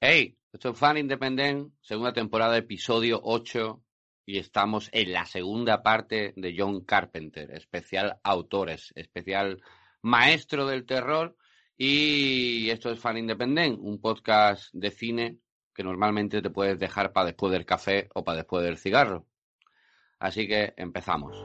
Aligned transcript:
Hey, 0.00 0.38
esto 0.52 0.70
es 0.70 0.78
Fan 0.78 0.96
Independent, 0.96 1.72
segunda 1.80 2.12
temporada, 2.12 2.56
episodio 2.56 3.20
8, 3.20 3.82
y 4.26 4.38
estamos 4.38 4.88
en 4.92 5.12
la 5.12 5.26
segunda 5.26 5.82
parte 5.82 6.32
de 6.36 6.54
John 6.56 6.84
Carpenter, 6.84 7.50
especial 7.50 8.20
autores, 8.22 8.92
especial 8.94 9.60
maestro 10.02 10.68
del 10.68 10.86
terror, 10.86 11.36
y 11.76 12.70
esto 12.70 12.92
es 12.92 13.00
Fan 13.00 13.18
Independent, 13.18 13.80
un 13.80 14.00
podcast 14.00 14.72
de 14.72 14.92
cine 14.92 15.38
que 15.74 15.82
normalmente 15.82 16.42
te 16.42 16.50
puedes 16.50 16.78
dejar 16.78 17.12
para 17.12 17.26
después 17.26 17.50
del 17.50 17.66
café 17.66 18.08
o 18.14 18.22
para 18.22 18.36
después 18.36 18.62
del 18.62 18.78
cigarro. 18.78 19.26
Así 20.20 20.46
que 20.46 20.74
empezamos. 20.76 21.36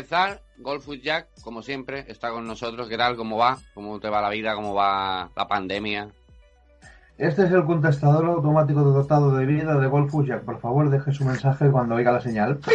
Empezar. 0.00 0.40
Golfus 0.58 1.02
Jack, 1.02 1.26
como 1.42 1.62
siempre, 1.62 2.04
está 2.06 2.30
con 2.30 2.46
nosotros. 2.46 2.88
¿Qué 2.88 2.96
tal? 2.96 3.16
¿Cómo 3.16 3.36
va? 3.38 3.58
¿Cómo 3.74 3.98
te 3.98 4.08
va 4.08 4.20
la 4.22 4.28
vida? 4.30 4.54
¿Cómo 4.54 4.72
va 4.72 5.28
la 5.34 5.48
pandemia? 5.48 6.08
Este 7.18 7.44
es 7.44 7.50
el 7.50 7.64
contestador 7.64 8.24
automático 8.26 8.82
dotado 8.82 9.34
de 9.34 9.46
vida 9.46 9.74
de 9.80 9.88
Golfus 9.88 10.28
Jack. 10.28 10.44
Por 10.44 10.60
favor, 10.60 10.88
deje 10.90 11.12
su 11.12 11.24
mensaje 11.24 11.68
cuando 11.72 11.96
oiga 11.96 12.12
la 12.12 12.20
señal. 12.20 12.58
¡Pip! 12.58 12.72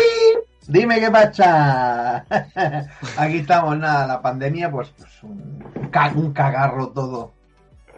Dime 0.67 0.99
qué 0.99 1.09
pacha. 1.09 2.17
Aquí 3.17 3.37
estamos, 3.37 3.77
nada, 3.77 4.07
la 4.07 4.21
pandemia, 4.21 4.69
pues, 4.69 4.89
pues 4.97 5.23
un, 5.23 5.89
ca- 5.91 6.11
un 6.13 6.33
cagarro 6.33 6.89
todo. 6.89 7.31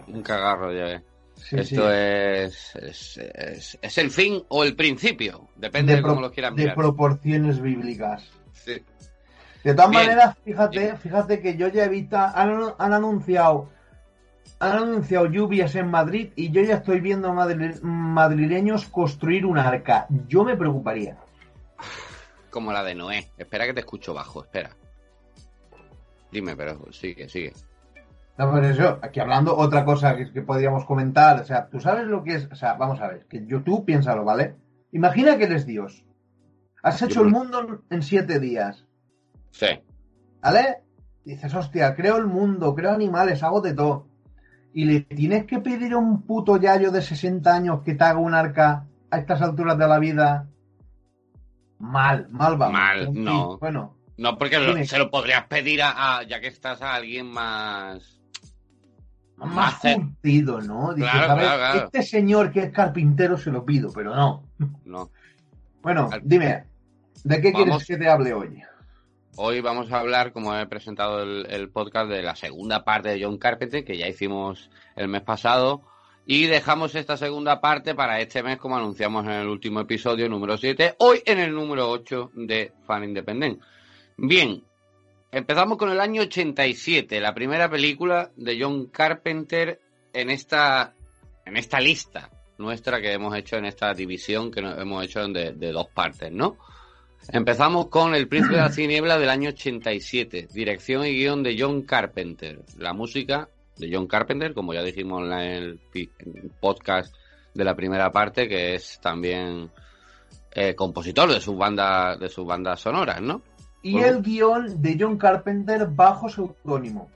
Un 0.07 0.21
cagarro, 0.21 0.71
ya 0.71 0.83
ves. 0.83 1.01
Sí, 1.37 1.55
Esto 1.57 1.81
sí. 1.89 1.95
Es, 1.95 2.75
es, 2.75 3.17
es, 3.17 3.79
es 3.81 3.97
el 3.97 4.11
fin 4.11 4.43
o 4.49 4.63
el 4.63 4.75
principio. 4.75 5.47
Depende 5.55 5.95
de, 5.95 6.01
cómo 6.03 6.21
lo 6.21 6.31
quieran 6.31 6.55
de 6.55 6.63
mirar. 6.63 6.75
proporciones 6.75 7.59
bíblicas. 7.59 8.23
Sí. 8.53 8.83
De 9.67 9.75
todas 9.75 9.91
Bien. 9.91 10.03
maneras, 10.03 10.37
fíjate, 10.45 10.95
fíjate 10.95 11.41
que 11.41 11.57
yo 11.57 11.67
ya 11.67 11.83
he 11.83 11.89
visto, 11.89 12.17
han, 12.17 12.73
han 12.77 12.93
anunciado, 12.93 13.67
han 14.59 14.77
anunciado 14.77 15.25
lluvias 15.25 15.75
en 15.75 15.91
Madrid 15.91 16.31
y 16.37 16.51
yo 16.51 16.61
ya 16.61 16.75
estoy 16.75 17.01
viendo 17.01 17.33
madri- 17.33 17.77
madrileños 17.81 18.85
construir 18.87 19.45
un 19.45 19.57
arca. 19.57 20.07
Yo 20.29 20.45
me 20.45 20.55
preocuparía. 20.55 21.17
Como 22.49 22.71
la 22.71 22.81
de 22.81 22.95
Noé. 22.95 23.29
Espera 23.37 23.65
que 23.65 23.73
te 23.73 23.81
escucho 23.81 24.13
bajo, 24.13 24.41
espera. 24.41 24.69
Dime, 26.31 26.55
pero 26.55 26.89
sigue, 26.93 27.27
sigue. 27.27 27.51
No, 28.37 28.49
pero 28.53 28.67
eso, 28.67 28.99
aquí 29.01 29.19
hablando 29.19 29.53
otra 29.57 29.83
cosa 29.83 30.15
que, 30.15 30.31
que 30.31 30.43
podríamos 30.43 30.85
comentar, 30.85 31.41
o 31.41 31.43
sea, 31.43 31.67
tú 31.67 31.81
sabes 31.81 32.07
lo 32.07 32.23
que 32.23 32.35
es, 32.35 32.47
o 32.49 32.55
sea, 32.55 32.75
vamos 32.75 33.01
a 33.01 33.07
ver, 33.09 33.25
que 33.25 33.45
yo, 33.45 33.63
tú 33.63 33.83
piénsalo, 33.83 34.23
¿vale? 34.23 34.55
Imagina 34.93 35.37
que 35.37 35.43
eres 35.43 35.65
Dios. 35.65 36.05
Has 36.83 37.01
hecho 37.01 37.15
Yo 37.15 37.21
el 37.23 37.31
mundo 37.31 37.81
en 37.89 38.01
siete 38.01 38.39
días, 38.39 38.85
Sí. 39.51 39.67
¿vale? 40.41 40.77
Dices, 41.25 41.53
hostia, 41.53 41.95
creo 41.95 42.17
el 42.17 42.27
mundo, 42.27 42.73
creo 42.75 42.91
animales, 42.91 43.43
hago 43.43 43.59
de 43.61 43.73
todo. 43.73 44.07
Y 44.73 44.85
le 44.85 45.01
tienes 45.01 45.45
que 45.45 45.59
pedir 45.59 45.93
a 45.93 45.97
un 45.97 46.21
puto 46.21 46.57
yayo 46.57 46.91
de 46.91 47.01
60 47.01 47.53
años 47.53 47.81
que 47.83 47.95
te 47.95 48.03
haga 48.03 48.19
un 48.19 48.33
arca 48.33 48.85
a 49.09 49.17
estas 49.17 49.41
alturas 49.41 49.77
de 49.77 49.87
la 49.87 49.99
vida. 49.99 50.47
Mal, 51.79 52.27
mal 52.29 52.57
vamos. 52.57 52.73
Mal, 52.73 53.05
fin, 53.11 53.23
no. 53.23 53.57
Bueno, 53.57 53.95
No, 54.17 54.37
porque 54.37 54.59
lo- 54.59 54.83
se 54.85 54.97
lo 54.97 55.09
podrías 55.11 55.45
pedir 55.47 55.81
a, 55.81 56.17
a- 56.19 56.23
ya 56.23 56.39
que 56.39 56.47
estás 56.47 56.81
a 56.81 56.95
alguien 56.95 57.27
más. 57.27 58.21
más 59.37 59.75
curtido, 59.79 60.61
¿no? 60.61 60.93
Dices, 60.93 61.11
Claro, 61.11 61.31
a 61.31 61.35
ver, 61.35 61.43
claro, 61.43 61.57
claro. 61.59 61.85
este 61.85 62.01
señor 62.03 62.51
que 62.51 62.59
es 62.61 62.71
carpintero 62.71 63.37
se 63.37 63.51
lo 63.51 63.63
pido, 63.65 63.91
pero 63.93 64.15
no. 64.15 64.43
No. 64.85 65.09
Bueno, 65.81 66.09
dime, 66.23 66.65
¿de 67.23 67.39
qué 67.41 67.51
Vamos. 67.53 67.65
quieres 67.65 67.87
que 67.87 67.97
te 67.97 68.09
hable 68.09 68.33
hoy? 68.33 68.61
Hoy 69.39 69.61
vamos 69.61 69.91
a 69.91 69.99
hablar, 69.99 70.33
como 70.33 70.57
he 70.57 70.65
presentado 70.65 71.21
el, 71.21 71.69
podcast, 71.69 72.09
de 72.09 72.23
la 72.23 72.35
segunda 72.35 72.83
parte 72.83 73.09
de 73.09 73.23
John 73.23 73.37
Carpenter, 73.37 73.85
que 73.85 73.95
ya 73.95 74.07
hicimos 74.07 74.71
el 74.95 75.09
mes 75.09 75.21
pasado. 75.21 75.83
Y 76.25 76.47
dejamos 76.47 76.95
esta 76.95 77.17
segunda 77.17 77.61
parte 77.61 77.93
para 77.93 78.19
este 78.19 78.41
mes, 78.41 78.57
como 78.57 78.77
anunciamos 78.77 79.25
en 79.25 79.33
el 79.33 79.47
último 79.47 79.79
episodio, 79.79 80.27
número 80.27 80.57
7. 80.57 80.95
Hoy 80.97 81.21
en 81.23 81.37
el 81.37 81.53
número 81.53 81.87
8 81.87 82.31
de 82.33 82.73
Fan 82.87 83.03
Independent. 83.03 83.61
Bien, 84.17 84.63
empezamos 85.31 85.77
con 85.77 85.91
el 85.91 86.01
año 86.01 86.23
87, 86.23 87.21
la 87.21 87.35
primera 87.35 87.69
película 87.69 88.31
de 88.35 88.59
John 88.59 88.87
Carpenter 88.87 89.79
en 90.13 90.31
esta, 90.31 90.95
en 91.45 91.57
esta 91.57 91.79
lista 91.79 92.31
nuestra 92.57 92.99
que 92.99 93.13
hemos 93.13 93.37
hecho 93.37 93.57
en 93.57 93.65
esta 93.65 93.93
división 93.93 94.49
que 94.49 94.61
hemos 94.61 95.05
hecho 95.05 95.27
de, 95.27 95.51
de 95.51 95.71
dos 95.71 95.89
partes, 95.93 96.31
¿no? 96.31 96.57
Empezamos 97.29 97.87
con 97.87 98.15
El 98.15 98.27
Príncipe 98.27 98.55
de 98.55 98.61
la 98.61 98.69
Tiniebla 98.69 99.17
del 99.17 99.29
año 99.29 99.49
87, 99.49 100.47
dirección 100.53 101.05
y 101.05 101.11
guion 101.13 101.43
de 101.43 101.57
John 101.59 101.81
Carpenter. 101.81 102.61
La 102.77 102.93
música 102.93 103.49
de 103.77 103.89
John 103.93 104.07
Carpenter, 104.07 104.53
como 104.53 104.73
ya 104.73 104.81
dijimos 104.81 105.23
en 105.23 105.31
el 105.33 105.79
podcast 106.61 107.13
de 107.53 107.63
la 107.65 107.75
primera 107.75 108.11
parte, 108.11 108.47
que 108.47 108.75
es 108.75 108.99
también 109.01 109.69
eh, 110.51 110.73
compositor 110.73 111.29
de 111.31 111.41
sus 111.41 111.57
bandas 111.57 112.17
de 112.19 112.29
sus 112.29 112.45
bandas 112.45 112.79
sonoras, 112.79 113.21
¿no? 113.21 113.41
Y 113.83 113.93
Bueno. 113.93 114.07
el 114.07 114.21
guion 114.21 114.81
de 114.81 114.97
John 114.99 115.17
Carpenter 115.17 115.85
bajo 115.87 116.29
seudónimo. 116.29 117.09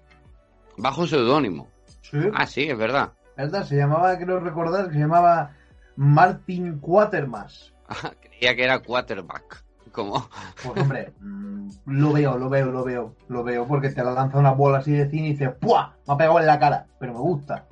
Bajo 0.78 1.07
seudónimo. 1.07 1.69
Sí. 2.01 2.17
Ah, 2.34 2.45
sí, 2.45 2.63
es 2.63 2.78
verdad. 2.78 3.13
¿Verdad? 3.38 3.63
Se 3.63 3.78
llamaba, 3.78 4.17
creo 4.17 4.40
recordar, 4.40 4.88
que 4.88 4.94
se 4.95 5.00
llamaba 5.00 5.56
Martin 5.95 6.79
Quatermass. 6.79 7.73
Creía 8.22 8.56
que 8.56 8.63
era 8.63 8.79
quarterback. 8.79 9.63
Como 9.91 10.29
Pues 10.63 10.81
hombre, 10.81 11.13
mm, 11.19 11.69
lo 11.85 12.13
veo, 12.13 12.38
lo 12.38 12.50
veo, 12.50 12.72
lo 12.72 12.84
veo, 12.84 13.16
lo 13.28 13.44
veo, 13.44 13.68
porque 13.68 13.90
te 13.90 14.03
la 14.03 14.12
lanza 14.12 14.40
una 14.40 14.52
bola 14.52 14.79
así 14.79 14.91
de 14.91 15.09
cine 15.09 15.28
y 15.28 15.31
dices, 15.31 15.52
¡puah! 15.59 15.94
Me 16.07 16.13
ha 16.13 16.18
pegado 16.18 16.40
en 16.40 16.46
la 16.46 16.59
cara, 16.59 16.88
pero 17.00 17.13
me 17.13 17.19
gusta. 17.19 17.68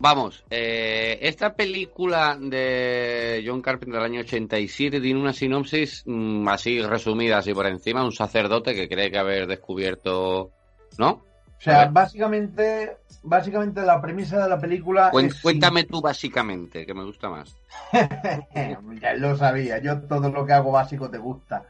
Vamos, 0.00 0.44
eh, 0.48 1.18
esta 1.22 1.54
película 1.54 2.38
de 2.40 3.42
John 3.44 3.60
Carpenter 3.60 4.00
del 4.00 4.12
año 4.12 4.20
87 4.20 5.00
tiene 5.00 5.20
una 5.20 5.32
sinopsis 5.32 6.04
mm, 6.06 6.46
así 6.48 6.80
resumida, 6.82 7.38
así 7.38 7.52
por 7.52 7.66
encima, 7.66 8.04
un 8.04 8.12
sacerdote 8.12 8.74
que 8.74 8.88
cree 8.88 9.10
que 9.10 9.18
haber 9.18 9.48
descubierto, 9.48 10.52
¿no? 10.98 11.24
O 11.58 11.60
sea, 11.60 11.86
básicamente, 11.86 12.98
básicamente 13.22 13.82
la 13.82 14.00
premisa 14.00 14.42
de 14.42 14.48
la 14.48 14.60
película 14.60 15.10
es 15.12 15.42
cuéntame 15.42 15.84
tú 15.84 16.00
básicamente, 16.00 16.86
que 16.86 16.94
me 16.94 17.04
gusta 17.04 17.28
más. 17.28 17.56
ya 19.00 19.14
lo 19.14 19.36
sabía, 19.36 19.78
yo 19.78 20.00
todo 20.02 20.30
lo 20.30 20.46
que 20.46 20.52
hago 20.52 20.70
básico 20.70 21.10
te 21.10 21.18
gusta. 21.18 21.64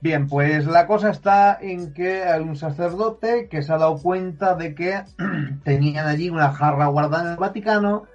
Bien, 0.00 0.26
pues 0.28 0.66
la 0.66 0.86
cosa 0.86 1.10
está 1.10 1.58
en 1.60 1.92
que 1.92 2.24
hay 2.24 2.40
un 2.40 2.56
sacerdote 2.56 3.48
que 3.48 3.62
se 3.62 3.72
ha 3.72 3.78
dado 3.78 3.98
cuenta 3.98 4.54
de 4.54 4.74
que 4.74 5.02
tenían 5.64 6.06
allí 6.06 6.30
una 6.30 6.52
jarra 6.52 6.86
guardada 6.86 7.24
en 7.24 7.30
el 7.32 7.36
Vaticano 7.36 8.06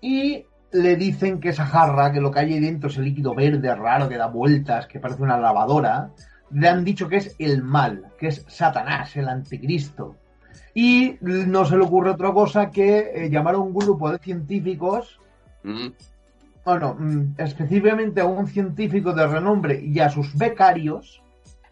y 0.00 0.46
le 0.72 0.96
dicen 0.96 1.40
que 1.40 1.50
esa 1.50 1.66
jarra, 1.66 2.12
que 2.12 2.20
lo 2.20 2.30
que 2.30 2.40
hay 2.40 2.54
ahí 2.54 2.60
dentro, 2.60 2.90
ese 2.90 3.02
líquido 3.02 3.34
verde 3.34 3.74
raro 3.74 4.08
que 4.08 4.16
da 4.16 4.26
vueltas, 4.26 4.86
que 4.86 5.00
parece 5.00 5.22
una 5.22 5.38
lavadora, 5.38 6.10
le 6.50 6.68
han 6.68 6.84
dicho 6.84 7.08
que 7.08 7.16
es 7.16 7.36
el 7.38 7.62
mal, 7.62 8.12
que 8.18 8.28
es 8.28 8.44
Satanás, 8.48 9.16
el 9.16 9.28
anticristo. 9.28 10.16
Y 10.78 11.16
no 11.22 11.64
se 11.64 11.74
le 11.78 11.84
ocurre 11.84 12.10
otra 12.10 12.30
cosa 12.32 12.70
que 12.70 12.98
eh, 13.14 13.30
llamar 13.30 13.54
a 13.54 13.58
un 13.58 13.72
grupo 13.72 14.10
de 14.12 14.18
científicos 14.18 15.18
Mm, 15.62 15.88
bueno, 16.64 16.94
mm, 16.98 17.34
específicamente 17.38 18.20
a 18.20 18.26
un 18.26 18.46
científico 18.46 19.12
de 19.14 19.26
renombre 19.26 19.80
y 19.82 19.98
a 20.00 20.08
sus 20.10 20.36
becarios, 20.36 21.22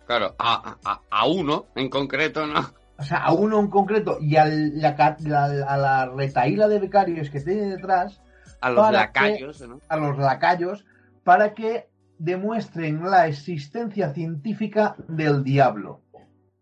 Claro, 0.07 0.35
a, 0.39 0.77
a, 0.85 1.01
a 1.11 1.27
uno 1.27 1.67
en 1.77 1.89
concreto, 1.91 2.47
¿no? 2.47 2.61
o 2.99 3.03
sea, 3.05 3.19
a 3.19 3.33
uno 3.33 3.61
en 3.61 3.69
concreto 3.69 4.19
y 4.21 4.37
a 4.37 4.47
la, 4.47 4.97
la- 5.21 5.45
a 5.69 5.77
la 5.77 6.07
retaíla 6.07 6.67
de 6.69 6.79
becarios 6.81 7.29
que 7.31 7.41
tiene 7.41 7.67
detrás, 7.77 8.21
A 8.61 8.71
los 8.71 8.91
lacayos, 8.91 9.61
¿no? 9.69 9.81
a 9.89 9.97
los 9.97 10.19
lacayos, 10.19 10.85
para 11.25 11.55
que 11.55 11.89
demuestren 12.19 13.05
la 13.09 13.27
existencia 13.29 14.13
científica 14.13 14.97
del 15.09 15.45
diablo. 15.45 16.01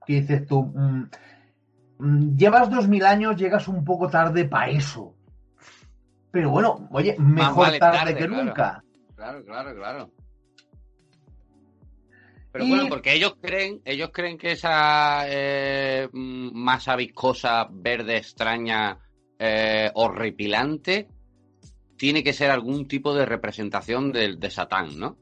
Que 0.07 0.21
dices 0.21 0.47
tú, 0.47 0.65
mm, 0.75 1.05
llevas 2.37 2.71
dos 2.71 2.89
mil 2.89 3.05
años, 3.05 3.37
llegas 3.37 3.69
un 3.69 3.85
poco 3.85 4.09
tarde 4.09 4.45
para 4.45 4.71
eso. 4.71 5.15
Pero 6.31 6.51
bueno, 6.51 6.89
oye, 6.91 7.17
mejor 7.19 7.67
vale 7.67 7.79
tarde, 7.79 7.99
tarde, 7.99 8.17
que 8.17 8.27
claro. 8.27 8.45
nunca. 8.45 8.85
Claro, 9.15 9.45
claro, 9.45 9.75
claro. 9.75 10.11
Pero 12.51 12.67
bueno, 12.67 12.87
porque 12.89 13.15
ellos 13.15 13.37
creen, 13.41 13.81
ellos 13.85 14.11
creen 14.13 14.37
que 14.37 14.53
esa 14.53 15.25
eh, 15.27 16.09
masa 16.13 16.97
viscosa, 16.97 17.67
verde, 17.71 18.19
extraña, 18.19 18.99
eh, 19.39 19.91
horripilante, 19.95 21.09
tiene 21.97 22.23
que 22.23 22.35
ser 22.35 22.51
algún 22.51 22.87
tipo 22.87 23.15
de 23.15 23.25
representación 23.25 24.13
de, 24.13 24.37
de 24.37 24.51
Satán, 24.51 24.99
¿no? 24.99 25.17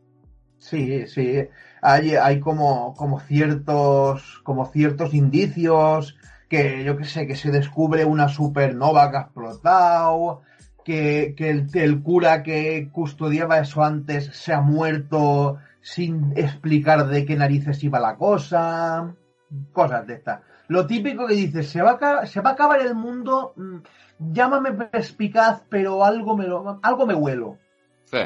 Sí, 0.59 1.07
sí. 1.07 1.47
Hay, 1.83 2.17
hay 2.17 2.41
como, 2.41 2.95
como 2.95 3.21
ciertos, 3.21 4.41
como 4.43 4.67
ciertos 4.67 5.15
indicios 5.15 6.17
que 6.51 6.83
yo 6.83 6.97
que 6.97 7.05
sé, 7.05 7.29
que 7.29 7.37
se 7.37 7.53
descubre 7.53 8.05
una 8.05 8.29
supernova 8.29 9.09
que 9.11 9.17
ha 9.17 9.21
explotado, 9.21 10.43
que, 10.85 11.35
que 11.37 11.49
el, 11.49 11.69
el, 11.73 12.03
cura 12.03 12.43
que 12.43 12.89
custodiaba 12.91 13.61
eso 13.61 13.85
antes 13.85 14.27
se 14.37 14.53
ha 14.53 14.61
muerto 14.61 15.59
sin 15.81 16.33
explicar 16.37 17.07
de 17.07 17.25
qué 17.25 17.37
narices 17.37 17.83
iba 17.85 18.01
la 18.01 18.17
cosa, 18.17 19.15
cosas 19.73 20.05
de 20.09 20.15
estas. 20.15 20.41
Lo 20.67 20.89
típico 20.89 21.29
que 21.29 21.35
dices, 21.35 21.69
se 21.69 21.83
va 21.83 21.93
a, 21.93 22.27
se 22.27 22.41
va 22.41 22.51
a 22.51 22.53
acabar 22.55 22.81
el 22.81 22.97
mundo, 22.97 23.53
mm, 23.55 23.77
llámame 24.33 24.73
perspicaz, 24.73 25.63
pero 25.69 26.05
algo 26.05 26.37
me, 26.37 26.49
lo, 26.49 26.81
algo 26.83 27.07
me 27.07 27.15
huelo. 27.15 27.59
Sí. 28.07 28.19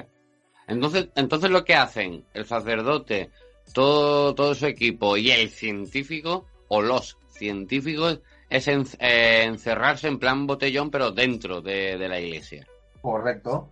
Entonces, 0.66 1.10
entonces 1.14 1.50
lo 1.50 1.62
que 1.62 1.74
hacen 1.74 2.24
el 2.32 2.46
sacerdote, 2.46 3.30
todo, 3.74 4.34
todo 4.34 4.54
su 4.54 4.64
equipo 4.64 5.18
y 5.18 5.30
el 5.30 5.50
científico, 5.50 6.46
o 6.68 6.80
los 6.80 7.18
científicos, 7.34 8.20
es 8.48 8.68
eh, 8.68 9.44
encerrarse 9.44 10.08
en 10.08 10.18
plan 10.18 10.46
botellón, 10.46 10.90
pero 10.90 11.10
dentro 11.10 11.60
de, 11.60 11.98
de 11.98 12.08
la 12.08 12.20
iglesia. 12.20 12.66
Correcto 13.02 13.68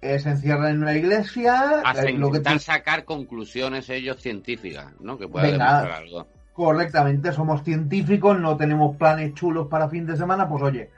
se 0.00 0.30
encierran 0.30 0.72
en 0.72 0.82
una 0.82 0.94
iglesia. 0.94 1.82
Hasta 1.84 2.04
eh, 2.04 2.12
lo 2.12 2.30
que 2.30 2.58
sacar 2.58 3.04
conclusiones 3.04 3.88
ellos 3.90 4.20
científicas, 4.20 4.92
¿no? 5.00 5.18
Que 5.18 5.28
pueda 5.28 5.46
demostrar 5.46 5.92
algo. 5.92 6.26
Correctamente, 6.52 7.32
somos 7.32 7.62
científicos, 7.62 8.38
no 8.38 8.56
tenemos 8.56 8.96
planes 8.96 9.34
chulos 9.34 9.68
para 9.68 9.88
fin 9.88 10.06
de 10.06 10.16
semana, 10.16 10.48
pues 10.48 10.62
oye, 10.62 10.90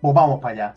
pues 0.00 0.14
vamos 0.14 0.40
para 0.40 0.54
allá. 0.54 0.74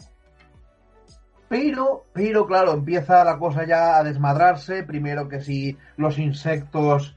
Pero, 1.48 2.06
pero 2.12 2.45
claro, 2.48 2.74
empieza 2.74 3.24
la 3.24 3.38
cosa 3.38 3.66
ya 3.66 3.98
a 3.98 4.04
desmadrarse. 4.04 4.83
Primero 4.83 5.27
que 5.27 5.42
si 5.42 5.77
los 5.95 6.18
insectos 6.18 7.14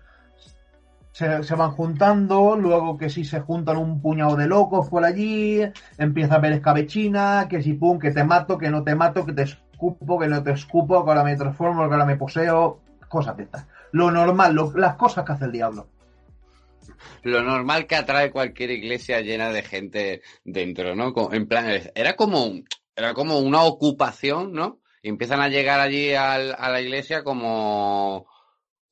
se, 1.19 1.55
van 1.56 1.73
juntando, 1.73 2.55
luego 2.55 2.97
que 2.97 3.11
si 3.11 3.25
se 3.25 3.41
juntan 3.41 3.76
un 3.76 4.00
puñado 4.00 4.37
de 4.37 4.47
locos 4.47 4.88
por 4.88 5.05
allí, 5.05 5.61
empieza 5.99 6.37
a 6.37 6.38
ver 6.38 6.53
escabechina, 6.53 7.49
que 7.50 7.61
si 7.61 7.73
pum, 7.75 7.99
que 7.99 8.12
te 8.12 8.23
mato, 8.23 8.56
que 8.56 8.70
no 8.70 8.85
te 8.85 8.94
mato, 8.94 9.26
que 9.26 9.32
te 9.32 9.43
escupo, 9.43 10.20
que 10.20 10.29
no 10.29 10.44
te 10.44 10.53
escupo, 10.53 11.05
que 11.05 11.11
ahora 11.11 11.25
me 11.25 11.35
transformo, 11.35 11.88
que 11.88 11.93
ahora 11.93 12.05
me 12.05 12.17
poseo, 12.17 12.81
cosas 13.09 13.37
de 13.37 13.44
estas. 13.44 13.67
Lo 13.91 14.12
normal, 14.12 14.56
las 14.76 14.94
cosas 14.94 15.25
que 15.25 15.32
hace 15.32 15.47
el 15.47 15.53
diablo. 15.53 15.88
Lo 17.25 17.43
normal 17.43 17.88
que 17.88 17.97
atrae 17.97 18.31
cualquier 18.31 18.70
iglesia 18.70 19.20
llena 19.20 19.50
de 19.50 19.62
gente 19.62 20.23
dentro, 20.44 20.94
¿no? 20.94 21.12
En 21.32 21.49
plan, 21.49 21.67
era 21.97 22.15
como, 22.15 22.53
era 22.94 23.15
como 23.15 23.41
una 23.41 23.65
ocupación, 23.65 24.53
¿no? 24.53 24.79
Empiezan 25.03 25.41
a 25.41 25.49
llegar 25.49 25.81
allí 25.81 26.15
a 26.15 26.38
la 26.38 26.81
iglesia 26.81 27.25
como, 27.25 28.26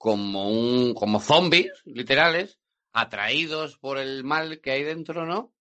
como 0.07 0.49
un, 0.49 0.95
como 0.95 1.19
zombies, 1.19 1.83
literales, 1.85 2.61
atraídos 2.93 3.77
por 3.77 3.99
el 3.99 4.23
mal 4.23 4.61
que 4.61 4.71
hay 4.71 4.85
dentro, 4.85 5.27
¿no? 5.27 5.53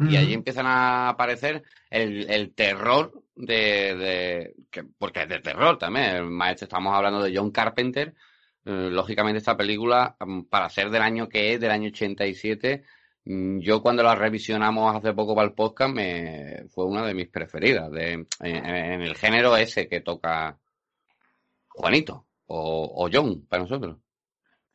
Y 0.00 0.16
allí 0.16 0.34
empiezan 0.34 0.66
a 0.66 1.10
aparecer 1.10 1.62
el, 1.88 2.28
el 2.28 2.52
terror 2.52 3.12
de, 3.36 3.94
de 3.94 4.54
que, 4.72 4.82
porque 4.98 5.22
es 5.22 5.28
de 5.28 5.38
terror 5.38 5.78
también. 5.78 6.28
Maestro, 6.32 6.64
estamos 6.64 6.92
hablando 6.92 7.22
de 7.22 7.32
John 7.32 7.52
Carpenter. 7.52 8.12
Eh, 8.64 8.88
lógicamente 8.90 9.38
esta 9.38 9.56
película, 9.56 10.16
mm, 10.18 10.46
para 10.46 10.68
ser 10.68 10.90
del 10.90 11.02
año 11.02 11.28
que 11.28 11.54
es, 11.54 11.60
del 11.60 11.70
año 11.70 11.90
87, 11.90 12.82
mm, 13.26 13.60
yo 13.60 13.82
cuando 13.82 14.02
la 14.02 14.16
revisionamos 14.16 14.96
hace 14.96 15.12
poco 15.12 15.36
para 15.36 15.46
el 15.46 15.54
podcast 15.54 15.94
me 15.94 16.64
fue 16.70 16.86
una 16.86 17.06
de 17.06 17.14
mis 17.14 17.28
preferidas 17.28 17.88
de, 17.92 18.26
en, 18.40 19.00
el 19.02 19.14
género 19.14 19.56
ese 19.56 19.86
que 19.86 20.00
toca 20.00 20.58
Juanito 21.68 22.26
o, 22.54 23.04
o 23.04 23.08
John 23.10 23.46
para 23.48 23.62
nosotros. 23.62 23.98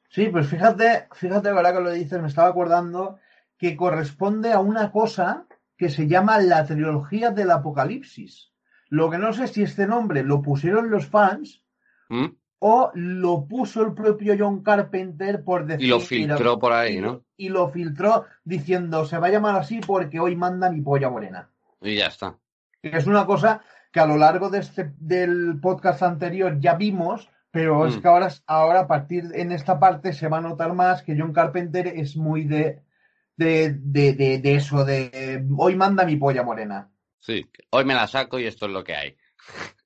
Sí, 0.10 0.30
pues 0.30 0.48
fíjate, 0.48 1.08
fíjate 1.14 1.50
ahora 1.50 1.74
que 1.74 1.82
lo 1.82 1.92
dices, 1.92 2.20
me 2.22 2.28
estaba 2.28 2.50
acordando 2.50 3.20
que 3.58 3.76
corresponde 3.76 4.52
a 4.52 4.60
una 4.60 4.92
cosa 4.92 5.46
que 5.78 5.90
se 5.90 6.08
llama 6.08 6.40
la 6.40 6.66
trilogía 6.66 7.32
del 7.32 7.52
apocalipsis. 7.52 8.52
Lo 8.90 9.10
que 9.10 9.18
no 9.18 9.34
sé 9.34 9.48
si 9.48 9.64
este 9.64 9.86
nombre 9.86 10.24
lo 10.24 10.42
pusieron 10.42 10.90
los 10.90 11.08
fans 11.08 11.64
¿Mm? 12.10 12.28
o 12.60 12.92
lo 12.96 13.46
puso 13.46 13.84
el 13.84 13.94
propio 13.94 14.36
John 14.40 14.64
Carpenter 14.64 15.44
por 15.44 15.66
decir. 15.66 15.86
Y 15.86 15.90
lo 15.90 16.00
filtró 16.00 16.58
por 16.58 16.74
ahí, 16.74 17.00
¿no? 17.00 17.26
Y 17.36 17.50
lo 17.50 17.70
filtró 17.70 18.26
diciendo 18.44 19.06
se 19.06 19.20
va 19.20 19.28
a 19.28 19.32
llamar 19.32 19.56
así 19.56 19.82
porque 19.86 20.20
hoy 20.20 20.36
manda 20.36 20.72
mi 20.72 20.82
polla 20.82 21.10
morena. 21.10 21.50
Y 21.82 21.96
ya 21.96 22.08
está. 22.08 22.38
Es 22.82 23.06
una 23.06 23.26
cosa 23.26 23.62
que 23.92 24.00
a 24.00 24.08
lo 24.08 24.18
largo 24.18 24.50
de 24.50 24.60
este, 24.60 24.94
del 24.98 25.60
podcast 25.62 26.02
anterior 26.02 26.60
ya 26.60 26.76
vimos, 26.76 27.30
pero 27.58 27.88
es 27.88 27.98
mm. 27.98 28.02
que 28.02 28.08
ahora, 28.08 28.32
ahora 28.46 28.80
a 28.82 28.88
partir 28.88 29.32
en 29.34 29.52
esta 29.52 29.80
parte 29.80 30.14
se 30.14 30.28
va 30.28 30.38
a 30.38 30.42
notar 30.42 30.76
más 30.76 31.02
que 31.02 31.16
John 31.18 31.34
Carpenter 31.34 31.88
es 31.88 32.16
muy 32.16 32.44
de 32.44 32.84
de, 33.36 33.74
de, 33.74 34.14
de, 34.14 34.38
de 34.38 34.56
eso, 34.56 34.86
de 34.86 35.44
hoy 35.58 35.76
manda 35.76 36.06
mi 36.06 36.18
polla 36.18 36.44
morena. 36.44 36.92
Sí, 37.18 37.50
hoy 37.72 37.84
me 37.84 37.96
la 37.96 38.06
saco 38.06 38.38
y 38.40 38.46
esto 38.46 38.68
es 38.68 38.72
lo 38.72 38.84
que 38.84 38.96
hay. 38.96 39.18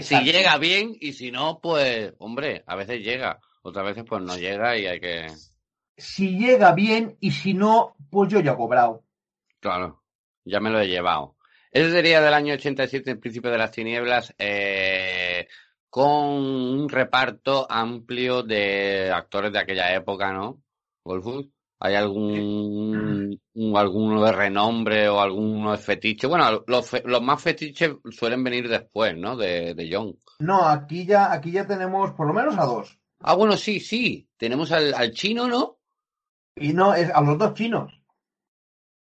Si 0.00 0.16
llega 0.20 0.56
bien 0.56 0.96
y 0.98 1.12
si 1.12 1.30
no, 1.30 1.60
pues, 1.60 2.14
hombre, 2.18 2.64
a 2.66 2.76
veces 2.76 3.02
llega, 3.02 3.40
otras 3.60 3.84
veces 3.84 4.04
pues 4.08 4.22
no 4.22 4.34
llega 4.38 4.74
y 4.78 4.86
hay 4.86 5.00
que... 5.00 5.26
Si 5.98 6.38
llega 6.38 6.72
bien 6.72 7.18
y 7.20 7.32
si 7.32 7.52
no, 7.52 7.94
pues 8.10 8.32
yo 8.32 8.40
ya 8.40 8.52
he 8.52 8.56
cobrado. 8.56 9.04
Claro, 9.60 10.02
ya 10.46 10.60
me 10.60 10.70
lo 10.70 10.80
he 10.80 10.88
llevado. 10.88 11.36
Ese 11.70 11.90
sería 11.90 12.22
del 12.22 12.32
año 12.32 12.54
87, 12.54 13.10
el 13.10 13.18
Príncipe 13.18 13.50
de 13.50 13.58
las 13.58 13.70
Tinieblas, 13.70 14.34
eh, 14.38 15.46
con 15.96 16.28
un 16.28 16.88
reparto 16.90 17.66
amplio 17.70 18.42
de 18.42 19.10
actores 19.10 19.50
de 19.50 19.60
aquella 19.60 19.94
época, 19.94 20.30
¿no? 20.30 20.62
¿Hay 21.80 21.94
algún 21.94 23.40
alguno 23.74 24.22
de 24.22 24.32
renombre 24.32 25.08
o 25.08 25.18
alguno 25.18 25.72
de 25.72 25.78
fetiche? 25.78 26.26
Bueno, 26.26 26.62
los, 26.66 27.02
los 27.02 27.22
más 27.22 27.42
fetiches 27.42 27.92
suelen 28.10 28.44
venir 28.44 28.68
después, 28.68 29.16
¿no? 29.16 29.38
De, 29.38 29.72
de 29.72 29.88
John. 29.90 30.18
No, 30.38 30.66
aquí 30.66 31.06
ya, 31.06 31.32
aquí 31.32 31.50
ya 31.50 31.66
tenemos 31.66 32.10
por 32.10 32.26
lo 32.26 32.34
menos 32.34 32.58
a 32.58 32.66
dos. 32.66 32.98
Ah, 33.20 33.34
bueno, 33.34 33.56
sí, 33.56 33.80
sí. 33.80 34.28
Tenemos 34.36 34.72
al, 34.72 34.92
al 34.92 35.12
chino, 35.12 35.48
¿no? 35.48 35.78
Y 36.56 36.74
no, 36.74 36.92
es 36.92 37.08
a 37.08 37.22
los 37.22 37.38
dos 37.38 37.54
chinos. 37.54 38.02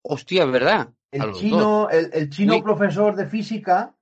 Hostia, 0.05 0.45
es 0.45 0.51
verdad. 0.53 0.91
El 1.11 1.33
chino, 1.33 1.91
el, 1.91 2.09
el, 2.13 2.31
chino 2.31 2.63
profesor 2.63 3.17
de 3.17 3.27
física. 3.27 3.97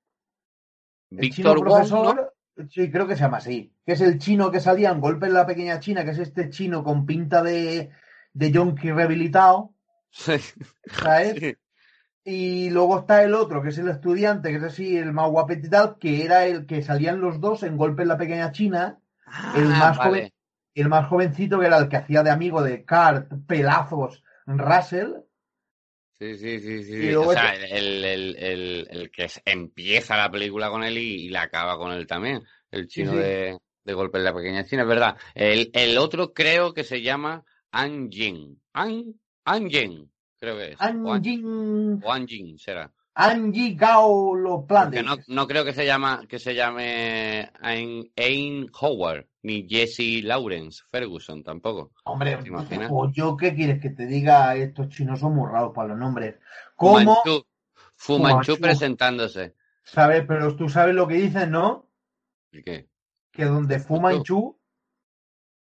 Víctor 1.08 1.58
profesor. 1.60 2.31
Sí, 2.70 2.90
creo 2.90 3.06
que 3.06 3.16
se 3.16 3.22
llama 3.22 3.38
así. 3.38 3.74
Que 3.84 3.92
es 3.92 4.00
el 4.00 4.18
chino 4.18 4.50
que 4.50 4.60
salía 4.60 4.90
en 4.90 5.00
Golpe 5.00 5.26
en 5.26 5.34
la 5.34 5.46
Pequeña 5.46 5.80
China, 5.80 6.04
que 6.04 6.10
es 6.10 6.18
este 6.18 6.50
chino 6.50 6.84
con 6.84 7.06
pinta 7.06 7.42
de, 7.42 7.90
de 8.32 8.50
Yonki 8.50 8.90
rehabilitado. 8.90 9.74
Sí. 10.10 10.34
¿Sabes? 10.86 11.56
Y 12.24 12.70
luego 12.70 13.00
está 13.00 13.22
el 13.24 13.34
otro, 13.34 13.62
que 13.62 13.70
es 13.70 13.78
el 13.78 13.88
estudiante, 13.88 14.50
que 14.50 14.56
es 14.56 14.62
así, 14.62 14.96
el 14.96 15.12
más 15.12 15.28
guapete 15.30 15.66
y 15.66 15.70
tal, 15.70 15.98
que 15.98 16.24
era 16.24 16.46
el 16.46 16.66
que 16.66 16.82
salían 16.82 17.20
los 17.20 17.40
dos 17.40 17.62
en 17.64 17.76
Golpe 17.76 18.02
en 18.02 18.08
la 18.08 18.18
Pequeña 18.18 18.52
China. 18.52 19.00
Ah, 19.26 19.54
el, 19.56 19.68
más 19.68 19.96
vale. 19.96 20.10
joven, 20.10 20.32
el 20.74 20.88
más 20.88 21.08
jovencito, 21.08 21.58
que 21.58 21.66
era 21.66 21.78
el 21.78 21.88
que 21.88 21.96
hacía 21.96 22.22
de 22.22 22.30
amigo 22.30 22.62
de 22.62 22.84
Cart, 22.84 23.32
Pelazos, 23.46 24.22
Russell. 24.46 25.14
Sí, 26.22 26.36
sí, 26.36 26.60
sí, 26.60 26.84
sí. 26.84 27.08
Y 27.08 27.14
O 27.14 27.32
sea, 27.32 27.54
el, 27.54 28.04
el, 28.04 28.36
el, 28.36 28.88
el 28.90 29.10
que 29.10 29.26
empieza 29.44 30.16
la 30.16 30.30
película 30.30 30.70
con 30.70 30.84
él 30.84 30.96
y, 30.96 31.26
y 31.26 31.28
la 31.30 31.42
acaba 31.42 31.76
con 31.76 31.90
él 31.90 32.06
también. 32.06 32.44
El 32.70 32.86
chino 32.86 33.10
Sí, 33.10 33.16
sí. 33.18 33.22
De, 33.24 33.58
de 33.82 33.92
golpe 33.92 34.18
en 34.18 34.24
la 34.24 34.32
pequeña 34.32 34.64
China, 34.64 34.82
es 34.82 34.88
verdad. 34.88 35.16
El, 35.34 35.70
el 35.72 35.98
otro 35.98 36.32
creo 36.32 36.74
que 36.74 36.84
se 36.84 37.02
llama 37.02 37.44
An 37.72 38.08
Jin. 38.08 38.62
An, 38.72 39.14
An 39.44 39.68
Jin, 39.68 40.12
creo 40.38 40.56
que 40.56 40.72
es. 40.72 40.80
An, 40.80 41.04
Anjing, 41.08 42.00
o 42.04 42.12
An 42.12 42.28
Jin 42.28 42.56
será. 42.56 42.92
Anji 43.14 43.74
Gao 43.74 44.34
Lo 44.34 44.66
Porque 44.66 45.02
no, 45.02 45.16
no 45.26 45.46
creo 45.46 45.64
que 45.64 45.74
se 45.74 45.84
llama 45.84 46.24
que 46.26 46.38
se 46.38 46.54
llame 46.54 47.50
Ain, 47.60 48.70
Howard 48.80 49.26
ni 49.42 49.66
Jesse 49.68 50.22
Lawrence 50.22 50.82
Ferguson 50.90 51.42
tampoco. 51.42 51.92
Hombre, 52.04 52.36
¿Te 52.36 52.48
imaginas? 52.48 52.88
pues 52.88 53.12
yo 53.12 53.36
qué 53.36 53.54
quieres 53.54 53.80
que 53.80 53.90
te 53.90 54.06
diga, 54.06 54.54
estos 54.54 54.88
chinos 54.88 55.20
son 55.20 55.34
muy 55.34 55.50
raros 55.50 55.72
para 55.74 55.88
los 55.88 55.98
nombres. 55.98 56.36
¿Cómo? 56.76 57.16
Fumanchu, 57.22 57.46
Fumanchu 57.96 58.56
Fumanchu. 58.56 58.60
presentándose. 58.60 59.54
¿Sabes? 59.82 60.24
Pero 60.26 60.56
tú 60.56 60.68
sabes 60.68 60.94
lo 60.94 61.06
que 61.06 61.14
dicen, 61.14 61.50
¿no? 61.50 61.90
¿Y 62.52 62.62
qué? 62.62 62.88
Que 63.30 63.44
donde 63.44 63.78
fuman 63.80 64.22
chu, 64.22 64.58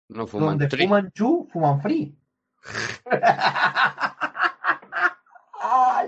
No 0.09 0.27
fuman 0.27 0.59
donde 0.59 0.69
fuman 0.69 1.11
chu, 1.11 1.47
fuman 1.51 1.81
free. 1.81 2.15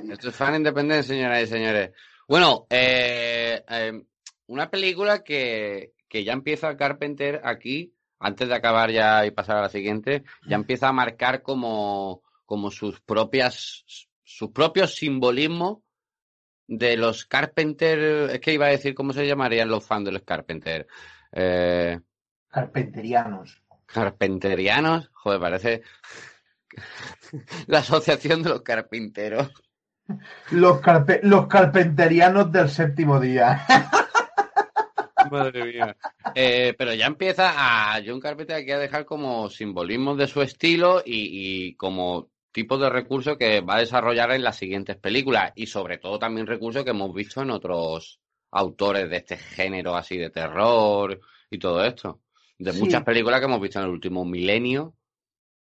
Esto 0.09 0.29
es 0.29 0.35
fan 0.35 0.55
independiente, 0.55 1.03
señoras 1.03 1.43
y 1.43 1.47
señores. 1.47 1.91
Bueno, 2.27 2.65
eh, 2.69 3.63
eh, 3.67 4.03
una 4.47 4.69
película 4.69 5.23
que, 5.23 5.93
que 6.07 6.23
ya 6.23 6.33
empieza 6.33 6.77
Carpenter 6.77 7.41
aquí 7.43 7.93
antes 8.19 8.47
de 8.47 8.55
acabar 8.55 8.91
ya 8.91 9.25
y 9.25 9.31
pasar 9.31 9.57
a 9.57 9.61
la 9.61 9.69
siguiente, 9.69 10.23
ya 10.47 10.55
empieza 10.55 10.87
a 10.87 10.93
marcar 10.93 11.41
como, 11.41 12.23
como 12.45 12.71
sus 12.71 13.01
propias, 13.01 13.83
sus 14.23 14.51
propios 14.51 14.95
simbolismos 14.95 15.79
de 16.67 16.97
los 16.97 17.25
Carpenter, 17.25 18.31
es 18.31 18.39
que 18.39 18.53
iba 18.53 18.65
a 18.65 18.69
decir 18.69 18.95
cómo 18.95 19.13
se 19.13 19.27
llamarían 19.27 19.69
los 19.69 19.85
fans 19.85 20.05
de 20.05 20.11
los 20.11 20.23
Carpenter. 20.23 20.87
Eh, 21.31 21.99
Carpenterianos. 22.49 23.61
Carpenterianos, 23.85 25.11
joder, 25.13 25.39
parece 25.39 25.81
la 27.67 27.79
asociación 27.79 28.41
de 28.41 28.49
los 28.49 28.61
carpinteros. 28.61 29.51
Los, 30.51 30.79
los 31.23 31.47
carpenterianos 31.47 32.51
del 32.51 32.69
séptimo 32.69 33.19
día. 33.19 33.65
Madre 35.31 35.65
mía. 35.65 35.97
Eh, 36.35 36.75
pero 36.77 36.93
ya 36.93 37.07
empieza 37.07 37.53
a 37.55 37.99
John 38.05 38.19
Carpenter 38.19 38.57
aquí 38.57 38.71
a 38.71 38.77
dejar 38.77 39.05
como 39.05 39.49
simbolismos 39.49 40.17
de 40.17 40.27
su 40.27 40.41
estilo 40.41 41.01
y, 41.05 41.69
y 41.69 41.75
como 41.75 42.29
tipo 42.51 42.77
de 42.77 42.89
recursos 42.89 43.37
que 43.37 43.61
va 43.61 43.75
a 43.75 43.79
desarrollar 43.79 44.31
en 44.31 44.43
las 44.43 44.55
siguientes 44.55 44.95
películas 44.97 45.51
y 45.55 45.65
sobre 45.65 45.97
todo 45.97 46.19
también 46.19 46.47
recursos 46.47 46.83
que 46.83 46.91
hemos 46.91 47.13
visto 47.13 47.41
en 47.41 47.49
otros 47.49 48.19
autores 48.51 49.09
de 49.09 49.17
este 49.17 49.35
género 49.35 49.95
así 49.95 50.17
de 50.17 50.29
terror 50.29 51.19
y 51.49 51.59
todo 51.59 51.83
esto. 51.83 52.21
De 52.57 52.71
muchas 52.71 53.03
películas 53.03 53.39
que 53.39 53.47
hemos 53.47 53.59
visto 53.59 53.79
en 53.79 53.85
el 53.85 53.91
último 53.91 54.23
milenio. 54.23 54.93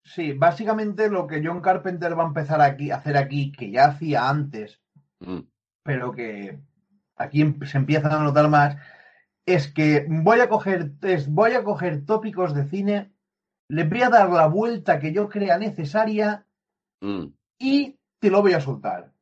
Sí, 0.05 0.33
básicamente 0.33 1.09
lo 1.09 1.27
que 1.27 1.43
John 1.45 1.61
Carpenter 1.61 2.19
va 2.19 2.25
a 2.25 2.29
empezar 2.29 2.61
aquí, 2.61 2.91
a 2.91 2.97
hacer 2.97 3.17
aquí, 3.17 3.53
que 3.53 3.71
ya 3.71 3.87
hacía 3.87 4.29
antes, 4.29 4.81
mm. 5.21 5.41
pero 5.85 6.13
que 6.13 6.59
aquí 7.17 7.43
em, 7.43 7.61
se 7.65 7.79
empieza 7.79 8.15
a 8.15 8.23
notar 8.23 8.49
más, 8.49 8.77
es 9.47 9.73
que 9.73 10.07
voy 10.09 10.41
a 10.41 10.49
coger, 10.49 10.93
es, 11.03 11.29
voy 11.29 11.53
a 11.53 11.63
coger 11.63 12.05
tópicos 12.05 12.53
de 12.55 12.65
cine, 12.65 13.13
les 13.69 13.89
voy 13.89 14.03
a 14.03 14.11
dar 14.11 14.29
la 14.31 14.47
vuelta 14.47 14.99
que 14.99 15.13
yo 15.13 15.29
crea 15.29 15.57
necesaria 15.59 16.47
mm. 17.01 17.27
y 17.59 17.99
te 18.19 18.31
lo 18.31 18.43
voy 18.43 18.55
a 18.55 18.61
soltar. 18.61 19.13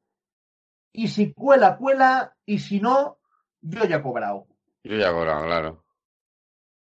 Y 0.92 1.08
si 1.08 1.32
cuela, 1.32 1.76
cuela, 1.76 2.36
y 2.44 2.58
si 2.58 2.80
no, 2.80 3.18
yo 3.60 3.84
ya 3.84 3.96
he 3.96 4.02
cobrado. 4.02 4.46
Yo 4.82 4.96
ya 4.96 5.10
he 5.10 5.12
cobrado, 5.12 5.44
claro. 5.44 5.84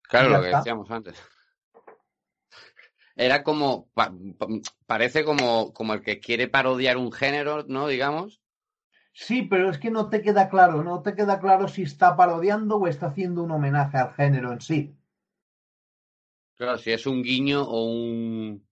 Claro, 0.04 0.30
lo 0.30 0.42
que 0.42 0.56
decíamos 0.56 0.92
antes. 0.92 1.22
Era 3.18 3.44
como, 3.44 3.90
parece 4.86 5.26
como, 5.26 5.74
como 5.74 5.94
el 5.94 6.02
que 6.02 6.20
quiere 6.20 6.48
parodiar 6.48 6.98
un 6.98 7.12
género, 7.12 7.66
¿no? 7.68 7.88
Digamos. 7.88 8.42
Sí, 9.12 9.42
pero 9.42 9.72
es 9.72 9.80
que 9.80 9.90
no 9.90 10.10
te 10.10 10.22
queda 10.22 10.48
claro, 10.48 10.84
no 10.84 11.02
te 11.02 11.16
queda 11.16 11.40
claro 11.40 11.68
si 11.68 11.82
está 11.82 12.16
parodiando 12.16 12.78
o 12.78 12.88
está 12.88 13.08
haciendo 13.08 13.42
un 13.42 13.50
homenaje 13.50 13.98
al 13.98 14.14
género 14.14 14.54
en 14.54 14.62
sí. 14.62 14.96
Claro, 16.56 16.78
si 16.78 16.92
es 16.92 17.08
un 17.08 17.24
guiño 17.24 17.64
o 17.64 17.86
un, 17.86 18.68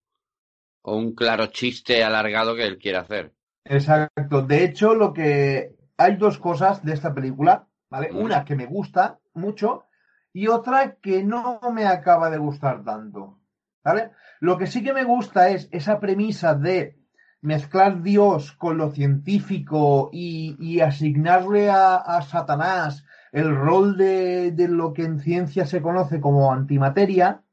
o 0.83 0.95
un 0.95 1.15
claro 1.15 1.47
chiste 1.47 2.03
alargado 2.03 2.55
que 2.55 2.67
él 2.67 2.77
quiere 2.77 2.99
hacer. 2.99 3.33
Exacto. 3.63 4.43
De 4.43 4.63
hecho, 4.63 4.93
lo 4.93 5.11
que 5.11 5.75
hay 5.97 6.15
dos 6.17 6.37
cosas 6.37 6.85
de 6.85 6.93
esta 6.93 7.15
película, 7.15 7.67
¿vale? 7.89 8.11
Una 8.11 8.45
que 8.45 8.55
me 8.55 8.67
gusta 8.67 9.19
mucho 9.33 9.85
y 10.31 10.47
otra 10.47 10.97
que 10.97 11.23
no 11.23 11.59
me 11.73 11.87
acaba 11.87 12.29
de 12.29 12.37
gustar 12.37 12.83
tanto. 12.83 13.39
¿Vale? 13.85 14.09
Lo 14.39 14.57
que 14.57 14.65
sí 14.65 14.83
que 14.83 14.93
me 14.93 15.03
gusta 15.03 15.49
es 15.49 15.69
esa 15.71 15.99
premisa 15.99 16.55
de 16.55 16.97
mezclar 17.41 18.01
Dios 18.01 18.51
con 18.53 18.77
lo 18.77 18.89
científico 18.91 20.09
y, 20.11 20.79
asignarle 20.79 21.69
a, 21.69 22.19
Satanás 22.27 23.05
el 23.31 23.55
rol 23.55 23.95
de, 23.95 24.53
lo 24.67 24.91
que 24.91 25.03
en 25.03 25.19
ciencia 25.19 25.67
se 25.67 25.83
conoce 25.83 26.19
como 26.19 26.51
antimateria. 26.51 27.43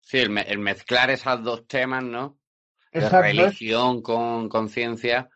Sí, 0.00 0.18
el, 0.18 0.58
mezclar 0.58 1.10
esos 1.10 1.44
dos 1.44 1.66
temas, 1.66 2.02
¿no? 2.02 2.38
Exacto. 2.90 3.22
religión 3.22 4.00
con, 4.00 4.48
con 4.48 4.70
ciencia. 4.70 5.28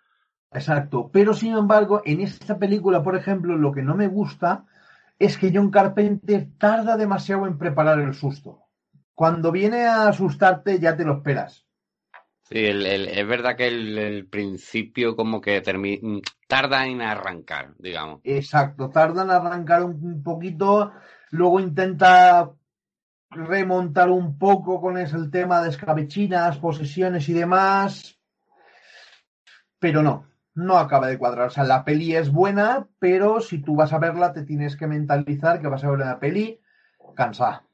Exacto. 0.53 1.11
Pero 1.13 1.35
sin 1.35 1.53
embargo, 1.55 2.01
en 2.07 2.23
esta 2.23 2.59
película, 2.59 3.03
por 3.03 3.15
ejemplo, 3.15 3.57
lo 3.59 3.73
que 3.73 3.83
no 3.83 3.95
me 3.95 4.09
gusta 4.09 4.65
es 5.19 5.37
que 5.37 5.53
John 5.55 5.71
Carpenter 5.71 6.49
tarda 6.59 6.97
demasiado 6.97 7.47
en 7.47 7.59
preparar 7.59 8.01
el 8.01 8.15
susto. 8.15 8.66
Cuando 9.17 9.51
viene 9.51 9.87
a 9.87 10.09
asustarte 10.09 10.79
ya 10.79 10.95
te 10.95 11.05
lo 11.05 11.15
esperas. 11.15 11.67
Sí, 12.43 12.65
es 12.67 13.27
verdad 13.27 13.57
que 13.57 13.67
el, 13.67 14.29
principio 14.29 15.17
como 15.17 15.41
que 15.41 15.63
tarda 16.47 16.87
en 16.87 17.01
arrancar, 17.01 17.73
digamos. 17.79 18.21
Exacto, 18.23 18.91
tarda 18.91 19.23
en 19.23 19.31
arrancar 19.31 19.83
un, 19.83 20.23
poquito, 20.23 20.93
luego 21.31 21.59
intenta 21.59 22.53
remontar 23.31 24.11
un 24.11 24.39
poco 24.39 24.83
con 24.83 24.99
ese, 24.99 25.17
el 25.17 25.31
tema 25.31 25.63
de 25.63 25.71
escabechinas, 25.71 26.59
posesiones 26.59 27.29
y 27.31 27.33
demás, 27.33 28.21
pero 29.79 30.03
no, 30.03 30.27
no 30.55 30.77
acaba 30.77 31.09
de 31.09 31.19
cuadrar. 31.19 31.49
O 31.49 31.51
sea, 31.51 31.65
la 31.65 31.85
peli 31.85 32.15
es 32.15 32.31
buena, 32.31 32.87
pero 32.99 33.41
si 33.41 33.63
tú 33.63 33.77
vas 33.77 33.95
a 33.95 33.99
verla, 33.99 34.35
te 34.35 34.45
tienes 34.45 34.77
que 34.77 34.87
mentalizar 34.87 35.61
que 35.61 35.69
vas 35.69 35.83
a 35.83 35.91
ver 35.91 36.01
una 36.01 36.21
peli 36.21 36.61
cansada. 37.17 37.66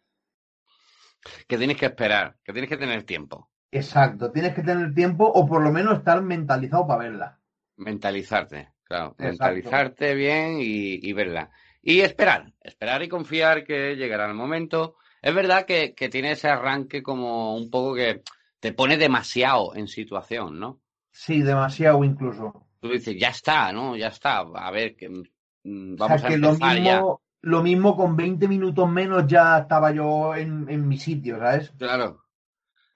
Que 1.46 1.58
tienes 1.58 1.76
que 1.76 1.86
esperar, 1.86 2.36
que 2.44 2.52
tienes 2.52 2.68
que 2.68 2.76
tener 2.76 3.04
tiempo. 3.04 3.50
Exacto, 3.70 4.30
tienes 4.30 4.54
que 4.54 4.62
tener 4.62 4.92
tiempo 4.94 5.24
o 5.24 5.46
por 5.46 5.62
lo 5.62 5.72
menos 5.72 5.98
estar 5.98 6.20
mentalizado 6.22 6.86
para 6.86 7.04
verla. 7.04 7.38
Mentalizarte, 7.76 8.72
claro. 8.84 9.14
Mentalizarte 9.18 10.14
bien 10.14 10.58
y, 10.60 11.12
verla. 11.12 11.50
Y 11.80 12.00
esperar, 12.00 12.52
esperar 12.60 13.02
y 13.02 13.08
confiar 13.08 13.64
que 13.64 13.96
llegará 13.96 14.26
el 14.26 14.34
momento. 14.34 14.96
Es 15.20 15.34
verdad 15.34 15.64
que, 15.64 15.94
que 15.94 16.08
tiene 16.08 16.32
ese 16.32 16.48
arranque 16.48 17.02
como 17.02 17.56
un 17.56 17.70
poco 17.70 17.94
que 17.94 18.22
te 18.60 18.72
pone 18.72 18.96
demasiado 18.98 19.74
en 19.74 19.88
situación, 19.88 20.58
¿no? 20.58 20.80
Sí, 21.10 21.42
demasiado 21.42 22.04
incluso 22.04 22.66
tú 22.82 22.88
dices, 22.88 23.16
ya 23.16 23.28
está, 23.28 23.72
¿no? 23.72 23.96
Ya 23.96 24.08
está. 24.08 24.40
A 24.40 24.70
ver, 24.72 24.96
que 24.96 25.08
mm, 25.08 25.96
vamos 25.96 26.22
a 26.24 26.28
empezar 26.28 26.38
lo 26.38 26.74
mismo, 26.74 27.20
Lo 27.42 27.62
mismo 27.62 27.96
con 27.96 28.16
20 28.16 28.46
minutos 28.46 28.88
menos 28.88 29.26
ya 29.26 29.58
estaba 29.58 29.90
yo 29.92 30.34
en, 30.34 30.88
mi 30.88 30.96
sitio, 30.96 31.38
¿sabes? 31.38 31.72
Claro, 31.76 32.25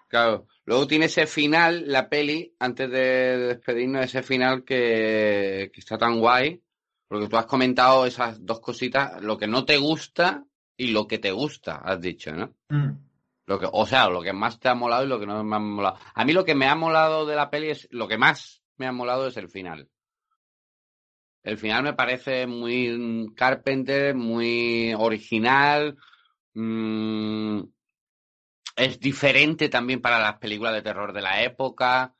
claro. 0.08 0.46
Luego 0.64 0.86
tiene 0.86 1.06
ese 1.06 1.26
final, 1.26 1.84
la 1.86 2.08
peli, 2.08 2.54
antes 2.60 2.88
de 2.90 3.38
despedirnos, 3.38 4.04
ese 4.04 4.22
final 4.22 4.64
que, 4.64 5.72
está 5.74 5.98
tan 5.98 6.20
guay, 6.20 6.62
porque 7.08 7.28
tú 7.28 7.36
has 7.36 7.46
comentado 7.46 8.06
esas 8.06 8.44
dos 8.44 8.60
cositas, 8.60 9.20
lo 9.20 9.36
que 9.36 9.48
no 9.48 9.64
te 9.64 9.78
gusta 9.78 10.44
y 10.76 10.88
lo 10.88 11.08
que 11.08 11.18
te 11.18 11.32
gusta, 11.32 11.76
has 11.76 12.00
dicho, 12.00 12.32
¿no? 12.32 12.54
Mm. 12.68 12.90
Lo 13.46 13.58
que, 13.58 13.68
o 13.70 13.86
sea, 13.86 14.08
lo 14.08 14.22
que 14.22 14.32
más 14.32 14.60
te 14.60 14.68
ha 14.68 14.74
molado 14.74 15.04
y 15.04 15.08
lo 15.08 15.18
que 15.18 15.26
no 15.26 15.42
me 15.42 15.56
ha 15.56 15.58
molado. 15.60 15.98
A 16.14 16.24
mí 16.24 16.32
lo 16.32 16.44
que 16.44 16.54
me 16.54 16.66
ha 16.66 16.74
molado 16.74 17.26
de 17.26 17.36
la 17.36 17.50
peli 17.50 17.70
es 17.70 17.88
lo 17.90 18.06
que 18.06 18.18
más 18.18 18.62
me 18.76 18.86
ha 18.86 18.92
molado 18.92 19.26
es 19.26 19.36
el 19.36 19.48
final. 19.48 19.88
El 21.46 21.58
final 21.58 21.84
me 21.84 21.92
parece 21.94 22.44
muy 22.48 23.32
Carpenter, 23.36 24.16
muy 24.16 24.92
original. 24.98 25.96
Mm, 26.54 27.60
es 28.74 28.98
diferente 28.98 29.68
también 29.68 30.00
para 30.00 30.18
las 30.18 30.38
películas 30.38 30.74
de 30.74 30.82
terror 30.82 31.12
de 31.12 31.22
la 31.22 31.44
época. 31.44 32.12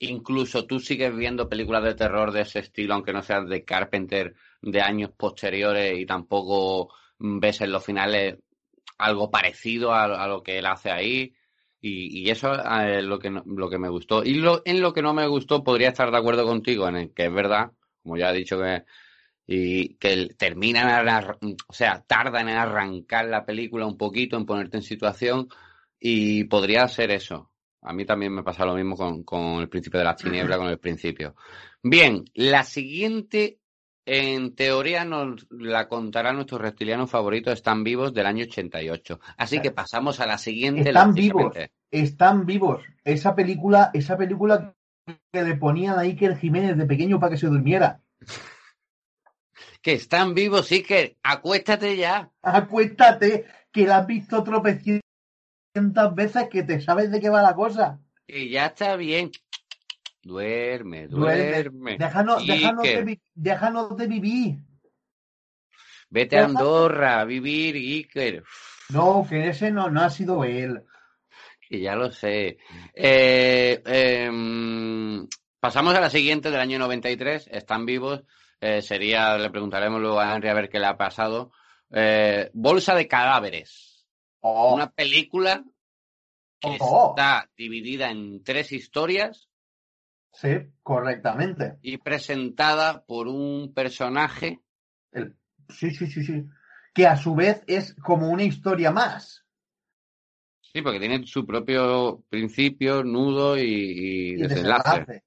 Incluso 0.00 0.66
tú 0.66 0.78
sigues 0.78 1.16
viendo 1.16 1.48
películas 1.48 1.84
de 1.84 1.94
terror 1.94 2.32
de 2.32 2.42
ese 2.42 2.58
estilo, 2.58 2.92
aunque 2.92 3.14
no 3.14 3.22
sean 3.22 3.48
de 3.48 3.64
Carpenter 3.64 4.34
de 4.60 4.82
años 4.82 5.10
posteriores 5.16 5.98
y 5.98 6.04
tampoco 6.04 6.92
ves 7.18 7.62
en 7.62 7.72
los 7.72 7.82
finales 7.82 8.36
algo 8.98 9.30
parecido 9.30 9.94
a 9.94 10.28
lo 10.28 10.42
que 10.42 10.58
él 10.58 10.66
hace 10.66 10.90
ahí. 10.90 11.34
Y, 11.80 12.28
eso 12.28 12.52
es 12.52 13.04
lo 13.04 13.18
que, 13.18 13.30
lo 13.30 13.70
que 13.70 13.78
me 13.78 13.88
gustó. 13.88 14.22
Y 14.22 14.34
lo, 14.34 14.60
en 14.66 14.82
lo 14.82 14.92
que 14.92 15.00
no 15.00 15.14
me 15.14 15.26
gustó, 15.26 15.64
podría 15.64 15.88
estar 15.88 16.10
de 16.10 16.18
acuerdo 16.18 16.44
contigo, 16.44 16.86
en 16.88 16.96
el 16.96 17.14
que 17.14 17.26
es 17.26 17.32
verdad, 17.32 17.70
como 18.06 18.16
ya 18.16 18.30
he 18.30 18.36
dicho 18.36 18.56
que 18.58 18.84
y 19.46 19.94
que 19.96 20.34
terminan, 20.36 21.06
o 21.68 21.72
sea, 21.72 22.02
tardan 22.06 22.48
en 22.48 22.56
arrancar 22.56 23.26
la 23.26 23.44
película 23.44 23.86
un 23.86 23.96
poquito, 23.96 24.36
en 24.36 24.46
ponerte 24.46 24.76
en 24.76 24.82
situación, 24.82 25.48
y 26.00 26.44
podría 26.44 26.86
ser 26.88 27.10
eso. 27.10 27.50
A 27.82 27.92
mí 27.92 28.04
también 28.04 28.32
me 28.32 28.42
pasa 28.42 28.64
lo 28.64 28.74
mismo 28.74 28.96
con, 28.96 29.22
con 29.22 29.60
el 29.60 29.68
principio 29.68 29.98
de 29.98 30.04
la 30.04 30.16
tiniebla, 30.16 30.58
con 30.58 30.66
el 30.66 30.78
principio. 30.78 31.36
Bien, 31.82 32.24
la 32.34 32.64
siguiente 32.64 33.60
en 34.04 34.54
teoría 34.54 35.04
nos 35.04 35.46
la 35.50 35.88
contará 35.88 36.32
nuestro 36.32 36.58
reptiliano 36.58 37.06
favorito, 37.06 37.50
Están 37.50 37.84
vivos 37.84 38.14
del 38.14 38.26
año 38.26 38.44
88. 38.44 39.20
Así 39.36 39.60
que 39.60 39.72
pasamos 39.72 40.20
a 40.20 40.26
la 40.26 40.38
siguiente. 40.38 40.88
Están 40.88 41.12
vivos, 41.12 41.54
están 41.90 42.46
vivos. 42.46 42.82
Esa 43.04 43.34
película, 43.34 43.90
esa 43.92 44.16
película 44.16 44.75
que 45.06 45.42
le 45.42 45.56
ponían 45.56 45.98
a 45.98 46.02
Iker 46.02 46.36
Jiménez 46.36 46.76
de 46.76 46.86
pequeño 46.86 47.20
para 47.20 47.32
que 47.32 47.38
se 47.38 47.46
durmiera. 47.46 48.00
que 49.82 49.92
están 49.92 50.34
vivos, 50.34 50.70
Iker. 50.72 51.16
Acuéstate 51.22 51.96
ya. 51.96 52.30
Acuéstate, 52.42 53.46
que 53.70 53.86
la 53.86 53.98
has 53.98 54.06
visto 54.06 54.42
tropecientas 54.42 55.02
veces 56.14 56.48
que 56.50 56.62
te 56.62 56.80
sabes 56.80 57.10
de 57.10 57.20
qué 57.20 57.28
va 57.28 57.42
la 57.42 57.54
cosa. 57.54 58.00
Y 58.26 58.50
ya 58.50 58.66
está 58.66 58.96
bien. 58.96 59.30
Duerme, 60.22 61.06
duerme. 61.06 61.98
Déjanos, 61.98 62.44
de, 62.44 64.06
vivir. 64.08 64.58
Vete 66.10 66.38
a 66.38 66.46
Andorra 66.46 67.20
a 67.20 67.24
vivir, 67.24 67.76
Iker. 67.76 68.42
No, 68.88 69.24
que 69.28 69.48
ese 69.48 69.70
no, 69.70 69.88
no 69.88 70.02
ha 70.02 70.10
sido 70.10 70.42
él. 70.42 70.82
Que 71.68 71.80
ya 71.80 71.94
lo 71.96 72.10
sé. 72.12 72.58
Eh, 72.94 73.82
em, 73.84 75.26
pasamos 75.58 75.94
a 75.94 76.00
la 76.00 76.10
siguiente 76.10 76.50
del 76.50 76.60
año 76.60 76.78
93. 76.78 77.48
Están 77.50 77.84
vivos. 77.86 78.22
Eh, 78.60 78.80
sería, 78.82 79.36
le 79.36 79.50
preguntaremos 79.50 80.00
luego 80.00 80.20
a 80.20 80.34
Henry 80.34 80.48
a 80.48 80.54
ver 80.54 80.68
qué 80.68 80.78
le 80.78 80.86
ha 80.86 80.96
pasado. 80.96 81.50
Eh, 81.90 82.50
Bolsa 82.54 82.94
de 82.94 83.08
cadáveres. 83.08 84.06
Oh, 84.40 84.74
Una 84.74 84.90
película 84.90 85.64
que 86.60 86.76
Oh. 86.80 87.10
está 87.16 87.50
dividida 87.56 88.10
en 88.10 88.42
tres 88.44 88.72
historias 88.72 89.48
sí, 90.32 90.48
correctamente. 90.82 91.78
y 91.82 91.98
presentada 91.98 93.04
por 93.04 93.26
un 93.28 93.72
personaje. 93.74 94.60
El- 95.12 95.36
sí, 95.68 95.90
sí, 95.90 96.06
sí, 96.06 96.24
sí. 96.24 96.44
Que 96.94 97.06
a 97.06 97.16
su 97.16 97.34
vez 97.34 97.62
es 97.66 97.94
como 97.96 98.30
una 98.30 98.44
historia 98.44 98.90
más. 98.92 99.44
Sí, 100.76 100.82
porque 100.82 101.00
tiene 101.00 101.26
su 101.26 101.46
propio 101.46 102.22
principio, 102.28 103.02
nudo 103.02 103.56
y, 103.56 103.62
y 103.62 104.32
Y 104.34 104.36
desenlace. 104.42 104.90
desenlace. 104.90 105.22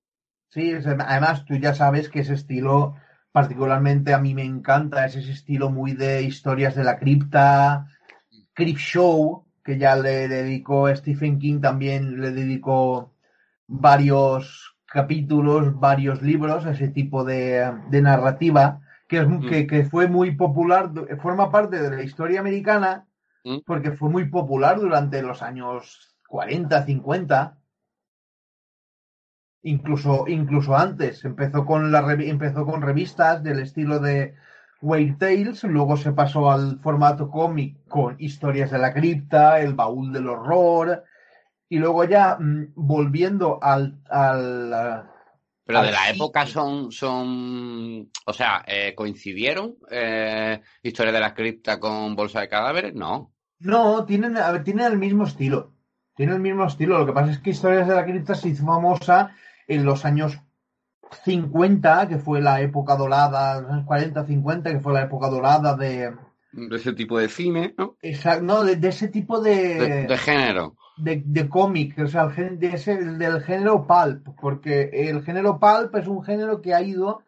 Sí, 0.50 0.70
es- 0.70 0.86
además 0.86 1.44
tú 1.46 1.56
ya 1.56 1.74
sabes 1.74 2.08
que 2.10 2.20
ese 2.20 2.36
estilo, 2.36 2.96
particularmente 3.32 4.14
a 4.14 4.20
mí 4.20 4.36
me 4.36 4.44
encanta, 4.44 5.08
es 5.08 5.16
ese 5.16 5.32
estilo 5.32 5.72
muy 5.72 5.94
de 5.94 6.22
historias 6.22 6.76
de 6.76 6.84
la 6.84 7.00
cripta, 7.00 7.88
Crypt 8.54 8.78
Show, 8.80 9.46
que 9.64 9.80
ya 9.80 9.96
le 9.96 10.28
dedicó 10.28 10.96
Stephen 10.96 11.40
King, 11.40 11.62
también 11.62 12.22
le 12.22 12.30
dedicó 12.32 13.16
varios 13.68 14.76
capítulos, 14.86 15.80
varios 15.80 16.22
libros, 16.22 16.68
ese 16.68 16.90
tipo 16.90 17.24
de, 17.24 17.74
de 17.90 18.02
narrativa, 18.04 18.82
que, 19.08 19.18
es, 19.18 19.28
Mm. 19.28 19.48
que, 19.48 19.68
que 19.68 19.84
fue 19.86 20.08
muy 20.08 20.36
popular, 20.36 20.92
forma 21.24 21.50
parte 21.52 21.82
de 21.82 21.96
la 21.98 22.04
historia 22.04 22.40
americana, 22.40 23.08
Mm. 23.44 23.60
porque 23.66 23.92
fue 23.92 24.10
muy 24.10 24.30
popular 24.30 24.80
durante 24.80 25.22
los 25.22 25.42
años 25.42 26.16
40, 26.28 26.86
50. 26.86 27.58
Incluso, 29.64 30.26
incluso 30.28 30.76
antes, 30.76 31.26
empezó 31.26 31.66
con, 31.66 31.92
la, 31.92 32.14
empezó 32.14 32.66
con 32.66 32.82
revistas 32.82 33.44
del 33.44 33.60
estilo 33.60 34.00
de 34.00 34.36
Weird 34.82 35.18
Tales, 35.18 35.64
luego 35.66 35.98
se 35.98 36.14
pasó 36.14 36.50
al 36.50 36.80
formato 36.80 37.30
cómic 37.30 37.78
con 37.88 38.16
historias 38.20 38.72
de 38.72 38.80
la 38.80 38.94
cripta, 38.94 39.60
el 39.60 39.74
baúl 39.74 40.14
del 40.14 40.30
horror, 40.30 41.04
y 41.68 41.78
luego 41.78 42.06
ya 42.06 42.38
mm, 42.40 42.74
volviendo 42.76 43.60
al, 43.62 44.02
al, 44.10 45.10
Pero 45.70 45.84
de 45.84 45.92
la 45.92 46.10
época 46.10 46.48
son, 46.48 46.92
son, 46.92 48.10
o 48.26 48.34
sea, 48.34 48.64
eh, 48.68 48.96
coincidieron 48.96 49.76
eh, 49.92 50.60
Historia 50.82 51.12
de 51.12 51.20
la 51.20 51.36
cripta 51.36 51.80
con 51.80 52.16
Bolsa 52.16 52.42
de 52.42 52.50
cadáveres, 52.50 52.96
no. 52.96 53.32
No, 53.60 54.04
tienen, 54.04 54.36
a 54.38 54.52
ver, 54.52 54.64
tienen 54.64 54.88
el 54.88 54.98
mismo 54.98 55.26
estilo. 55.26 55.74
Tienen 56.16 56.38
el 56.38 56.42
mismo 56.42 56.66
estilo. 56.66 56.98
Lo 56.98 57.06
que 57.06 57.14
pasa 57.14 57.32
es 57.32 57.38
que 57.40 57.52
Historias 57.52 57.88
de 57.88 57.94
la 57.94 58.04
Cripta 58.04 58.34
se 58.34 58.50
hizo 58.50 58.66
famosa 58.66 59.36
en 59.68 59.86
los 59.86 60.06
años 60.06 60.40
50, 61.24 62.08
que 62.08 62.18
fue 62.18 62.42
la 62.42 62.62
época 62.62 62.96
dorada, 62.96 63.62
los 63.62 63.72
años 63.72 63.86
40, 63.86 64.26
50, 64.26 64.72
que 64.72 64.80
fue 64.80 64.94
la 64.94 65.04
época 65.04 65.28
dorada 65.30 65.76
de. 65.76 66.14
De 66.52 66.76
ese 66.78 66.94
tipo 66.94 67.20
de 67.20 67.30
cine, 67.30 67.76
¿no? 67.78 67.96
esa- 68.02 68.42
no, 68.42 68.64
de, 68.64 68.76
de 68.76 68.88
ese 68.88 69.08
tipo 69.08 69.40
De, 69.40 69.76
de, 69.76 70.08
de 70.08 70.18
género. 70.18 70.76
De, 71.02 71.24
de 71.26 71.50
cómic, 71.50 71.98
o 72.00 72.08
sea, 72.08 72.30
el 72.38 72.60
de 72.60 72.68
ese- 72.68 72.98
del 72.98 73.42
género 73.42 73.86
pulp, 73.88 74.28
porque 74.40 74.90
el 74.94 75.24
género 75.24 75.60
pulp 75.60 75.96
es 75.96 76.08
un 76.08 76.24
género 76.24 76.62
que 76.62 76.74
ha 76.74 76.82
ido 76.82 77.24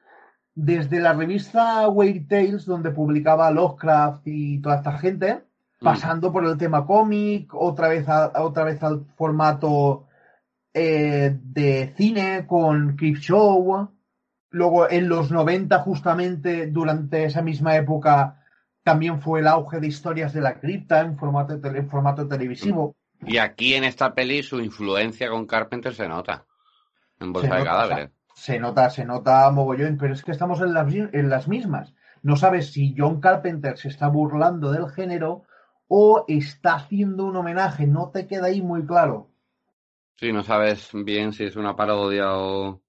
desde 0.53 0.99
la 0.99 1.13
revista 1.13 1.87
Weird 1.87 2.27
Tales, 2.27 2.65
donde 2.65 2.91
publicaba 2.91 3.49
Lovecraft 3.51 4.21
y 4.25 4.59
toda 4.61 4.75
esta 4.77 4.97
gente, 4.97 5.43
Mm. 5.79 5.85
pasando 5.85 6.31
por 6.31 6.45
el 6.45 6.57
tema 6.57 6.85
cómic, 6.85 7.53
otra 7.55 7.87
vez, 7.87 8.07
a- 8.09 8.31
otra 8.43 8.63
vez 8.65 8.81
al 8.83 9.05
formato 9.15 10.05
eh, 10.73 11.37
de 11.43 11.93
cine 11.97 12.45
con 12.47 12.95
Creep 12.95 13.17
Show. 13.17 13.89
Luego 14.51 14.89
en 14.89 15.09
los 15.09 15.29
90, 15.31 15.79
justamente 15.79 16.67
durante 16.67 17.25
esa 17.25 17.41
misma 17.41 17.75
época, 17.75 18.41
también 18.83 19.21
fue 19.21 19.41
el 19.41 19.47
auge 19.47 19.79
de 19.81 19.87
historias 19.87 20.31
de 20.33 20.41
la 20.41 20.59
cripta 20.61 21.01
en 21.01 21.17
formato, 21.17 21.59
en 21.61 21.89
formato 21.89 22.25
televisivo. 22.27 22.95
Y 23.25 23.37
aquí 23.37 23.75
en 23.75 23.83
esta 23.83 24.13
peli 24.13 24.43
su 24.43 24.59
influencia 24.59 25.29
con 25.29 25.45
Carpenter 25.45 25.93
se 25.93 26.07
nota. 26.07 26.45
En 27.19 27.31
Bolsa 27.31 27.49
Se 27.49 27.53
de 27.53 27.59
nota, 27.59 27.71
cadáveres. 27.71 28.11
Se 28.33 28.59
nota, 28.59 28.89
se 28.89 29.05
nota 29.05 29.51
mogollón, 29.51 29.97
pero 29.97 30.13
es 30.13 30.23
que 30.23 30.31
estamos 30.31 30.59
en 30.61 30.73
las, 30.73 30.93
en 30.93 31.29
las 31.29 31.47
mismas. 31.47 31.93
No 32.23 32.35
sabes 32.35 32.71
si 32.71 32.95
John 32.97 33.19
Carpenter 33.19 33.77
se 33.77 33.89
está 33.89 34.07
burlando 34.07 34.71
del 34.71 34.89
género 34.89 35.43
o 35.87 36.25
está 36.27 36.75
haciendo 36.75 37.25
un 37.25 37.35
homenaje. 37.35 37.87
No 37.87 38.09
te 38.09 38.27
queda 38.27 38.47
ahí 38.47 38.61
muy 38.61 38.85
claro. 38.85 39.29
Sí, 40.17 40.31
no 40.31 40.43
sabes 40.43 40.89
bien 40.93 41.33
si 41.33 41.45
es 41.45 41.55
una 41.55 41.75
parodia 41.75 42.37
o... 42.37 42.81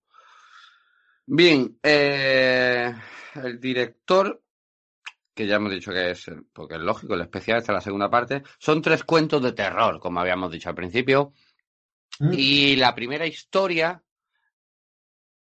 Bien, 1.27 1.79
eh, 1.83 2.95
el 3.35 3.61
director, 3.61 4.43
que 5.35 5.47
ya 5.47 5.57
hemos 5.57 5.73
dicho 5.73 5.93
que 5.93 6.11
es, 6.11 6.31
porque 6.53 6.75
es 6.75 6.81
lógico, 6.81 7.15
el 7.15 7.23
especial, 7.23 7.59
esta 7.59 7.73
es 7.73 7.77
la 7.77 7.81
segunda 7.81 8.11
parte, 8.11 8.43
son 8.59 8.83
tres 8.83 9.05
cuentos 9.05 9.43
de 9.43 9.53
terror, 9.53 9.99
como 10.01 10.21
habíamos 10.21 10.51
dicho 10.51 10.69
al 10.69 10.75
principio. 10.75 11.33
Mm. 12.19 12.33
Y 12.35 12.77
la 12.77 12.95
primera 12.95 13.27
historia, 13.27 14.03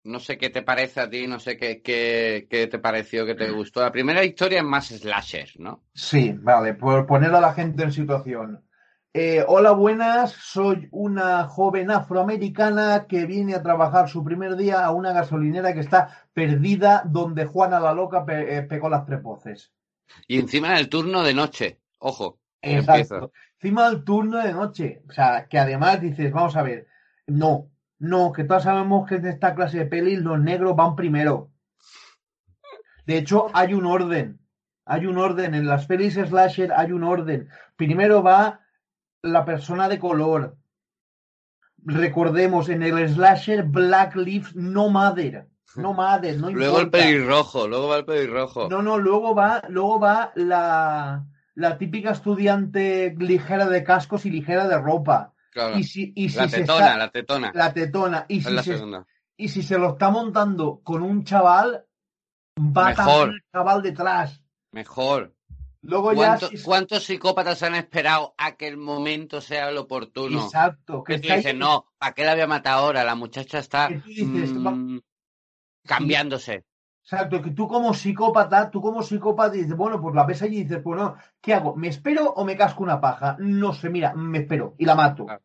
no 0.03 0.19
sé 0.19 0.37
qué 0.37 0.49
te 0.49 0.61
parece 0.61 0.99
a 1.01 1.09
ti, 1.09 1.27
no 1.27 1.39
sé 1.39 1.57
qué, 1.57 1.81
qué, 1.81 2.47
qué 2.49 2.67
te 2.67 2.79
pareció, 2.79 3.25
qué 3.25 3.35
te 3.35 3.49
gustó. 3.51 3.81
La 3.81 3.91
primera 3.91 4.23
historia 4.23 4.59
es 4.59 4.65
más 4.65 4.87
slasher, 4.87 5.51
¿no? 5.57 5.85
Sí, 5.93 6.33
vale, 6.33 6.73
por 6.73 7.05
poner 7.05 7.33
a 7.33 7.41
la 7.41 7.53
gente 7.53 7.83
en 7.83 7.91
situación. 7.91 8.65
Eh, 9.11 9.43
hola, 9.47 9.71
buenas, 9.71 10.33
soy 10.33 10.87
una 10.91 11.45
joven 11.47 11.89
afroamericana 11.89 13.07
que 13.07 13.25
viene 13.25 13.55
a 13.55 13.63
trabajar 13.63 14.07
su 14.07 14.23
primer 14.23 14.55
día 14.55 14.85
a 14.85 14.91
una 14.91 15.11
gasolinera 15.13 15.73
que 15.73 15.79
está 15.79 16.27
perdida 16.31 17.01
donde 17.05 17.45
Juana 17.45 17.79
la 17.79 17.93
Loca 17.93 18.23
pe- 18.23 18.57
eh, 18.57 18.61
pegó 18.63 18.87
las 18.87 19.05
prepoces. 19.05 19.73
Y 20.27 20.39
encima 20.39 20.69
en 20.71 20.77
el 20.77 20.89
turno 20.89 21.23
de 21.23 21.33
noche, 21.33 21.79
ojo, 21.97 22.39
Exacto. 22.61 23.31
Encima 23.61 23.89
del 23.89 24.03
turno 24.03 24.37
de 24.43 24.53
noche. 24.53 25.01
O 25.09 25.11
sea, 25.11 25.47
que 25.47 25.57
además 25.57 26.01
dices, 26.01 26.31
vamos 26.31 26.55
a 26.55 26.61
ver, 26.61 26.87
no, 27.25 27.71
no, 27.97 28.31
que 28.31 28.43
todos 28.43 28.63
sabemos 28.63 29.07
que 29.07 29.15
en 29.15 29.25
esta 29.25 29.55
clase 29.55 29.79
de 29.79 29.85
pelis 29.85 30.19
los 30.19 30.39
negros 30.39 30.75
van 30.75 30.95
primero. 30.95 31.51
De 33.05 33.17
hecho, 33.17 33.47
hay 33.53 33.73
un 33.73 33.85
orden. 33.85 34.39
Hay 34.85 35.05
un 35.07 35.17
orden. 35.17 35.55
En 35.55 35.67
las 35.67 35.87
pelis 35.87 36.13
slasher 36.13 36.71
hay 36.73 36.91
un 36.91 37.03
orden. 37.03 37.49
Primero 37.75 38.21
va 38.21 38.61
la 39.21 39.45
persona 39.45 39.87
de 39.89 39.99
color. 39.99 40.57
Recordemos, 41.77 42.69
en 42.69 42.83
el 42.83 43.07
slasher 43.09 43.63
Black 43.63 44.15
Lives 44.15 44.55
No 44.55 44.89
Matter. 44.89 45.47
No 45.75 45.93
matter, 45.93 46.37
no 46.37 46.49
Luego 46.49 46.79
el 46.79 46.89
pelirrojo, 46.89 47.67
luego 47.67 47.87
va 47.89 47.97
el 47.97 48.05
pelirrojo. 48.05 48.69
No, 48.69 48.81
no, 48.81 48.97
luego 48.97 49.35
va, 49.35 49.61
luego 49.69 49.99
va 49.99 50.31
la, 50.35 51.25
la 51.53 51.77
típica 51.77 52.11
estudiante 52.11 53.15
ligera 53.17 53.67
de 53.67 53.83
cascos 53.83 54.25
y 54.25 54.31
ligera 54.31 54.67
de 54.67 54.77
ropa. 54.79 55.33
Claro. 55.51 55.77
Y 55.77 55.83
si, 55.83 56.11
y 56.15 56.29
si 56.29 56.37
La 56.37 56.47
tetona, 56.47 56.85
está- 56.87 56.97
la 56.97 57.11
tetona. 57.11 57.51
la 57.53 57.73
tetona. 57.73 58.25
Y 58.27 58.41
si, 58.41 58.57
se, 58.63 58.81
y 59.37 59.47
si 59.49 59.61
se 59.63 59.77
lo 59.77 59.89
está 59.91 60.09
montando 60.09 60.81
con 60.83 61.03
un 61.03 61.23
chaval, 61.23 61.85
va 62.59 62.85
Mejor. 62.89 62.95
también 62.95 63.29
el 63.31 63.43
chaval 63.53 63.81
detrás. 63.83 64.43
Mejor. 64.71 65.35
Luego 65.81 66.11
ya. 66.13 66.17
¿Cuánto- 66.37 66.47
si- 66.49 66.61
¿Cuántos 66.63 67.03
psicópatas 67.05 67.63
han 67.63 67.75
esperado 67.75 68.33
a 68.37 68.57
que 68.57 68.67
el 68.67 68.77
momento 68.77 69.39
sea 69.41 69.69
el 69.69 69.77
oportuno? 69.77 70.43
Exacto. 70.45 71.03
Que 71.03 71.19
tú 71.19 71.33
dices, 71.33 71.55
no, 71.55 71.85
¿para 71.97 72.13
qué 72.13 72.23
la 72.25 72.33
voy 72.33 72.41
a 72.41 72.47
matar 72.47 72.73
ahora? 72.73 73.03
La 73.03 73.15
muchacha 73.15 73.59
está 73.59 73.89
mm, 73.89 74.99
cambiándose. 75.85 76.65
Exacto, 77.01 77.41
que 77.41 77.51
tú 77.51 77.67
como 77.67 77.93
psicópata, 77.93 78.69
tú 78.69 78.81
como 78.81 79.01
psicópata 79.01 79.53
dices, 79.53 79.75
bueno, 79.75 79.99
pues 79.99 80.13
la 80.13 80.25
ves 80.25 80.41
allí 80.43 80.57
y 80.59 80.63
dices, 80.63 80.83
bueno, 80.83 81.15
¿qué 81.41 81.53
hago? 81.55 81.75
¿Me 81.75 81.87
espero 81.87 82.25
o 82.33 82.45
me 82.45 82.55
casco 82.55 82.83
una 82.83 83.01
paja? 83.01 83.35
No 83.39 83.73
sé, 83.73 83.89
mira, 83.89 84.13
me 84.13 84.39
espero 84.39 84.75
y 84.77 84.85
la 84.85 84.93
mato. 84.95 85.25
Claro. 85.25 85.41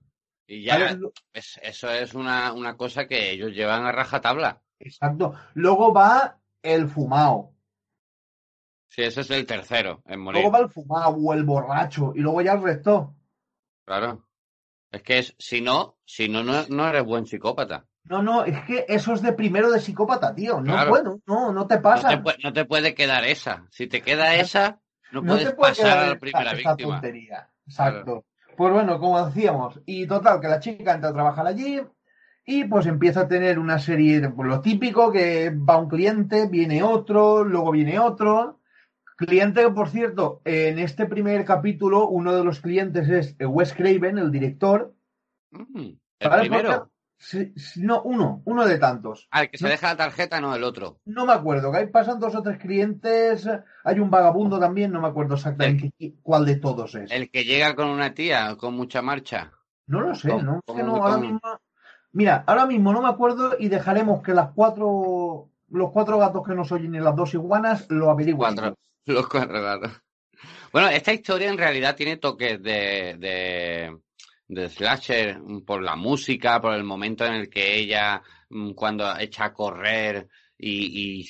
Y 0.47 0.65
ya, 0.65 0.75
¿Vale? 0.79 0.99
es- 1.33 1.59
eso 1.63 1.91
es 1.91 2.13
una, 2.13 2.53
una 2.53 2.77
cosa 2.77 3.07
que 3.07 3.31
ellos 3.31 3.53
llevan 3.53 3.87
a 3.87 3.93
rajatabla. 3.93 4.61
Exacto. 4.79 5.33
Luego 5.55 5.95
va 5.95 6.39
el 6.63 6.87
fumado. 6.89 7.53
Sí, 8.95 9.03
ese 9.03 9.23
es 9.23 9.31
el 9.31 9.45
tercero 9.47 10.03
en 10.07 10.21
morir. 10.21 10.43
Luego 10.43 10.53
va 10.57 10.61
el 10.65 10.71
fumado 10.71 11.17
o 11.17 11.33
el 11.35 11.43
borracho 11.45 12.13
y 12.15 12.21
luego 12.21 12.43
ya 12.43 12.53
el 12.53 12.63
resto. 12.63 13.15
Claro. 13.85 14.25
Es 14.93 15.03
que 15.03 15.19
es, 15.19 15.35
si 15.39 15.61
no, 15.61 15.97
si 16.05 16.29
no, 16.29 16.45
no, 16.45 16.65
no 16.69 16.89
eres 16.89 17.05
buen 17.05 17.27
psicópata. 17.27 17.87
No, 18.05 18.23
no, 18.23 18.45
es 18.45 18.63
que 18.65 18.85
eso 18.87 19.15
es 19.15 19.23
de 19.23 19.33
primero 19.33 19.71
de 19.73 19.81
psicópata, 19.81 20.33
tío. 20.35 20.61
No 20.61 20.73
Claro. 20.75 20.91
puedo, 20.91 21.21
no, 21.27 21.53
no 21.53 21.67
te 21.67 21.77
No 21.77 21.83
pasa. 21.83 22.23
te, 22.23 22.35
no 22.45 22.53
te 22.53 22.65
puede 22.67 22.95
quedar 22.95 23.25
esa. 23.25 23.67
Si 23.71 23.87
te 23.89 24.01
queda 24.03 24.37
esa, 24.37 24.81
no, 25.11 25.23
No 25.23 25.33
puedes 25.33 25.49
te 25.49 25.55
puede 25.57 25.73
pasar 25.73 25.99
a 25.99 26.07
la 26.11 26.19
primera 26.19 26.53
esta 26.53 26.71
víctima. 26.75 26.95
tontería. 26.95 27.49
Exacto. 27.67 28.25
Pues 28.57 28.73
bueno, 28.73 29.01
como 29.01 29.27
decíamos, 29.27 29.81
y 29.87 30.07
total, 30.07 30.41
que 30.41 30.47
la 30.49 30.61
chica 30.61 30.95
entra 30.95 31.11
a 31.11 31.15
trabajar 31.15 31.47
allí 31.49 31.83
y 32.47 32.65
pues 32.65 32.87
empieza 32.87 33.23
a 33.23 33.29
tener 33.29 33.59
una 33.59 33.81
serie, 33.81 34.21
de, 34.21 34.29
pues, 34.31 34.47
lo 34.49 34.61
típico, 34.61 35.11
que 35.11 35.51
va 35.51 35.79
un 35.79 35.89
cliente, 35.89 36.47
viene 36.47 36.83
otro, 36.85 37.43
luego 37.43 37.73
viene 37.73 37.99
otro, 37.99 38.61
Cliente 39.17 39.63
que, 39.63 39.71
por 39.71 39.89
cierto, 39.89 40.43
en 40.45 40.79
este 40.79 41.07
primer 41.07 41.45
capítulo, 41.45 42.09
uno 42.09 42.35
de 42.35 42.45
los 42.45 42.61
clientes 42.61 43.09
es 43.09 43.37
Wes 43.41 43.73
Craven, 43.73 44.19
el 44.19 44.33
director. 44.33 44.95
Mm, 45.51 45.91
el 46.19 46.31
primero. 46.41 46.91
no, 47.77 48.03
uno, 48.03 48.43
uno 48.45 48.67
de 48.67 48.79
tantos. 48.79 49.29
El 49.33 49.51
que 49.51 49.59
se 49.59 49.69
deja 49.69 49.89
la 49.89 49.97
tarjeta, 49.97 50.41
no 50.41 50.55
el 50.55 50.65
otro. 50.65 50.99
No 51.05 51.27
me 51.27 51.33
acuerdo, 51.33 51.71
que 51.71 51.79
ahí 51.79 51.87
pasan 51.87 52.19
dos 52.19 52.35
o 52.35 52.43
tres 52.43 52.59
clientes. 52.59 53.49
Hay 53.85 54.01
un 54.01 54.11
vagabundo 54.11 54.59
también, 54.59 54.91
no 54.91 55.01
me 55.01 55.09
acuerdo 55.09 55.37
exactamente 55.37 55.93
cuál 56.23 56.45
de 56.45 56.57
todos 56.57 56.97
es. 56.97 57.11
El 57.13 57.31
que 57.31 57.45
llega 57.45 57.77
con 57.77 57.89
una 57.89 58.15
tía, 58.15 58.57
con 58.57 58.75
mucha 58.75 59.01
marcha. 59.01 59.53
No 59.87 60.01
lo 60.01 60.15
sé, 60.17 60.29
¿no? 60.43 60.61
Es 60.67 60.75
que 60.75 60.83
no, 60.83 60.97
ahora 60.97 61.19
mismo. 61.19 61.41
Mira, 62.11 62.43
ahora 62.47 62.67
mismo 62.67 62.93
no 62.93 63.03
me 63.03 63.09
acuerdo 63.09 63.57
y 63.59 63.69
dejaremos 63.69 64.23
que 64.23 64.35
las 64.35 64.51
cuatro. 64.55 65.51
Los 65.69 65.91
cuatro 65.93 66.19
gatos 66.19 66.47
que 66.47 66.55
nos 66.55 66.71
oyen 66.73 66.95
y 66.95 67.01
las 67.01 67.17
dos 67.17 67.35
iguanas 67.35 67.87
lo 67.91 68.11
averigüen. 68.11 68.75
Los 69.07 69.29
cuatro 69.29 69.63
gatos. 69.63 69.93
Bueno, 70.73 70.89
esta 70.89 71.13
historia 71.13 71.49
en 71.49 71.59
realidad 71.59 71.95
tiene 71.95 72.17
toques 72.17 72.61
de, 72.63 73.17
de, 73.19 73.97
de, 74.49 74.69
slasher 74.69 75.39
por 75.65 75.83
la 75.83 75.95
música, 75.95 76.61
por 76.61 76.75
el 76.75 76.85
momento 76.85 77.25
en 77.25 77.35
el 77.35 77.49
que 77.49 77.77
ella, 77.77 78.23
mm, 78.49 78.73
cuando 78.73 79.17
echa 79.19 79.47
a 79.47 79.53
correr 79.53 80.27
y, 80.59 81.25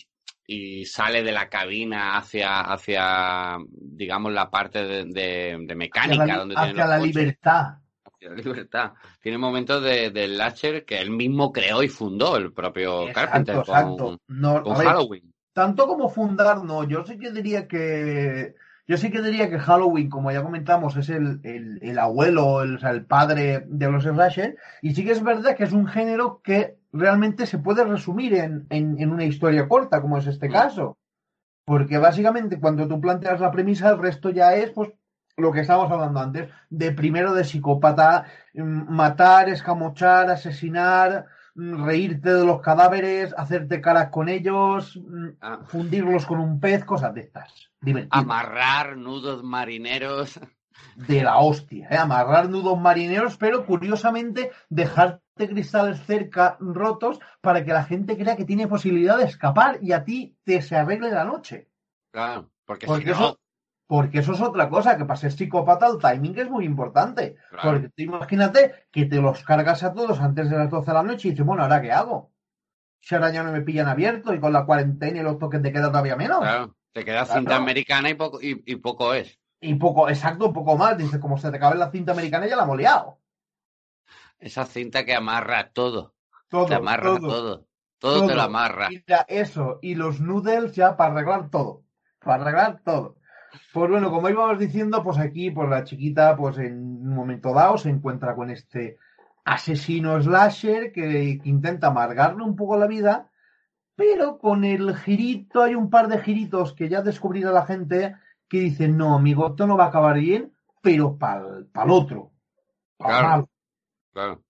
y, 0.46 0.84
sale 0.86 1.22
de 1.22 1.32
la 1.32 1.48
cabina 1.48 2.16
hacia, 2.16 2.60
hacia 2.60 3.58
digamos, 3.68 4.32
la 4.32 4.50
parte 4.50 4.84
de, 4.84 5.74
mecánica. 5.76 6.22
Hacia 6.22 6.34
la, 6.34 6.38
donde 6.38 6.54
hacia 6.56 6.86
la 6.86 6.98
libertad. 6.98 7.78
Hacia 8.04 8.30
la 8.30 8.36
libertad. 8.36 8.92
Tiene 9.20 9.38
momentos 9.38 9.82
de, 9.82 10.10
de 10.10 10.26
slasher 10.26 10.84
que 10.84 11.00
él 11.00 11.10
mismo 11.10 11.52
creó 11.52 11.82
y 11.82 11.88
fundó, 11.88 12.36
el 12.36 12.52
propio 12.52 13.12
Carpenter, 13.12 13.62
con, 13.64 14.18
con 14.26 14.74
Halloween 14.76 15.33
tanto 15.54 15.86
como 15.86 16.10
fundar, 16.10 16.62
no. 16.64 16.84
Yo 16.84 17.04
sí 17.06 17.18
que 17.18 17.30
diría 17.30 17.66
que. 17.66 18.54
Yo 18.86 18.98
sí 18.98 19.10
que 19.10 19.22
diría 19.22 19.48
que 19.48 19.58
Halloween, 19.58 20.10
como 20.10 20.30
ya 20.30 20.42
comentamos, 20.42 20.94
es 20.96 21.08
el, 21.08 21.40
el, 21.42 21.98
abuelo, 21.98 22.60
el, 22.60 22.76
o 22.76 22.78
sea, 22.78 22.90
el 22.90 23.06
padre 23.06 23.64
de 23.66 23.90
los 23.90 24.04
slasher. 24.04 24.58
Y 24.82 24.94
sí 24.94 25.06
que 25.06 25.12
es 25.12 25.22
verdad 25.22 25.56
que 25.56 25.64
es 25.64 25.72
un 25.72 25.86
género 25.86 26.42
que 26.42 26.76
realmente 26.92 27.46
se 27.46 27.58
puede 27.58 27.82
resumir 27.84 28.34
en, 28.34 28.66
en, 28.68 29.00
en 29.00 29.10
una 29.10 29.24
historia 29.24 29.66
corta, 29.68 30.02
como 30.02 30.18
es 30.18 30.26
este 30.26 30.50
mm. 30.50 30.52
caso. 30.52 30.98
Porque 31.64 31.96
básicamente 31.96 32.60
cuando 32.60 32.86
tú 32.86 33.00
planteas 33.00 33.40
la 33.40 33.50
premisa, 33.50 33.88
el 33.88 33.98
resto 33.98 34.28
ya 34.28 34.54
es, 34.54 34.70
pues, 34.70 34.90
lo 35.36 35.50
que 35.50 35.60
estábamos 35.60 35.90
hablando 35.90 36.20
antes, 36.20 36.50
de 36.68 36.92
primero 36.92 37.32
de 37.32 37.44
psicópata, 37.44 38.26
mm, 38.52 38.94
matar, 38.94 39.48
escamochar, 39.48 40.28
asesinar, 40.30 41.26
reírte 41.54 42.32
de 42.32 42.44
los 42.44 42.60
cadáveres, 42.60 43.34
hacerte 43.36 43.80
caras 43.80 44.10
con 44.10 44.28
ellos, 44.28 44.96
mm, 44.96 45.28
ah. 45.40 45.60
fundirlos 45.66 46.26
con 46.26 46.40
un 46.40 46.60
pez, 46.60 46.84
cosas 46.84 47.14
de 47.14 47.22
estas. 47.22 47.70
Amarrar 48.10 48.96
nudos 48.96 49.42
marineros. 49.42 50.40
De 50.96 51.22
la 51.22 51.38
hostia, 51.38 51.88
¿eh? 51.88 51.96
amarrar 51.96 52.48
nudos 52.48 52.78
marineros, 52.78 53.36
pero 53.36 53.64
curiosamente 53.64 54.50
dejarte 54.68 55.48
cristales 55.48 56.00
cerca 56.04 56.56
rotos 56.58 57.20
para 57.40 57.64
que 57.64 57.72
la 57.72 57.84
gente 57.84 58.16
crea 58.16 58.36
que 58.36 58.44
tiene 58.44 58.66
posibilidad 58.66 59.16
de 59.16 59.24
escapar 59.24 59.78
y 59.82 59.92
a 59.92 60.04
ti 60.04 60.36
te 60.44 60.62
se 60.62 60.76
arregle 60.76 61.10
la 61.10 61.24
noche. 61.24 61.68
Claro, 62.12 62.50
porque, 62.64 62.86
si 62.86 63.04
no... 63.04 63.36
Porque 63.86 64.20
eso 64.20 64.32
es 64.32 64.40
otra 64.40 64.70
cosa, 64.70 64.96
que 64.96 65.04
para 65.04 65.18
ser 65.18 65.32
psicópata 65.32 65.86
el 65.86 65.98
timing 65.98 66.38
es 66.38 66.50
muy 66.50 66.64
importante. 66.64 67.36
Porque 67.62 67.88
tú 67.88 68.02
imagínate 68.02 68.86
que 68.90 69.04
te 69.04 69.20
los 69.20 69.42
cargas 69.44 69.82
a 69.82 69.92
todos 69.92 70.20
antes 70.20 70.48
de 70.48 70.56
las 70.56 70.70
12 70.70 70.86
de 70.90 70.94
la 70.94 71.02
noche 71.02 71.28
y 71.28 71.30
dices, 71.32 71.44
bueno, 71.44 71.62
¿ahora 71.62 71.82
qué 71.82 71.92
hago? 71.92 72.32
Si 73.00 73.14
ahora 73.14 73.30
ya 73.30 73.42
no 73.42 73.52
me 73.52 73.60
pillan 73.60 73.88
abierto 73.88 74.32
y 74.32 74.40
con 74.40 74.52
la 74.52 74.64
cuarentena 74.64 75.20
y 75.20 75.22
los 75.22 75.38
toques 75.38 75.60
te 75.60 75.70
queda 75.70 75.88
todavía 75.88 76.16
menos. 76.16 76.40
Claro, 76.40 76.74
te 76.92 77.04
queda 77.04 77.26
cinta 77.26 77.56
americana 77.56 78.08
y 78.08 78.14
poco, 78.14 78.38
y, 78.40 78.76
poco 78.76 79.12
es. 79.12 79.38
Y 79.60 79.74
poco, 79.74 80.08
exacto, 80.08 80.46
un 80.46 80.54
poco 80.54 80.78
más. 80.78 80.96
Dices, 80.96 81.20
como 81.20 81.36
se 81.36 81.50
te 81.50 81.58
cabe 81.58 81.76
la 81.76 81.90
cinta 81.90 82.12
americana 82.12 82.46
ya 82.46 82.56
la 82.56 82.62
hemos 82.62 82.78
liado. 82.78 83.18
Esa 84.38 84.64
cinta 84.64 85.04
que 85.04 85.14
amarra 85.14 85.70
todo. 85.72 86.14
Todo. 86.48 86.66
Te 86.66 86.74
amarra 86.74 87.18
todo. 87.18 87.66
Todo, 87.98 88.26
te 88.26 88.34
lo 88.34 88.42
amarra. 88.42 88.88
Eso, 89.28 89.78
y 89.80 89.94
los 89.94 90.20
noodles 90.20 90.74
ya 90.74 90.96
para 90.96 91.12
arreglar 91.12 91.50
todo. 91.50 91.84
Para 92.18 92.42
arreglar 92.42 92.80
todo. 92.84 93.16
Pues 93.72 93.90
bueno, 93.90 94.10
como 94.10 94.28
íbamos 94.28 94.58
diciendo, 94.58 95.02
pues 95.02 95.18
aquí, 95.18 95.50
pues 95.50 95.68
la 95.68 95.84
chiquita, 95.84 96.36
pues 96.36 96.58
en 96.58 96.74
un 96.76 97.14
momento 97.14 97.52
dado 97.52 97.78
se 97.78 97.90
encuentra 97.90 98.34
con 98.34 98.50
este 98.50 98.98
asesino 99.44 100.20
slasher 100.20 100.92
que, 100.92 101.40
intenta 101.44 101.88
amargarle 101.88 102.42
un 102.42 102.56
poco 102.56 102.76
la 102.76 102.86
vida, 102.86 103.30
pero 103.94 104.38
con 104.38 104.64
el 104.64 104.96
girito, 104.96 105.62
hay 105.62 105.74
un 105.74 105.90
par 105.90 106.08
de 106.08 106.18
giritos 106.18 106.72
que 106.72 106.88
ya 106.88 107.02
descubrirá 107.02 107.52
la 107.52 107.66
gente 107.66 108.16
que 108.48 108.60
dicen, 108.60 108.96
no, 108.96 109.14
amigo, 109.14 109.48
esto 109.48 109.66
no 109.66 109.76
va 109.76 109.84
a 109.84 109.88
acabar 109.88 110.18
bien, 110.18 110.52
pero 110.80 111.16
para 111.16 111.58
el 111.58 111.90
otro. 111.90 112.32
claro, 112.98 113.48
claro. 114.12 114.42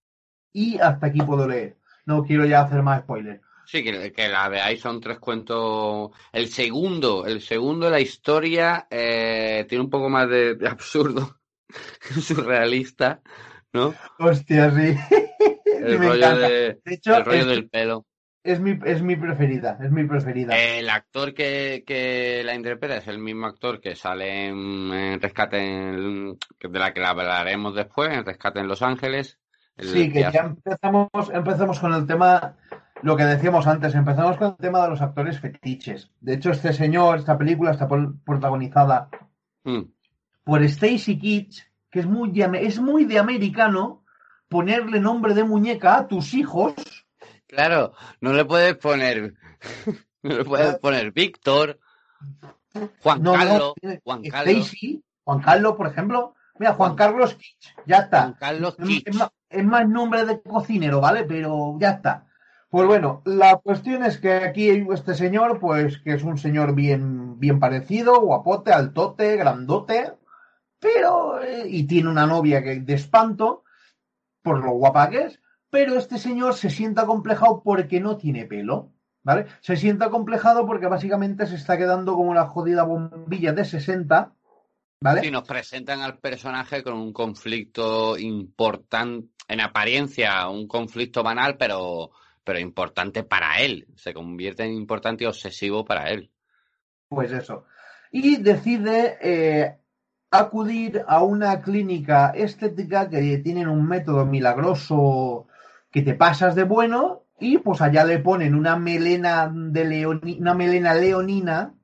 Y 0.52 0.78
hasta 0.78 1.08
aquí 1.08 1.20
puedo 1.20 1.48
leer. 1.48 1.76
No 2.06 2.22
quiero 2.22 2.44
ya 2.44 2.62
hacer 2.62 2.82
más 2.82 3.00
spoilers. 3.00 3.42
Sí, 3.74 3.82
que, 3.82 4.28
la 4.28 4.48
veáis 4.48 4.80
son 4.80 5.00
tres 5.00 5.18
cuentos. 5.18 6.12
El 6.32 6.46
segundo, 6.46 7.26
el 7.26 7.40
segundo 7.40 7.86
de 7.86 7.90
la 7.90 7.98
historia 7.98 8.86
eh, 8.88 9.66
tiene 9.68 9.82
un 9.82 9.90
poco 9.90 10.08
más 10.08 10.28
de, 10.28 10.56
absurdo, 10.70 11.40
surrealista, 12.22 13.20
¿no? 13.72 13.92
Hostia, 14.20 14.70
sí. 14.70 14.96
El 15.64 15.98
rollo, 15.98 16.38
de, 16.38 16.80
hecho, 16.86 17.16
el 17.16 17.24
rollo 17.24 17.46
del 17.46 17.68
pelo. 17.68 18.06
Es 18.44 18.60
mi, 18.60 18.78
es 18.86 19.02
mi 19.02 19.16
preferida, 19.16 19.76
es 19.82 19.90
mi 19.90 20.04
preferida. 20.04 20.56
El 20.56 20.88
actor 20.88 21.34
que, 21.34 21.82
que 21.84 22.42
la 22.44 22.54
interpreta 22.54 22.98
es 22.98 23.08
el 23.08 23.18
mismo 23.18 23.46
actor 23.46 23.80
que 23.80 23.96
sale 23.96 24.46
en, 24.46 25.20
Rescate, 25.20 25.56
de 25.56 26.78
la 26.78 26.94
que 26.94 27.04
hablaremos 27.04 27.74
después, 27.74 28.12
en 28.12 28.24
Rescate 28.24 28.60
en 28.60 28.68
Los 28.68 28.82
Ángeles. 28.82 29.38
sí, 29.76 30.10
que 30.10 30.20
ya 30.20 30.54
empezamos, 30.54 31.10
empezamos 31.32 31.80
con 31.80 31.92
el 31.92 32.06
tema 32.06 32.56
lo 33.04 33.18
que 33.18 33.24
decíamos 33.24 33.66
antes, 33.66 33.94
empezamos 33.94 34.38
con 34.38 34.52
el 34.52 34.56
tema 34.56 34.82
de 34.82 34.88
los 34.88 35.02
actores 35.02 35.38
fetiches. 35.38 36.10
De 36.22 36.34
hecho, 36.34 36.50
este 36.50 36.72
señor, 36.72 37.18
esta 37.18 37.36
película 37.36 37.72
está 37.72 37.86
protagonizada 37.86 39.10
mm. 39.64 39.82
por 40.42 40.62
Stacy 40.62 41.18
Kitsch, 41.18 41.64
que 41.90 42.00
es 42.00 42.06
muy, 42.06 42.30
de, 42.30 42.48
es 42.62 42.80
muy 42.80 43.04
de 43.04 43.18
americano 43.18 44.04
ponerle 44.48 45.00
nombre 45.00 45.34
de 45.34 45.44
muñeca 45.44 45.98
a 45.98 46.08
tus 46.08 46.32
hijos. 46.32 46.72
Claro, 47.46 47.92
no 48.22 48.32
le 48.32 48.46
puedes 48.46 48.74
poner, 48.78 49.34
no 50.22 50.38
le 50.38 50.44
puedes 50.46 50.78
poner 50.78 51.12
Víctor, 51.12 51.78
Juan 53.02 53.22
Carlos, 53.22 53.74
Juan 54.02 54.22
Carlos. 54.22 54.66
Stacy, 54.66 55.04
Juan 55.24 55.40
Carlos, 55.42 55.76
por 55.76 55.88
ejemplo. 55.88 56.34
Mira, 56.58 56.72
Juan 56.72 56.94
Carlos 56.94 57.34
Kitsch, 57.34 57.74
ya 57.84 57.98
está. 57.98 58.22
Juan 58.22 58.36
Carlos 58.40 58.76
Kitsch. 58.76 59.08
es 59.50 59.64
más 59.64 59.88
nombre 59.88 60.24
de 60.24 60.40
cocinero, 60.40 61.02
¿vale? 61.02 61.24
Pero 61.24 61.76
ya 61.78 61.90
está. 61.90 62.28
Pues 62.74 62.88
bueno, 62.88 63.22
la 63.24 63.58
cuestión 63.58 64.02
es 64.02 64.18
que 64.18 64.32
aquí 64.32 64.68
hay 64.68 64.84
este 64.92 65.14
señor, 65.14 65.60
pues 65.60 65.98
que 65.98 66.14
es 66.14 66.24
un 66.24 66.38
señor 66.38 66.74
bien, 66.74 67.38
bien 67.38 67.60
parecido, 67.60 68.20
guapote, 68.20 68.72
altote, 68.72 69.36
grandote, 69.36 70.14
pero, 70.80 71.40
eh, 71.40 71.68
y 71.68 71.86
tiene 71.86 72.10
una 72.10 72.26
novia 72.26 72.64
que 72.64 72.80
de 72.80 72.94
espanto, 72.94 73.62
por 74.42 74.58
lo 74.58 74.72
guapa 74.72 75.08
que 75.08 75.26
es, 75.26 75.40
pero 75.70 75.96
este 75.96 76.18
señor 76.18 76.54
se 76.54 76.68
sienta 76.68 77.06
complejado 77.06 77.62
porque 77.62 78.00
no 78.00 78.16
tiene 78.16 78.44
pelo, 78.44 78.90
¿vale? 79.22 79.46
Se 79.60 79.76
sienta 79.76 80.10
complejado 80.10 80.66
porque 80.66 80.88
básicamente 80.88 81.46
se 81.46 81.54
está 81.54 81.78
quedando 81.78 82.16
como 82.16 82.32
una 82.32 82.46
jodida 82.46 82.82
bombilla 82.82 83.52
de 83.52 83.64
60, 83.66 84.32
¿vale? 85.00 85.24
Y 85.24 85.30
nos 85.30 85.46
presentan 85.46 86.00
al 86.00 86.18
personaje 86.18 86.82
con 86.82 86.94
un 86.94 87.12
conflicto 87.12 88.18
importante, 88.18 89.28
en 89.46 89.60
apariencia, 89.60 90.48
un 90.48 90.66
conflicto 90.66 91.22
banal, 91.22 91.56
pero 91.56 92.10
pero 92.44 92.58
importante 92.58 93.22
para 93.22 93.60
él. 93.60 93.88
Se 93.96 94.12
convierte 94.14 94.64
en 94.64 94.72
importante 94.72 95.24
y 95.24 95.26
obsesivo 95.26 95.84
para 95.84 96.10
él. 96.10 96.30
Pues 97.08 97.32
eso. 97.32 97.64
Y 98.12 98.36
decide 98.36 99.18
eh, 99.20 99.78
acudir 100.30 101.02
a 101.08 101.22
una 101.22 101.62
clínica 101.62 102.30
estética 102.30 103.08
que 103.08 103.38
tienen 103.38 103.68
un 103.68 103.86
método 103.86 104.26
milagroso 104.26 105.48
que 105.90 106.02
te 106.02 106.14
pasas 106.14 106.54
de 106.54 106.64
bueno 106.64 107.22
y 107.40 107.58
pues 107.58 107.80
allá 107.80 108.04
le 108.04 108.18
ponen 108.18 108.54
una 108.54 108.76
melena 108.76 109.50
de 109.52 110.06
una 110.06 110.54
melena 110.54 110.94
leonina 110.94 111.74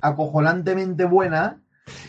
acojonantemente 0.00 1.04
buena. 1.04 1.60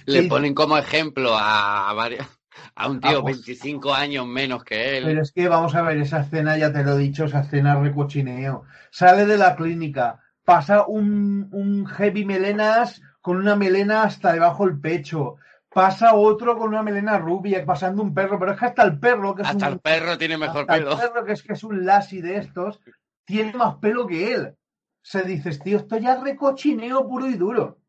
Le 0.05 0.23
ponen 0.23 0.53
como 0.53 0.77
ejemplo 0.77 1.35
a 1.35 1.93
varios 1.93 2.27
a 2.75 2.89
un 2.89 2.99
tío 2.99 3.23
25 3.23 3.93
años 3.93 4.25
menos 4.27 4.63
que 4.63 4.97
él. 4.97 5.05
Pero 5.05 5.21
es 5.21 5.31
que 5.31 5.47
vamos 5.47 5.75
a 5.75 5.81
ver, 5.81 5.97
esa 5.97 6.21
escena, 6.21 6.57
ya 6.57 6.71
te 6.71 6.83
lo 6.83 6.93
he 6.93 6.99
dicho, 6.99 7.25
esa 7.25 7.41
escena 7.41 7.79
recochineo. 7.79 8.63
Sale 8.91 9.25
de 9.25 9.37
la 9.37 9.55
clínica, 9.55 10.21
pasa 10.43 10.85
un, 10.85 11.49
un 11.51 11.85
heavy 11.85 12.25
melenas 12.25 13.01
con 13.21 13.37
una 13.37 13.55
melena 13.55 14.03
hasta 14.03 14.33
debajo 14.33 14.65
del 14.65 14.79
pecho. 14.79 15.37
Pasa 15.69 16.13
otro 16.13 16.57
con 16.57 16.69
una 16.69 16.83
melena 16.83 17.17
rubia, 17.17 17.65
pasando 17.65 18.01
un 18.01 18.13
perro, 18.13 18.39
pero 18.39 18.53
es 18.53 18.59
que 18.59 18.65
hasta 18.65 18.83
el 18.83 18.97
perro, 18.97 19.35
que 19.35 19.41
es 19.41 19.49
hasta 19.49 19.67
el 19.67 19.79
perro 19.79 20.17
tiene 20.17 20.37
mejor 20.37 20.65
pelo. 20.65 20.91
El 20.91 20.97
perro, 20.97 21.25
que 21.25 21.33
es 21.33 21.43
que 21.43 21.53
es 21.53 21.63
un 21.63 21.85
lassi 21.85 22.21
de 22.21 22.37
estos, 22.37 22.79
tiene 23.25 23.51
más 23.53 23.75
pelo 23.75 24.07
que 24.07 24.33
él. 24.33 24.55
Se 25.01 25.23
dices, 25.23 25.59
tío, 25.59 25.77
esto 25.77 25.97
ya 25.97 26.13
es 26.13 26.21
recochineo 26.21 27.05
puro 27.07 27.27
y 27.27 27.33
duro. 27.33 27.79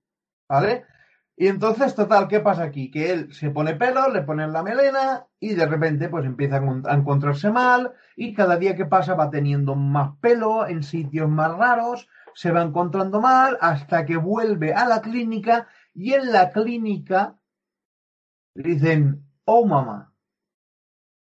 ¿Vale? 0.48 0.84
Y 1.38 1.48
entonces, 1.48 1.94
total, 1.94 2.28
¿qué 2.28 2.40
pasa 2.40 2.62
aquí? 2.62 2.90
Que 2.90 3.12
él 3.12 3.32
se 3.32 3.50
pone 3.50 3.74
pelo, 3.74 4.08
le 4.08 4.22
ponen 4.22 4.54
la 4.54 4.62
melena 4.62 5.26
y 5.38 5.54
de 5.54 5.66
repente 5.66 6.08
pues 6.08 6.24
empieza 6.24 6.56
a 6.56 6.94
encontrarse 6.94 7.50
mal 7.50 7.92
y 8.16 8.32
cada 8.32 8.56
día 8.56 8.74
que 8.74 8.86
pasa 8.86 9.14
va 9.14 9.30
teniendo 9.30 9.74
más 9.74 10.16
pelo 10.20 10.66
en 10.66 10.82
sitios 10.82 11.28
más 11.28 11.54
raros, 11.54 12.08
se 12.34 12.52
va 12.52 12.62
encontrando 12.62 13.20
mal 13.20 13.58
hasta 13.60 14.06
que 14.06 14.16
vuelve 14.16 14.72
a 14.72 14.88
la 14.88 15.02
clínica 15.02 15.68
y 15.92 16.14
en 16.14 16.32
la 16.32 16.50
clínica 16.52 17.38
dicen, 18.54 19.22
oh 19.44 19.66
mamá, 19.66 20.14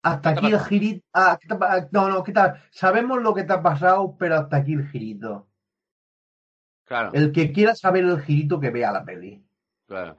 hasta 0.02 0.30
aquí 0.30 0.52
el 0.52 0.60
girito, 0.60 1.06
ah, 1.14 1.38
no, 1.92 2.10
no, 2.10 2.22
¿qué 2.22 2.32
tal? 2.32 2.62
Sabemos 2.70 3.22
lo 3.22 3.32
que 3.32 3.44
te 3.44 3.54
ha 3.54 3.62
pasado, 3.62 4.16
pero 4.18 4.36
hasta 4.36 4.58
aquí 4.58 4.74
el 4.74 4.86
girito. 4.86 5.48
Claro. 6.84 7.10
El 7.14 7.32
que 7.32 7.52
quiera 7.52 7.74
saber 7.74 8.04
el 8.04 8.20
girito 8.20 8.60
que 8.60 8.68
vea 8.68 8.92
la 8.92 9.02
peli. 9.02 9.43
Claro. 9.86 10.16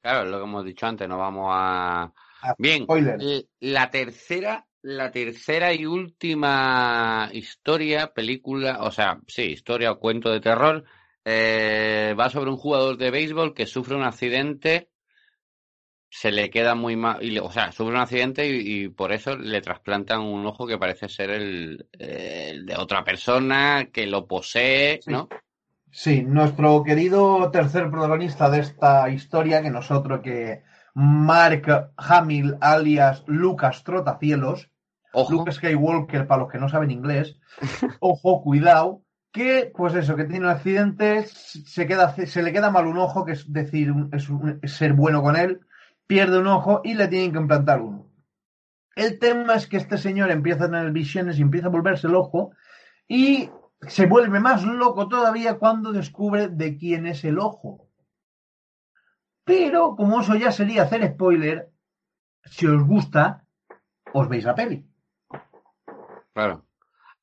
Claro, 0.00 0.24
es 0.24 0.30
lo 0.30 0.38
que 0.38 0.44
hemos 0.44 0.64
dicho 0.64 0.86
antes, 0.86 1.08
no 1.08 1.18
vamos 1.18 1.48
a. 1.50 2.12
Ah, 2.42 2.54
Bien, 2.56 2.84
spoiler. 2.84 3.20
la 3.60 3.90
tercera, 3.90 4.64
la 4.82 5.10
tercera 5.10 5.72
y 5.74 5.86
última 5.86 7.28
historia, 7.32 8.12
película, 8.14 8.78
o 8.82 8.90
sea, 8.92 9.20
sí, 9.26 9.42
historia 9.42 9.90
o 9.92 9.98
cuento 9.98 10.30
de 10.30 10.40
terror, 10.40 10.84
eh, 11.24 12.14
va 12.18 12.30
sobre 12.30 12.50
un 12.50 12.56
jugador 12.56 12.96
de 12.96 13.10
béisbol 13.10 13.54
que 13.54 13.66
sufre 13.66 13.96
un 13.96 14.04
accidente, 14.04 14.90
se 16.10 16.30
le 16.30 16.48
queda 16.48 16.74
muy 16.74 16.96
mal, 16.96 17.22
y 17.22 17.30
le- 17.32 17.40
o 17.40 17.50
sea, 17.50 17.70
sufre 17.72 17.94
un 17.94 18.00
accidente 18.00 18.46
y, 18.48 18.84
y 18.84 18.88
por 18.88 19.12
eso 19.12 19.36
le 19.36 19.60
trasplantan 19.60 20.20
un 20.20 20.46
ojo 20.46 20.66
que 20.66 20.78
parece 20.78 21.08
ser 21.08 21.30
el, 21.30 21.86
el 21.92 22.64
de 22.64 22.76
otra 22.76 23.04
persona 23.04 23.88
que 23.92 24.06
lo 24.06 24.26
posee. 24.26 25.00
¿no? 25.06 25.28
Sí, 25.30 25.36
nuestro 26.26 26.82
querido 26.84 27.50
tercer 27.50 27.90
protagonista 27.90 28.48
de 28.50 28.60
esta 28.60 29.08
historia, 29.10 29.62
que 29.62 29.70
nosotros 29.70 30.20
que 30.22 30.62
Mark 30.94 31.92
Hamill, 31.96 32.56
alias 32.60 33.24
Lucas 33.26 33.82
Trotacielos, 33.84 34.70
Ojo, 35.12 35.32
Luke 35.32 35.52
Skywalker, 35.52 36.26
para 36.26 36.42
los 36.42 36.52
que 36.52 36.58
no 36.58 36.68
saben 36.68 36.90
inglés, 36.90 37.40
ojo, 38.00 38.42
cuidado, 38.42 39.02
que, 39.32 39.72
pues 39.74 39.94
eso, 39.94 40.16
que 40.16 40.24
tiene 40.24 40.44
un 40.46 40.52
accidente, 40.52 41.24
se, 41.26 41.86
queda, 41.86 42.14
se 42.14 42.42
le 42.42 42.52
queda 42.52 42.70
mal 42.70 42.86
un 42.86 42.98
ojo, 42.98 43.24
que 43.24 43.32
es 43.32 43.50
decir, 43.52 43.90
un- 43.90 44.10
es, 44.12 44.28
un- 44.28 44.58
es 44.62 44.72
ser 44.72 44.92
bueno 44.92 45.22
con 45.22 45.36
él, 45.36 45.60
pierde 46.06 46.38
un 46.38 46.46
ojo 46.46 46.80
y 46.84 46.94
le 46.94 47.08
tienen 47.08 47.32
que 47.32 47.38
implantar 47.38 47.80
uno. 47.80 48.06
El 48.94 49.18
tema 49.18 49.54
es 49.54 49.66
que 49.66 49.76
este 49.78 49.96
señor 49.98 50.30
empieza 50.30 50.64
a 50.64 50.70
tener 50.70 50.90
visiones 50.92 51.38
y 51.38 51.42
empieza 51.42 51.68
a 51.68 51.70
volverse 51.70 52.06
el 52.06 52.14
ojo 52.14 52.50
y 53.06 53.50
se 53.86 54.06
vuelve 54.06 54.40
más 54.40 54.64
loco 54.64 55.08
todavía 55.08 55.58
cuando 55.58 55.92
descubre 55.92 56.48
de 56.48 56.76
quién 56.76 57.06
es 57.06 57.24
el 57.24 57.38
ojo. 57.38 57.88
Pero, 59.44 59.96
como 59.96 60.20
eso 60.20 60.34
ya 60.34 60.52
sería 60.52 60.82
hacer 60.82 61.06
spoiler, 61.06 61.70
si 62.44 62.66
os 62.66 62.82
gusta, 62.82 63.44
os 64.12 64.28
veis 64.28 64.44
la 64.44 64.54
peli. 64.54 64.84
Claro. 66.34 66.64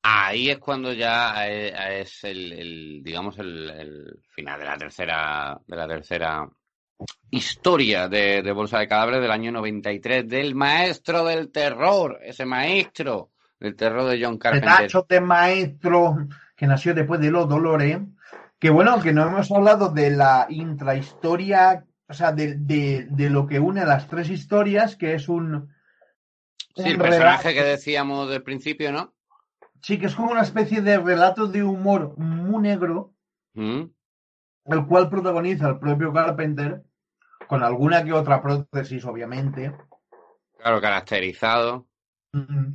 Ahí 0.02 0.50
es 0.50 0.58
cuando 0.58 0.92
ya 0.92 1.48
eh, 1.48 2.00
es 2.00 2.24
el, 2.24 2.52
el, 2.52 3.02
digamos, 3.02 3.38
el, 3.38 3.70
el 3.70 4.20
final 4.30 4.58
de 4.58 4.64
la 4.64 4.76
tercera, 4.76 5.60
de 5.66 5.76
la 5.76 5.88
tercera 5.88 6.48
historia 7.30 8.08
de, 8.08 8.42
de 8.42 8.52
Bolsa 8.52 8.78
de 8.78 8.88
Cadáveres 8.88 9.20
del 9.20 9.30
año 9.30 9.52
93 9.52 10.28
del 10.28 10.54
maestro 10.54 11.24
del 11.24 11.50
terror, 11.50 12.18
ese 12.22 12.44
maestro 12.44 13.30
del 13.58 13.74
terror 13.74 14.08
de 14.08 14.24
John 14.24 14.38
Carpenter. 14.38 14.76
Pedazo 14.76 15.06
de 15.08 15.20
maestro 15.20 16.16
que 16.56 16.66
nació 16.66 16.94
después 16.94 17.20
de 17.20 17.30
los 17.30 17.48
dolores. 17.48 17.98
Que 18.58 18.70
bueno, 18.70 19.00
que 19.02 19.12
no 19.12 19.22
hemos 19.26 19.50
hablado 19.52 19.90
de 19.90 20.10
la 20.10 20.46
intrahistoria, 20.48 21.84
o 22.08 22.14
sea, 22.14 22.32
de, 22.32 22.54
de, 22.54 23.06
de 23.10 23.28
lo 23.30 23.46
que 23.46 23.60
une 23.60 23.84
las 23.84 24.08
tres 24.08 24.30
historias, 24.30 24.96
que 24.96 25.14
es 25.14 25.28
un. 25.28 25.68
Sí, 26.74 26.82
el 26.88 26.98
personaje 26.98 27.48
relato- 27.50 27.54
que 27.54 27.64
decíamos 27.68 28.28
del 28.30 28.42
principio, 28.42 28.92
¿no? 28.92 29.14
Sí, 29.82 29.98
que 29.98 30.06
es 30.06 30.14
como 30.14 30.30
una 30.32 30.40
especie 30.42 30.80
de 30.80 30.98
relato 30.98 31.46
de 31.46 31.62
humor 31.62 32.16
muy 32.18 32.62
negro, 32.62 33.12
¿Mm? 33.54 33.82
el 34.64 34.86
cual 34.86 35.08
protagoniza 35.10 35.68
el 35.68 35.78
propio 35.78 36.12
Carpenter, 36.12 36.82
con 37.46 37.62
alguna 37.62 38.02
que 38.04 38.12
otra 38.12 38.42
prótesis, 38.42 39.04
obviamente. 39.04 39.72
Claro, 40.58 40.80
caracterizado. 40.80 41.86
Mm. 42.32 42.72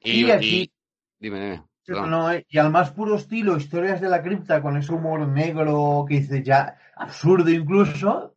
Y, 0.00 0.26
Y 0.26 0.30
aquí- 0.30 0.62
y- 0.62 0.72
Dime, 1.18 1.40
dime. 1.40 1.62
No, 1.86 2.32
eh, 2.32 2.46
y 2.48 2.58
al 2.58 2.70
más 2.70 2.92
puro 2.92 3.16
estilo, 3.16 3.56
historias 3.56 4.00
de 4.00 4.08
la 4.08 4.22
cripta 4.22 4.62
con 4.62 4.76
ese 4.76 4.92
humor 4.92 5.26
negro 5.28 6.04
que 6.08 6.20
dice 6.20 6.42
ya 6.42 6.78
absurdo 6.96 7.50
incluso, 7.50 8.34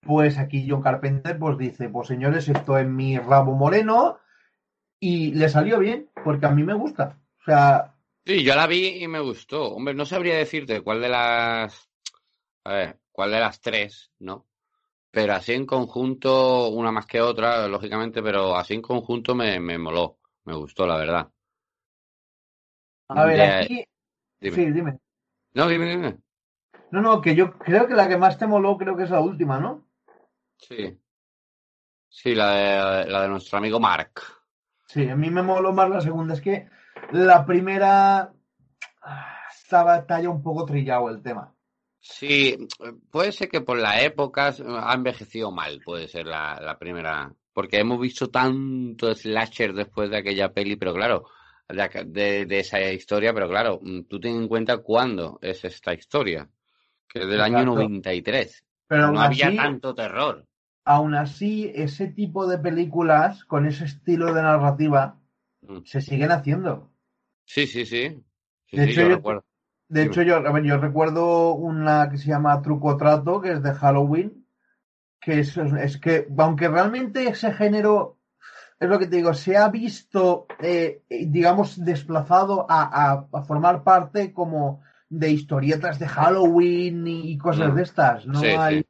pues 0.00 0.38
aquí 0.38 0.66
John 0.68 0.82
Carpenter 0.82 1.38
pues 1.38 1.58
dice, 1.58 1.88
pues 1.88 2.08
señores, 2.08 2.48
esto 2.48 2.78
es 2.78 2.86
mi 2.86 3.18
rabo 3.18 3.54
moreno 3.54 4.18
y 5.00 5.32
le 5.32 5.48
salió 5.48 5.78
bien, 5.78 6.08
porque 6.24 6.46
a 6.46 6.50
mí 6.50 6.62
me 6.62 6.74
gusta. 6.74 7.18
O 7.40 7.44
sea, 7.44 7.94
Sí, 8.28 8.44
yo 8.44 8.54
la 8.54 8.66
vi 8.66 9.02
y 9.02 9.08
me 9.08 9.20
gustó. 9.20 9.72
Hombre, 9.72 9.94
no 9.94 10.04
sabría 10.04 10.36
decirte 10.36 10.82
cuál 10.82 11.00
de 11.00 11.08
las. 11.08 11.88
A 12.64 12.74
ver, 12.74 12.98
cuál 13.10 13.30
de 13.30 13.40
las 13.40 13.58
tres, 13.62 14.12
¿no? 14.18 14.46
Pero 15.10 15.32
así 15.32 15.54
en 15.54 15.64
conjunto, 15.64 16.68
una 16.68 16.92
más 16.92 17.06
que 17.06 17.22
otra, 17.22 17.66
lógicamente, 17.68 18.22
pero 18.22 18.54
así 18.54 18.74
en 18.74 18.82
conjunto 18.82 19.34
me, 19.34 19.58
me 19.60 19.78
moló. 19.78 20.18
Me 20.44 20.54
gustó, 20.54 20.86
la 20.86 20.98
verdad. 20.98 21.30
A 23.08 23.24
ver, 23.24 23.36
De- 23.36 23.42
aquí... 23.42 23.84
Dime. 24.40 24.56
Sí, 24.56 24.70
dime. 24.70 24.98
No, 25.54 25.68
dime, 25.68 25.90
dime. 25.90 26.18
No, 26.90 27.00
no, 27.00 27.20
que 27.20 27.34
yo 27.34 27.58
creo 27.58 27.86
que 27.86 27.94
la 27.94 28.08
que 28.08 28.16
más 28.16 28.38
te 28.38 28.46
moló 28.46 28.76
creo 28.78 28.96
que 28.96 29.02
es 29.04 29.10
la 29.10 29.20
última, 29.20 29.58
¿no? 29.58 29.86
Sí. 30.58 30.98
Sí, 32.08 32.34
la 32.34 32.50
de, 33.04 33.10
la 33.10 33.22
de 33.22 33.28
nuestro 33.28 33.58
amigo 33.58 33.78
Mark. 33.78 34.12
Sí, 34.86 35.08
a 35.08 35.16
mí 35.16 35.30
me 35.30 35.42
moló 35.42 35.72
más 35.72 35.90
la 35.90 36.00
segunda. 36.00 36.34
Es 36.34 36.40
que 36.40 36.68
la 37.12 37.44
primera 37.44 38.32
ah, 39.02 39.36
estaba, 39.50 40.06
ya 40.06 40.30
un 40.30 40.42
poco 40.42 40.64
trillado 40.64 41.10
el 41.10 41.22
tema. 41.22 41.54
Sí, 42.00 42.56
puede 43.10 43.32
ser 43.32 43.48
que 43.48 43.60
por 43.60 43.78
la 43.78 44.00
época 44.00 44.54
ha 44.66 44.94
envejecido 44.94 45.50
mal, 45.50 45.80
puede 45.84 46.08
ser 46.08 46.26
la, 46.26 46.58
la 46.60 46.78
primera. 46.78 47.32
Porque 47.52 47.80
hemos 47.80 48.00
visto 48.00 48.30
tanto 48.30 49.14
slasher 49.14 49.74
después 49.74 50.08
de 50.10 50.18
aquella 50.18 50.52
peli, 50.52 50.76
pero 50.76 50.94
claro, 50.94 51.26
de, 51.68 52.46
esa 52.58 52.80
historia, 52.92 53.32
pero 53.34 53.48
claro, 53.48 53.78
mm, 53.82 54.02
tú 54.04 54.18
ten 54.20 54.36
en 54.36 54.48
cuenta 54.48 54.78
cuándo 54.78 55.38
es 55.42 55.64
esta 55.64 55.92
historia, 55.94 56.48
que 57.08 57.20
es 57.20 57.28
del 57.28 57.40
año 57.40 57.58
Exacto. 57.60 57.80
93. 57.82 58.64
Pero 58.86 59.12
No 59.12 59.20
había 59.20 59.48
así, 59.48 59.56
tanto 59.56 59.94
terror. 59.94 60.46
aún 60.84 61.14
así, 61.14 61.70
ese 61.74 62.06
tipo 62.08 62.46
de 62.46 62.58
películas 62.58 63.44
con 63.44 63.66
ese 63.66 63.84
estilo 63.84 64.32
de 64.32 64.42
narrativa 64.42 65.18
Mm. 65.60 65.78
se 65.84 66.00
siguen 66.00 66.30
haciendo. 66.30 66.90
Sí, 67.44 67.66
sí, 67.66 67.84
sí. 67.84 68.16
Sí, 68.66 68.76
De 68.76 68.84
sí, 68.84 68.90
hecho, 68.92 69.00
yo 69.02 69.08
recuerdo. 69.16 69.44
De 69.88 70.02
hecho, 70.04 70.22
yo, 70.22 70.36
a 70.36 70.52
ver, 70.52 70.64
yo 70.64 70.76
recuerdo 70.78 71.54
una 71.54 72.08
que 72.10 72.18
se 72.18 72.28
llama 72.28 72.60
Truco 72.62 72.96
Trato, 72.96 73.40
que 73.40 73.52
es 73.52 73.62
de 73.62 73.72
Halloween, 73.72 74.46
que 75.20 75.40
es, 75.40 75.56
es 75.56 75.98
que, 75.98 76.28
aunque 76.38 76.68
realmente 76.68 77.26
ese 77.26 77.52
género, 77.52 78.17
es 78.80 78.88
lo 78.88 78.98
que 78.98 79.06
te 79.06 79.16
digo, 79.16 79.34
se 79.34 79.56
ha 79.56 79.68
visto, 79.68 80.46
eh, 80.60 81.02
eh, 81.08 81.24
digamos, 81.26 81.84
desplazado 81.84 82.66
a, 82.68 82.82
a- 83.12 83.26
a 83.32 83.42
formar 83.42 83.82
parte 83.82 84.32
como 84.32 84.82
de 85.08 85.30
historietas 85.30 85.98
de 85.98 86.06
Halloween 86.06 87.06
y, 87.06 87.36
cosas 87.38 87.72
Mm. 87.72 87.76
de 87.76 87.82
estas. 87.82 88.26
No 88.26 88.40
Sí, 88.40 88.46
hay. 88.46 88.80
sí. 88.80 88.86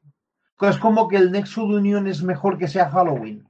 Es 0.66 0.76
como 0.78 1.06
que 1.08 1.16
el 1.16 1.30
nexo 1.30 1.62
de 1.68 1.76
unión 1.76 2.06
es 2.08 2.22
mejor 2.22 2.58
que 2.58 2.66
sea 2.68 2.90
Halloween. 2.90 3.48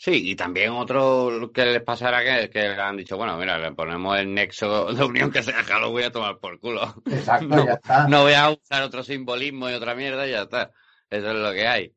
Sí, 0.00 0.30
y 0.30 0.36
también 0.36 0.70
otro 0.72 1.50
que 1.52 1.64
les 1.66 1.82
pasará 1.82 2.22
que, 2.22 2.48
que 2.50 2.60
le 2.68 2.80
han 2.80 2.96
dicho, 2.96 3.16
bueno, 3.16 3.36
mira, 3.36 3.58
le 3.58 3.72
ponemos 3.72 4.16
el 4.16 4.32
nexo 4.32 4.92
de 4.94 5.04
unión 5.04 5.30
que 5.32 5.42
sea 5.42 5.64
Halloween 5.64 6.06
a 6.06 6.10
tomar 6.12 6.38
por 6.38 6.60
culo. 6.60 6.94
Exacto, 7.06 7.46
No, 7.48 7.66
ya 7.66 7.72
está. 7.74 8.06
No 8.06 8.22
voy 8.22 8.32
a 8.34 8.48
usar 8.50 8.82
otro 8.84 9.02
simbolismo 9.02 9.68
y 9.68 9.72
otra 9.74 9.96
mierda 9.96 10.26
y 10.26 10.30
ya 10.30 10.42
está. 10.42 10.70
Eso 11.10 11.30
es 11.32 11.36
lo 11.36 11.52
que 11.52 11.66
hay. 11.66 11.92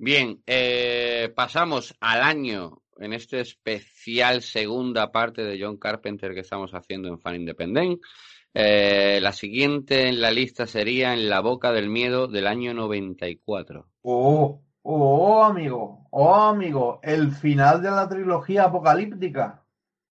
Bien, 0.00 0.40
eh, 0.46 1.32
pasamos 1.34 1.92
al 1.98 2.22
año 2.22 2.82
en 2.98 3.12
este 3.12 3.40
especial 3.40 4.42
segunda 4.42 5.10
parte 5.10 5.42
de 5.42 5.60
John 5.60 5.76
Carpenter 5.76 6.34
que 6.34 6.40
estamos 6.40 6.70
haciendo 6.70 7.08
en 7.08 7.18
Fan 7.18 7.34
Independent. 7.34 8.00
Eh, 8.54 9.18
la 9.20 9.32
siguiente 9.32 10.06
en 10.06 10.20
la 10.20 10.30
lista 10.30 10.68
sería 10.68 11.14
En 11.14 11.28
la 11.28 11.40
boca 11.40 11.72
del 11.72 11.88
miedo 11.88 12.28
del 12.28 12.46
año 12.46 12.74
94. 12.74 13.88
Oh, 14.02 14.62
oh, 14.82 15.42
amigo, 15.42 16.06
oh, 16.10 16.32
amigo, 16.32 17.00
el 17.02 17.32
final 17.32 17.82
de 17.82 17.90
la 17.90 18.08
trilogía 18.08 18.64
apocalíptica. 18.64 19.64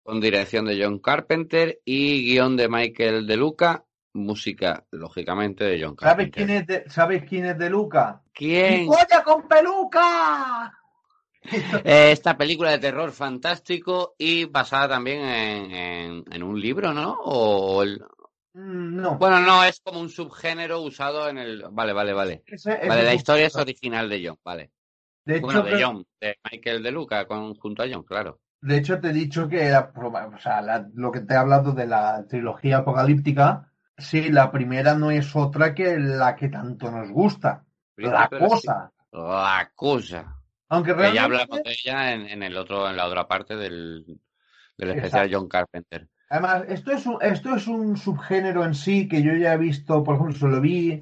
Con 0.03 0.19
dirección 0.19 0.65
de 0.65 0.83
John 0.83 0.99
Carpenter 0.99 1.79
y 1.85 2.25
guion 2.25 2.57
de 2.57 2.67
Michael 2.67 3.25
De 3.25 3.37
Luca, 3.37 3.85
música, 4.17 4.85
lógicamente, 4.91 5.63
de 5.63 5.81
John 5.83 5.95
¿Sabes 5.99 6.31
Carpenter. 6.31 6.45
quién 6.45 6.57
es 6.57 6.67
de, 6.67 6.89
¿sabes 6.89 7.23
quién 7.27 7.45
es 7.45 7.57
de 7.57 7.69
Luca? 7.69 8.21
¿Quién? 8.33 8.81
¡Mi 8.81 8.87
polla 8.87 9.23
con 9.23 9.47
peluca! 9.47 10.73
Eh, 11.85 12.11
esta 12.11 12.35
película 12.37 12.71
de 12.71 12.79
terror 12.79 13.11
fantástico 13.11 14.15
y 14.17 14.45
basada 14.45 14.89
también 14.89 15.21
en, 15.21 15.71
en- 15.71 16.25
en 16.31 16.43
un 16.43 16.59
libro, 16.59 16.93
¿no? 16.93 17.13
O 17.23 17.83
el- 17.83 18.03
Mm, 18.53 18.95
no. 19.01 19.17
Bueno, 19.17 19.39
no, 19.39 19.63
es 19.63 19.79
como 19.81 19.99
un 19.99 20.09
subgénero 20.09 20.81
usado 20.81 21.29
en 21.29 21.37
el. 21.37 21.63
Vale, 21.71 21.93
vale, 21.93 22.13
vale. 22.13 22.43
Ese- 22.47 22.73
ese 22.73 22.87
Vale, 22.89 23.03
la 23.03 23.13
historia 23.13 23.45
es 23.45 23.55
original 23.55 24.09
de 24.09 24.27
John, 24.27 24.37
vale. 24.43 24.71
De 25.25 25.39
Bueno, 25.39 25.61
hecho, 25.61 25.69
de 25.77 25.83
John, 25.83 26.05
de 26.19 26.37
Michael 26.51 26.81
de 26.81 26.91
Luca 26.91 27.27
con, 27.27 27.53
junto 27.55 27.83
a 27.83 27.87
John, 27.91 28.03
claro. 28.03 28.39
De 28.61 28.77
hecho, 28.77 28.99
te 28.99 29.09
he 29.09 29.13
dicho 29.13 29.47
que 29.47 29.61
era, 29.63 29.91
o 29.95 30.39
sea, 30.39 30.61
la- 30.61 30.89
lo 30.95 31.11
que 31.11 31.21
te 31.21 31.33
he 31.35 31.37
hablado 31.37 31.73
de 31.73 31.85
la 31.85 32.25
trilogía 32.27 32.77
apocalíptica, 32.79 33.71
sí, 33.97 34.29
la 34.29 34.51
primera 34.51 34.95
no 34.95 35.11
es 35.11 35.35
otra 35.35 35.73
que 35.73 35.97
la 35.97 36.35
que 36.35 36.49
tanto 36.49 36.91
nos 36.91 37.09
gusta, 37.09 37.65
la 37.95 38.29
cosa. 38.29 38.91
La 39.11 39.71
cosa. 39.73 40.35
Aunque 40.69 40.93
Que 40.95 41.13
ya 41.13 41.27
realmente, 41.27 41.43
hablamos 41.43 41.63
de 41.63 41.71
ella 41.71 42.13
en, 42.13 42.27
en 42.27 42.43
el 42.43 42.57
otro, 42.57 42.89
en 42.89 42.97
la 42.97 43.07
otra 43.07 43.27
parte 43.27 43.55
del, 43.55 44.19
del 44.77 44.89
especial 44.91 45.29
John 45.31 45.47
Carpenter. 45.47 46.07
además, 46.29 46.63
esto 46.67 46.91
es, 46.91 47.05
un, 47.05 47.17
esto 47.21 47.55
es 47.55 47.67
un 47.67 47.97
subgénero 47.97 48.65
en 48.65 48.75
sí 48.75 49.07
que 49.07 49.23
yo 49.23 49.33
ya 49.33 49.53
he 49.53 49.57
visto, 49.57 50.03
por 50.03 50.15
ejemplo, 50.15 50.35
se 50.37 50.47
lo 50.47 50.61
vi, 50.61 50.99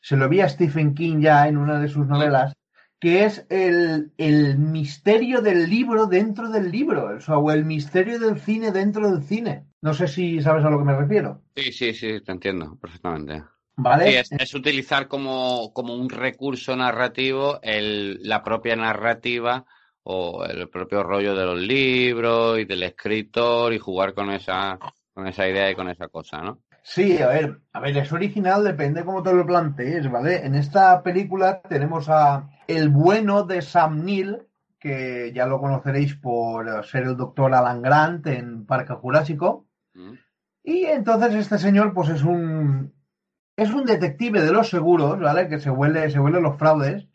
se 0.00 0.16
lo 0.16 0.28
vi 0.28 0.40
a 0.40 0.48
Stephen 0.48 0.94
King 0.94 1.20
ya 1.20 1.48
en 1.48 1.56
una 1.56 1.80
de 1.80 1.88
sus 1.88 2.06
novelas, 2.06 2.54
que 2.98 3.24
es 3.24 3.46
el, 3.50 4.12
el 4.16 4.58
misterio 4.58 5.42
del 5.42 5.68
libro 5.68 6.06
dentro 6.06 6.48
del 6.48 6.70
libro, 6.70 7.18
o, 7.28 7.50
el 7.52 7.64
misterio 7.64 8.18
del 8.18 8.40
cine 8.40 8.72
dentro 8.72 9.10
del 9.10 9.22
cine. 9.22 9.66
No 9.82 9.92
sé 9.94 10.08
si 10.08 10.40
sabes 10.40 10.64
a 10.64 10.70
lo 10.70 10.78
que 10.78 10.84
me 10.84 10.96
refiero. 10.96 11.42
Sí, 11.54 11.72
sí, 11.72 11.94
sí, 11.94 12.20
te 12.22 12.32
entiendo 12.32 12.76
perfectamente. 12.80 13.44
¿Vale? 13.76 14.10
Sí, 14.10 14.16
es, 14.16 14.32
es 14.32 14.54
utilizar 14.54 15.06
como, 15.06 15.72
como 15.74 15.94
un 15.94 16.08
recurso 16.08 16.74
narrativo 16.74 17.60
el, 17.62 18.18
la 18.22 18.42
propia 18.42 18.74
narrativa 18.74 19.66
o 20.02 20.44
el 20.44 20.68
propio 20.70 21.02
rollo 21.02 21.34
de 21.34 21.44
los 21.44 21.60
libros 21.60 22.58
y 22.58 22.64
del 22.64 22.84
escritor 22.84 23.74
y 23.74 23.78
jugar 23.78 24.14
con 24.14 24.30
esa, 24.30 24.78
con 25.12 25.26
esa 25.26 25.46
idea 25.46 25.70
y 25.70 25.74
con 25.74 25.90
esa 25.90 26.08
cosa, 26.08 26.40
¿no? 26.40 26.62
Sí, 26.82 27.20
a 27.20 27.26
ver, 27.26 27.60
a 27.72 27.80
ver, 27.80 27.96
es 27.96 28.12
original, 28.12 28.62
depende 28.62 29.04
cómo 29.04 29.20
te 29.20 29.34
lo 29.34 29.44
plantees, 29.44 30.08
¿vale? 30.08 30.46
En 30.46 30.54
esta 30.54 31.02
película 31.02 31.60
tenemos 31.60 32.08
a 32.08 32.48
el 32.68 32.88
bueno 32.88 33.44
de 33.44 33.62
Sam 33.62 34.04
Neill, 34.04 34.38
que 34.78 35.32
ya 35.34 35.46
lo 35.46 35.60
conoceréis 35.60 36.14
por 36.16 36.84
ser 36.84 37.04
el 37.04 37.16
doctor 37.16 37.54
Alan 37.54 37.82
Grant 37.82 38.26
en 38.26 38.66
Parque 38.66 38.94
Jurásico. 38.94 39.66
¿Mm? 39.94 40.12
Y 40.62 40.84
entonces 40.86 41.34
este 41.34 41.58
señor, 41.58 41.94
pues 41.94 42.08
es 42.08 42.22
un 42.22 42.92
es 43.56 43.72
un 43.72 43.86
detective 43.86 44.42
de 44.42 44.52
los 44.52 44.68
seguros, 44.68 45.18
¿vale? 45.18 45.48
Que 45.48 45.58
se 45.58 45.70
huele, 45.70 46.10
se 46.10 46.20
huele 46.20 46.40
los 46.40 46.58
fraudes. 46.58 47.08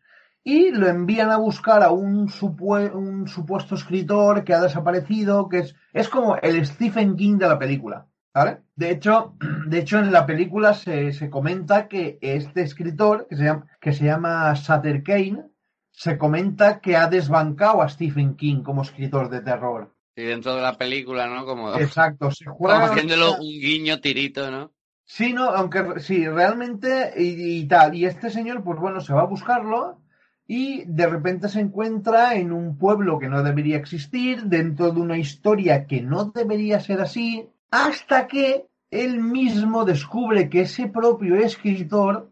Y 0.43 0.71
lo 0.71 0.87
envían 0.87 1.29
a 1.29 1.37
buscar 1.37 1.83
a 1.83 1.91
un, 1.91 2.29
supue- 2.29 2.91
un 2.91 3.27
supuesto 3.27 3.75
escritor 3.75 4.43
que 4.43 4.55
ha 4.55 4.61
desaparecido, 4.61 5.47
que 5.49 5.59
es, 5.59 5.75
es 5.93 6.09
como 6.09 6.35
el 6.37 6.65
Stephen 6.65 7.15
King 7.15 7.37
de 7.37 7.47
la 7.47 7.59
película. 7.59 8.07
¿Vale? 8.33 8.61
De 8.75 8.91
hecho, 8.91 9.35
de 9.67 9.79
hecho, 9.79 9.99
en 9.99 10.11
la 10.11 10.25
película 10.25 10.73
se, 10.73 11.13
se 11.13 11.29
comenta 11.29 11.87
que 11.87 12.17
este 12.21 12.61
escritor, 12.61 13.27
que 13.29 13.35
se 13.35 13.43
llama, 13.43 13.67
que 13.79 13.93
se 13.93 14.05
llama 14.05 14.55
Sutter 14.55 15.03
Kane, 15.03 15.45
se 15.91 16.17
comenta 16.17 16.79
que 16.79 16.95
ha 16.95 17.07
desbancado 17.07 17.81
a 17.81 17.89
Stephen 17.89 18.35
King 18.35 18.63
como 18.63 18.81
escritor 18.81 19.29
de 19.29 19.41
terror. 19.41 19.93
Y 20.15 20.23
dentro 20.23 20.55
de 20.55 20.61
la 20.61 20.77
película, 20.77 21.27
¿no? 21.27 21.45
Como, 21.45 21.75
Exacto, 21.79 22.31
se 22.31 22.45
como 22.45 22.57
juega. 22.57 22.85
haciéndolo 22.85 23.33
un 23.33 23.41
guiño 23.41 23.99
tirito, 23.99 24.49
¿no? 24.49 24.71
Sí, 25.03 25.33
no, 25.33 25.49
aunque 25.49 25.99
sí, 25.99 26.25
realmente 26.27 27.13
y, 27.17 27.59
y 27.59 27.67
tal. 27.67 27.95
Y 27.95 28.05
este 28.05 28.29
señor, 28.29 28.63
pues 28.63 28.79
bueno, 28.79 29.01
se 29.01 29.13
va 29.13 29.21
a 29.21 29.25
buscarlo 29.25 30.01
y 30.47 30.85
de 30.85 31.07
repente 31.07 31.49
se 31.49 31.59
encuentra 31.59 32.35
en 32.35 32.51
un 32.51 32.77
pueblo 32.77 33.19
que 33.19 33.27
no 33.27 33.43
debería 33.43 33.77
existir, 33.77 34.43
dentro 34.43 34.91
de 34.91 35.01
una 35.01 35.17
historia 35.17 35.85
que 35.85 36.01
no 36.01 36.25
debería 36.25 36.79
ser 36.79 37.01
así, 37.01 37.49
hasta 37.71 38.27
que 38.27 38.67
él 38.91 39.19
mismo 39.21 39.85
descubre 39.85 40.49
que 40.49 40.61
ese 40.61 40.87
propio 40.87 41.35
escritor 41.37 42.29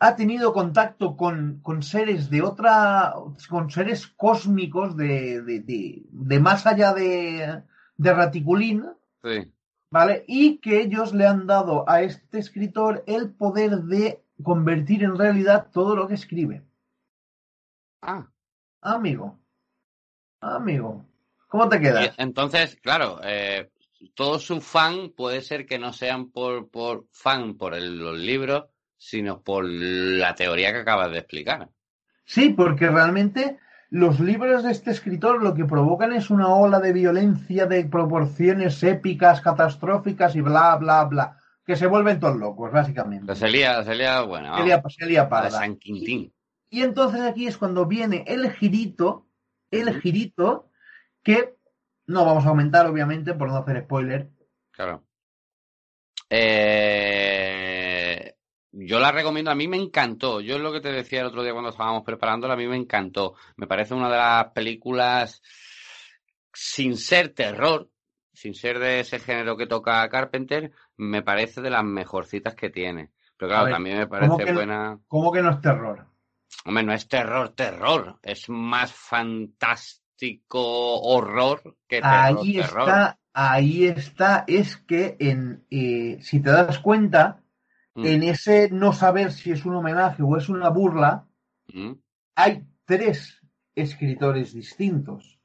ha 0.00 0.14
tenido 0.14 0.52
contacto 0.52 1.16
con, 1.16 1.60
con 1.60 1.82
seres 1.82 2.30
de 2.30 2.42
otra, 2.42 3.14
con 3.48 3.70
seres 3.70 4.06
cósmicos 4.06 4.96
de, 4.96 5.42
de, 5.42 5.60
de, 5.60 6.02
de 6.08 6.40
más 6.40 6.66
allá 6.66 6.94
de, 6.94 7.62
de 7.96 8.14
Raticulín, 8.14 8.86
Sí. 9.22 9.52
¿vale? 9.90 10.24
Y 10.28 10.58
que 10.58 10.80
ellos 10.80 11.12
le 11.12 11.26
han 11.26 11.48
dado 11.48 11.88
a 11.90 12.02
este 12.02 12.38
escritor 12.38 13.02
el 13.08 13.34
poder 13.34 13.78
de 13.82 14.22
convertir 14.44 15.02
en 15.02 15.18
realidad 15.18 15.70
todo 15.72 15.96
lo 15.96 16.06
que 16.06 16.14
escribe. 16.14 16.62
Ah. 18.00 18.28
Amigo, 18.80 19.40
amigo, 20.40 21.04
¿cómo 21.48 21.68
te 21.68 21.78
Y 21.78 21.80
quedas? 21.80 22.14
entonces, 22.16 22.76
claro, 22.76 23.18
eh, 23.24 23.68
todos 24.14 24.44
sus 24.44 24.64
fan 24.64 25.10
puede 25.16 25.40
ser 25.40 25.66
que 25.66 25.78
no 25.78 25.92
sean 25.92 26.30
por, 26.30 26.70
por 26.70 27.06
fan 27.12 27.56
por 27.56 27.74
el- 27.74 27.98
los 27.98 28.16
libros, 28.18 28.64
sino 28.96 29.42
por 29.42 29.64
la 29.64 30.34
teoría 30.34 30.72
que 30.72 30.78
acabas 30.80 31.10
de 31.10 31.18
explicar. 31.18 31.68
Sí, 32.24 32.50
porque 32.50 32.88
realmente 32.88 33.58
los 33.90 34.20
libros 34.20 34.62
de 34.64 34.72
este 34.72 34.90
escritor 34.90 35.42
lo 35.42 35.54
que 35.54 35.64
provocan 35.64 36.12
es 36.12 36.30
una 36.30 36.48
ola 36.48 36.78
de 36.80 36.92
violencia 36.92 37.66
de 37.66 37.84
proporciones 37.86 38.82
épicas, 38.82 39.40
catastróficas 39.40 40.36
y 40.36 40.40
bla, 40.42 40.76
bla, 40.76 41.04
bla, 41.04 41.38
que 41.64 41.76
se 41.76 41.86
vuelven 41.86 42.20
todos 42.20 42.36
locos, 42.36 42.70
básicamente. 42.72 43.26
La 43.26 43.34
Celia, 43.34 43.82
Celia, 43.84 44.22
bueno, 44.22 44.56
Se 44.58 44.64
lía- 44.64 44.82
se 44.88 45.06
lía 45.06 45.18
la 45.20 45.24
de 45.24 45.30
parda. 45.30 45.50
San 45.50 45.76
Quintín. 45.76 46.32
Y 46.70 46.82
entonces 46.82 47.22
aquí 47.22 47.46
es 47.46 47.56
cuando 47.56 47.86
viene 47.86 48.24
el 48.26 48.50
girito, 48.52 49.26
el 49.70 50.00
girito, 50.00 50.68
que 51.22 51.56
no 52.08 52.24
vamos 52.24 52.44
a 52.44 52.48
aumentar, 52.48 52.86
obviamente, 52.86 53.34
por 53.34 53.48
no 53.48 53.56
hacer 53.56 53.84
spoiler. 53.84 54.30
Claro. 54.72 55.04
Eh, 56.30 57.18
yo 58.72 58.98
la 58.98 59.12
recomiendo, 59.12 59.50
a 59.50 59.54
mí 59.54 59.68
me 59.68 59.76
encantó. 59.76 60.40
Yo 60.40 60.56
es 60.56 60.62
lo 60.62 60.72
que 60.72 60.80
te 60.80 60.90
decía 60.90 61.20
el 61.20 61.26
otro 61.26 61.42
día 61.42 61.52
cuando 61.52 61.70
estábamos 61.70 62.04
preparándola, 62.04 62.54
a 62.54 62.56
mí 62.56 62.66
me 62.66 62.76
encantó. 62.76 63.34
Me 63.56 63.66
parece 63.66 63.94
una 63.94 64.10
de 64.10 64.16
las 64.16 64.46
películas 64.52 65.42
sin 66.52 66.96
ser 66.96 67.34
terror, 67.34 67.90
sin 68.32 68.54
ser 68.54 68.78
de 68.78 69.00
ese 69.00 69.18
género 69.18 69.56
que 69.56 69.66
toca 69.66 70.08
Carpenter, 70.08 70.72
me 70.96 71.22
parece 71.22 71.60
de 71.60 71.70
las 71.70 71.84
mejorcitas 71.84 72.54
que 72.54 72.70
tiene. 72.70 73.10
Pero 73.36 73.50
claro, 73.50 73.66
ver, 73.66 73.74
también 73.74 73.98
me 73.98 74.08
¿cómo 74.08 74.20
parece 74.20 74.44
que 74.46 74.52
buena. 74.54 74.98
¿Cómo 75.08 75.30
que 75.30 75.42
no 75.42 75.50
es 75.50 75.60
terror? 75.60 76.06
Hombre, 76.64 76.84
no 76.84 76.94
es 76.94 77.06
terror, 77.06 77.50
terror. 77.50 78.18
Es 78.22 78.48
más 78.48 78.92
fantástico 80.18 81.00
horror 81.00 81.76
que 81.86 82.00
terror, 82.00 82.10
Ahí 82.12 82.54
terror. 82.56 82.80
está, 82.88 83.18
ahí 83.32 83.84
está. 83.86 84.44
Es 84.46 84.76
que 84.76 85.16
en, 85.20 85.64
eh, 85.70 86.18
si 86.22 86.40
te 86.40 86.50
das 86.50 86.78
cuenta, 86.78 87.42
Mm, 87.94 88.06
en 88.06 88.22
ese 88.22 88.68
no 88.70 88.92
saber 88.92 89.32
si 89.32 89.50
es 89.50 89.64
un 89.64 89.74
homenaje 89.74 90.22
o 90.22 90.36
es 90.36 90.48
una 90.48 90.68
burla, 90.68 91.26
mm. 91.74 91.92
hay 92.36 92.64
tres 92.84 93.40
escritores 93.74 94.52
distintos. 94.52 95.40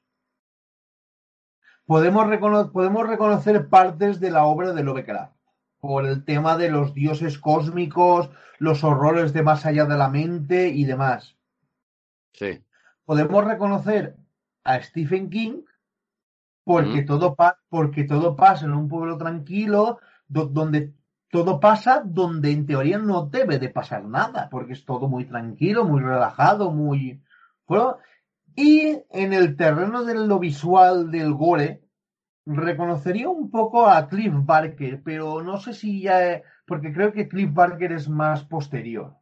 Podemos, 1.87 2.27
recono- 2.27 2.71
podemos 2.71 3.07
reconocer 3.07 3.69
partes 3.69 4.19
de 4.19 4.29
la 4.29 4.45
obra 4.45 4.71
de 4.71 4.83
Lovecraft 4.83 5.33
por 5.79 6.05
el 6.05 6.23
tema 6.25 6.55
de 6.55 6.69
los 6.69 6.93
dioses 6.93 7.39
cósmicos, 7.39 8.29
los 8.59 8.83
horrores 8.83 9.33
de 9.33 9.41
más 9.41 9.65
allá 9.65 9.85
de 9.85 9.97
la 9.97 10.09
mente 10.09 10.67
y 10.67 10.85
demás. 10.85 11.35
Sí. 12.33 12.63
Podemos 13.03 13.45
reconocer 13.45 14.15
a 14.63 14.81
Stephen 14.81 15.29
King 15.29 15.61
porque, 16.65 17.01
Mm. 17.01 17.05
todo, 17.05 17.35
pa- 17.35 17.59
porque 17.69 18.03
todo 18.05 18.35
pasa 18.35 18.65
en 18.65 18.73
un 18.73 18.87
pueblo 18.87 19.17
tranquilo, 19.17 19.99
do- 20.27 20.45
donde 20.47 20.93
todo 21.29 21.59
pasa 21.59 22.01
donde 22.05 22.51
en 22.51 22.65
teoría 22.65 22.97
no 22.99 23.25
debe 23.25 23.59
de 23.59 23.69
pasar 23.69 24.05
nada, 24.05 24.47
porque 24.49 24.73
es 24.73 24.85
todo 24.85 25.07
muy 25.07 25.25
tranquilo, 25.25 25.83
muy 25.83 26.01
relajado, 26.01 26.71
muy... 26.71 27.21
Bueno, 27.67 27.97
y 28.55 28.99
en 29.09 29.33
el 29.33 29.55
terreno 29.57 30.03
de 30.05 30.13
lo 30.13 30.37
visual 30.39 31.09
del 31.11 31.33
gore, 31.33 31.81
reconocería 32.45 33.29
un 33.29 33.49
poco 33.49 33.87
a 33.87 34.07
Cliff 34.07 34.33
Barker, 34.35 35.01
pero 35.03 35.41
no 35.41 35.57
sé 35.59 35.73
si 35.73 36.01
ya... 36.01 36.41
Porque 36.65 36.93
creo 36.93 37.11
que 37.11 37.27
Cliff 37.27 37.51
Barker 37.53 37.91
es 37.93 38.07
más 38.07 38.45
posterior. 38.45 39.15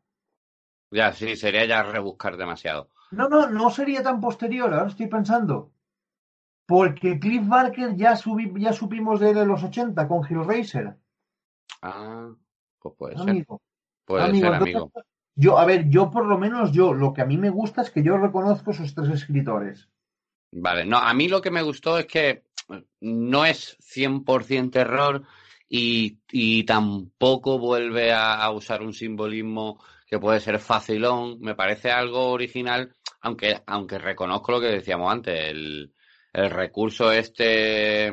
Ya, 0.91 1.13
sí, 1.13 1.35
sería 1.37 1.65
ya 1.65 1.81
rebuscar 1.81 2.35
demasiado. 2.35 2.89
No, 3.11 3.27
no, 3.29 3.47
no 3.49 3.69
sería 3.69 4.03
tan 4.03 4.19
posterior, 4.21 4.73
ahora 4.73 4.87
estoy 4.87 5.07
pensando. 5.07 5.71
Porque 6.65 7.19
Cliff 7.19 7.47
Barker 7.47 7.95
ya, 7.95 8.13
subi- 8.15 8.57
ya 8.59 8.73
supimos 8.73 9.19
de 9.19 9.31
él 9.31 9.37
en 9.37 9.47
los 9.47 9.63
80 9.63 10.07
con 10.07 10.25
Hellraiser. 10.25 10.97
Ah, 11.81 12.29
pues 12.79 12.95
puede 12.97 13.17
ser. 13.17 13.45
Puede 14.05 14.23
amigo, 14.25 14.47
ser, 14.47 14.53
entonces, 14.53 14.75
amigo. 14.75 14.91
Yo, 15.35 15.57
a 15.57 15.65
ver, 15.65 15.89
yo 15.89 16.11
por 16.11 16.25
lo 16.25 16.37
menos 16.37 16.71
yo, 16.71 16.93
lo 16.93 17.13
que 17.13 17.21
a 17.21 17.25
mí 17.25 17.37
me 17.37 17.49
gusta 17.49 17.81
es 17.81 17.91
que 17.91 18.03
yo 18.03 18.17
reconozco 18.17 18.71
esos 18.71 18.93
tres 18.93 19.09
escritores. 19.09 19.89
Vale, 20.51 20.85
no, 20.85 20.97
a 20.97 21.13
mí 21.13 21.27
lo 21.27 21.41
que 21.41 21.51
me 21.51 21.61
gustó 21.61 21.97
es 21.97 22.05
que 22.05 22.43
no 23.01 23.45
es 23.45 23.77
100% 23.79 24.71
terror 24.71 25.23
y, 25.69 26.19
y 26.31 26.63
tampoco 26.65 27.57
vuelve 27.57 28.11
a, 28.11 28.35
a 28.35 28.51
usar 28.51 28.81
un 28.81 28.93
simbolismo 28.93 29.81
que 30.05 30.19
puede 30.19 30.41
ser 30.41 30.59
facilón. 30.59 31.39
Me 31.39 31.55
parece 31.55 31.91
algo 31.91 32.31
original, 32.31 32.93
aunque, 33.21 33.61
aunque 33.65 33.97
reconozco 33.97 34.51
lo 34.51 34.61
que 34.61 34.67
decíamos 34.67 35.11
antes, 35.11 35.49
el, 35.49 35.93
el 36.33 36.49
recurso 36.49 37.11
este 37.11 38.11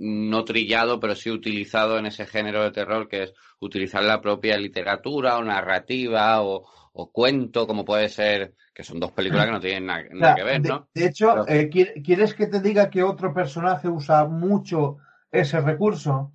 no 0.00 0.44
trillado, 0.44 0.98
pero 0.98 1.14
sí 1.14 1.30
utilizado 1.30 1.98
en 1.98 2.06
ese 2.06 2.26
género 2.26 2.62
de 2.62 2.70
terror, 2.70 3.06
que 3.06 3.24
es 3.24 3.34
utilizar 3.60 4.02
la 4.02 4.20
propia 4.20 4.56
literatura 4.56 5.36
o 5.36 5.44
narrativa 5.44 6.42
o, 6.42 6.66
cuento, 7.12 7.66
como 7.66 7.84
puede 7.84 8.08
ser, 8.08 8.54
que 8.74 8.82
son 8.82 8.98
dos 8.98 9.12
películas 9.12 9.46
que 9.46 9.52
no 9.52 9.60
tienen 9.60 9.86
nada, 9.86 10.34
que 10.34 10.42
ver, 10.42 10.60
¿no? 10.62 10.88
De, 10.92 11.06
hecho, 11.06 11.46
eh, 11.48 11.70
¿quieres 11.70 12.34
que 12.34 12.46
te 12.46 12.60
diga 12.60 12.90
que 12.90 13.02
otro 13.02 13.32
personaje 13.32 13.88
usa 13.88 14.26
mucho 14.26 14.98
ese 15.30 15.60
recurso? 15.60 16.32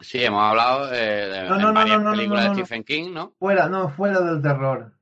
Sí, 0.00 0.22
hemos 0.22 0.42
hablado 0.42 0.92
eh, 0.92 1.28
de 1.28 1.72
varias 1.72 2.02
películas 2.02 2.48
de 2.48 2.64
Stephen 2.64 2.84
King, 2.84 3.12
¿no? 3.12 3.34
Fuera, 3.38 3.68
no, 3.68 3.88
fuera 3.90 4.20
del 4.20 4.42
terror. 4.42 4.94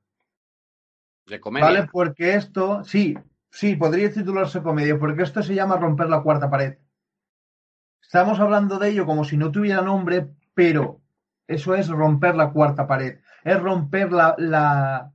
De 1.27 1.41
comedia. 1.41 1.67
Vale, 1.67 1.89
porque 1.91 2.35
esto, 2.35 2.85
sí, 2.85 3.17
sí, 3.51 3.77
podría 3.77 4.13
titularse 4.13 4.63
comedia, 4.63 4.99
porque 4.99 5.23
esto 5.23 5.43
se 5.43 5.55
llama 5.55 5.77
romper 5.77 6.09
la 6.09 6.23
cuarta 6.23 6.51
pared. 6.51 6.79
Estamos 8.01 8.41
hablando 8.41 8.79
de 8.79 8.91
ello 8.91 9.07
como 9.07 9.25
si 9.25 9.37
no 9.37 9.51
tuviera 9.51 9.81
nombre, 9.81 10.29
pero 10.55 11.01
eso 11.47 11.75
es 11.75 11.89
romper 11.89 12.35
la 12.35 12.51
cuarta 12.51 12.87
pared. 12.87 13.21
Es 13.45 13.61
romper 13.61 14.13
la, 14.13 14.35
la, 14.39 15.13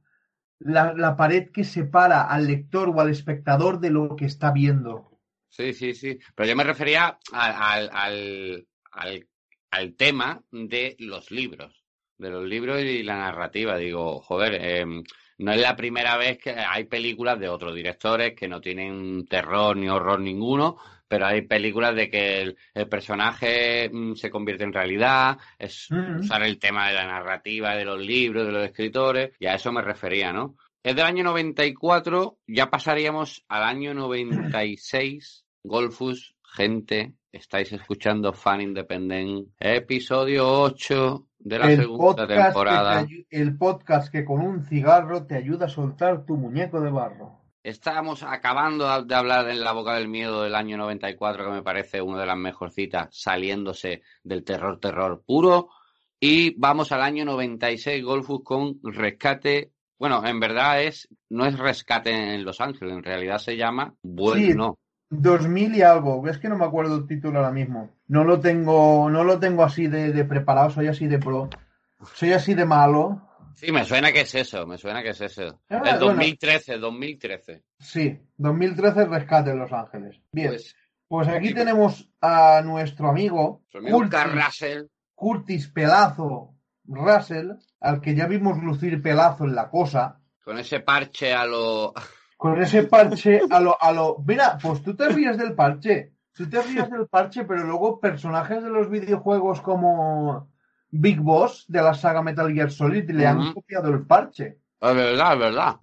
la, 0.60 1.16
pared 1.16 1.52
que 1.52 1.64
separa 1.64 2.24
al 2.24 2.48
lector 2.48 2.90
o 2.90 3.00
al 3.00 3.10
espectador 3.10 3.80
de 3.80 3.92
lo 3.92 4.16
que 4.16 4.26
está 4.26 4.52
viendo. 4.52 5.20
Sí, 5.50 5.74
sí, 5.74 5.94
sí. 5.94 6.20
Pero 6.36 6.50
yo 6.50 6.56
me 6.56 6.64
refería 6.64 7.18
al, 7.32 7.90
al, 7.92 8.68
al, 8.92 9.28
al 9.72 9.96
tema 9.96 10.44
de 10.52 10.96
los 11.00 11.32
libros, 11.32 11.86
de 12.18 12.30
los 12.30 12.46
libros 12.46 12.82
y 12.82 13.04
la 13.04 13.18
narrativa. 13.18 13.78
Digo, 13.78 14.22
joder, 14.22 14.58
eh, 14.60 15.04
no 15.40 15.52
es 15.52 15.62
la 15.62 15.76
primera 15.76 16.18
vez 16.18 16.38
que 16.38 16.52
hay 16.52 16.86
películas 16.86 17.40
de 17.40 17.50
otros 17.50 17.76
directores 17.76 18.34
que 18.34 18.48
no 18.48 18.60
tienen 18.60 19.28
terror 19.28 19.78
ni 19.78 19.88
horror 19.88 20.20
ninguno, 20.20 20.78
pero 21.08 21.26
hay 21.26 21.42
películas 21.42 21.96
de 21.96 22.10
que 22.10 22.42
el, 22.42 22.58
personaje 22.90 23.90
mm, 23.92 24.16
se 24.16 24.30
convierte 24.30 24.64
en 24.64 24.74
realidad, 24.74 25.38
es 25.58 25.90
usar 26.20 26.44
el 26.44 26.60
tema 26.60 26.88
de 26.88 26.96
la 26.96 27.06
narrativa, 27.06 27.76
de 27.76 27.86
los 27.86 28.00
libros, 28.00 28.46
de 28.46 28.52
los 28.52 28.66
escritores, 28.66 29.32
y 29.40 29.46
a 29.46 29.56
eso 29.56 29.72
me 29.72 29.82
refería, 29.82 30.34
¿no? 30.34 30.56
Es 30.84 30.96
del 30.96 31.06
año 31.06 31.24
94, 31.24 32.40
ya 32.48 32.70
pasaríamos 32.70 33.44
al 33.48 33.64
año 33.64 33.94
96, 33.94 35.46
Golfus, 35.64 36.36
gente, 36.48 37.14
estáis 37.32 37.72
escuchando 37.74 38.34
Fan 38.34 38.62
Independent, 38.62 39.50
episodio 39.60 40.50
8 40.62 41.28
de 41.40 41.60
la 41.60 41.76
segunda 41.76 42.28
temporada. 42.28 43.06
el 43.30 43.58
podcast 43.58 44.12
que 44.12 44.26
con 44.26 44.42
un 44.42 44.64
cigarro 44.64 45.26
te 45.26 45.36
ayuda 45.36 45.66
a 45.68 45.70
soltar 45.70 46.26
tu 46.26 46.36
muñeco 46.36 46.82
de 46.82 46.90
barro. 46.90 47.42
Estábamos 47.64 48.24
acabando 48.24 49.04
de 49.04 49.16
hablar 49.16 49.50
en 49.50 49.60
La 49.60 49.74
Boca 49.74 49.96
del 49.96 50.08
Miedo 50.08 50.44
del 50.44 50.56
año 50.56 50.78
94, 50.78 51.46
que 51.46 51.52
me 51.52 51.64
parece 51.64 52.02
una 52.02 52.22
de 52.22 52.26
las 52.26 52.38
mejorcitas, 52.38 53.10
saliéndose 53.12 54.04
del 54.24 54.44
terror, 54.46 54.80
terror 54.80 55.22
puro. 55.26 55.70
Y 56.20 56.58
vamos 56.58 56.92
al 56.94 57.02
año 57.02 57.26
96, 57.26 58.04
Golfus 58.04 58.42
con 58.44 58.80
Rescate. 58.84 59.74
Bueno, 60.00 60.26
en 60.26 60.40
verdad 60.40 60.82
es 60.82 61.10
no 61.30 61.46
es 61.46 61.58
Rescate 61.58 62.36
en 62.36 62.46
Los 62.46 62.62
Ángeles, 62.62 62.96
en 62.96 63.04
realidad 63.04 63.38
se 63.38 63.58
llama 63.58 63.94
Bueno. 64.02 64.80
2000 65.10 65.76
y 65.76 65.82
algo, 65.82 66.28
es 66.28 66.38
que 66.38 66.50
no 66.50 66.58
me 66.58 66.66
acuerdo 66.66 66.96
el 66.96 67.08
título 67.08 67.40
ahora 67.40 67.52
mismo. 67.52 67.92
No 68.08 68.24
lo 68.24 68.40
tengo, 68.40 69.10
no 69.10 69.24
lo 69.24 69.40
tengo 69.40 69.64
así 69.64 69.88
de, 69.88 70.12
de 70.12 70.26
preparado, 70.26 70.70
soy 70.70 70.88
así 70.88 71.08
de 71.08 71.20
pro. 71.20 71.50
Soy 72.14 72.34
así 72.34 72.54
de 72.54 72.66
malo. 72.66 73.22
Sí, 73.56 73.72
me 73.72 73.86
suena 73.86 74.12
que 74.12 74.22
es 74.22 74.36
eso, 74.36 74.68
me 74.68 74.78
suena 74.78 75.02
que 75.02 75.10
es 75.10 75.22
eso. 75.22 75.60
Ah, 75.70 75.82
el 75.84 76.00
2013, 76.00 76.78
2013. 76.78 77.64
Sí, 77.80 78.20
2013 78.38 79.06
Rescate 79.06 79.52
en 79.52 79.60
Los 79.60 79.74
Ángeles. 79.74 80.22
Bien. 80.32 80.50
Pues, 80.50 80.76
pues 81.08 81.28
aquí 81.28 81.54
tenemos 81.54 82.08
a 82.22 82.62
nuestro 82.64 83.10
amigo, 83.10 83.64
Curtis, 83.72 84.24
Russell. 84.32 84.84
Curtis 85.16 85.68
Pelazo 85.70 86.54
Russell, 86.88 87.52
al 87.80 88.02
que 88.02 88.16
ya 88.16 88.28
vimos 88.28 88.62
lucir 88.64 89.02
pelazo 89.02 89.46
en 89.46 89.56
la 89.56 89.70
cosa. 89.70 90.20
Con 90.44 90.58
ese 90.58 90.80
parche 90.80 91.34
a 91.34 91.46
lo. 91.46 91.94
Con 92.38 92.62
ese 92.62 92.84
parche 92.84 93.42
a 93.50 93.60
lo, 93.60 93.82
a 93.82 93.92
lo. 93.92 94.24
Mira, 94.26 94.58
pues 94.62 94.82
tú 94.84 94.96
te 94.96 95.10
ríes 95.10 95.38
del 95.38 95.56
parche. 95.56 96.14
Tú 96.32 96.48
te 96.48 96.62
ríes 96.62 96.90
del 96.90 97.08
parche, 97.08 97.44
pero 97.46 97.64
luego 97.64 98.00
personajes 98.00 98.64
de 98.64 98.70
los 98.70 98.90
videojuegos 98.90 99.60
como 99.62 100.52
Big 100.90 101.20
Boss 101.20 101.66
de 101.68 101.82
la 101.82 101.96
saga 101.96 102.22
Metal 102.22 102.54
Gear 102.54 102.72
Solid 102.72 103.10
le 103.10 103.26
han 103.26 103.54
copiado 103.54 103.90
el 103.90 104.06
parche. 104.06 104.60
Es 104.80 104.96
verdad, 104.96 105.34
es 105.34 105.40
verdad. 105.40 105.80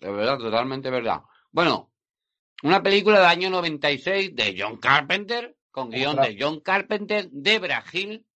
Es 0.00 0.12
verdad, 0.12 0.38
totalmente 0.38 0.90
verdad. 0.90 1.22
Bueno, 1.52 1.92
una 2.64 2.82
película 2.82 3.18
del 3.18 3.28
año 3.28 3.50
96 3.50 4.34
de 4.34 4.56
John 4.58 4.78
Carpenter, 4.78 5.56
con 5.70 5.90
guion 5.90 6.16
de 6.16 6.36
John 6.38 6.60
Carpenter, 6.60 7.30
de 7.30 7.58
Brasil, 7.60 8.26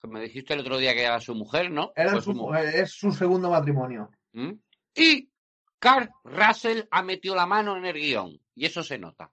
que 0.00 0.08
me 0.08 0.20
dijiste 0.20 0.54
el 0.54 0.60
otro 0.60 0.78
día 0.78 0.94
que 0.94 1.04
era 1.04 1.20
su 1.20 1.34
mujer, 1.34 1.70
¿no? 1.70 1.92
Era 1.94 2.20
su, 2.20 2.34
mujer, 2.34 2.74
es 2.74 2.92
su 2.92 3.12
segundo 3.12 3.50
matrimonio. 3.50 4.10
¿Mm? 4.32 4.52
Y 4.94 5.31
Carl 5.82 6.08
Russell 6.22 6.84
ha 6.92 7.02
metido 7.02 7.34
la 7.34 7.44
mano 7.44 7.76
en 7.76 7.84
el 7.84 7.94
guion, 7.94 8.38
y 8.54 8.66
eso 8.66 8.84
se 8.84 8.98
nota. 8.98 9.32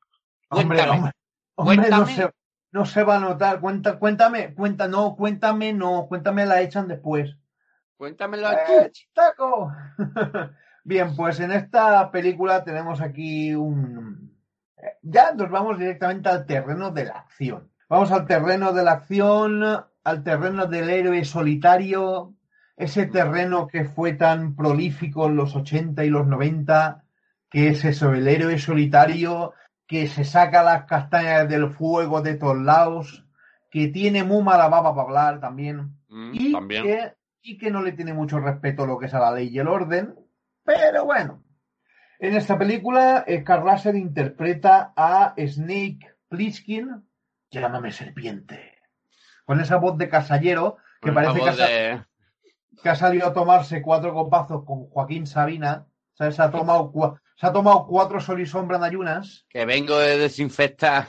Cuéntame. 0.50 1.12
Hombre, 1.54 1.90
No, 1.92 2.08
se, 2.08 2.34
no 2.72 2.86
se 2.86 3.04
va 3.04 3.18
a 3.18 3.20
notar. 3.20 3.60
Cuenta, 3.60 4.00
cuéntame, 4.00 4.56
cuenta, 4.56 4.88
no, 4.88 5.16
cuéntame, 5.16 5.74
no, 5.74 6.08
cuéntame 6.08 6.48
la 6.48 6.62
echan 6.62 6.88
después. 6.88 7.38
Cuéntamelo 7.98 8.52
eh, 8.52 8.92
Taco. 9.14 9.72
Bien, 10.84 11.16
pues 11.16 11.40
en 11.40 11.52
esta 11.52 12.10
película 12.10 12.64
tenemos 12.64 13.00
aquí 13.00 13.54
un. 13.54 14.36
Ya 15.04 15.34
nos 15.34 15.52
vamos 15.52 15.78
directamente 15.78 16.30
al 16.30 16.48
terreno 16.48 16.90
de 16.90 17.06
la 17.06 17.20
acción. 17.20 17.72
Vamos 17.88 18.12
al 18.12 18.26
terreno 18.26 18.74
de 18.74 18.84
la 18.84 18.94
acción, 18.94 19.86
al 20.04 20.24
terreno 20.24 20.66
del 20.66 20.90
héroe 20.90 21.24
solitario, 21.26 22.34
ese 22.80 23.08
terreno 23.08 23.68
que 23.68 23.84
fue 23.84 24.14
tan 24.14 24.56
prolífico 24.56 25.28
en 25.28 25.36
los 25.36 25.54
80 25.54 26.06
y 26.06 26.10
los 26.10 26.26
90, 26.26 27.04
que 27.50 27.68
es 27.68 27.84
eso, 27.84 28.14
el 28.14 28.26
héroe 28.26 28.58
solitario 28.58 29.54
que 29.86 30.08
se 30.08 30.24
saca 30.24 30.64
las 30.64 30.86
castañas 30.86 31.50
del 31.50 31.72
fuego 31.72 32.22
de 32.22 32.36
todos 32.36 32.58
lados, 32.58 33.26
que 33.70 33.90
tiene 33.90 34.24
muy 34.24 34.42
mala 34.44 34.70
baba 34.70 34.96
para 34.96 35.08
hablar 35.08 35.40
también, 35.42 35.98
mm, 36.08 36.32
y, 36.34 36.54
Que, 36.70 37.14
y 37.42 37.58
que 37.58 37.70
no 37.70 37.82
le 37.82 37.92
tiene 37.92 38.14
mucho 38.14 38.40
respeto 38.40 38.84
a 38.84 38.88
lo 38.88 38.98
que 38.98 39.08
es 39.08 39.14
a 39.14 39.20
la 39.20 39.34
ley 39.34 39.50
y 39.50 39.60
el 39.60 39.68
orden, 39.68 40.16
pero 40.64 41.04
bueno. 41.04 41.44
En 42.18 42.34
esta 42.34 42.58
película, 42.58 43.26
eh, 43.28 43.44
Carl 43.44 43.70
Russell 43.70 43.98
interpreta 43.98 44.94
a 44.96 45.34
Snake 45.38 46.16
Plissken, 46.30 47.04
llámame 47.52 47.92
serpiente, 47.92 48.78
con 49.44 49.60
esa 49.60 49.76
voz 49.76 49.98
de 49.98 50.08
casallero 50.08 50.78
que 51.02 51.12
parece 51.12 51.40
que, 51.40 52.10
que, 52.82 52.90
ha 52.90 52.96
salido 52.96 53.28
a 53.28 53.34
tomarse 53.34 53.82
cuatro 53.82 54.14
copazos 54.14 54.64
con 54.66 54.88
Joaquín 54.90 55.28
Sabina, 55.28 55.88
o 56.14 56.18
sea, 56.18 56.32
se 56.32 56.42
ha 56.42 56.52
tomado 56.52 56.92
se 57.36 57.48
ha 57.48 57.54
tomado 57.54 57.86
cuatro 57.88 58.20
sol 58.20 58.42
y 58.42 58.46
sombra 58.46 58.78
en 58.78 58.84
ayunas. 58.84 59.46
Que 59.50 59.66
vengo 59.66 59.98
de 59.98 60.18
desinfectar 60.18 61.08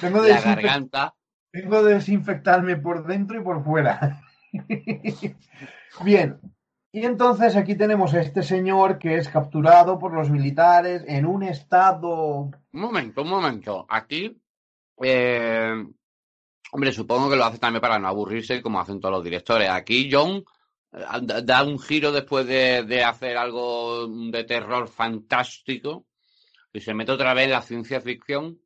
la 0.00 0.40
garganta. 0.40 1.14
Vengo 1.52 1.84
de 1.84 1.94
desinfectarme 1.94 2.76
por 2.76 3.06
dentro 3.06 3.40
y 3.40 3.44
por 3.44 3.64
fuera. 3.64 4.22
Bien. 6.04 6.40
Y 6.90 7.06
entonces 7.06 7.56
aquí 7.56 7.74
tenemos 7.74 8.12
a 8.12 8.20
este 8.20 8.42
señor 8.42 8.98
que 8.98 9.16
es 9.16 9.28
capturado 9.28 9.98
por 9.98 10.12
los 10.12 10.30
militares 10.30 11.04
en 11.06 11.26
un 11.26 11.42
estado. 11.42 12.50
Un 12.72 12.80
momento, 12.80 13.22
un 13.22 13.28
momento. 13.28 13.86
Aquí. 13.88 14.38
Eh, 15.00 15.84
hombre, 16.72 16.92
supongo 16.92 17.30
que 17.30 17.36
lo 17.36 17.44
hace 17.44 17.58
también 17.58 17.80
para 17.80 17.98
no 17.98 18.08
aburrirse 18.08 18.60
como 18.60 18.80
hacen 18.80 19.00
todos 19.00 19.14
los 19.14 19.24
directores. 19.24 19.70
Aquí 19.70 20.10
John 20.12 20.44
da 20.92 21.62
un 21.62 21.78
giro 21.78 22.12
después 22.12 22.46
de, 22.46 23.02
hacer 23.04 23.36
algo 23.36 24.06
de 24.06 24.44
terror 24.44 24.88
fantástico 24.88 26.06
y 26.72 26.80
se 26.80 26.94
mete 26.94 27.12
otra 27.12 27.34
vez 27.34 27.46
en 27.46 27.50
la 27.52 27.62
ciencia 27.62 28.00
ficción 28.00 28.60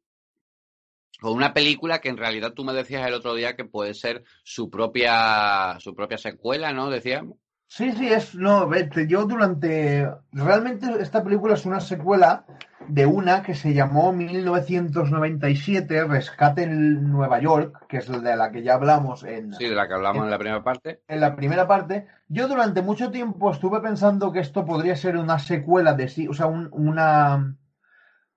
con 1.20 1.32
una 1.32 1.54
película 1.54 2.00
que 2.00 2.08
en 2.08 2.16
realidad 2.16 2.52
tú 2.52 2.64
me 2.64 2.74
decías 2.74 3.06
el 3.06 3.14
otro 3.14 3.34
día 3.34 3.56
que 3.56 3.64
puede 3.64 3.94
ser 3.94 4.24
su 4.42 4.68
propia 4.68 5.78
su 5.80 5.94
propia 5.94 6.18
secuela, 6.18 6.72
¿no? 6.72 6.90
Decíamos. 6.90 7.38
Sí, 7.68 7.92
sí, 7.92 8.08
es 8.08 8.34
no, 8.34 8.70
yo 9.08 9.26
durante 9.26 10.08
realmente 10.32 10.86
esta 11.00 11.22
película 11.22 11.54
es 11.54 11.66
una 11.66 11.80
secuela 11.80 12.44
de 12.88 13.06
una 13.06 13.42
que 13.42 13.54
se 13.54 13.74
llamó 13.74 14.12
1997, 14.12 16.04
Rescate 16.04 16.62
en 16.62 17.10
Nueva 17.10 17.40
York, 17.40 17.86
que 17.88 17.98
es 17.98 18.06
de 18.08 18.36
la 18.36 18.52
que 18.52 18.62
ya 18.62 18.74
hablamos 18.74 19.24
en... 19.24 19.52
Sí, 19.54 19.68
de 19.68 19.74
la 19.74 19.88
que 19.88 19.94
hablamos 19.94 20.24
en, 20.24 20.30
la 20.30 20.38
primera 20.38 20.62
parte. 20.62 21.02
En 21.08 21.20
la 21.20 21.34
primera 21.34 21.66
parte. 21.66 22.06
Yo 22.28 22.46
durante 22.48 22.82
mucho 22.82 23.10
tiempo 23.10 23.50
estuve 23.50 23.80
pensando 23.80 24.30
que 24.32 24.40
esto 24.40 24.64
podría 24.64 24.94
ser 24.96 25.16
una 25.16 25.38
secuela 25.38 25.94
de 25.94 26.08
sí, 26.08 26.28
o 26.28 26.34
sea, 26.34 26.46
un, 26.46 26.68
una, 26.70 27.56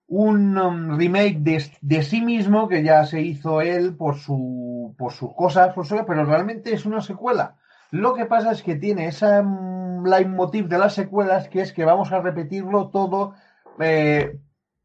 un 0.08 0.58
um, 0.58 0.98
remake 0.98 1.38
de, 1.82 2.04
sí 2.04 2.22
mismo 2.22 2.68
que 2.68 2.84
ya 2.84 3.06
se 3.06 3.22
hizo 3.22 3.62
él 3.62 3.96
por, 3.96 4.18
su, 4.18 4.96
por 4.98 5.14
sus 5.14 5.34
cosas, 5.36 5.74
por 5.74 5.86
su, 5.86 6.04
pero 6.08 6.26
realmente 6.26 6.74
es 6.74 6.86
una 6.86 7.02
secuela. 7.02 7.59
Lo 7.92 8.14
que 8.14 8.26
pasa 8.26 8.52
es 8.52 8.62
que 8.62 8.76
tiene 8.76 9.08
esa 9.08 9.42
um, 9.42 10.06
leitmotiv 10.06 10.68
de 10.68 10.78
las 10.78 10.94
secuelas 10.94 11.50
que 11.50 11.62
es 11.62 11.74
que 11.74 11.86
vamos 11.86 12.12
a 12.12 12.22
repetirlo 12.22 12.90
todo 12.90 13.34
eh, 13.80 14.38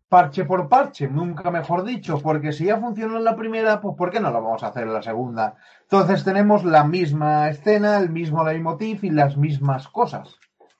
parche 0.08 0.44
por 0.44 0.68
parche, 0.68 1.08
nunca 1.08 1.50
mejor 1.50 1.84
dicho, 1.84 2.20
porque 2.20 2.52
si 2.52 2.66
ya 2.66 2.78
funcionó 2.78 3.16
en 3.16 3.24
la 3.24 3.34
primera, 3.36 3.80
pues 3.80 3.96
¿por 3.96 4.10
qué 4.10 4.20
no 4.20 4.30
lo 4.30 4.42
vamos 4.42 4.62
a 4.62 4.68
hacer 4.68 4.84
en 4.84 4.92
la 4.92 5.02
segunda? 5.02 5.56
Entonces 5.82 6.22
tenemos 6.22 6.64
la 6.64 6.84
misma 6.84 7.48
escena, 7.48 7.98
el 7.98 8.10
mismo 8.10 8.44
leitmotiv 8.44 9.04
y 9.04 9.10
las 9.10 9.36
mismas 9.36 9.88
cosas, 9.88 10.36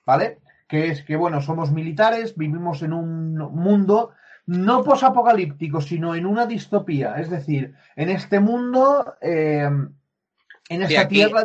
¿vale? 0.07 0.39
Que 0.69 0.89
es 0.89 1.03
que, 1.03 1.17
bueno, 1.17 1.41
somos 1.43 1.73
militares, 1.73 2.37
vivimos 2.37 2.83
en 2.83 2.93
un 2.93 3.37
mundo 3.37 4.13
no 4.47 4.85
posapocalíptico, 4.85 5.81
sino 5.81 6.15
en 6.15 6.27
una 6.27 6.47
distopía, 6.47 7.15
es 7.17 7.29
decir, 7.29 7.75
en 7.97 8.11
este 8.11 8.39
mundo, 8.39 9.17
eh, 9.21 9.69
en 10.69 10.83
esta 10.83 11.09
tierra, 11.09 11.45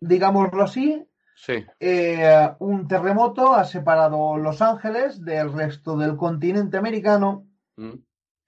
digámoslo 0.00 0.62
así, 0.64 1.06
Sí. 1.38 1.66
Eh, 1.80 2.50
un 2.60 2.88
terremoto 2.88 3.54
ha 3.54 3.64
separado 3.64 4.38
Los 4.38 4.62
Ángeles 4.62 5.22
del 5.22 5.52
resto 5.52 5.94
del 5.98 6.16
continente 6.16 6.78
americano 6.78 7.46
Mm. 7.76 7.92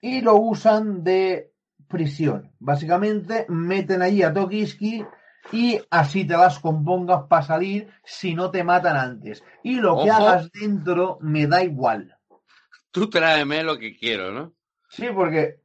y 0.01 0.21
lo 0.21 0.37
usan 0.37 1.03
de 1.03 1.53
prisión. 1.87 2.51
Básicamente 2.57 3.45
meten 3.47 4.01
allí 4.01 4.23
a 4.23 4.33
Tokiski 4.33 5.05
y 5.51 5.79
así 5.91 6.25
te 6.25 6.35
las 6.35 6.57
compongas 6.57 7.25
para 7.29 7.43
salir 7.43 7.91
si 8.03 8.33
no 8.33 8.49
te 8.49 8.63
matan 8.63 8.97
antes. 8.97 9.43
Y 9.63 9.75
lo 9.75 10.03
que 10.03 10.09
hagas 10.09 10.51
dentro 10.51 11.19
me 11.21 11.45
da 11.45 11.63
igual. 11.63 12.17
Tú 12.89 13.07
tráeme 13.07 13.63
lo 13.63 13.77
que 13.77 13.95
quiero, 13.95 14.31
¿no? 14.31 14.53
Sí, 14.89 15.05
porque 15.13 15.61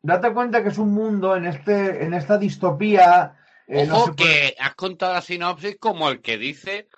date 0.00 0.32
cuenta 0.32 0.62
que 0.62 0.68
es 0.68 0.78
un 0.78 0.92
mundo 0.92 1.34
en 1.34 1.46
este, 1.46 2.04
en 2.04 2.14
esta 2.14 2.38
distopía. 2.38 3.36
Eh, 3.68 3.88
Ojo 3.90 4.14
puede- 4.14 4.16
que 4.16 4.56
has 4.58 4.74
contado 4.74 5.14
la 5.14 5.22
sinopsis 5.22 5.76
como 5.78 6.08
el 6.10 6.20
que 6.20 6.38
dice 6.38 6.88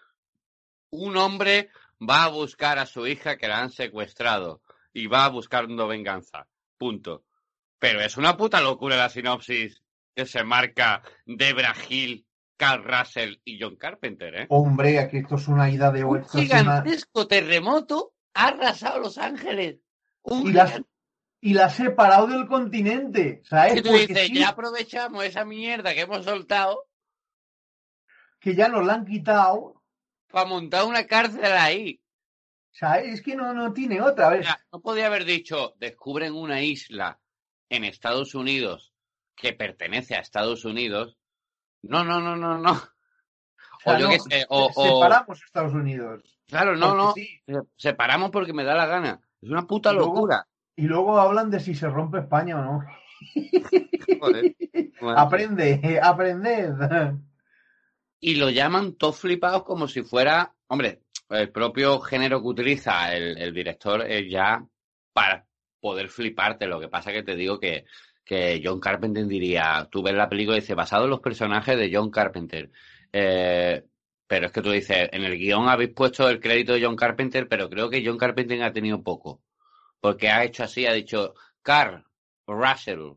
un 0.91 1.17
hombre 1.17 1.71
va 2.01 2.25
a 2.25 2.29
buscar 2.29 2.79
a 2.79 2.87
su 2.87 3.07
hija 3.07 3.37
que 3.37 3.49
la 3.49 3.61
han 3.61 3.71
secuestrado 3.71 4.61
y 4.93 5.07
va 5.07 5.29
buscando 5.29 5.87
venganza. 5.89 6.47
Punto. 6.79 7.25
Pero 7.79 8.01
es 8.01 8.17
una 8.17 8.37
puta 8.37 8.61
locura 8.61 8.97
la 8.97 9.09
sinopsis 9.09 9.83
que 10.15 10.27
se 10.27 10.45
marca 10.45 11.03
Debra 11.27 11.75
Hill, 11.89 12.25
Carl 12.57 12.85
Russell 12.85 13.37
y 13.45 13.61
John 13.61 13.77
Carpenter, 13.77 14.35
¿eh? 14.35 14.47
Hombre, 14.49 14.99
aquí 15.01 15.19
esto 15.19 15.35
es 15.35 15.49
una 15.49 15.69
ida 15.71 15.91
de 15.91 16.05
Un 16.05 16.19
es 16.21 16.33
una- 16.35 16.43
gigantesco 16.43 17.27
terremoto 17.27 18.13
ha 18.35 18.49
arrasado 18.49 19.01
Los 19.01 19.19
Ángeles. 19.19 19.79
Un 20.23 20.49
y 20.49 20.53
la, 20.53 20.67
gigan- 20.69 20.87
y 21.47 21.53
la 21.53 21.67
ha 21.67 21.69
separado 21.69 22.27
del 22.27 22.47
continente, 22.47 23.43
¿sabes? 23.45 23.75
que 23.75 23.83
tú 23.83 23.91
Porque 23.91 24.07
dices, 24.07 24.29
sí, 24.29 24.39
ya 24.39 24.49
aprovechamos 24.49 25.23
esa 25.25 25.45
mierda 25.45 25.93
que 25.93 26.01
hemos 26.01 26.25
soltado 26.25 26.87
que 28.41 28.55
ya 28.55 28.69
nos 28.69 28.85
la 28.87 28.95
han 28.95 29.05
quitado, 29.05 29.83
para 30.31 30.47
montar 30.47 30.85
una 30.85 31.07
cárcel 31.07 31.45
ahí. 31.45 32.01
¿sabes? 32.73 33.15
Es 33.15 33.23
que 33.23 33.37
no, 33.37 33.53
no 33.53 33.73
tiene 33.75 34.01
otra 34.01 34.31
vez. 34.31 34.47
no 34.73 34.81
podía 34.81 35.07
haber 35.07 35.25
dicho, 35.27 35.75
descubren 35.79 36.35
una 36.35 36.63
isla 36.63 37.21
en 37.69 37.85
Estados 37.85 38.35
Unidos 38.35 38.95
que 39.37 39.53
pertenece 39.53 40.15
a 40.17 40.21
Estados 40.21 40.65
Unidos. 40.65 41.19
No, 41.83 42.05
no, 42.05 42.21
no, 42.21 42.37
no, 42.37 42.57
no. 42.59 42.73
O 42.73 43.81
sea, 43.85 43.99
yo 43.99 44.07
no, 44.07 44.13
qué 44.13 44.21
sé, 44.21 44.47
o, 44.49 44.73
se- 44.73 44.81
o- 44.81 44.95
separamos 44.95 45.43
Estados 45.45 45.75
Unidos. 45.75 46.23
claro, 46.47 46.75
no, 46.75 46.95
no, 46.95 47.13
sí. 47.13 47.39
separamos 47.77 48.31
porque 48.31 48.55
me 48.55 48.65
da 48.65 48.75
la 48.75 48.87
gana. 48.87 49.21
Es 49.43 49.51
una 49.51 49.67
puta 49.67 49.93
locura. 49.93 50.47
Y 50.77 50.83
luego 50.83 51.19
hablan 51.19 51.51
de 51.51 51.61
si 51.61 51.75
se 51.75 51.89
rompe 51.89 52.19
España 52.19 52.59
o 52.59 52.65
no. 52.65 52.85
Joder. 54.21 54.57
Aprende, 55.17 56.01
aprended. 56.03 56.75
y 58.21 58.35
lo 58.37 58.51
llaman 58.51 58.95
todos 58.95 59.19
flipados 59.21 59.63
como 59.65 59.87
si 59.87 60.03
fuera, 60.03 60.55
hombre, 60.67 61.03
el 61.31 61.51
propio 61.51 62.01
género 62.01 62.41
que 62.41 62.49
utiliza 62.49 63.15
el, 63.15 63.39
el 63.39 63.55
director 63.55 64.03
es 64.03 64.31
ya 64.31 64.67
para 65.13 65.47
poder 65.81 66.09
fliparte. 66.09 66.67
Lo 66.67 66.81
que 66.81 66.89
pasa 66.89 67.13
que 67.13 67.23
te 67.23 67.37
digo 67.37 67.59
que, 67.61 67.85
que 68.25 68.61
John 68.65 68.81
Carpenter 68.81 69.27
diría, 69.27 69.89
tú 69.91 70.03
ves 70.03 70.15
la 70.15 70.29
película 70.29 70.57
y 70.57 70.61
dice, 70.61 70.75
basado 70.75 71.05
en 71.05 71.11
los 71.11 71.21
personajes 71.21 71.77
de 71.79 71.91
John 71.93 72.11
Carpenter. 72.11 72.71
Eh, 73.13 73.85
pero 74.27 74.47
es 74.47 74.53
que 74.53 74.63
tú 74.63 74.71
dices, 74.71 75.09
en 75.13 75.25
el 75.25 75.39
guion 75.39 75.69
habéis 75.69 75.91
puesto 75.91 76.29
el 76.29 76.41
crédito 76.41 76.73
de 76.73 76.83
John 76.83 76.97
Carpenter, 76.97 77.49
pero 77.49 77.69
creo 77.69 77.91
que 77.91 78.03
John 78.05 78.19
Carpenter 78.19 78.63
ha 78.63 78.73
tenido 78.73 79.03
poco. 79.03 79.43
Porque 80.05 80.29
ha 80.29 80.45
hecho 80.45 80.65
así, 80.65 80.87
ha 80.87 80.93
dicho, 80.93 81.33
Carl, 81.63 82.05
Russell, 82.47 83.13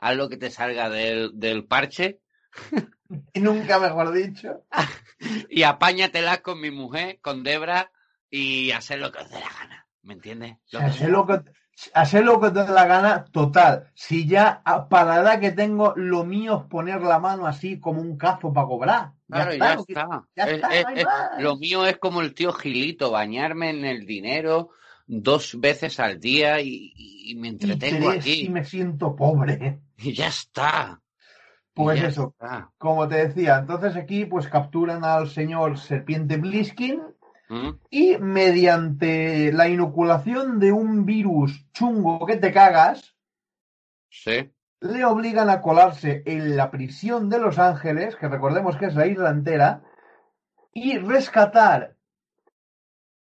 haz 0.00 0.16
lo 0.16 0.30
que 0.30 0.38
te 0.38 0.48
salga 0.50 0.88
del, 0.88 1.32
del 1.34 1.66
parche 1.66 2.20
Y 3.34 3.40
nunca 3.40 3.78
mejor 3.78 4.10
dicho. 4.10 4.64
y 5.50 5.64
apáñatelas 5.64 6.40
con 6.40 6.58
mi 6.58 6.70
mujer, 6.70 7.18
con 7.20 7.42
Debra, 7.42 7.92
y 8.30 8.70
hacer 8.70 9.00
lo 9.00 9.12
que 9.12 9.18
os 9.18 9.28
dé 9.28 9.38
la 9.38 9.50
gana. 9.52 9.86
¿Me 10.00 10.14
entiendes? 10.14 10.56
Lo 10.72 10.78
que 10.78 10.84
Hacer 10.86 11.10
lo 11.10 11.26
que, 11.26 11.40
hacer 11.92 12.24
lo 12.24 12.40
que 12.40 12.50
te 12.52 12.64
dé 12.64 12.72
la 12.72 12.86
gana, 12.86 13.24
total. 13.26 13.90
Si 13.94 14.26
ya 14.26 14.62
a- 14.64 14.88
para 14.88 15.16
la 15.16 15.20
edad 15.34 15.40
que 15.40 15.52
tengo, 15.52 15.92
lo 15.94 16.24
mío 16.24 16.62
es 16.62 16.70
poner 16.70 17.02
la 17.02 17.18
mano 17.18 17.46
así 17.46 17.78
como 17.78 18.00
un 18.00 18.16
cazo 18.16 18.50
para 18.50 18.66
cobrar. 18.66 19.10
Claro, 19.28 19.50
está, 19.50 19.74
ya 19.74 19.80
está. 19.82 20.22
ya 20.36 20.44
Es- 20.44 20.52
está, 20.54 20.68
es- 20.74 20.82
no 20.84 20.88
hay 20.88 20.98
es- 21.00 21.04
más. 21.04 21.42
lo 21.42 21.56
mío 21.56 21.84
es 21.84 21.98
como 21.98 22.22
el 22.22 22.32
tío 22.32 22.54
Gilito, 22.54 23.10
bañarme 23.10 23.68
en 23.68 23.84
el 23.84 24.06
dinero 24.06 24.70
dos 25.12 25.58
veces 25.60 25.98
al 25.98 26.20
día 26.20 26.60
y, 26.60 26.92
y 26.96 27.34
me 27.34 27.48
y, 27.48 27.50
entretengo 27.50 28.10
tres, 28.10 28.20
aquí. 28.20 28.46
y 28.46 28.48
me 28.48 28.64
siento 28.64 29.16
pobre. 29.16 29.80
Y 29.98 30.12
ya 30.14 30.28
está. 30.28 31.00
Y 31.74 31.82
Pues 31.82 32.00
ya 32.00 32.08
eso, 32.08 32.28
está. 32.38 32.70
como 32.78 33.08
te 33.08 33.26
decía, 33.28 33.58
entonces 33.58 33.96
aquí 33.96 34.24
pues 34.24 34.46
capturan 34.48 35.04
al 35.04 35.28
señor 35.28 35.78
Serpiente 35.78 36.36
Bliskin 36.36 37.02
¿Mm? 37.48 37.70
y 37.90 38.16
mediante 38.18 39.52
la 39.52 39.68
inoculación 39.68 40.58
de 40.60 40.70
un 40.72 41.04
virus 41.04 41.66
chungo 41.72 42.24
que 42.26 42.36
te 42.36 42.52
cagas, 42.52 43.16
Sí. 44.08 44.50
le 44.80 45.04
obligan 45.04 45.50
a 45.50 45.60
colarse 45.60 46.22
en 46.26 46.56
la 46.56 46.70
prisión 46.70 47.28
de 47.28 47.38
Los 47.40 47.58
Ángeles, 47.58 48.14
que 48.16 48.28
recordemos 48.28 48.76
que 48.76 48.86
es 48.86 48.94
la 48.94 49.06
isla 49.06 49.30
entera, 49.30 49.82
y 50.72 50.98
rescatar 50.98 51.96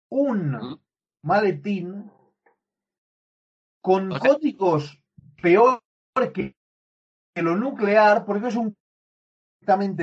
un 0.08 0.52
¿Mm? 0.52 0.78
Maletín 1.28 2.10
con 3.82 4.12
O 4.12 4.18
sea- 4.18 4.30
códigos 4.34 4.98
peor 5.40 5.80
que, 6.34 6.54
que 7.34 7.42
lo 7.42 7.56
nuclear, 7.56 8.24
porque 8.24 8.48
es 8.48 8.56
un 8.56 8.74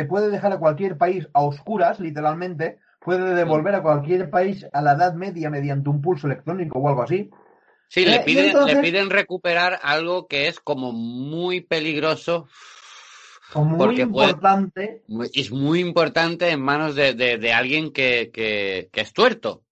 puede 0.07 0.29
dejar 0.29 0.51
a 0.53 0.59
cualquier 0.59 0.95
país 0.97 1.27
a 1.33 1.41
oscuras, 1.41 1.99
literalmente, 1.99 2.79
puede 2.99 3.33
devolver 3.33 3.73
a 3.73 3.81
cualquier 3.81 4.29
país 4.29 4.65
a 4.71 4.81
la 4.81 4.93
Edad 4.93 5.15
Media 5.15 5.49
mediante 5.49 5.89
un 5.89 6.01
pulso 6.01 6.27
electrónico 6.27 6.77
o 6.79 6.87
algo 6.87 7.01
así. 7.01 7.31
Sí, 7.89 8.03
Eh, 8.03 8.05
le, 8.09 8.15
y 8.17 8.19
piden, 8.25 8.45
entonces- 8.47 8.75
le 8.75 8.81
piden 8.83 9.09
recuperar 9.09 9.79
algo 9.81 10.27
que 10.27 10.47
es 10.47 10.59
como 10.59 10.91
muy 10.91 11.61
peligroso. 11.61 12.47
Muy 13.55 13.77
Porque 13.77 14.01
importante. 14.03 15.03
es 15.33 15.51
muy 15.51 15.79
importante 15.79 16.49
en 16.49 16.61
manos 16.61 16.93
de, 16.95 17.13
de- 17.13 17.37
de 17.37 17.53
alguien 17.53 17.91
que, 17.91 18.29
que- 18.31 18.89
que 18.91 19.01
es 19.01 19.13
tuerto, 19.13 19.63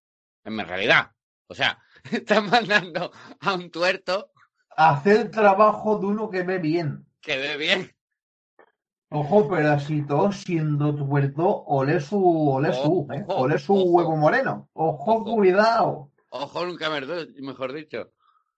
en 0.45 0.57
realidad. 0.59 1.11
O 1.47 1.53
sea, 1.55 1.77
están 2.11 2.49
mandando 2.49 3.11
a 3.41 3.53
un 3.53 3.69
tuerto 3.71 4.29
hacer 4.75 5.17
el 5.17 5.31
trabajo 5.31 5.99
de 5.99 6.07
uno 6.07 6.29
que 6.29 6.43
ve 6.43 6.57
bien. 6.57 7.05
que 7.21 7.37
ve 7.37 7.57
bien. 7.57 7.91
Ojo, 9.11 9.47
pero 9.47 9.71
así 9.73 10.01
todo 10.01 10.31
siendo 10.31 10.95
tuerto, 10.95 11.63
ole 11.67 11.99
su, 11.99 12.49
ole 12.49 12.73
su, 12.73 13.07
¿eh? 13.13 13.23
ole 13.27 13.59
su 13.59 13.73
ojo. 13.75 13.83
huevo 13.91 14.17
moreno. 14.17 14.69
Ojo, 14.73 15.13
Ojo. 15.17 15.35
cuidado. 15.35 16.09
Ojo, 16.29 16.65
nunca 16.65 16.89
mejor, 16.89 17.27
mejor 17.39 17.73
dicho. 17.73 18.09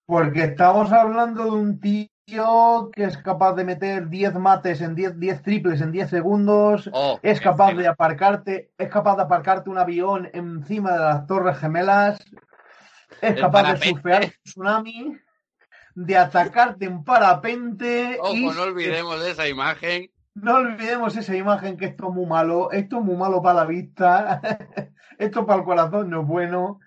Porque 0.06 0.46
estamos 0.46 0.94
hablando 0.94 1.44
de 1.44 1.52
un 1.52 1.80
tío 1.82 2.90
que 2.94 3.04
es 3.04 3.18
capaz 3.18 3.54
de 3.56 3.66
meter 3.66 4.08
10 4.08 4.36
mates 4.36 4.80
en 4.80 4.96
10, 4.96 5.20
10 5.20 5.42
triples 5.42 5.82
en 5.82 5.92
10 5.92 6.10
segundos. 6.10 6.90
Oh, 6.94 7.20
Es 7.22 7.42
capaz 7.42 7.74
de 7.74 7.88
aparcarte, 7.88 8.72
es 8.78 8.90
capaz 8.90 9.18
de 9.18 9.24
aparcarte 9.24 9.70
un 9.70 9.78
avión 9.78 10.30
encima 10.34 10.94
de 10.94 11.00
las 11.00 11.28
torres 11.28 11.58
gemelas. 11.58 12.18
Es 13.22 13.40
capaz 13.40 13.74
de 13.74 13.90
surfear 13.90 14.24
un 14.24 14.32
tsunami, 14.44 15.18
de 15.96 16.18
atacarte 16.18 16.86
en 16.86 17.04
parapente. 17.04 18.18
Ojo, 18.20 18.34
y 18.34 18.46
no 18.46 18.62
olvidemos 18.62 19.24
de 19.24 19.32
esa 19.32 19.48
imagen. 19.48 20.12
No 20.36 20.56
olvidemos 20.56 21.16
esa 21.16 21.36
imagen 21.36 21.78
que 21.78 21.86
esto 21.86 22.10
es 22.10 22.14
muy 22.14 22.26
malo, 22.26 22.72
esto 22.72 23.00
es 23.00 23.04
muy 23.04 23.16
malo 23.16 23.42
para 23.42 23.62
la 23.62 23.66
vista, 23.66 24.42
esto 25.18 25.46
para 25.46 25.60
el 25.60 25.66
corazón 25.66 26.10
no 26.10 26.22
es 26.22 26.28
bueno. 26.28 26.80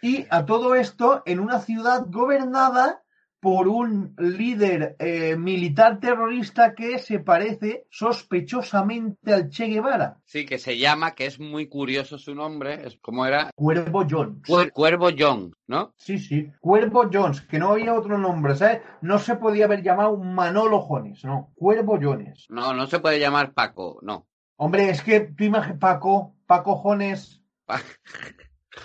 Y 0.00 0.26
a 0.30 0.46
todo 0.46 0.74
esto 0.74 1.22
en 1.26 1.40
una 1.40 1.60
ciudad 1.60 2.04
gobernada 2.06 3.02
por 3.40 3.68
un 3.68 4.14
líder 4.18 4.96
eh, 4.98 5.36
militar 5.36 6.00
terrorista 6.00 6.74
que 6.74 6.98
se 6.98 7.20
parece 7.20 7.86
sospechosamente 7.90 9.32
al 9.32 9.48
Che 9.48 9.66
Guevara, 9.66 10.18
Sí, 10.24 10.44
que 10.44 10.58
se 10.58 10.76
llama, 10.78 11.14
que 11.14 11.26
es 11.26 11.38
muy 11.38 11.68
curioso 11.68 12.18
su 12.18 12.34
nombre, 12.34 12.86
es 12.86 12.98
como 13.00 13.26
era 13.26 13.50
Cuervo 13.54 14.04
Jones. 14.08 14.42
Cuer- 14.46 14.72
Cuervo 14.72 15.10
John, 15.16 15.52
¿no? 15.66 15.94
Sí, 15.96 16.18
sí, 16.18 16.50
Cuervo 16.60 17.08
Jones, 17.12 17.40
que 17.42 17.58
no 17.58 17.70
había 17.72 17.94
otro 17.94 18.18
nombre, 18.18 18.56
¿sabes? 18.56 18.80
No 19.02 19.18
se 19.18 19.36
podía 19.36 19.66
haber 19.66 19.82
llamado 19.82 20.16
Manolo 20.16 20.80
Jones, 20.80 21.24
no, 21.24 21.52
Cuervo 21.54 21.98
Jones. 22.00 22.46
No, 22.48 22.74
no 22.74 22.86
se 22.86 22.98
puede 23.00 23.20
llamar 23.20 23.52
Paco, 23.54 23.98
no. 24.02 24.26
Hombre, 24.56 24.90
es 24.90 25.02
que 25.02 25.20
tu 25.20 25.44
imagen, 25.44 25.78
Paco, 25.78 26.34
Paco 26.46 26.76
Jones. 26.76 27.42
Pa- 27.64 27.80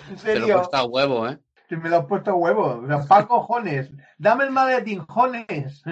En 0.09 0.17
Te 0.23 0.35
lo 0.35 0.41
serio. 0.41 0.55
cuesta 0.57 0.83
huevo, 0.85 1.27
¿eh? 1.27 1.39
Si 1.69 1.75
me 1.75 1.89
lo 1.89 1.97
has 1.97 2.05
puesto 2.05 2.35
huevo. 2.35 2.81
O 2.83 2.87
sea, 2.87 3.01
pa' 3.07 3.27
cojones. 3.27 3.89
Dame 4.17 4.45
el 4.45 4.51
maletín, 4.51 4.99
jones. 5.05 5.83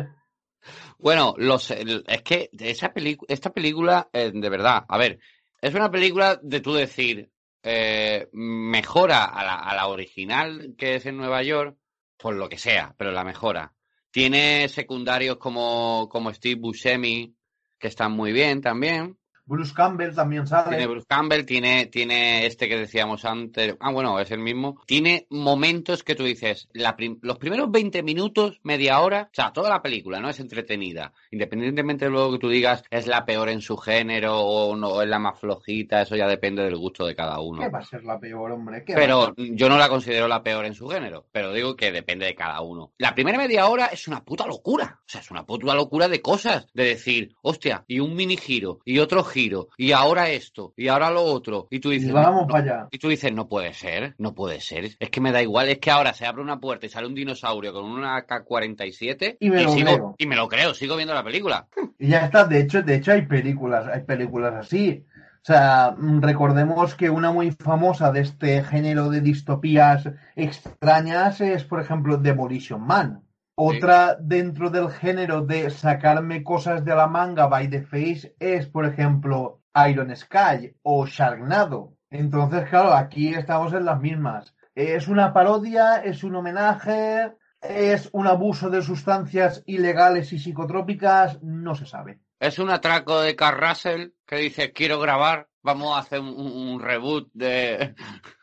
Bueno, 1.00 1.34
los, 1.38 1.72
es 1.72 2.22
que 2.22 2.50
esa 2.60 2.94
esta 3.28 3.50
película, 3.52 4.10
eh, 4.14 4.32
de 4.32 4.50
verdad, 4.50 4.86
a 4.88 4.98
ver, 5.00 5.20
es 5.60 5.74
una 5.74 5.90
película 5.90 6.40
de 6.42 6.60
tú 6.60 6.74
decir, 6.74 7.32
eh, 7.64 8.30
mejora 8.34 9.26
a 9.26 9.44
la, 9.44 9.56
a 9.56 9.76
la, 9.76 9.88
original 9.88 10.76
que 10.78 10.96
es 10.96 11.06
en 11.06 11.18
Nueva 11.18 11.44
York, 11.44 11.78
por 12.18 12.36
lo 12.36 12.50
que 12.50 12.58
sea, 12.58 12.94
pero 12.98 13.12
la 13.12 13.24
mejora. 13.24 13.74
Tiene 14.12 14.68
secundarios 14.70 15.38
como, 15.38 16.08
como 16.10 16.34
Steve 16.34 16.60
Buscemi, 16.60 17.36
que 17.80 17.88
están 17.88 18.12
muy 18.12 18.32
bien 18.32 18.62
también. 18.62 19.18
Bruce 19.52 19.74
Campbell 19.74 20.16
también 20.16 20.48
sale. 20.48 20.70
Tiene 20.70 20.88
Bruce 20.88 21.06
Campbell, 21.10 21.44
tiene, 21.44 21.88
tiene 21.88 22.46
este 22.46 22.70
que 22.70 22.78
decíamos 22.78 23.26
antes. 23.26 23.76
Ah, 23.82 23.92
bueno, 23.92 24.18
es 24.18 24.32
el 24.32 24.40
mismo. 24.40 24.80
Tiene 24.86 25.28
momentos 25.30 26.04
que 26.04 26.16
tú 26.16 26.24
dices, 26.24 26.70
los 26.72 27.38
primeros 27.38 27.70
20 27.70 28.02
minutos, 28.02 28.62
media 28.64 29.02
hora, 29.02 29.28
o 29.30 29.36
sea, 29.36 29.52
toda 29.52 29.70
la 29.70 29.82
película, 29.82 30.22
¿no? 30.22 30.30
Es 30.30 30.40
entretenida. 30.40 31.12
Independientemente 31.32 32.06
de 32.06 32.12
luego 32.12 32.32
que 32.32 32.40
tú 32.40 32.48
digas 32.48 32.86
es 32.90 33.08
la 33.08 33.26
peor 33.26 33.50
en 33.50 33.60
su 33.60 33.76
género 33.76 34.40
o 34.40 34.74
no 34.78 35.02
es 35.02 35.10
la 35.10 35.20
más 35.20 35.38
flojita, 35.38 36.04
eso 36.04 36.16
ya 36.16 36.30
depende 36.30 36.64
del 36.64 36.78
gusto 36.78 37.06
de 37.06 37.14
cada 37.14 37.42
uno. 37.42 37.62
¿Qué 37.62 37.68
va 37.68 37.80
a 37.80 37.86
ser 37.86 38.06
la 38.06 38.18
peor, 38.18 38.54
hombre? 38.54 38.86
pero 38.88 39.34
yo 39.36 39.68
no 39.68 39.78
la 39.78 39.90
considero 39.90 40.30
la 40.30 40.44
peor 40.44 40.64
en 40.64 40.76
su 40.76 40.88
género, 40.88 41.26
pero 41.30 41.52
digo 41.52 41.76
que 41.76 41.92
depende 41.92 42.26
de 42.26 42.36
cada 42.36 42.62
uno. 42.62 42.94
La 42.98 43.14
primera 43.14 43.38
media 43.38 43.68
hora 43.68 43.88
es 43.88 44.08
una 44.08 44.24
puta 44.24 44.48
locura. 44.48 45.02
O 45.02 45.10
sea, 45.10 45.20
es 45.20 45.30
una 45.30 45.46
puta 45.46 45.76
locura 45.76 46.08
de 46.08 46.22
cosas. 46.22 46.68
De 46.74 46.86
decir, 46.86 47.36
hostia, 47.42 47.84
y 47.86 48.00
un 48.00 48.16
mini 48.16 48.38
giro, 48.38 48.80
y 48.86 49.00
otro 49.00 49.26
giro 49.26 49.41
y 49.78 49.92
ahora 49.92 50.30
esto, 50.30 50.74
y 50.76 50.88
ahora 50.88 51.10
lo 51.10 51.24
otro, 51.24 51.68
y 51.70 51.80
tú 51.80 51.90
dices, 51.90 52.10
y 52.10 52.12
vamos 52.12 52.46
para 52.50 52.64
allá. 52.64 52.88
Y 52.92 52.98
tú 52.98 53.08
dices, 53.10 53.34
no 53.34 53.48
puede 53.48 53.74
ser, 53.74 54.16
no 54.18 54.34
puede 54.34 54.60
ser, 54.62 54.86
es 55.00 55.10
que 55.10 55.22
me 55.22 55.32
da 55.32 55.42
igual, 55.42 55.70
es 55.70 55.80
que 55.80 55.92
ahora 55.92 56.14
se 56.14 56.26
abre 56.26 56.42
una 56.42 56.60
puerta 56.60 56.86
y 56.86 56.90
sale 56.90 57.08
un 57.08 57.16
dinosaurio 57.16 57.74
con 57.74 57.86
una 57.86 58.24
K-47 58.24 59.38
y, 59.40 59.50
me 59.50 59.64
lo 59.64 59.72
sigo, 59.72 59.86
creo. 59.86 60.16
y 60.18 60.26
me 60.28 60.36
lo 60.36 60.48
creo, 60.48 60.74
sigo 60.74 60.96
viendo 60.96 61.14
la 61.14 61.24
película. 61.24 61.68
Y 61.98 62.10
ya 62.10 62.26
está, 62.26 62.46
de 62.46 62.60
hecho, 62.60 62.82
de 62.82 62.96
hecho 62.96 63.12
hay 63.12 63.24
películas, 63.24 63.88
hay 63.88 64.02
películas 64.02 64.54
así. 64.56 65.06
O 65.42 65.46
sea, 65.46 65.96
recordemos 66.20 66.94
que 66.94 67.10
una 67.10 67.32
muy 67.32 67.50
famosa 67.52 68.12
de 68.12 68.22
este 68.22 68.64
género 68.64 69.10
de 69.10 69.22
distopías 69.22 70.08
extrañas 70.36 71.42
es, 71.42 71.64
por 71.64 71.82
ejemplo, 71.82 72.18
Demolition 72.18 72.86
Man. 72.86 73.24
Otra 73.64 74.18
dentro 74.20 74.72
del 74.72 74.90
género 74.90 75.46
de 75.46 75.70
sacarme 75.70 76.44
cosas 76.44 76.84
de 76.84 76.96
la 76.96 77.06
manga 77.06 77.46
by 77.46 77.70
the 77.70 77.84
face 77.84 78.36
es, 78.40 78.66
por 78.66 78.88
ejemplo, 78.88 79.62
Iron 79.88 80.16
Sky 80.16 80.74
o 80.82 81.06
Sharknado. 81.06 81.94
Entonces, 82.10 82.68
claro, 82.68 82.92
aquí 82.92 83.36
estamos 83.36 83.72
en 83.74 83.86
las 83.86 84.02
mismas. 84.02 84.56
Es 84.74 85.08
una 85.08 85.32
parodia, 85.32 85.98
es 85.98 86.24
un 86.24 86.38
homenaje, 86.38 87.34
es 87.62 88.10
un 88.14 88.26
abuso 88.26 88.72
de 88.72 88.82
sustancias 88.82 89.62
ilegales 89.68 90.34
y 90.34 90.40
psicotrópicas, 90.40 91.40
no 91.44 91.76
se 91.76 91.86
sabe. 91.86 92.20
Es 92.40 92.58
un 92.58 92.72
atraco 92.72 93.22
de 93.22 93.36
Carl 93.36 93.62
Russell 93.62 94.10
que 94.26 94.38
dice 94.38 94.74
quiero 94.74 95.00
grabar, 95.00 95.50
vamos 95.62 95.96
a 95.96 96.00
hacer 96.00 96.20
un, 96.20 96.80
reboot 96.82 97.30
de 97.34 97.94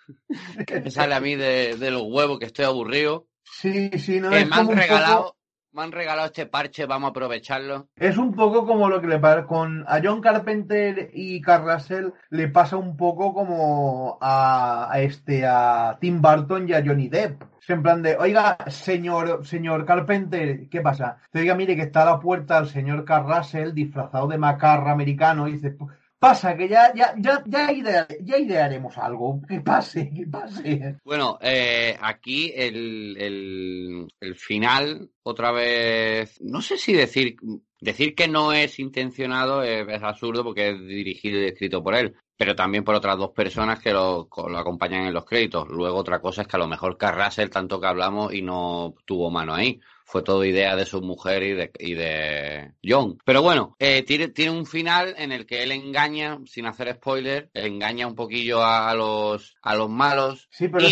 que 0.64 0.80
me 0.80 0.92
sale 0.92 1.16
a 1.16 1.20
mí 1.20 1.34
de, 1.34 1.76
de 1.76 1.90
los 1.90 2.02
huevos 2.02 2.38
que 2.38 2.46
estoy 2.46 2.66
aburrido. 2.66 3.26
Sí, 3.60 3.90
sí, 3.98 4.20
no 4.20 4.30
me 4.30 4.46
han 4.48 4.68
regalado, 4.68 5.34
me 5.72 5.82
han 5.82 5.90
regalado 5.90 6.28
este 6.28 6.46
parche, 6.46 6.86
vamos 6.86 7.08
a 7.08 7.10
aprovecharlo. 7.10 7.88
Es 7.96 8.16
un 8.16 8.32
poco 8.32 8.64
como 8.64 8.88
lo 8.88 9.00
que 9.00 9.08
le 9.08 9.18
pasa 9.18 9.48
con 9.48 9.84
a 9.88 10.00
John 10.00 10.20
Carpenter 10.20 11.10
y 11.12 11.40
Carl 11.40 11.68
Russell 11.68 12.10
le 12.30 12.46
pasa 12.46 12.76
un 12.76 12.96
poco 12.96 13.34
como 13.34 14.16
a, 14.20 14.92
este 14.98 15.44
a 15.44 15.98
Tim 16.00 16.22
Burton 16.22 16.68
y 16.68 16.74
a 16.74 16.84
Johnny 16.86 17.08
Depp. 17.08 17.42
Es 17.60 17.70
en 17.70 17.82
plan 17.82 18.00
de, 18.00 18.16
oiga, 18.16 18.58
señor, 18.68 19.44
señor 19.44 19.84
Carpenter, 19.84 20.68
¿qué 20.68 20.80
pasa? 20.80 21.18
Oiga, 21.34 21.56
mire 21.56 21.74
que 21.74 21.82
está 21.82 22.02
a 22.02 22.12
la 22.12 22.20
puerta 22.20 22.58
el 22.58 22.68
señor 22.68 23.04
Carl 23.04 23.26
Russell 23.26 23.74
disfrazado 23.74 24.28
de 24.28 24.38
macarra 24.38 24.92
americano 24.92 25.48
y 25.48 25.54
dice, 25.54 25.76
Pasa 26.18 26.56
que 26.56 26.68
ya, 26.68 26.92
ya, 26.94 27.14
ya, 27.16 27.44
ya, 27.46 28.38
idearemos 28.38 28.98
algo. 28.98 29.40
Que 29.48 29.60
pase, 29.60 30.10
que 30.10 30.26
pase. 30.26 30.96
Bueno, 31.04 31.38
eh, 31.40 31.96
aquí 32.00 32.52
el, 32.56 33.16
el, 33.16 34.08
el 34.20 34.34
final, 34.34 35.10
otra 35.22 35.52
vez, 35.52 36.40
no 36.40 36.60
sé 36.60 36.76
si 36.76 36.92
decir, 36.92 37.36
decir 37.80 38.16
que 38.16 38.26
no 38.26 38.52
es 38.52 38.80
intencionado 38.80 39.62
es, 39.62 40.02
absurdo 40.02 40.42
porque 40.42 40.70
es 40.70 40.80
dirigido 40.80 41.40
y 41.40 41.46
escrito 41.46 41.82
por 41.82 41.94
él 41.94 42.14
pero 42.36 42.54
también 42.54 42.84
por 42.84 42.94
otras 42.94 43.18
dos 43.18 43.32
personas 43.32 43.80
que 43.80 43.92
lo, 43.92 44.28
lo, 44.30 44.58
acompañan 44.58 45.06
en 45.06 45.12
los 45.12 45.24
créditos. 45.24 45.66
Luego 45.66 45.98
otra 45.98 46.20
cosa 46.20 46.42
es 46.42 46.46
que 46.46 46.54
a 46.54 46.60
lo 46.60 46.68
mejor 46.68 46.96
Carrasel, 46.96 47.50
tanto 47.50 47.80
que 47.80 47.88
hablamos 47.88 48.32
y 48.32 48.42
no 48.42 48.94
tuvo 49.04 49.28
mano 49.28 49.54
ahí 49.54 49.80
fue 50.08 50.22
todo 50.22 50.42
idea 50.42 50.74
de 50.74 50.86
su 50.86 51.02
mujer 51.02 51.42
y 51.42 51.52
de, 51.52 51.70
y 51.78 51.94
de 51.94 52.72
John. 52.82 53.18
Pero 53.26 53.42
bueno, 53.42 53.76
eh, 53.78 54.02
tiene, 54.04 54.28
tiene 54.28 54.52
un 54.52 54.64
final 54.64 55.14
en 55.18 55.32
el 55.32 55.44
que 55.44 55.62
él 55.62 55.70
engaña, 55.70 56.38
sin 56.46 56.64
hacer 56.64 56.94
spoiler, 56.94 57.50
engaña 57.52 58.06
un 58.06 58.14
poquillo 58.14 58.64
a, 58.64 58.94
los, 58.94 59.54
a 59.60 59.76
los 59.76 59.90
malos. 59.90 60.48
Sí, 60.50 60.68
pero 60.68 60.88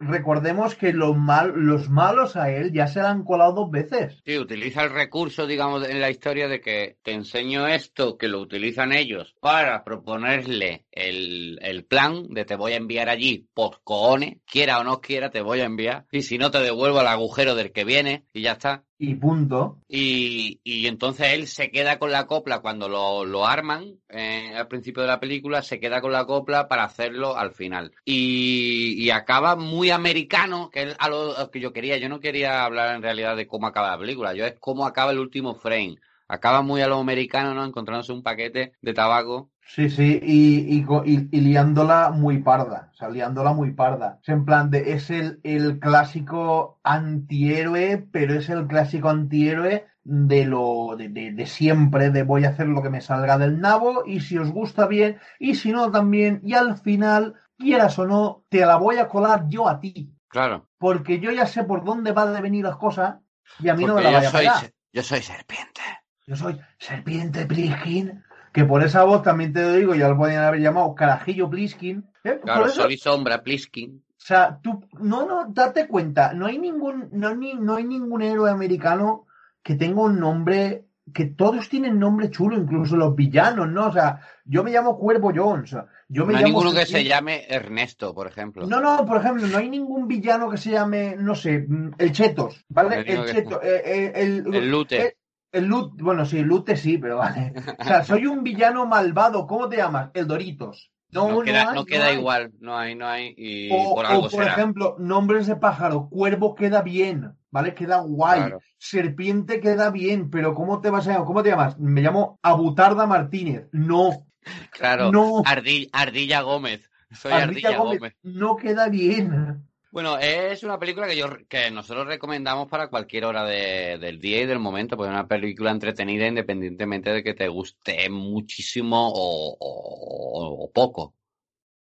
recordemos 0.00 0.74
que 0.74 0.92
los, 0.92 1.16
mal, 1.16 1.52
los 1.54 1.88
malos 1.88 2.34
a 2.34 2.50
él 2.50 2.72
ya 2.72 2.88
se 2.88 3.00
le 3.00 3.06
han 3.06 3.22
colado 3.22 3.52
dos 3.52 3.70
veces. 3.70 4.20
Sí, 4.24 4.36
utiliza 4.36 4.82
el 4.82 4.90
recurso, 4.90 5.46
digamos, 5.46 5.88
en 5.88 6.00
la 6.00 6.10
historia 6.10 6.48
de 6.48 6.60
que 6.60 6.96
te 7.04 7.12
enseño 7.12 7.68
esto, 7.68 8.18
que 8.18 8.26
lo 8.26 8.40
utilizan 8.40 8.92
ellos 8.92 9.36
para 9.40 9.84
proponerle 9.84 10.84
el, 10.90 11.60
el 11.62 11.84
plan 11.84 12.26
de 12.30 12.44
te 12.44 12.56
voy 12.56 12.72
a 12.72 12.76
enviar 12.76 13.08
allí, 13.08 13.46
por 13.54 13.82
cojones, 13.84 14.38
quiera 14.50 14.80
o 14.80 14.84
no 14.84 15.00
quiera, 15.00 15.30
te 15.30 15.42
voy 15.42 15.60
a 15.60 15.66
enviar. 15.66 16.06
Y 16.10 16.22
si 16.22 16.38
no, 16.38 16.50
te 16.50 16.58
devuelvo 16.58 16.98
al 16.98 17.06
agujero 17.06 17.54
del 17.54 17.70
que 17.70 17.84
viene 17.84 18.24
y 18.32 18.42
ya 18.42 18.47
ya 18.48 18.52
está. 18.54 18.84
Y 18.98 19.14
punto. 19.14 19.78
Y, 19.88 20.60
y 20.64 20.86
entonces 20.86 21.34
él 21.34 21.46
se 21.46 21.70
queda 21.70 21.98
con 21.98 22.10
la 22.10 22.26
copla 22.26 22.60
cuando 22.60 22.88
lo, 22.88 23.24
lo 23.24 23.46
arman 23.46 24.00
eh, 24.08 24.54
al 24.56 24.66
principio 24.66 25.02
de 25.02 25.08
la 25.08 25.20
película, 25.20 25.62
se 25.62 25.78
queda 25.78 26.00
con 26.00 26.12
la 26.12 26.24
copla 26.24 26.66
para 26.66 26.84
hacerlo 26.84 27.36
al 27.36 27.52
final. 27.52 27.92
Y, 28.04 28.94
y 28.98 29.10
acaba 29.10 29.54
muy 29.54 29.90
americano, 29.90 30.70
que 30.70 30.82
es 30.82 30.96
a 30.98 31.08
lo 31.08 31.50
que 31.50 31.60
yo 31.60 31.72
quería. 31.72 31.96
Yo 31.98 32.08
no 32.08 32.20
quería 32.20 32.64
hablar 32.64 32.96
en 32.96 33.02
realidad 33.02 33.36
de 33.36 33.46
cómo 33.46 33.66
acaba 33.66 33.90
la 33.92 33.98
película, 33.98 34.34
yo 34.34 34.44
es 34.44 34.56
cómo 34.58 34.86
acaba 34.86 35.12
el 35.12 35.18
último 35.18 35.54
frame. 35.54 35.96
Acaba 36.26 36.60
muy 36.60 36.82
a 36.82 36.88
lo 36.88 36.98
americano, 36.98 37.54
¿no? 37.54 37.64
Encontrándose 37.64 38.12
un 38.12 38.22
paquete 38.22 38.72
de 38.82 38.92
tabaco 38.92 39.50
Sí, 39.68 39.90
sí, 39.90 40.18
y, 40.22 40.82
y, 41.04 41.40
liándola 41.42 42.10
muy 42.10 42.38
parda, 42.38 42.88
o 42.90 42.96
sea, 42.96 43.10
liándola 43.10 43.52
muy 43.52 43.72
parda. 43.72 44.18
Es 44.22 44.30
en 44.30 44.46
plan 44.46 44.70
de, 44.70 44.94
es 44.94 45.10
el, 45.10 45.40
el 45.44 45.78
clásico 45.78 46.80
antihéroe, 46.82 47.98
pero 48.10 48.32
es 48.32 48.48
el 48.48 48.66
clásico 48.66 49.10
antihéroe 49.10 49.86
de 50.04 50.46
lo 50.46 50.96
de, 50.96 51.10
de, 51.10 51.46
siempre, 51.46 52.08
de 52.08 52.22
voy 52.22 52.46
a 52.46 52.48
hacer 52.48 52.66
lo 52.66 52.82
que 52.82 52.88
me 52.88 53.02
salga 53.02 53.36
del 53.36 53.60
nabo, 53.60 54.04
y 54.06 54.20
si 54.20 54.38
os 54.38 54.50
gusta 54.50 54.86
bien, 54.86 55.18
y 55.38 55.54
si 55.54 55.70
no 55.70 55.90
también, 55.90 56.40
y 56.42 56.54
al 56.54 56.78
final, 56.78 57.34
quieras 57.58 57.98
o 57.98 58.06
no, 58.06 58.44
te 58.48 58.64
la 58.64 58.76
voy 58.76 58.96
a 58.96 59.06
colar 59.06 59.48
yo 59.48 59.68
a 59.68 59.80
ti. 59.80 60.14
Claro. 60.28 60.66
Porque 60.78 61.20
yo 61.20 61.30
ya 61.30 61.44
sé 61.44 61.64
por 61.64 61.84
dónde 61.84 62.12
van 62.12 62.34
a 62.34 62.40
venir 62.40 62.64
las 62.64 62.78
cosas, 62.78 63.16
y 63.58 63.68
a 63.68 63.74
mí 63.74 63.84
no 63.84 63.96
me 63.96 64.02
la 64.02 64.12
vaya 64.12 64.30
a 64.30 64.32
pegar. 64.32 64.72
Yo 64.94 65.02
soy 65.02 65.20
serpiente. 65.20 65.82
Yo 66.26 66.36
soy 66.36 66.58
serpiente 66.78 67.44
Pliskin 67.44 68.24
que 68.52 68.64
por 68.64 68.82
esa 68.82 69.04
voz 69.04 69.22
también 69.22 69.52
te 69.52 69.62
lo 69.62 69.72
digo, 69.72 69.94
ya 69.94 70.08
lo 70.08 70.16
podían 70.16 70.44
haber 70.44 70.60
llamado 70.60 70.94
Carajillo 70.94 71.48
Pliskin. 71.50 72.04
¿eh? 72.24 72.40
Claro, 72.42 72.68
soy 72.68 72.96
sombra 72.96 73.42
Pliskin. 73.42 74.02
O 74.18 74.20
sea, 74.20 74.58
tú, 74.62 74.84
no, 75.00 75.26
no, 75.26 75.46
date 75.48 75.86
cuenta, 75.86 76.32
no 76.34 76.46
hay 76.46 76.58
ningún, 76.58 77.08
no, 77.12 77.34
ni, 77.34 77.54
no 77.54 77.76
hay 77.76 77.84
ningún 77.84 78.22
héroe 78.22 78.50
americano 78.50 79.26
que 79.62 79.74
tenga 79.74 80.02
un 80.02 80.18
nombre, 80.18 80.84
que 81.14 81.26
todos 81.26 81.68
tienen 81.68 81.98
nombre 81.98 82.30
chulo, 82.30 82.56
incluso 82.56 82.96
los 82.96 83.14
villanos, 83.14 83.68
¿no? 83.68 83.86
O 83.86 83.92
sea, 83.92 84.20
yo 84.44 84.64
me 84.64 84.70
llamo 84.70 84.98
Cuervo 84.98 85.32
Jones. 85.34 85.76
Yo 86.08 86.24
me 86.26 86.32
no 86.32 86.38
hay 86.38 86.44
ninguno 86.46 86.72
que 86.72 86.86
se 86.86 87.04
llame 87.04 87.44
Ernesto, 87.48 88.14
por 88.14 88.26
ejemplo. 88.26 88.66
No, 88.66 88.80
no, 88.80 89.04
por 89.04 89.18
ejemplo, 89.18 89.46
no 89.46 89.58
hay 89.58 89.68
ningún 89.68 90.08
villano 90.08 90.50
que 90.50 90.56
se 90.56 90.70
llame, 90.70 91.16
no 91.16 91.34
sé, 91.34 91.66
el 91.98 92.12
Chetos, 92.12 92.64
¿vale? 92.68 93.00
El, 93.06 93.26
Chetos, 93.26 93.60
eh, 93.62 93.82
eh, 93.84 94.12
el, 94.14 94.54
el, 94.54 94.70
Lute. 94.70 95.17
El 95.52 95.66
Lute, 95.66 96.02
bueno, 96.02 96.26
sí, 96.26 96.42
Lute 96.42 96.76
sí, 96.76 96.98
pero 96.98 97.18
vale. 97.18 97.52
O 97.78 97.84
sea, 97.84 98.04
soy 98.04 98.26
un 98.26 98.42
villano 98.42 98.86
malvado. 98.86 99.46
¿Cómo 99.46 99.68
te 99.68 99.76
llamas? 99.76 100.10
El 100.14 100.26
Doritos. 100.26 100.90
No, 101.10 101.30
no 101.30 101.40
queda, 101.40 101.72
no 101.72 101.86
queda 101.86 102.12
igual, 102.12 102.52
no 102.60 102.76
hay, 102.76 102.94
no 102.94 103.06
hay, 103.06 103.34
y 103.34 103.70
por 103.70 104.04
algo 104.04 104.26
o 104.26 104.30
por 104.30 104.44
ejemplo, 104.44 104.96
nombres 104.98 105.46
de 105.46 105.56
pájaro, 105.56 106.08
cuervo 106.10 106.54
queda 106.54 106.82
bien, 106.82 107.32
¿vale? 107.50 107.74
Queda 107.74 108.00
guay. 108.00 108.52
Serpiente 108.76 109.60
queda 109.60 109.90
bien, 109.90 110.28
pero 110.28 110.54
¿cómo 110.54 110.80
te 110.82 110.90
vas 110.90 111.08
a 111.08 111.12
llamar? 111.12 111.26
¿Cómo 111.26 111.42
te 111.42 111.48
llamas? 111.48 111.78
Me 111.78 112.02
llamo 112.02 112.38
Abutarda 112.42 113.06
Martínez. 113.06 113.68
No. 113.72 114.26
Claro. 114.70 115.10
No. 115.10 115.42
Ardilla, 115.46 116.42
Gómez. 116.42 116.90
Soy 117.10 117.32
Ardilla, 117.32 117.78
Gómez. 117.78 118.14
No 118.22 118.56
queda 118.56 118.88
bien. 118.88 119.66
Bueno, 119.90 120.18
es 120.18 120.62
una 120.62 120.78
película 120.78 121.06
que 121.06 121.16
yo 121.16 121.26
que 121.48 121.70
nosotros 121.70 122.06
recomendamos 122.06 122.68
para 122.68 122.88
cualquier 122.88 123.24
hora 123.24 123.44
del 123.44 124.20
día 124.20 124.42
y 124.42 124.46
del 124.46 124.58
momento, 124.58 124.96
pues 124.96 125.08
es 125.08 125.14
una 125.14 125.26
película 125.26 125.70
entretenida 125.70 126.26
independientemente 126.26 127.10
de 127.10 127.22
que 127.22 127.34
te 127.34 127.48
guste 127.48 128.08
muchísimo 128.10 129.10
o, 129.14 130.70
poco. 130.74 131.14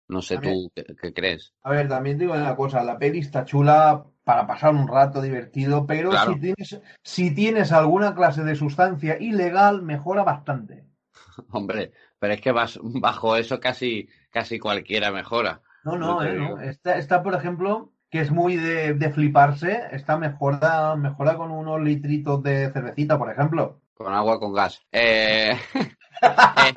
No 0.09 0.20
sé 0.20 0.38
tú 0.38 0.70
qué, 0.74 1.12
crees. 1.14 1.55
A 1.62 1.70
ver, 1.70 1.88
también 1.88 2.18
digo 2.18 2.34
una 2.34 2.57
cosa, 2.57 2.82
la 2.82 2.98
peli 2.98 3.20
está 3.20 3.44
chula 3.44 4.05
para 4.24 4.46
pasar 4.46 4.74
un 4.74 4.88
rato 4.88 5.22
divertido, 5.22 5.86
pero 5.86 6.12
si, 6.26 6.38
tienes, 6.38 6.80
si 7.03 7.34
tienes 7.34 7.72
alguna 7.72 8.14
clase 8.14 8.42
de 8.42 8.57
sustancia 8.57 9.16
ilegal, 9.20 9.82
mejora 9.82 10.22
bastante. 10.22 10.84
Hombre, 11.50 11.92
pero 12.18 12.34
es 12.34 12.40
que 12.40 12.53
vas, 12.53 12.78
bajo 12.82 13.36
eso 13.36 13.61
casi, 13.61 14.09
casi 14.30 14.59
cualquiera 14.59 15.12
mejora. 15.12 15.62
No, 15.85 15.97
no, 15.97 16.22
eh, 16.22 16.35
no. 16.35 16.61
Está, 16.61 17.22
por 17.22 17.35
ejemplo, 17.35 17.93
que 18.11 18.20
es 18.20 18.30
muy 18.30 18.57
de, 18.57 18.95
de, 18.95 19.11
fliparse, 19.11 19.89
está 19.91 20.16
mejora, 20.16 20.95
mejora 20.97 21.37
con 21.37 21.51
unos 21.51 21.80
litritos 21.80 22.43
de 22.43 22.70
cervecita, 22.72 23.18
por 23.18 23.30
ejemplo. 23.30 23.80
Con 23.95 24.12
agua 24.12 24.39
con 24.39 24.53
gas. 24.53 24.80
Eh, 24.93 25.57
eh, 26.22 26.74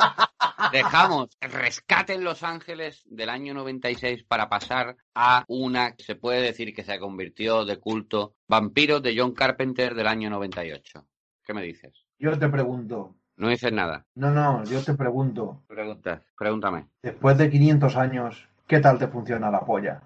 dejamos 0.72 1.30
rescate 1.42 2.14
en 2.14 2.24
Los 2.24 2.44
Ángeles 2.44 3.04
del 3.06 3.30
año 3.30 3.54
96 3.54 4.24
para 4.24 4.50
pasar 4.50 4.96
a 5.14 5.44
una 5.48 5.96
que 5.96 6.04
se 6.04 6.16
puede 6.16 6.42
decir 6.42 6.74
que 6.74 6.84
se 6.84 7.00
convirtió 7.00 7.66
de 7.66 7.80
culto, 7.80 8.36
Vampiros 8.48 9.02
de 9.02 9.16
John 9.18 9.34
Carpenter 9.34 9.96
del 9.96 10.08
año 10.08 10.30
98. 10.30 11.06
¿Qué 11.44 11.54
me 11.54 11.64
dices? 11.64 12.06
Yo 12.18 12.38
te 12.38 12.50
pregunto. 12.50 13.16
No 13.38 13.50
dices 13.50 13.72
nada. 13.72 14.06
No, 14.16 14.32
no, 14.32 14.64
yo 14.64 14.82
te 14.84 14.94
pregunto. 14.94 15.64
Preguntas, 15.68 16.22
pregúntame. 16.38 16.88
Después 17.04 17.38
de 17.38 17.50
500 17.50 17.96
años, 17.98 18.48
¿qué 18.68 18.80
tal 18.80 18.98
te 18.98 19.08
funciona 19.08 19.52
la 19.52 19.62
polla? 19.62 20.02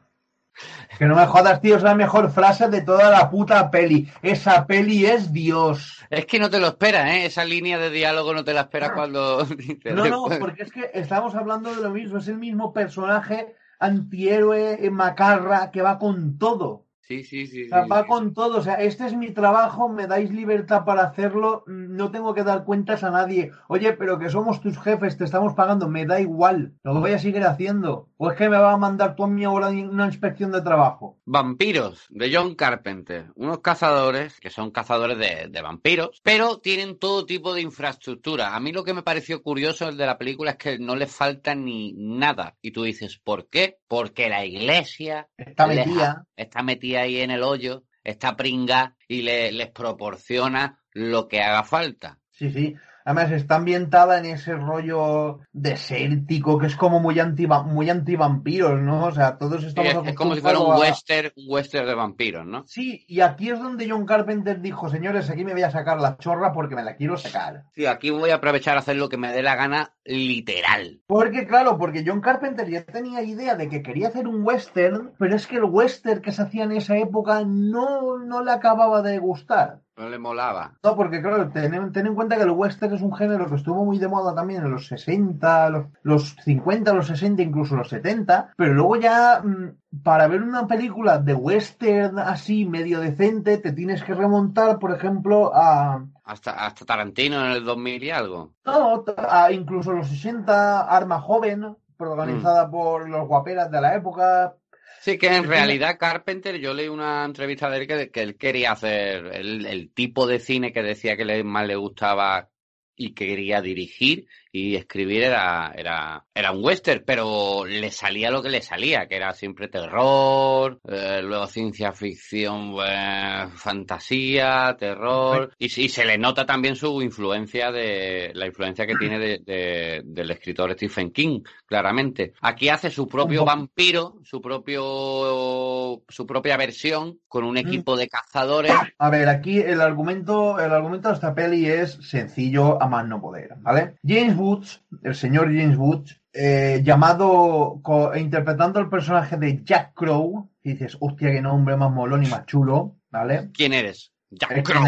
Que 0.97 1.05
no 1.05 1.15
me 1.15 1.25
jodas, 1.25 1.61
tío, 1.61 1.77
es 1.77 1.83
la 1.83 1.95
mejor 1.95 2.31
frase 2.31 2.67
de 2.67 2.81
toda 2.81 3.09
la 3.09 3.29
puta 3.29 3.71
peli. 3.71 4.11
Esa 4.21 4.65
peli 4.65 5.05
es 5.05 5.31
Dios. 5.31 6.05
Es 6.09 6.25
que 6.25 6.39
no 6.39 6.49
te 6.49 6.59
lo 6.59 6.67
esperas, 6.67 7.09
¿eh? 7.11 7.25
Esa 7.25 7.45
línea 7.45 7.77
de 7.77 7.89
diálogo 7.89 8.33
no 8.33 8.43
te 8.43 8.53
la 8.53 8.61
esperas 8.61 8.91
cuando... 8.91 9.47
no, 9.95 10.05
no, 10.07 10.25
porque 10.39 10.63
es 10.63 10.71
que 10.71 10.91
estamos 10.93 11.35
hablando 11.35 11.73
de 11.73 11.81
lo 11.81 11.91
mismo. 11.91 12.17
Es 12.17 12.27
el 12.27 12.37
mismo 12.37 12.73
personaje 12.73 13.55
antihéroe 13.79 14.89
macarra 14.91 15.71
que 15.71 15.81
va 15.81 15.97
con 15.97 16.37
todo. 16.37 16.88
Sí, 17.09 17.23
sí, 17.23 17.47
sí. 17.47 17.63
O 17.63 17.69
sea, 17.69 17.87
va 17.87 18.05
con 18.05 18.35
todo. 18.35 18.59
O 18.59 18.61
sea, 18.61 18.75
este 18.75 19.07
es 19.07 19.15
mi 19.15 19.31
trabajo, 19.31 19.89
me 19.89 20.05
dais 20.05 20.31
libertad 20.31 20.85
para 20.85 21.05
hacerlo, 21.05 21.63
no 21.65 22.11
tengo 22.11 22.35
que 22.35 22.43
dar 22.43 22.65
cuentas 22.65 23.03
a 23.03 23.09
nadie. 23.09 23.51
Oye, 23.67 23.93
pero 23.93 24.19
que 24.19 24.29
somos 24.29 24.61
tus 24.61 24.77
jefes, 24.77 25.17
te 25.17 25.23
estamos 25.23 25.55
pagando, 25.55 25.89
me 25.89 26.05
da 26.05 26.21
igual, 26.21 26.73
lo 26.83 26.99
voy 26.99 27.13
a 27.13 27.19
seguir 27.19 27.43
haciendo. 27.45 28.09
¿O 28.17 28.29
es 28.29 28.37
que 28.37 28.47
me 28.47 28.59
va 28.59 28.73
a 28.73 28.77
mandar 28.77 29.15
tú 29.15 29.23
a 29.23 29.27
mí 29.27 29.43
ahora 29.43 29.69
una 29.69 30.05
inspección 30.05 30.51
de 30.51 30.61
trabajo? 30.61 31.17
Vampiros, 31.25 32.05
de 32.09 32.31
John 32.31 32.53
Carpenter. 32.53 33.31
Unos 33.33 33.61
cazadores, 33.61 34.39
que 34.39 34.51
son 34.51 34.69
cazadores 34.69 35.17
de, 35.17 35.47
de 35.49 35.61
vampiros, 35.63 36.21
pero 36.21 36.59
tienen 36.59 36.99
todo 36.99 37.25
tipo 37.25 37.55
de 37.55 37.61
infraestructura. 37.61 38.55
A 38.55 38.59
mí 38.59 38.71
lo 38.71 38.83
que 38.83 38.93
me 38.93 39.01
pareció 39.01 39.41
curioso 39.41 39.91
de 39.91 40.05
la 40.05 40.19
película 40.19 40.51
es 40.51 40.57
que 40.57 40.77
no 40.77 40.95
les 40.95 41.11
falta 41.11 41.55
ni 41.55 41.93
nada. 41.93 42.55
Y 42.61 42.69
tú 42.69 42.83
dices, 42.83 43.19
¿por 43.23 43.49
qué? 43.49 43.79
Porque 43.87 44.29
la 44.29 44.45
iglesia 44.45 45.27
está 45.37 45.65
metida. 45.65 46.27
está 46.35 46.61
metida 46.61 46.98
ahí 46.99 47.19
en 47.19 47.31
el 47.31 47.43
hoyo, 47.43 47.85
está 48.03 48.35
pringa 48.35 48.95
y 49.07 49.21
le, 49.21 49.51
les 49.51 49.69
proporciona 49.69 50.79
lo 50.93 51.27
que 51.27 51.41
haga 51.41 51.63
falta. 51.63 52.19
Sí, 52.31 52.51
sí. 52.51 52.75
Además 53.05 53.31
está 53.31 53.55
ambientada 53.55 54.17
en 54.17 54.25
ese 54.25 54.53
rollo 54.55 55.39
desértico 55.51 56.59
que 56.59 56.67
es 56.67 56.75
como 56.75 56.99
muy 56.99 57.19
anti 57.19 57.47
muy 57.47 57.89
antivampiros, 57.89 58.79
¿no? 58.81 59.05
O 59.05 59.11
sea, 59.11 59.37
todos 59.37 59.63
estamos 59.63 60.07
es, 60.07 60.15
como 60.15 60.35
si 60.35 60.41
fuera 60.41 60.59
un 60.59 60.79
western, 60.79 61.31
western 61.47 61.87
de 61.87 61.95
vampiros, 61.95 62.45
¿no? 62.45 62.63
Sí, 62.67 63.05
y 63.07 63.21
aquí 63.21 63.49
es 63.49 63.59
donde 63.59 63.89
John 63.89 64.05
Carpenter 64.05 64.61
dijo, 64.61 64.89
señores, 64.89 65.29
aquí 65.29 65.43
me 65.43 65.53
voy 65.53 65.63
a 65.63 65.71
sacar 65.71 65.99
la 65.99 66.17
chorra 66.17 66.53
porque 66.53 66.75
me 66.75 66.83
la 66.83 66.95
quiero 66.95 67.17
sacar. 67.17 67.63
Sí, 67.73 67.85
aquí 67.85 68.09
voy 68.09 68.29
a 68.29 68.35
aprovechar 68.35 68.75
a 68.75 68.79
hacer 68.79 68.97
lo 68.97 69.09
que 69.09 69.17
me 69.17 69.31
dé 69.31 69.41
la 69.41 69.55
gana 69.55 69.93
literal. 70.03 71.01
Porque 71.07 71.47
claro, 71.47 71.77
porque 71.77 72.03
John 72.05 72.21
Carpenter 72.21 72.69
ya 72.69 72.83
tenía 72.83 73.21
idea 73.23 73.55
de 73.55 73.69
que 73.69 73.81
quería 73.81 74.09
hacer 74.09 74.27
un 74.27 74.43
western, 74.43 75.13
pero 75.17 75.35
es 75.35 75.47
que 75.47 75.57
el 75.57 75.65
western 75.65 76.21
que 76.21 76.31
se 76.31 76.41
hacía 76.41 76.63
en 76.63 76.73
esa 76.73 76.97
época 76.97 77.43
no, 77.45 78.17
no 78.19 78.43
le 78.43 78.51
acababa 78.51 79.01
de 79.01 79.17
gustar. 79.19 79.81
No 79.99 80.07
le 80.07 80.17
molaba. 80.17 80.75
No, 80.81 80.95
porque 80.95 81.21
claro, 81.21 81.49
ten, 81.49 81.73
en 81.73 82.15
cuenta 82.15 82.37
que 82.37 82.43
el 82.43 82.51
western 82.51 82.93
es 82.93 83.01
un 83.01 83.13
género 83.13 83.49
que 83.49 83.55
estuvo 83.55 83.83
muy 83.83 83.97
de 83.99 84.07
moda 84.07 84.33
también 84.33 84.63
en 84.63 84.71
los 84.71 84.87
60, 84.87 85.69
los, 85.71 85.85
los 86.03 86.35
50, 86.45 86.93
los 86.93 87.07
60, 87.07 87.41
incluso 87.41 87.75
los 87.75 87.89
70, 87.89 88.53
pero 88.55 88.73
luego 88.73 88.95
ya 88.95 89.41
mm, 89.43 90.01
para 90.01 90.29
ver 90.29 90.41
una 90.41 90.67
película 90.67 91.17
de 91.17 91.33
western 91.33 92.17
así 92.17 92.65
medio 92.65 93.01
decente 93.01 93.57
te 93.57 93.73
tienes 93.73 94.01
que 94.01 94.13
remontar, 94.13 94.79
por 94.79 94.93
ejemplo, 94.93 95.51
a... 95.53 96.05
Hasta, 96.23 96.51
hasta 96.51 96.85
Tarantino 96.85 97.45
en 97.45 97.51
el 97.51 97.65
2000 97.65 98.03
y 98.03 98.09
algo. 98.09 98.53
No, 98.65 99.03
a 99.17 99.51
incluso 99.51 99.91
los 99.91 100.07
60, 100.07 100.79
Arma 100.79 101.19
Joven, 101.19 101.75
protagonizada 101.97 102.67
mm. 102.67 102.71
por 102.71 103.09
los 103.09 103.27
guaperas 103.27 103.69
de 103.69 103.81
la 103.81 103.95
época, 103.95 104.55
Sí, 105.01 105.17
que 105.17 105.27
en 105.27 105.45
realidad 105.45 105.97
Carpenter, 105.97 106.59
yo 106.59 106.73
leí 106.73 106.89
una 106.89 107.23
entrevista 107.23 107.69
de 107.69 107.77
él 107.77 107.87
que, 107.87 108.09
que 108.11 108.21
él 108.21 108.35
quería 108.35 108.73
hacer 108.73 109.27
el, 109.27 109.65
el, 109.65 109.93
tipo 109.93 110.27
de 110.27 110.39
cine 110.39 110.73
que 110.73 110.83
decía 110.83 111.15
que 111.15 111.23
le, 111.23 111.43
más 111.43 111.65
le 111.65 111.77
gustaba 111.77 112.49
y 112.95 113.13
quería 113.13 113.61
dirigir 113.61 114.27
y 114.51 114.75
escribir 114.75 115.23
era, 115.23 115.71
era, 115.75 116.25
era 116.33 116.51
un 116.51 116.63
western, 116.63 117.03
pero 117.05 117.65
le 117.65 117.91
salía 117.91 118.31
lo 118.31 118.41
que 118.41 118.49
le 118.49 118.61
salía, 118.61 119.07
que 119.07 119.15
era 119.15 119.33
siempre 119.33 119.67
terror, 119.67 120.79
eh, 120.87 121.21
luego 121.23 121.47
ciencia 121.47 121.91
ficción, 121.91 122.75
eh, 122.85 123.47
fantasía, 123.55 124.75
terror, 124.79 125.53
y, 125.57 125.65
y, 125.65 125.89
se 125.89 126.05
le 126.05 126.17
nota 126.17 126.45
también 126.45 126.75
su 126.75 127.01
influencia 127.01 127.71
de, 127.71 128.31
la 128.33 128.47
influencia 128.47 128.87
que 128.87 128.95
tiene 128.95 129.19
de, 129.19 130.01
del 130.03 130.31
escritor 130.31 130.73
Stephen 130.73 131.11
King, 131.11 131.41
claramente. 131.65 132.33
Aquí 132.41 132.69
hace 132.69 132.89
su 132.89 133.07
propio 133.07 133.45
vampiro, 133.45 134.15
su 134.23 134.41
propio, 134.41 136.01
su 136.07 136.25
propia 136.25 136.57
versión, 136.57 137.19
con 137.27 137.43
un 137.43 137.57
equipo 137.57 137.95
de 137.95 138.07
cazadores. 138.07 138.73
A 138.97 139.09
ver, 139.09 139.29
aquí 139.29 139.59
el 139.59 139.81
argumento, 139.81 140.59
el 140.59 140.71
argumento 140.71 141.09
de 141.09 141.15
esta 141.15 141.35
peli 141.35 141.67
es 141.67 141.99
sencillo 142.01 142.81
a 142.81 142.87
más 142.87 143.07
no 143.07 143.21
poder, 143.21 143.55
¿vale? 143.59 143.95
James 144.05 144.38
Woods, 144.39 144.83
el 145.03 145.15
señor 145.15 145.45
James 145.47 145.77
Woods, 145.77 146.21
eh, 146.33 146.81
llamado, 146.83 147.81
interpretando 148.15 148.79
el 148.79 148.89
personaje 148.89 149.37
de 149.37 149.63
Jack 149.63 149.93
Crow, 149.93 150.49
y 150.63 150.71
dices, 150.73 150.97
hostia, 150.99 151.31
qué 151.31 151.41
nombre 151.41 151.75
más 151.77 151.91
molón 151.91 152.23
y 152.23 152.27
más 152.27 152.45
chulo, 152.45 152.97
¿vale? 153.09 153.49
¿Quién 153.53 153.73
eres? 153.73 154.13
Jack 154.31 154.63
Crow. 154.63 154.83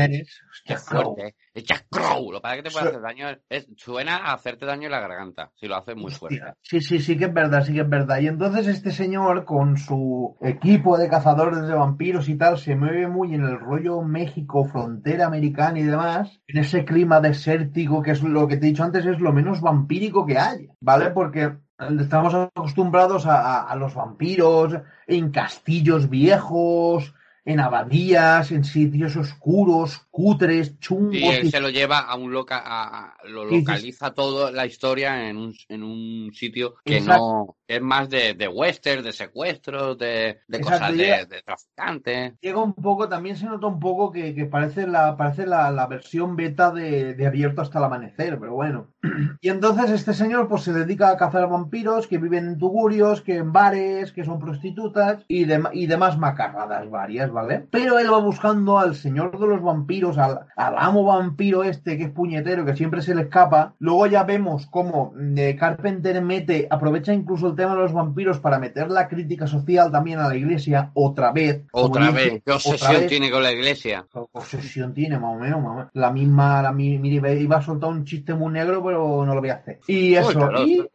Jack 0.66 0.86
Crow. 0.86 1.16
Es 1.54 1.64
Jack 1.64 1.88
Crow. 1.90 2.32
Lo 2.32 2.42
que 2.42 2.64
te 2.64 2.72
puede 2.72 2.90
hacer 2.90 3.02
daño 3.02 3.28
es, 3.50 3.68
suena 3.76 4.18
a 4.18 4.34
hacerte 4.34 4.66
daño 4.66 4.86
en 4.86 4.92
la 4.92 5.00
garganta, 5.00 5.52
si 5.56 5.68
lo 5.68 5.76
haces 5.76 5.96
muy 5.96 6.12
fuerte. 6.12 6.42
Sí, 6.62 6.82
sí, 6.82 7.00
sí 7.00 7.18
que 7.18 7.26
es 7.26 7.34
verdad, 7.34 7.64
sí 7.64 7.74
que 7.74 7.82
es 7.82 7.90
verdad. 7.90 8.20
Y 8.20 8.28
entonces 8.28 8.68
este 8.68 8.92
señor, 8.92 9.46
con 9.46 9.78
su 9.78 10.38
equipo 10.42 10.98
de 10.98 11.10
cazadores 11.10 11.62
de 11.68 11.74
vampiros 11.74 12.30
y 12.30 12.36
tal, 12.36 12.58
se 12.58 12.76
mueve 12.76 13.08
muy 13.08 13.34
en 13.34 13.44
el 13.44 13.60
rollo 13.60 14.02
México, 14.02 14.66
frontera 14.66 15.26
americana 15.26 15.80
y 15.80 15.84
demás, 15.84 16.40
en 16.48 16.60
ese 16.60 16.86
clima 16.86 17.20
desértico, 17.20 18.02
que 18.02 18.12
es 18.12 18.22
lo 18.22 18.48
que 18.48 18.58
te 18.58 18.68
he 18.68 18.70
dicho 18.70 18.84
antes, 18.84 19.06
es 19.06 19.20
lo 19.20 19.34
menos 19.34 19.62
vampírico 19.62 20.26
que 20.26 20.38
hay, 20.38 20.70
¿vale? 20.80 21.10
Porque 21.10 21.58
estamos 22.00 22.34
acostumbrados 22.36 23.26
a, 23.26 23.64
a 23.64 23.76
los 23.76 23.96
vampiros 23.96 24.78
en 25.08 25.32
castillos 25.32 26.10
viejos, 26.10 27.16
en 27.44 27.60
abadías, 27.60 28.52
en 28.52 28.64
sitios 28.64 29.16
oscuros, 29.16 30.06
cutres, 30.10 30.80
chungos. 30.80 31.16
Y 31.16 31.28
él 31.28 31.52
se 31.52 31.60
lo 31.60 31.70
lleva 31.70 32.00
a 32.00 32.16
un 32.16 32.32
loca, 32.32 32.62
a, 32.64 33.18
lo 33.26 33.46
localiza 33.46 34.14
todo 34.14 34.52
la 34.52 34.66
historia 34.66 35.30
en 35.30 35.38
un, 35.38 35.56
en 35.68 35.84
un 35.84 36.32
sitio 36.34 36.76
que 36.84 37.02
no 37.02 37.58
es 37.72 37.82
más 37.82 38.10
de, 38.10 38.34
de 38.34 38.48
western, 38.48 39.02
de 39.02 39.14
secuestros, 39.14 39.98
de, 39.98 40.42
de 40.48 40.60
cosas 40.60 40.92
de, 40.92 41.26
de, 41.26 41.42
traficantes. 41.42 42.34
Llega 42.42 42.62
un 42.62 42.74
poco, 42.74 43.08
también 43.08 43.38
se 43.38 43.46
nota 43.46 43.68
un 43.68 43.80
poco 43.80 44.12
que, 44.12 44.36
que 44.36 44.46
parece 44.46 44.86
la, 44.88 45.16
parece 45.16 45.46
la, 45.46 45.72
la 45.72 45.88
versión 45.88 46.36
beta 46.36 46.72
de, 46.72 47.14
de, 47.14 47.26
abierto 47.26 47.62
hasta 47.62 47.80
el 47.80 47.86
amanecer, 47.86 48.38
pero 48.40 48.54
bueno. 48.54 48.88
Y 49.42 49.50
entonces 49.50 49.90
este 49.92 50.14
señor 50.14 50.48
pues 50.48 50.64
se 50.64 50.74
dedica 50.74 51.10
a 51.10 51.18
cazar 51.18 51.48
vampiros 51.50 52.08
que 52.08 52.18
viven 52.18 52.46
en 52.46 52.58
tugurios, 52.58 53.22
que 53.22 53.38
en 53.38 53.54
bares, 53.54 54.12
que 54.12 54.26
son 54.26 54.40
prostitutas 54.40 55.24
y, 55.28 55.46
de, 55.46 55.64
y 55.74 55.88
demás 55.88 56.18
macarradas 56.18 56.90
varias, 56.90 57.31
¿vale? 57.32 57.68
Pero 57.70 58.00
él 58.00 58.12
va 58.12 58.20
buscando 58.20 58.78
al 58.78 58.96
señor 58.96 59.40
de 59.40 59.48
los 59.48 59.62
vampiros, 59.62 60.18
al, 60.18 60.48
al 60.56 60.76
amo 60.78 61.04
vampiro 61.04 61.64
este 61.64 61.98
que 61.98 62.06
es 62.06 62.12
puñetero, 62.12 62.66
que 62.66 62.76
siempre 62.76 63.02
se 63.02 63.16
le 63.16 63.24
escapa. 63.24 63.76
Luego 63.80 64.08
ya 64.08 64.24
vemos 64.24 64.68
cómo 64.68 65.14
eh, 65.36 65.56
Carpenter 65.58 66.22
mete, 66.22 66.68
aprovecha 66.70 67.14
incluso 67.14 67.48
el 67.48 67.56
tema 67.56 67.76
de 67.76 67.82
los 67.82 67.94
vampiros 67.94 68.40
para 68.40 68.60
meter 68.60 68.90
la 68.90 69.08
crítica 69.08 69.48
social 69.48 69.92
también 69.92 70.20
a 70.20 70.28
la 70.28 70.36
iglesia 70.36 70.92
otra 70.94 71.32
vez. 71.32 71.64
Otra 71.72 72.12
vez. 72.12 72.42
¿Qué 72.46 72.52
obsesión 72.52 73.08
tiene 73.08 73.32
con 73.32 73.44
la 73.44 73.52
iglesia? 73.52 74.06
¿Qué 74.12 74.20
obsesión 74.32 74.94
tiene, 74.94 75.20
más 75.20 75.36
o 75.36 75.40
menos? 75.40 75.62
Más 75.62 75.88
La 75.94 76.12
misma, 76.12 76.62
la 76.62 76.72
mire, 76.72 77.40
iba 77.40 77.58
a 77.58 77.62
soltar 77.62 77.90
un 77.90 78.06
chiste 78.06 78.34
muy 78.34 78.54
negro, 78.54 78.84
pero 78.84 79.26
no 79.26 79.34
lo 79.34 79.42
voy 79.42 79.50
a 79.50 79.56
hacer. 79.56 79.80
Y 79.88 80.16
eso. 80.16 80.50
y... 80.66 80.86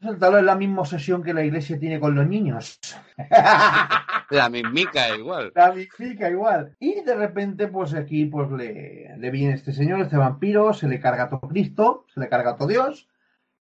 es 0.00 0.44
la 0.44 0.54
misma 0.56 0.82
obsesión 0.82 1.22
que 1.22 1.34
la 1.34 1.44
iglesia 1.44 1.78
tiene 1.78 1.98
con 2.00 2.14
los 2.14 2.26
niños. 2.26 2.78
La 4.30 4.48
mismica 4.48 5.14
igual. 5.16 5.52
La 5.54 5.72
mismica 5.72 6.28
igual. 6.28 6.74
Y 6.80 7.00
de 7.02 7.14
repente, 7.14 7.68
pues 7.68 7.94
aquí, 7.94 8.26
pues 8.26 8.50
le, 8.50 9.16
le 9.16 9.30
viene 9.30 9.54
este 9.54 9.72
señor, 9.72 10.00
este 10.00 10.16
vampiro, 10.16 10.72
se 10.72 10.88
le 10.88 10.98
carga 10.98 11.28
todo 11.28 11.48
Cristo, 11.48 12.06
se 12.12 12.18
le 12.18 12.28
carga 12.28 12.56
todo 12.56 12.66
Dios, 12.66 13.08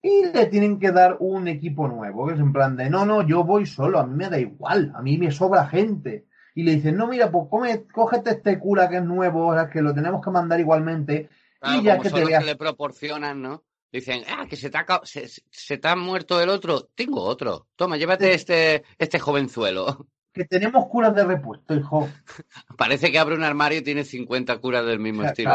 y 0.01 0.27
le 0.27 0.47
tienen 0.47 0.79
que 0.79 0.93
dar 0.93 1.17
un 1.21 1.49
equipo 1.49 1.89
nuevo, 1.89 2.27
que 2.27 2.35
es 2.35 2.41
en 2.41 2.53
plan 2.53 2.77
de, 2.77 2.91
no, 2.91 3.05
no, 3.05 3.27
yo 3.27 3.45
voy 3.45 3.67
solo, 3.67 3.99
a 3.99 4.07
mí 4.07 4.15
me 4.15 4.29
da 4.29 4.39
igual, 4.39 4.93
a 4.95 5.03
mí 5.03 5.19
me 5.19 5.31
sobra 5.31 5.67
gente. 5.67 6.27
Y 6.55 6.65
le 6.65 6.77
dicen, 6.77 6.97
no, 6.97 7.07
mira, 7.07 7.31
pues 7.31 7.49
come, 7.51 7.87
cógete 7.87 8.31
este 8.31 8.59
cura 8.59 8.89
que 8.89 8.99
es 8.99 9.05
nuevo, 9.05 9.49
o 9.49 9.55
sea, 9.55 9.71
que 9.71 9.81
lo 9.81 9.95
tenemos 9.95 10.23
que 10.25 10.31
mandar 10.31 10.61
igualmente. 10.61 11.29
y 11.63 11.83
ya 11.83 11.99
que 11.99 12.11
te 12.11 12.25
veas... 12.25 12.41
que 12.41 12.51
le 12.51 12.57
proporcionan, 12.57 13.41
¿no? 13.41 13.65
Dicen, 13.93 14.23
ah, 14.27 14.47
que 14.49 14.57
se 14.57 14.71
te, 14.71 14.79
ha, 14.79 15.01
se, 15.05 15.29
se 15.29 15.77
te 15.77 15.89
ha 15.89 15.95
muerto 15.95 16.41
el 16.41 16.49
otro. 16.49 16.89
Tengo 16.95 17.23
otro. 17.23 17.69
Toma, 17.77 17.99
llévate 17.99 18.33
este, 18.33 18.85
este 18.99 19.19
jovenzuelo. 19.19 20.07
Que 20.33 20.47
tenemos 20.47 20.87
curas 20.87 21.15
de 21.15 21.25
repuesto, 21.25 21.75
hijo. 21.75 22.09
Parece 22.79 23.13
que 23.13 23.19
abre 23.19 23.35
un 23.35 23.45
armario 23.45 23.81
y 23.81 23.83
tiene 23.83 24.03
50 24.03 24.57
curas 24.63 24.87
del 24.87 24.99
mismo 24.99 25.25
estilo. 25.25 25.53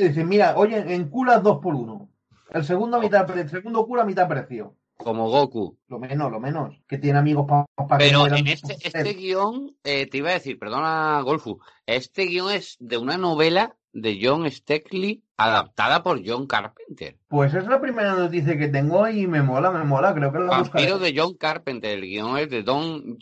Dicen, 0.00 0.28
mira, 0.28 0.54
oye, 0.56 0.94
en 0.94 1.08
curas 1.08 1.42
dos 1.42 1.58
por 1.60 1.74
uno. 1.74 2.08
El 2.50 2.64
segundo, 2.64 2.98
a 2.98 3.00
mitad, 3.00 3.28
el 3.36 3.50
segundo 3.50 3.84
cura 3.84 4.02
a 4.02 4.06
mitad 4.06 4.28
precio. 4.28 4.76
Como 4.96 5.28
Goku. 5.28 5.76
Lo 5.88 5.98
menos, 5.98 6.30
lo 6.30 6.38
menos. 6.38 6.80
Que 6.86 6.98
tiene 6.98 7.18
amigos 7.18 7.46
para 7.48 7.66
Pero 7.98 8.28
en 8.28 8.46
este, 8.46 8.76
este 8.80 9.14
guion, 9.14 9.76
eh, 9.82 10.06
te 10.06 10.18
iba 10.18 10.30
a 10.30 10.34
decir, 10.34 10.56
perdona, 10.56 11.20
Golfu, 11.22 11.58
este 11.84 12.26
guion 12.26 12.52
es 12.52 12.76
de 12.78 12.96
una 12.96 13.18
novela 13.18 13.76
de 13.92 14.18
John 14.22 14.50
Steckley 14.50 15.22
adaptada 15.36 16.02
por 16.02 16.20
John 16.24 16.46
Carpenter. 16.46 17.16
Pues 17.28 17.54
es 17.54 17.66
la 17.66 17.80
primera 17.80 18.14
noticia 18.14 18.56
que 18.56 18.68
tengo 18.68 19.08
y 19.08 19.26
me 19.26 19.42
mola, 19.42 19.70
me 19.70 19.84
mola, 19.84 20.14
creo 20.14 20.32
que 20.32 20.38
la 20.38 20.46
Vampiro 20.46 20.98
de 20.98 21.14
John 21.16 21.34
Carpenter, 21.34 21.98
el 21.98 22.02
guion 22.02 22.38
es 22.38 22.50
de 22.50 22.62
Don 22.62 23.18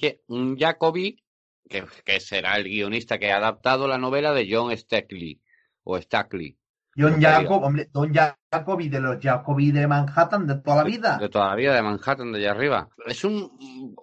Jacoby, 0.58 1.22
que, 1.68 1.84
que, 2.04 2.20
será 2.20 2.56
el 2.56 2.64
guionista 2.64 3.18
que 3.18 3.32
ha 3.32 3.36
adaptado 3.36 3.86
la 3.86 3.98
novela 3.98 4.32
de 4.32 4.48
John 4.50 4.76
Steckley 4.76 5.40
o 5.84 6.00
Stackley. 6.00 6.56
John 6.98 7.20
Jacob, 7.20 7.62
hombre, 7.62 7.88
Don 7.92 8.12
Jacoby 8.12 8.88
de 8.88 9.00
los 9.00 9.18
Jacoby 9.20 9.70
de 9.70 9.86
Manhattan 9.86 10.48
de 10.48 10.56
toda 10.56 10.78
la 10.78 10.82
vida. 10.82 11.18
De, 11.18 11.28
toda 11.28 11.50
la 11.50 11.54
vida 11.54 11.74
de 11.74 11.82
Manhattan, 11.82 12.32
de 12.32 12.40
allá 12.40 12.50
arriba. 12.50 12.88
Es 13.06 13.22
un, 13.22 13.52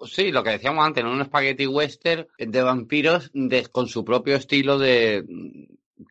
sí, 0.05 0.32
lo 0.32 0.43
que 0.43 0.51
decíamos 0.51 0.86
antes, 0.86 1.03
un 1.03 1.24
spaghetti 1.26 1.68
western 1.68 2.26
de 2.38 2.61
vampiros 2.61 3.32
con 3.74 3.88
su 3.88 4.05
propio 4.05 4.38
estilo 4.38 4.80
de 4.80 5.26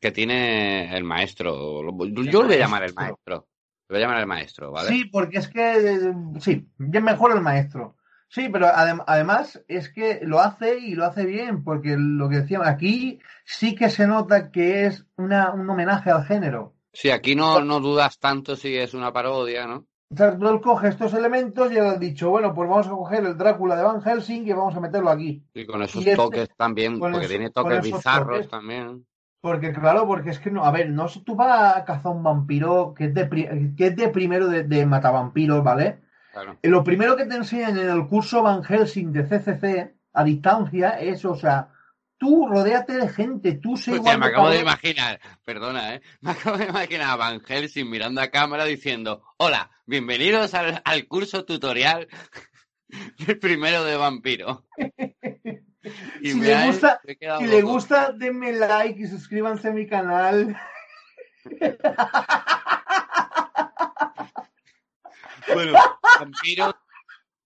que 0.00 0.12
tiene 0.12 0.96
el 0.96 1.04
maestro. 1.04 1.82
Yo 1.82 2.42
lo 2.42 2.48
voy 2.48 2.54
a 2.54 2.58
llamar 2.58 2.84
el 2.84 2.94
maestro. 2.94 3.46
Lo 3.88 3.94
voy 3.94 3.98
a 3.98 4.06
llamar 4.06 4.20
el 4.20 4.26
maestro, 4.26 4.72
¿vale? 4.72 4.88
Sí, 4.88 5.04
porque 5.06 5.38
es 5.38 5.48
que 5.48 6.12
sí, 6.40 6.66
es 6.78 7.02
mejor 7.02 7.32
el 7.32 7.42
maestro. 7.42 7.96
Sí, 8.28 8.48
pero 8.48 8.66
además 8.66 9.62
es 9.68 9.90
que 9.90 10.20
lo 10.22 10.40
hace 10.40 10.78
y 10.78 10.94
lo 10.94 11.04
hace 11.04 11.24
bien, 11.24 11.62
porque 11.62 11.96
lo 11.96 12.28
que 12.28 12.38
decíamos, 12.38 12.66
aquí 12.66 13.20
sí 13.44 13.76
que 13.76 13.90
se 13.90 14.08
nota 14.08 14.50
que 14.50 14.86
es 14.86 15.06
una, 15.16 15.52
un 15.52 15.68
homenaje 15.70 16.10
al 16.10 16.24
género. 16.24 16.74
Sí, 16.92 17.10
aquí 17.10 17.36
no, 17.36 17.60
no 17.60 17.80
dudas 17.80 18.18
tanto 18.18 18.56
si 18.56 18.76
es 18.76 18.94
una 18.94 19.12
parodia, 19.12 19.66
¿no? 19.66 19.86
O 20.10 20.16
sea, 20.16 20.28
él 20.28 20.60
coge 20.60 20.88
estos 20.88 21.12
elementos 21.14 21.72
y 21.72 21.76
él 21.76 21.86
ha 21.86 21.96
dicho, 21.96 22.30
bueno, 22.30 22.54
pues 22.54 22.68
vamos 22.68 22.86
a 22.86 22.90
coger 22.90 23.24
el 23.24 23.36
Drácula 23.36 23.76
de 23.76 23.82
Van 23.82 24.02
Helsing 24.02 24.46
y 24.46 24.52
vamos 24.52 24.76
a 24.76 24.80
meterlo 24.80 25.10
aquí. 25.10 25.42
Y 25.54 25.66
con 25.66 25.82
esos 25.82 26.00
este 26.00 26.16
toques 26.16 26.48
también, 26.56 26.98
porque 26.98 27.26
tiene 27.26 27.50
toques 27.50 27.82
bizarros 27.82 28.48
también. 28.48 29.04
Porque, 29.44 29.74
claro, 29.74 30.06
porque 30.06 30.30
es 30.30 30.38
que 30.38 30.50
no, 30.50 30.64
a 30.64 30.70
ver, 30.70 30.88
no 30.88 31.06
tú 31.22 31.36
vas 31.36 31.76
a 31.76 31.84
cazar 31.84 32.12
un 32.12 32.22
vampiro 32.22 32.94
que 32.96 33.04
es 33.04 33.14
de, 33.14 33.74
que 33.76 33.88
es 33.88 33.94
de 33.94 34.08
primero 34.08 34.48
de, 34.48 34.62
de 34.62 34.86
matavampiros, 34.86 35.62
¿vale? 35.62 36.00
Claro. 36.32 36.58
Lo 36.62 36.82
primero 36.82 37.14
que 37.14 37.26
te 37.26 37.34
enseñan 37.36 37.76
en 37.76 37.90
el 37.90 38.06
curso 38.06 38.42
Van 38.42 38.64
Helsing 38.64 39.12
de 39.12 39.24
CCC 39.24 39.94
a 40.14 40.24
distancia 40.24 40.98
es, 40.98 41.26
o 41.26 41.34
sea, 41.34 41.68
tú 42.16 42.48
rodeate 42.48 42.94
de 42.94 43.10
gente, 43.10 43.52
tú 43.56 43.76
sé 43.76 43.96
igual. 43.96 44.18
me 44.18 44.28
acabo 44.28 44.48
de 44.48 44.60
imaginar, 44.60 45.20
perdona, 45.44 45.96
¿eh? 45.96 46.00
Me 46.22 46.30
acabo 46.30 46.56
de 46.56 46.64
imaginar 46.64 47.10
a 47.10 47.16
Van 47.16 47.40
Helsing 47.42 47.90
mirando 47.90 48.22
a 48.22 48.28
cámara 48.28 48.64
diciendo, 48.64 49.24
hola, 49.36 49.70
bienvenidos 49.84 50.54
al, 50.54 50.80
al 50.86 51.06
curso 51.06 51.44
tutorial 51.44 52.08
del 53.26 53.38
primero 53.38 53.84
de 53.84 53.96
vampiro. 53.98 54.64
si, 56.22 56.40
le 56.40 56.66
gusta, 56.66 57.00
si 57.38 57.46
le 57.46 57.62
gusta, 57.62 58.12
denme 58.12 58.52
like 58.52 59.02
y 59.02 59.06
suscríbanse 59.06 59.68
a 59.68 59.72
mi 59.72 59.86
canal. 59.86 60.56
bueno, 65.54 65.72
Vampiro, 66.18 66.74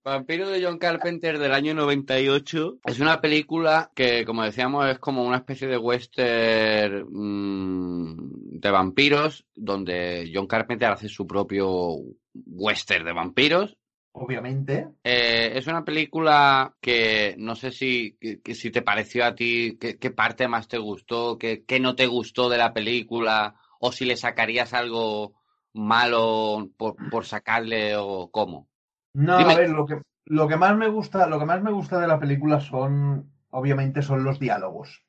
Vampiro 0.04 0.48
de 0.48 0.64
John 0.64 0.78
Carpenter 0.78 1.38
del 1.38 1.52
año 1.52 1.74
98 1.74 2.78
es 2.84 3.00
una 3.00 3.20
película 3.20 3.90
que, 3.94 4.24
como 4.24 4.42
decíamos, 4.44 4.88
es 4.88 4.98
como 4.98 5.24
una 5.24 5.38
especie 5.38 5.68
de 5.68 5.78
western 5.78 7.06
mmm, 7.10 8.58
de 8.60 8.70
vampiros, 8.70 9.46
donde 9.54 10.30
John 10.32 10.46
Carpenter 10.46 10.90
hace 10.90 11.08
su 11.08 11.26
propio 11.26 11.96
western 12.34 13.04
de 13.04 13.12
vampiros 13.12 13.77
obviamente. 14.18 14.88
Eh, 15.04 15.52
es 15.54 15.66
una 15.66 15.84
película 15.84 16.74
que 16.80 17.34
no 17.38 17.54
sé 17.54 17.70
si, 17.70 18.18
si 18.44 18.70
te 18.70 18.82
pareció 18.82 19.24
a 19.24 19.34
ti, 19.34 19.78
qué, 19.78 20.10
parte 20.10 20.48
más 20.48 20.68
te 20.68 20.78
gustó, 20.78 21.38
qué, 21.38 21.64
no 21.80 21.94
te 21.94 22.06
gustó 22.06 22.48
de 22.48 22.58
la 22.58 22.72
película, 22.72 23.54
o 23.80 23.92
si 23.92 24.04
le 24.04 24.16
sacarías 24.16 24.74
algo 24.74 25.34
malo 25.72 26.70
por, 26.76 27.24
sacarle 27.24 27.96
o 27.96 28.30
cómo. 28.30 28.68
No, 29.14 29.36
a 29.36 29.54
ver, 29.54 29.70
lo 29.70 29.86
que, 29.86 30.02
lo 30.26 30.48
que 30.48 30.56
más 30.56 30.76
me 30.76 30.88
gusta, 30.88 31.26
lo 31.26 31.38
que 31.38 31.46
más 31.46 31.62
me 31.62 31.72
gusta 31.72 32.00
de 32.00 32.08
la 32.08 32.18
película 32.18 32.60
son, 32.60 33.32
obviamente, 33.50 34.02
son 34.02 34.24
los 34.24 34.38
diálogos. 34.38 35.04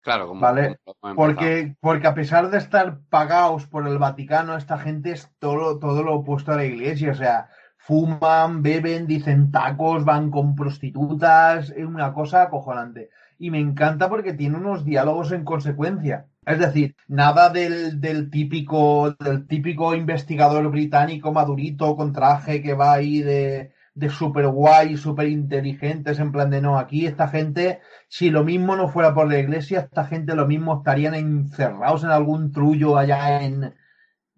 Claro, 0.00 0.28
como, 0.28 0.40
¿vale? 0.40 0.78
porque, 1.16 1.76
porque 1.80 2.06
a 2.06 2.14
pesar 2.14 2.50
de 2.50 2.58
estar 2.58 3.00
pagados 3.10 3.66
por 3.66 3.86
el 3.86 3.98
Vaticano, 3.98 4.56
esta 4.56 4.78
gente 4.78 5.10
es 5.10 5.30
todo, 5.38 5.78
todo 5.78 6.02
lo 6.02 6.14
opuesto 6.14 6.52
a 6.52 6.56
la 6.56 6.64
iglesia. 6.64 7.10
O 7.12 7.14
sea, 7.14 7.50
fuman, 7.88 8.62
beben, 8.62 9.06
dicen 9.06 9.50
tacos, 9.50 10.04
van 10.04 10.30
con 10.30 10.54
prostitutas, 10.54 11.70
es 11.70 11.86
una 11.86 12.12
cosa 12.12 12.42
acojonante. 12.42 13.08
Y 13.38 13.50
me 13.50 13.60
encanta 13.60 14.10
porque 14.10 14.34
tiene 14.34 14.58
unos 14.58 14.84
diálogos 14.84 15.32
en 15.32 15.42
consecuencia. 15.42 16.26
Es 16.44 16.58
decir, 16.58 16.96
nada 17.06 17.48
del, 17.48 17.98
del 17.98 18.28
típico, 18.30 19.16
del 19.18 19.46
típico 19.46 19.94
investigador 19.94 20.70
británico 20.70 21.32
madurito 21.32 21.96
con 21.96 22.12
traje 22.12 22.60
que 22.60 22.74
va 22.74 22.92
ahí 22.92 23.22
de, 23.22 23.72
de 23.94 24.10
super 24.10 24.48
guay, 24.48 24.98
super 24.98 25.26
inteligentes, 25.26 26.18
en 26.18 26.30
plan 26.30 26.50
de 26.50 26.60
no, 26.60 26.78
aquí 26.78 27.06
esta 27.06 27.28
gente, 27.28 27.80
si 28.06 28.28
lo 28.28 28.44
mismo 28.44 28.76
no 28.76 28.88
fuera 28.88 29.14
por 29.14 29.28
la 29.28 29.38
iglesia, 29.38 29.80
esta 29.80 30.04
gente 30.04 30.34
lo 30.34 30.46
mismo 30.46 30.76
estarían 30.76 31.14
encerrados 31.14 32.04
en 32.04 32.10
algún 32.10 32.52
trullo 32.52 32.98
allá 32.98 33.42
en 33.42 33.72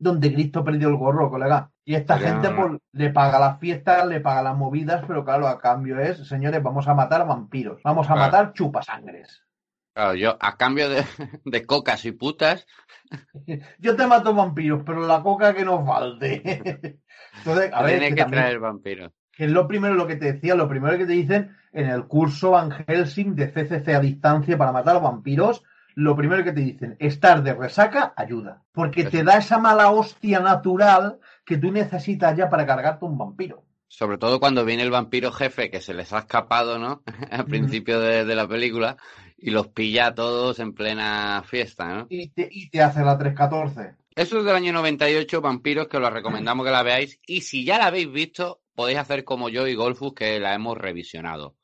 donde 0.00 0.32
Cristo 0.32 0.64
perdió 0.64 0.88
el 0.88 0.96
gorro, 0.96 1.30
colega. 1.30 1.70
Y 1.84 1.94
esta 1.94 2.18
gente 2.18 2.50
pues, 2.50 2.80
le 2.92 3.10
paga 3.10 3.38
las 3.38 3.60
fiestas, 3.60 4.06
le 4.06 4.20
paga 4.20 4.42
las 4.42 4.56
movidas, 4.56 5.04
pero 5.06 5.24
claro, 5.24 5.46
a 5.46 5.60
cambio 5.60 6.00
es, 6.00 6.26
señores, 6.26 6.62
vamos 6.62 6.88
a 6.88 6.94
matar 6.94 7.26
vampiros, 7.26 7.80
vamos 7.84 8.08
a 8.08 8.16
matar 8.16 8.52
chupasangres. 8.54 9.44
Claro, 9.92 10.14
yo 10.14 10.36
a 10.40 10.56
cambio 10.56 10.88
de, 10.88 11.04
de, 11.44 11.66
cocas 11.66 12.04
y 12.06 12.12
putas. 12.12 12.66
Yo 13.80 13.96
te 13.96 14.06
mato 14.06 14.32
vampiros, 14.32 14.82
pero 14.86 15.04
la 15.04 15.20
coca 15.20 15.52
que 15.52 15.64
nos 15.64 15.84
falte. 15.84 16.42
Entonces, 17.38 17.70
a 17.72 17.82
ver. 17.82 17.98
Tiene 17.98 18.14
que, 18.14 18.24
traer 18.24 18.60
vampiros. 18.60 19.12
Que 19.32 19.46
es 19.46 19.50
lo 19.50 19.66
primero 19.66 19.94
lo 19.94 20.06
que 20.06 20.14
te 20.14 20.32
decía, 20.32 20.54
lo 20.54 20.68
primero 20.68 20.96
que 20.96 21.06
te 21.06 21.12
dicen 21.12 21.56
en 21.72 21.88
el 21.88 22.06
curso 22.06 22.52
Van 22.52 22.70
Helsing 22.70 23.34
de 23.34 23.50
CCC 23.50 23.88
a 23.88 24.00
distancia 24.00 24.56
para 24.56 24.70
matar 24.70 25.02
vampiros 25.02 25.64
lo 25.94 26.16
primero 26.16 26.44
que 26.44 26.52
te 26.52 26.60
dicen, 26.60 26.96
estar 26.98 27.42
de 27.42 27.54
resaca 27.54 28.12
ayuda, 28.16 28.62
porque 28.72 29.04
te 29.04 29.22
da 29.22 29.38
esa 29.38 29.58
mala 29.58 29.90
hostia 29.90 30.40
natural 30.40 31.18
que 31.44 31.58
tú 31.58 31.70
necesitas 31.72 32.36
ya 32.36 32.48
para 32.48 32.66
cargarte 32.66 33.04
un 33.04 33.18
vampiro. 33.18 33.64
Sobre 33.88 34.18
todo 34.18 34.38
cuando 34.38 34.64
viene 34.64 34.82
el 34.82 34.90
vampiro 34.90 35.32
jefe 35.32 35.70
que 35.70 35.80
se 35.80 35.94
les 35.94 36.12
ha 36.12 36.20
escapado, 36.20 36.78
¿no? 36.78 37.02
Al 37.30 37.44
principio 37.46 38.00
de, 38.00 38.24
la 38.34 38.46
película 38.46 38.96
y 39.36 39.50
los 39.50 39.68
pilla 39.68 40.08
a 40.08 40.14
todos 40.14 40.60
en 40.60 40.74
plena 40.74 41.42
fiesta, 41.44 41.88
¿no? 41.88 42.06
Y 42.08 42.28
te, 42.28 42.48
y 42.50 42.68
te 42.70 42.82
hace 42.82 43.02
la 43.02 43.18
314. 43.18 43.96
Eso 44.14 44.38
es 44.38 44.44
del 44.44 44.54
año 44.54 44.72
98, 44.72 45.40
Vampiros, 45.40 45.88
que 45.88 45.96
os 45.96 46.12
recomendamos 46.12 46.66
que 46.66 46.72
la 46.72 46.82
veáis. 46.82 47.18
Y 47.26 47.40
si 47.40 47.64
ya 47.64 47.78
la 47.78 47.86
habéis 47.86 48.12
visto, 48.12 48.60
podéis 48.74 48.98
hacer 48.98 49.24
como 49.24 49.48
yo 49.48 49.66
y 49.66 49.74
Golfus, 49.74 50.14
que 50.14 50.38
la 50.38 50.54
hemos 50.54 50.76
revisionado 50.76 51.56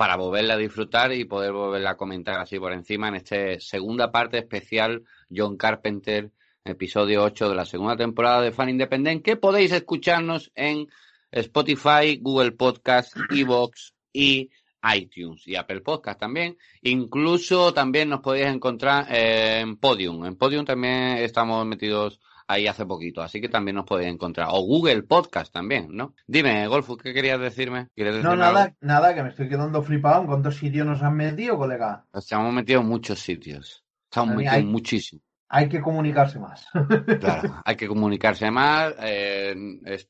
para 0.00 0.16
volverla 0.16 0.54
a 0.54 0.56
disfrutar 0.56 1.12
y 1.12 1.26
poder 1.26 1.52
volverla 1.52 1.90
a 1.90 1.96
comentar 1.98 2.40
así 2.40 2.58
por 2.58 2.72
encima 2.72 3.08
en 3.08 3.16
esta 3.16 3.60
segunda 3.60 4.10
parte 4.10 4.38
especial 4.38 5.04
John 5.30 5.58
Carpenter, 5.58 6.30
episodio 6.64 7.22
8 7.22 7.50
de 7.50 7.54
la 7.54 7.66
segunda 7.66 7.98
temporada 7.98 8.40
de 8.40 8.50
Fan 8.50 8.70
Independent, 8.70 9.22
que 9.22 9.36
podéis 9.36 9.72
escucharnos 9.72 10.52
en 10.54 10.88
Spotify, 11.30 12.16
Google 12.18 12.52
Podcast, 12.52 13.14
Evox 13.30 13.92
y 14.10 14.48
iTunes 14.90 15.46
y 15.46 15.56
Apple 15.56 15.82
Podcast 15.82 16.18
también. 16.18 16.56
Incluso 16.80 17.74
también 17.74 18.08
nos 18.08 18.20
podéis 18.20 18.46
encontrar 18.46 19.06
en 19.14 19.76
Podium. 19.76 20.24
En 20.24 20.34
Podium 20.34 20.64
también 20.64 21.18
estamos 21.18 21.66
metidos 21.66 22.20
ahí 22.50 22.66
hace 22.66 22.84
poquito, 22.84 23.22
así 23.22 23.40
que 23.40 23.48
también 23.48 23.76
nos 23.76 23.84
podéis 23.84 24.12
encontrar. 24.12 24.48
O 24.50 24.62
Google 24.62 25.02
Podcast 25.04 25.52
también, 25.52 25.88
¿no? 25.90 26.14
Dime, 26.26 26.66
Golfo, 26.66 26.96
¿qué 26.96 27.14
querías 27.14 27.40
decirme? 27.40 27.88
no, 27.96 28.36
nada, 28.36 28.74
nada, 28.80 29.14
que 29.14 29.22
me 29.22 29.28
estoy 29.28 29.48
quedando 29.48 29.82
flipado. 29.82 30.22
¿En 30.22 30.26
cuántos 30.26 30.56
sitios 30.56 30.86
nos 30.86 31.02
han 31.02 31.16
metido, 31.16 31.56
colega? 31.56 32.04
Nos 32.12 32.30
hemos 32.32 32.52
metido 32.52 32.80
en 32.80 32.88
muchos 32.88 33.20
sitios. 33.20 33.84
Estamos 34.04 34.36
metidos 34.36 34.56
en 34.56 34.66
muchísimo. 34.66 35.22
hay 35.48 35.68
que 35.68 35.80
comunicarse 35.80 36.38
más. 36.38 36.66
Claro, 37.20 37.62
hay 37.64 37.76
que 37.76 37.86
comunicarse 37.86 38.50
más, 38.50 38.94
eh, 39.00 39.54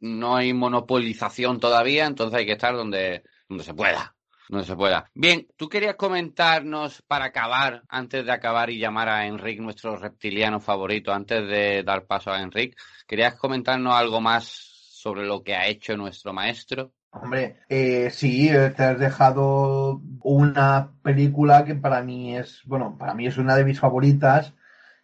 no 0.01 0.37
hay 0.37 0.53
monopolización 0.53 1.61
todavía, 1.61 2.07
entonces 2.07 2.39
hay 2.39 2.47
que 2.47 2.53
estar 2.53 2.75
donde, 2.75 3.25
donde 3.49 3.65
se 3.65 3.75
pueda. 3.75 4.15
Donde 4.51 4.67
se 4.67 4.75
pueda. 4.75 5.09
Bien, 5.15 5.47
tú 5.57 5.69
querías 5.69 5.95
comentarnos 5.95 7.03
para 7.03 7.27
acabar, 7.27 7.83
antes 7.89 8.27
de 8.27 8.33
acabar 8.33 8.69
y 8.69 8.81
llamar 8.81 9.09
a 9.09 9.27
Enric, 9.27 9.61
nuestro 9.61 9.97
reptiliano 9.97 10.59
favorito, 10.59 11.13
antes 11.13 11.47
de 11.47 11.85
dar 11.85 12.05
paso 12.05 12.33
a 12.33 12.43
Enric, 12.43 12.77
¿querías 13.07 13.37
comentarnos 13.37 13.95
algo 13.95 14.21
más 14.21 14.45
sobre 14.45 15.25
lo 15.25 15.43
que 15.45 15.55
ha 15.55 15.69
hecho 15.69 15.97
nuestro 15.97 16.33
maestro? 16.33 16.93
Hombre, 17.13 17.61
eh, 17.69 18.11
sí, 18.11 18.49
eh, 18.49 18.71
te 18.77 18.83
has 18.83 18.99
dejado 18.99 20.01
una 20.23 20.95
película 21.03 21.65
que 21.65 21.77
para 21.77 22.03
mí 22.03 22.37
es, 22.37 22.63
bueno, 22.65 22.97
para 22.99 23.15
mí 23.15 23.29
es 23.29 23.39
una 23.39 23.55
de 23.55 23.65
mis 23.65 23.79
favoritas 23.79 24.53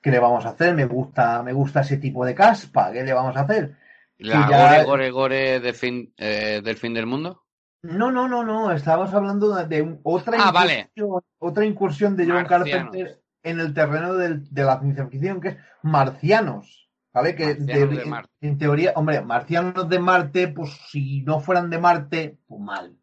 ¿qué 0.06 0.12
le 0.12 0.20
vamos 0.20 0.46
a 0.46 0.50
hacer? 0.50 0.72
Me 0.74 0.86
gusta, 0.86 1.42
me 1.42 1.52
gusta 1.52 1.80
ese 1.80 1.96
tipo 1.96 2.24
de 2.24 2.32
caspa, 2.32 2.92
¿qué 2.92 3.02
le 3.02 3.12
vamos 3.12 3.36
a 3.36 3.40
hacer? 3.40 3.74
¿La 4.18 4.46
gore, 4.46 4.84
gore, 4.84 5.10
gore 5.10 5.60
de 5.60 5.72
fin, 5.72 6.14
eh, 6.16 6.60
del 6.62 6.76
fin 6.76 6.94
del 6.94 7.06
mundo? 7.06 7.45
No, 7.86 8.10
no, 8.10 8.28
no, 8.28 8.44
no, 8.44 8.72
estábamos 8.72 9.12
hablando 9.14 9.54
de 9.54 9.98
otra, 10.02 10.38
ah, 10.40 10.50
incursión, 10.50 11.22
otra 11.38 11.64
incursión 11.64 12.16
de 12.16 12.26
John 12.26 12.44
Carpenter 12.44 13.22
en 13.42 13.60
el 13.60 13.72
terreno 13.72 14.14
de 14.14 14.64
la 14.64 14.80
ciencia 14.80 15.06
ficción, 15.06 15.40
que 15.40 15.48
es 15.48 15.56
Marcianos. 15.82 16.86
¿Vale? 17.12 17.34
Que 17.34 17.52
en, 17.52 18.58
teoría, 18.58 18.92
hombre, 18.94 19.22
marcianos 19.22 19.88
de 19.88 19.98
Marte, 19.98 20.48
pues 20.48 20.72
si 20.90 21.22
no 21.22 21.40
fueran 21.40 21.70
de 21.70 21.78
Marte, 21.78 22.38
pues 22.46 22.60
mal. 22.60 22.94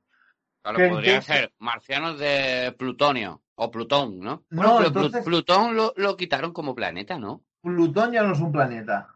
Claro, 0.61 0.93
podría 0.93 1.19
ser 1.23 1.51
marcianos 1.57 2.19
de 2.19 2.75
Plutonio. 2.77 3.41
O 3.55 3.71
Plutón, 3.71 4.19
¿no? 4.19 4.45
no, 4.49 4.79
Plutón 5.23 5.75
lo, 5.75 6.17
quitaron 6.17 6.53
como 6.53 6.73
planeta, 6.73 7.19
¿no? 7.19 7.43
Plutón 7.61 8.11
ya 8.11 8.23
no 8.23 8.33
es 8.33 8.39
un 8.39 8.51
planeta. 8.51 9.09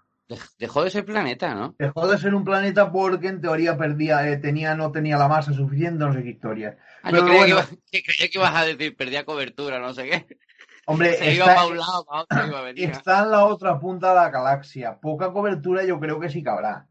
Dejó 0.58 0.84
de 0.84 0.90
ser 0.90 1.06
planeta, 1.06 1.56
¿no? 1.56 1.76
Dejó 1.80 2.08
de 2.08 2.18
ser 2.18 2.36
un 2.36 2.44
planeta 2.44 2.92
porque 2.92 3.28
en 3.28 3.42
teoría 3.42 3.78
perdía, 3.78 4.28
eh, 4.30 4.38
tenía, 4.38 4.76
no 4.76 4.92
tenía 4.92 5.18
la 5.18 5.28
masa 5.28 5.54
suficiente, 5.54 6.04
no 6.04 6.14
sé 6.14 6.24
qué 6.24 6.30
historia. 6.30 6.78
Ah, 7.02 7.12
yo 7.12 7.26
creía, 7.26 7.68
que, 7.92 8.04
creía, 8.04 8.30
que, 8.30 8.38
ibas 8.38 8.56
a 8.56 8.66
decir, 8.66 8.96
perdía 8.96 9.26
cobertura, 9.26 9.80
no 9.80 9.94
sé 9.94 10.10
qué. 10.10 10.38
Hombre, 10.86 11.14
Se 11.16 11.32
está, 11.32 11.34
iba 11.34 11.46
para 11.46 11.68
un 11.68 11.78
lado, 11.78 12.06
para 12.06 12.22
otro 12.22 12.48
iba 12.48 12.60
a 12.60 12.64
venir. 12.64 12.90
Está 12.90 13.24
en 13.24 13.32
la 13.32 13.46
otra 13.46 13.80
punta 13.80 14.10
de 14.10 14.16
la 14.16 14.30
galaxia. 14.30 15.00
Poca 15.00 15.32
cobertura 15.32 15.84
yo 15.84 16.00
creo 16.00 16.20
que 16.20 16.30
sí 16.30 16.44
cabrá. 16.44 16.88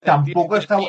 Tampoco 0.00 0.56
estaba, 0.56 0.82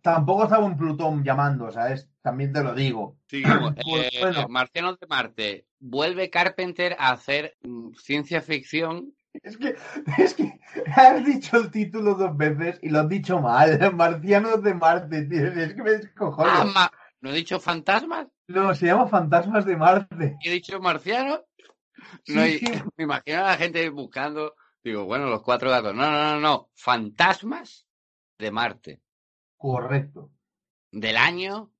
tampoco 0.00 0.44
estaba 0.44 0.64
un 0.64 0.76
Plutón 0.76 1.24
llamando, 1.24 1.70
¿sabes? 1.70 2.08
también 2.24 2.54
te 2.54 2.64
lo 2.64 2.74
digo. 2.74 3.18
Sí, 3.28 3.42
pues, 3.84 4.08
eh, 4.14 4.46
Marcianos 4.48 4.98
de 4.98 5.06
Marte. 5.06 5.66
Vuelve 5.78 6.30
Carpenter 6.30 6.96
a 6.98 7.10
hacer 7.10 7.54
mm, 7.62 7.92
ciencia 7.96 8.40
ficción. 8.40 9.14
Es 9.42 9.56
que, 9.58 9.76
es 10.18 10.34
que 10.34 10.60
has 10.94 11.24
dicho 11.24 11.56
el 11.56 11.70
título 11.70 12.14
dos 12.14 12.36
veces 12.36 12.78
y 12.82 12.90
lo 12.90 13.00
has 13.00 13.08
dicho 13.08 13.40
mal. 13.40 13.78
Marcianos 13.94 14.62
de 14.62 14.74
Marte, 14.74 15.22
tío. 15.24 15.48
Es 15.48 15.74
que 15.74 15.82
me 15.82 15.90
descojono. 15.90 16.50
Ah, 16.50 16.90
¿No 17.20 17.30
he 17.30 17.34
dicho 17.34 17.58
fantasmas? 17.58 18.28
No, 18.46 18.74
se 18.74 18.86
llama 18.86 19.08
Fantasmas 19.08 19.64
de 19.64 19.76
Marte. 19.76 20.36
¿He 20.44 20.50
dicho 20.50 20.78
marcianos? 20.78 21.40
Me 22.26 23.04
imagino 23.04 23.38
a 23.38 23.48
la 23.48 23.56
gente 23.56 23.88
buscando. 23.88 24.54
Digo, 24.82 25.06
bueno, 25.06 25.26
los 25.26 25.42
cuatro 25.42 25.70
gatos. 25.70 25.94
No, 25.94 26.10
no, 26.10 26.34
no, 26.34 26.40
no. 26.40 26.70
Fantasmas 26.74 27.86
de 28.38 28.50
Marte. 28.50 29.00
Correcto. 29.56 30.30
Del 30.90 31.16
año 31.16 31.72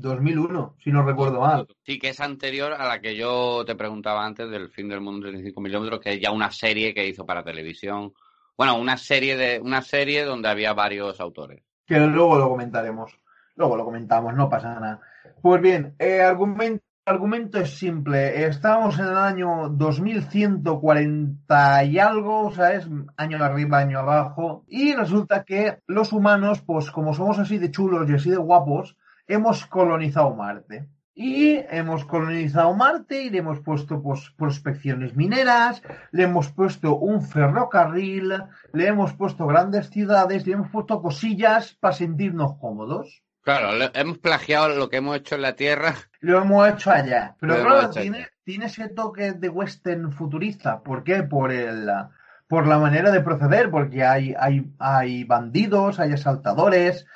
2001, 0.00 0.76
si 0.82 0.90
no 0.90 1.02
recuerdo 1.02 1.40
mal. 1.40 1.66
Sí, 1.82 1.98
que 1.98 2.10
es 2.10 2.20
anterior 2.20 2.72
a 2.72 2.86
la 2.86 3.00
que 3.00 3.16
yo 3.16 3.64
te 3.64 3.74
preguntaba 3.74 4.24
antes 4.24 4.48
del 4.50 4.70
fin 4.70 4.88
del 4.88 5.00
mundo 5.00 5.26
de 5.26 5.32
35 5.32 5.60
milímetros, 5.60 6.00
que 6.00 6.14
es 6.14 6.20
ya 6.20 6.30
una 6.30 6.50
serie 6.50 6.94
que 6.94 7.06
hizo 7.06 7.26
para 7.26 7.44
televisión. 7.44 8.12
Bueno, 8.56 8.76
una 8.76 8.96
serie 8.96 9.36
de 9.36 9.60
una 9.60 9.82
serie 9.82 10.24
donde 10.24 10.48
había 10.48 10.72
varios 10.72 11.20
autores. 11.20 11.62
Que 11.86 11.98
luego 11.98 12.38
lo 12.38 12.48
comentaremos. 12.48 13.18
Luego 13.56 13.76
lo 13.76 13.84
comentamos, 13.84 14.34
no 14.34 14.48
pasa 14.48 14.74
nada. 14.74 15.00
Pues 15.42 15.60
bien, 15.60 15.94
eh, 15.98 16.22
argumento, 16.22 16.84
argumento 17.04 17.58
es 17.58 17.76
simple. 17.76 18.46
Estamos 18.46 18.98
en 18.98 19.06
el 19.06 19.16
año 19.16 19.68
2140 19.68 21.84
y 21.84 21.98
algo, 21.98 22.46
o 22.46 22.52
sea, 22.52 22.72
es 22.72 22.88
año 23.16 23.42
arriba, 23.42 23.78
año 23.78 23.98
abajo. 23.98 24.64
Y 24.68 24.94
resulta 24.94 25.44
que 25.44 25.80
los 25.86 26.12
humanos, 26.12 26.62
pues 26.62 26.90
como 26.90 27.12
somos 27.12 27.38
así 27.38 27.58
de 27.58 27.70
chulos 27.70 28.08
y 28.08 28.14
así 28.14 28.30
de 28.30 28.38
guapos, 28.38 28.96
hemos 29.30 29.66
colonizado 29.66 30.34
Marte. 30.34 30.88
Y 31.14 31.56
hemos 31.70 32.04
colonizado 32.04 32.72
Marte 32.74 33.22
y 33.22 33.30
le 33.30 33.38
hemos 33.38 33.60
puesto 33.60 34.00
pues, 34.02 34.30
prospecciones 34.38 35.16
mineras, 35.16 35.82
le 36.12 36.22
hemos 36.22 36.50
puesto 36.50 36.96
un 36.96 37.22
ferrocarril, 37.22 38.42
le 38.72 38.86
hemos 38.86 39.12
puesto 39.12 39.46
grandes 39.46 39.90
ciudades, 39.90 40.46
le 40.46 40.54
hemos 40.54 40.70
puesto 40.70 41.02
cosillas 41.02 41.74
para 41.74 41.94
sentirnos 41.94 42.56
cómodos. 42.58 43.22
Claro, 43.42 43.90
hemos 43.94 44.18
plagiado 44.18 44.70
lo 44.70 44.88
que 44.88 44.98
hemos 44.98 45.16
hecho 45.16 45.34
en 45.34 45.42
la 45.42 45.56
Tierra. 45.56 45.94
Lo 46.20 46.40
hemos 46.40 46.68
hecho 46.68 46.90
allá. 46.90 47.36
Pero 47.40 47.54
claro, 47.54 47.90
tiene, 47.90 48.28
tiene, 48.44 48.66
ese 48.66 48.88
toque 48.88 49.32
de 49.32 49.48
western 49.48 50.12
futurista. 50.12 50.82
¿Por 50.82 51.04
qué? 51.04 51.22
Por 51.22 51.52
el 51.52 51.90
por 52.50 52.66
la 52.66 52.78
manera 52.78 53.12
de 53.12 53.20
proceder, 53.20 53.70
porque 53.70 54.04
hay, 54.04 54.34
hay, 54.36 54.68
hay 54.80 55.22
bandidos, 55.22 56.00
hay 56.00 56.14
asaltadores, 56.14 57.06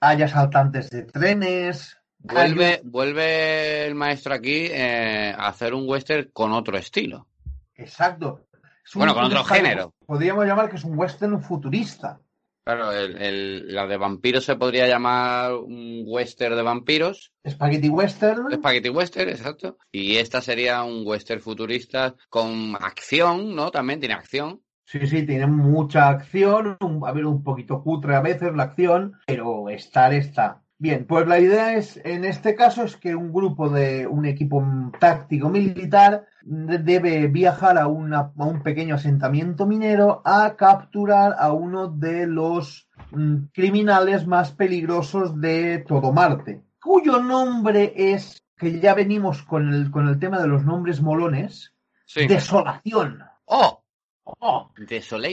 hay 0.00 0.22
asaltantes 0.22 0.90
de 0.90 1.02
trenes. 1.04 1.96
Vuelve, 2.18 2.80
vuelve 2.84 3.86
el 3.86 3.94
maestro 3.94 4.34
aquí 4.34 4.66
eh, 4.70 5.34
a 5.36 5.48
hacer 5.48 5.74
un 5.74 5.88
western 5.88 6.30
con 6.32 6.52
otro 6.52 6.76
estilo. 6.76 7.28
Exacto. 7.74 8.46
Bueno, 8.94 9.14
con 9.14 9.24
otro 9.24 9.44
género. 9.44 9.94
Podríamos 10.06 10.46
llamar 10.46 10.70
que 10.70 10.76
es 10.76 10.84
un 10.84 10.98
western 10.98 11.40
futurista. 11.42 12.20
Claro, 12.64 12.90
el, 12.90 13.72
la 13.72 13.86
de 13.86 13.96
vampiros 13.96 14.44
se 14.44 14.56
podría 14.56 14.88
llamar 14.88 15.54
un 15.54 16.02
western 16.04 16.56
de 16.56 16.62
vampiros. 16.62 17.32
Spaghetti 17.48 17.88
western. 17.88 18.52
Spaghetti 18.52 18.88
western, 18.88 19.28
exacto. 19.28 19.78
Y 19.92 20.16
esta 20.16 20.40
sería 20.40 20.82
un 20.82 21.06
western 21.06 21.40
futurista 21.40 22.16
con 22.28 22.74
acción, 22.80 23.54
¿no? 23.54 23.70
También 23.70 24.00
tiene 24.00 24.16
acción. 24.16 24.62
Sí, 24.86 25.04
sí, 25.08 25.26
tiene 25.26 25.48
mucha 25.48 26.08
acción, 26.08 26.78
a 27.04 27.12
ver, 27.12 27.26
un 27.26 27.42
poquito 27.42 27.82
cutre 27.82 28.14
a 28.14 28.20
veces 28.20 28.54
la 28.54 28.62
acción, 28.62 29.18
pero 29.26 29.68
estar 29.68 30.14
está. 30.14 30.62
Bien, 30.78 31.06
pues 31.06 31.26
la 31.26 31.40
idea 31.40 31.74
es, 31.74 32.00
en 32.04 32.24
este 32.24 32.54
caso, 32.54 32.84
es 32.84 32.96
que 32.96 33.16
un 33.16 33.32
grupo 33.32 33.68
de 33.68 34.06
un 34.06 34.26
equipo 34.26 34.64
táctico 35.00 35.48
militar 35.48 36.26
debe 36.42 37.26
viajar 37.26 37.78
a, 37.78 37.88
una, 37.88 38.32
a 38.38 38.44
un 38.44 38.62
pequeño 38.62 38.94
asentamiento 38.94 39.66
minero 39.66 40.22
a 40.24 40.54
capturar 40.54 41.34
a 41.36 41.52
uno 41.52 41.88
de 41.88 42.28
los 42.28 42.88
mm, 43.10 43.46
criminales 43.52 44.26
más 44.26 44.52
peligrosos 44.52 45.40
de 45.40 45.78
todo 45.78 46.12
Marte, 46.12 46.62
cuyo 46.80 47.20
nombre 47.20 47.92
es, 47.96 48.44
que 48.56 48.78
ya 48.78 48.94
venimos 48.94 49.42
con 49.42 49.74
el, 49.74 49.90
con 49.90 50.06
el 50.06 50.20
tema 50.20 50.38
de 50.40 50.46
los 50.46 50.64
nombres 50.64 51.02
molones, 51.02 51.72
Desolación. 52.14 53.24
¡Oh! 53.46 53.82
Oh, 54.26 54.70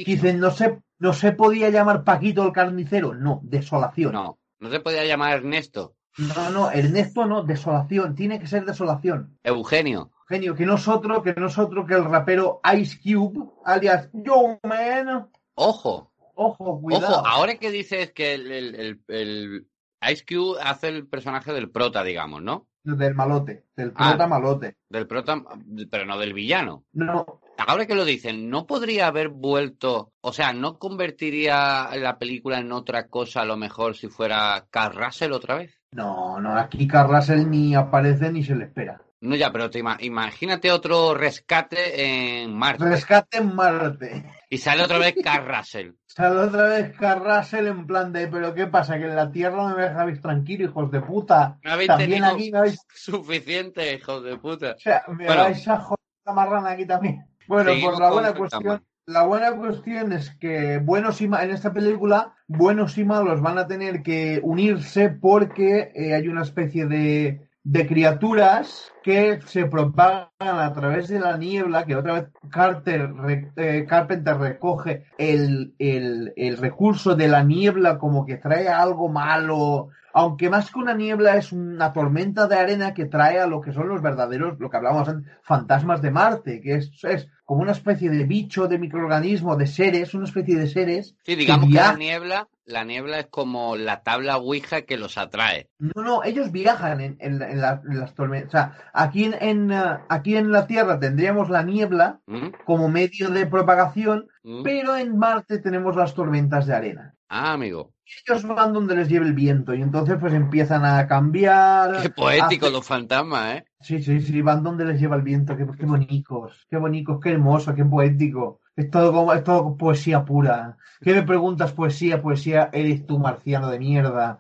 Dicen, 0.05 0.39
no 0.39 0.51
se, 0.51 0.79
no 0.99 1.13
se 1.13 1.31
podía 1.31 1.69
llamar 1.71 2.03
Paquito 2.03 2.45
el 2.45 2.53
carnicero. 2.53 3.15
No, 3.15 3.41
desolación. 3.43 4.13
No, 4.13 4.37
no 4.59 4.69
se 4.69 4.79
podía 4.79 5.03
llamar 5.03 5.37
Ernesto. 5.37 5.95
No, 6.17 6.51
no, 6.51 6.71
Ernesto 6.71 7.25
no, 7.25 7.43
desolación. 7.43 8.13
Tiene 8.13 8.39
que 8.39 8.45
ser 8.45 8.65
desolación. 8.65 9.39
Eugenio. 9.43 10.11
Eugenio, 10.21 10.55
que 10.55 10.65
nosotros, 10.65 11.23
que 11.23 11.33
nosotros, 11.33 11.87
que 11.87 11.95
el 11.95 12.05
rapero 12.05 12.61
Ice 12.77 12.99
Cube, 13.01 13.49
alias 13.65 14.09
Yo 14.13 14.59
Man. 14.63 15.27
Ojo. 15.55 16.11
Ojo, 16.35 16.81
cuidado. 16.81 17.19
Ojo, 17.19 17.27
ahora 17.27 17.55
que 17.55 17.71
dices 17.71 18.11
que 18.11 18.35
el, 18.35 19.67
Ice 20.11 20.25
Cube 20.27 20.59
hace 20.61 20.89
el 20.89 21.07
personaje 21.07 21.51
del 21.51 21.71
prota, 21.71 22.03
digamos, 22.03 22.43
¿no? 22.43 22.67
Del 22.83 23.15
malote, 23.15 23.65
del 23.75 23.93
ah, 23.95 24.09
prota 24.09 24.27
malote. 24.27 24.77
Del 24.89 25.07
prota, 25.07 25.41
pero 25.89 26.05
no 26.05 26.19
del 26.19 26.33
villano. 26.33 26.83
No, 26.91 27.41
ahora 27.57 27.85
que 27.85 27.95
lo 27.95 28.05
dicen, 28.05 28.49
¿no 28.49 28.65
podría 28.65 29.07
haber 29.07 29.29
vuelto, 29.29 30.13
o 30.21 30.33
sea, 30.33 30.53
no 30.53 30.79
convertiría 30.79 31.89
la 31.95 32.17
película 32.17 32.59
en 32.59 32.71
otra 32.71 33.07
cosa 33.07 33.41
a 33.41 33.45
lo 33.45 33.57
mejor 33.57 33.95
si 33.95 34.07
fuera 34.07 34.65
Carl 34.69 34.95
Russell 34.95 35.31
otra 35.31 35.55
vez? 35.55 35.79
No, 35.91 36.39
no, 36.39 36.57
aquí 36.57 36.87
Carl 36.87 37.13
Russell 37.13 37.49
ni 37.49 37.75
aparece 37.75 38.31
ni 38.31 38.43
se 38.43 38.55
le 38.55 38.65
espera. 38.65 39.01
No, 39.23 39.37
ya, 39.37 39.53
pero 39.53 39.69
te 39.69 39.79
imagínate 39.79 40.69
otro 40.69 41.13
rescate 41.13 42.43
en 42.43 42.53
Marte. 42.53 42.83
Rescate 42.83 43.37
en 43.37 43.55
Marte. 43.55 44.25
Y 44.49 44.57
sale 44.57 44.83
otra 44.83 44.97
vez 44.97 45.15
Carl 45.23 45.47
Russell. 45.47 45.91
Sale 46.05 46.41
otra 46.41 46.67
vez 46.67 46.95
Carl 46.95 47.23
Russell 47.25 47.65
en 47.65 47.87
plan 47.87 48.13
de, 48.13 48.27
pero 48.27 48.53
¿qué 48.53 48.67
pasa? 48.67 48.99
Que 48.99 49.05
en 49.05 49.15
la 49.15 49.31
Tierra 49.31 49.67
no 49.67 49.75
me 49.75 49.81
dejáis 49.81 50.21
tranquilo, 50.21 50.65
hijos 50.65 50.91
de 50.91 51.01
puta. 51.01 51.57
No 51.63 51.71
habéis 51.71 51.87
también 51.87 52.23
aquí 52.23 52.51
me 52.51 52.59
habéis... 52.59 52.79
suficiente, 52.93 53.95
hijos 53.95 54.23
de 54.23 54.37
puta. 54.37 54.73
O 54.77 54.79
sea, 54.79 55.03
me 55.07 55.25
vais 55.25 55.67
a 55.67 55.79
joder 55.79 55.99
la 56.25 56.33
marrana 56.33 56.71
aquí 56.71 56.85
también. 56.85 57.25
Bueno, 57.47 57.71
pues 57.81 57.99
la 57.99 58.11
buena 58.11 58.33
cuestión, 58.33 58.83
la 59.05 59.23
buena 59.23 59.51
cuestión 59.53 60.13
es 60.13 60.31
que 60.35 60.77
buenos 60.77 61.21
y 61.21 61.25
en 61.25 61.51
esta 61.51 61.73
película, 61.73 62.35
buenos 62.47 62.97
y 62.97 63.03
malos 63.03 63.41
van 63.41 63.57
a 63.57 63.67
tener 63.67 64.01
que 64.01 64.39
unirse 64.43 65.09
porque 65.09 65.91
eh, 65.93 66.13
hay 66.13 66.27
una 66.27 66.43
especie 66.43 66.85
de 66.85 67.47
de 67.63 67.87
criaturas 67.87 68.91
que 69.03 69.39
se 69.45 69.65
propagan 69.65 70.27
a 70.39 70.73
través 70.73 71.07
de 71.07 71.19
la 71.19 71.37
niebla, 71.37 71.85
que 71.85 71.95
otra 71.95 72.13
vez 72.13 72.25
Carter, 72.49 73.09
eh, 73.55 73.85
Carpenter 73.87 74.37
recoge 74.37 75.05
el, 75.17 75.73
el, 75.79 76.33
el, 76.35 76.57
recurso 76.57 77.15
de 77.15 77.29
la 77.29 77.43
niebla 77.43 77.97
como 77.99 78.25
que 78.25 78.37
trae 78.37 78.67
algo 78.67 79.07
malo, 79.07 79.89
aunque 80.13 80.49
más 80.49 80.71
que 80.71 80.79
una 80.79 80.93
niebla 80.93 81.37
es 81.37 81.53
una 81.53 81.93
tormenta 81.93 82.47
de 82.47 82.55
arena 82.55 82.93
que 82.93 83.05
trae 83.05 83.39
a 83.39 83.47
lo 83.47 83.61
que 83.61 83.73
son 83.73 83.87
los 83.87 84.01
verdaderos, 84.01 84.59
lo 84.59 84.69
que 84.69 84.77
hablábamos 84.77 85.07
antes, 85.07 85.31
fantasmas 85.41 86.01
de 86.01 86.11
Marte, 86.11 86.61
que 86.61 86.75
es, 86.75 86.91
es 87.03 87.29
como 87.45 87.61
una 87.61 87.71
especie 87.71 88.09
de 88.09 88.25
bicho, 88.25 88.67
de 88.67 88.77
microorganismo, 88.77 89.55
de 89.55 89.67
seres, 89.67 90.13
una 90.13 90.25
especie 90.25 90.57
de 90.57 90.67
seres. 90.67 91.15
Sí, 91.25 91.35
digamos 91.35 91.69
que, 91.69 91.75
la 91.75 91.95
niebla, 91.95 92.47
la 92.65 92.83
niebla 92.83 93.19
es 93.19 93.27
como 93.27 93.75
la 93.75 94.03
tabla 94.03 94.37
Ouija 94.37 94.83
que 94.83 94.97
los 94.97 95.17
atrae. 95.17 95.69
No, 95.79 96.01
no, 96.01 96.23
ellos 96.23 96.51
viajan 96.51 97.01
en, 97.01 97.17
en, 97.19 97.41
en, 97.41 97.59
las 97.61 98.13
tormentas. 98.15 98.47
O 98.47 98.51
sea, 98.51 98.89
aquí 98.93 99.31
en, 99.39 99.71
uh, 99.71 99.99
aquí 100.09 100.37
en 100.37 100.51
la 100.51 100.65
Tierra 100.67 100.99
tendríamos 100.99 101.49
la 101.49 101.63
niebla 101.63 102.19
¿Mm? 102.27 102.47
como 102.65 102.89
medio 102.89 103.29
de 103.29 103.45
propagación, 103.47 104.27
¿Mm? 104.43 104.63
pero 104.63 104.95
en 104.95 105.17
Marte 105.17 105.59
tenemos 105.59 105.95
las 105.95 106.13
tormentas 106.13 106.65
de 106.67 106.73
arena. 106.73 107.15
Ah, 107.29 107.53
amigo. 107.53 107.91
Ellos 108.27 108.45
van 108.45 108.73
donde 108.73 108.95
les 108.95 109.09
lleve 109.09 109.25
el 109.25 109.33
viento 109.33 109.73
y 109.73 109.81
entonces 109.81 110.17
pues 110.19 110.33
empiezan 110.33 110.85
a 110.85 111.07
cambiar. 111.07 112.01
Qué 112.01 112.09
poético 112.11 112.67
hace- 112.67 112.73
los 112.73 112.85
fantasmas, 112.85 113.55
¿eh? 113.57 113.65
Sí, 113.81 114.01
sí, 114.03 114.21
sí, 114.21 114.41
van 114.41 114.61
donde 114.63 114.85
les 114.85 114.99
lleva 114.99 115.15
el 115.15 115.23
viento. 115.23 115.57
Qué, 115.57 115.65
qué 115.77 115.85
bonitos, 115.85 116.67
qué 116.69 116.77
bonitos, 116.77 117.19
qué 117.21 117.31
hermoso, 117.31 117.73
qué 117.73 117.83
poético. 117.85 118.61
Es 118.75 118.89
todo, 118.89 119.11
como, 119.13 119.33
es 119.33 119.43
todo 119.43 119.77
poesía 119.77 120.25
pura. 120.25 120.77
¿Qué 121.01 121.13
me 121.13 121.23
preguntas 121.23 121.73
poesía? 121.73 122.21
Poesía, 122.21 122.69
eres 122.73 123.05
tú 123.05 123.19
marciano 123.19 123.69
de 123.69 123.77
mierda. 123.77 124.39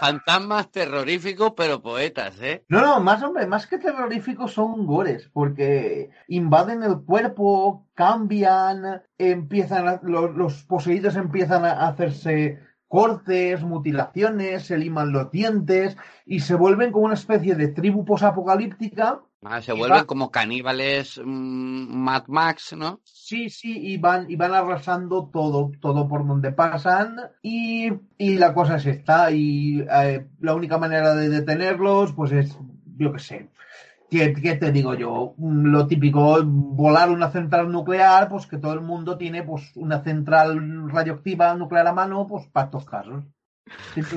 Fantasmas 0.00 0.70
terroríficos, 0.70 1.52
pero 1.56 1.80
poetas, 1.80 2.40
¿eh? 2.40 2.64
No, 2.68 2.80
no, 2.80 3.00
más 3.00 3.22
hombre, 3.22 3.46
más 3.46 3.66
que 3.66 3.78
terroríficos 3.78 4.52
son 4.52 4.86
gores, 4.86 5.30
porque 5.32 6.10
invaden 6.28 6.82
el 6.82 7.02
cuerpo, 7.02 7.86
cambian, 7.94 9.02
empiezan 9.18 9.86
a- 9.86 10.00
los, 10.02 10.34
los 10.34 10.64
poseídos 10.64 11.14
empiezan 11.16 11.64
a 11.64 11.86
hacerse 11.86 12.58
cortes, 12.92 13.62
mutilaciones, 13.62 14.66
se 14.66 14.76
liman 14.76 15.12
los 15.12 15.30
dientes 15.30 15.96
y 16.26 16.40
se 16.40 16.54
vuelven 16.54 16.92
como 16.92 17.06
una 17.06 17.14
especie 17.14 17.54
de 17.54 17.68
tribu 17.68 18.04
posapocalíptica. 18.04 19.22
Ah, 19.42 19.62
se 19.62 19.72
vuelven 19.72 20.00
va- 20.00 20.04
como 20.04 20.30
caníbales 20.30 21.18
mm, 21.24 21.96
Mad 21.96 22.24
Max, 22.28 22.74
¿no? 22.76 23.00
Sí, 23.04 23.48
sí, 23.48 23.78
y 23.78 23.96
van, 23.96 24.30
y 24.30 24.36
van 24.36 24.52
arrasando 24.52 25.30
todo, 25.32 25.72
todo 25.80 26.06
por 26.06 26.26
donde 26.26 26.52
pasan. 26.52 27.16
Y, 27.40 27.90
y 28.18 28.34
la 28.36 28.52
cosa 28.52 28.76
es 28.76 28.84
esta. 28.84 29.30
Y 29.30 29.80
eh, 29.90 30.26
la 30.40 30.54
única 30.54 30.76
manera 30.76 31.14
de 31.14 31.30
detenerlos, 31.30 32.12
pues 32.12 32.30
es, 32.32 32.58
yo 32.98 33.10
qué 33.14 33.18
sé. 33.18 33.48
¿Qué, 34.12 34.56
te 34.60 34.70
digo 34.72 34.94
yo? 34.94 35.34
Mm, 35.38 35.66
Lo 35.72 35.86
típico, 35.86 36.44
volar 36.44 37.10
una 37.10 37.30
central 37.30 37.72
nuclear, 37.72 38.28
pues 38.28 38.46
que 38.46 38.58
todo 38.58 38.74
el 38.74 38.82
mundo 38.82 39.16
tiene 39.16 39.42
pues 39.42 39.72
una 39.76 40.02
central 40.04 40.90
radioactiva 40.90 41.54
nuclear 41.54 41.86
a 41.86 41.92
mano, 41.94 42.26
pues 42.26 42.46
para 42.48 42.66
estos 42.66 42.84
casos. 42.84 43.24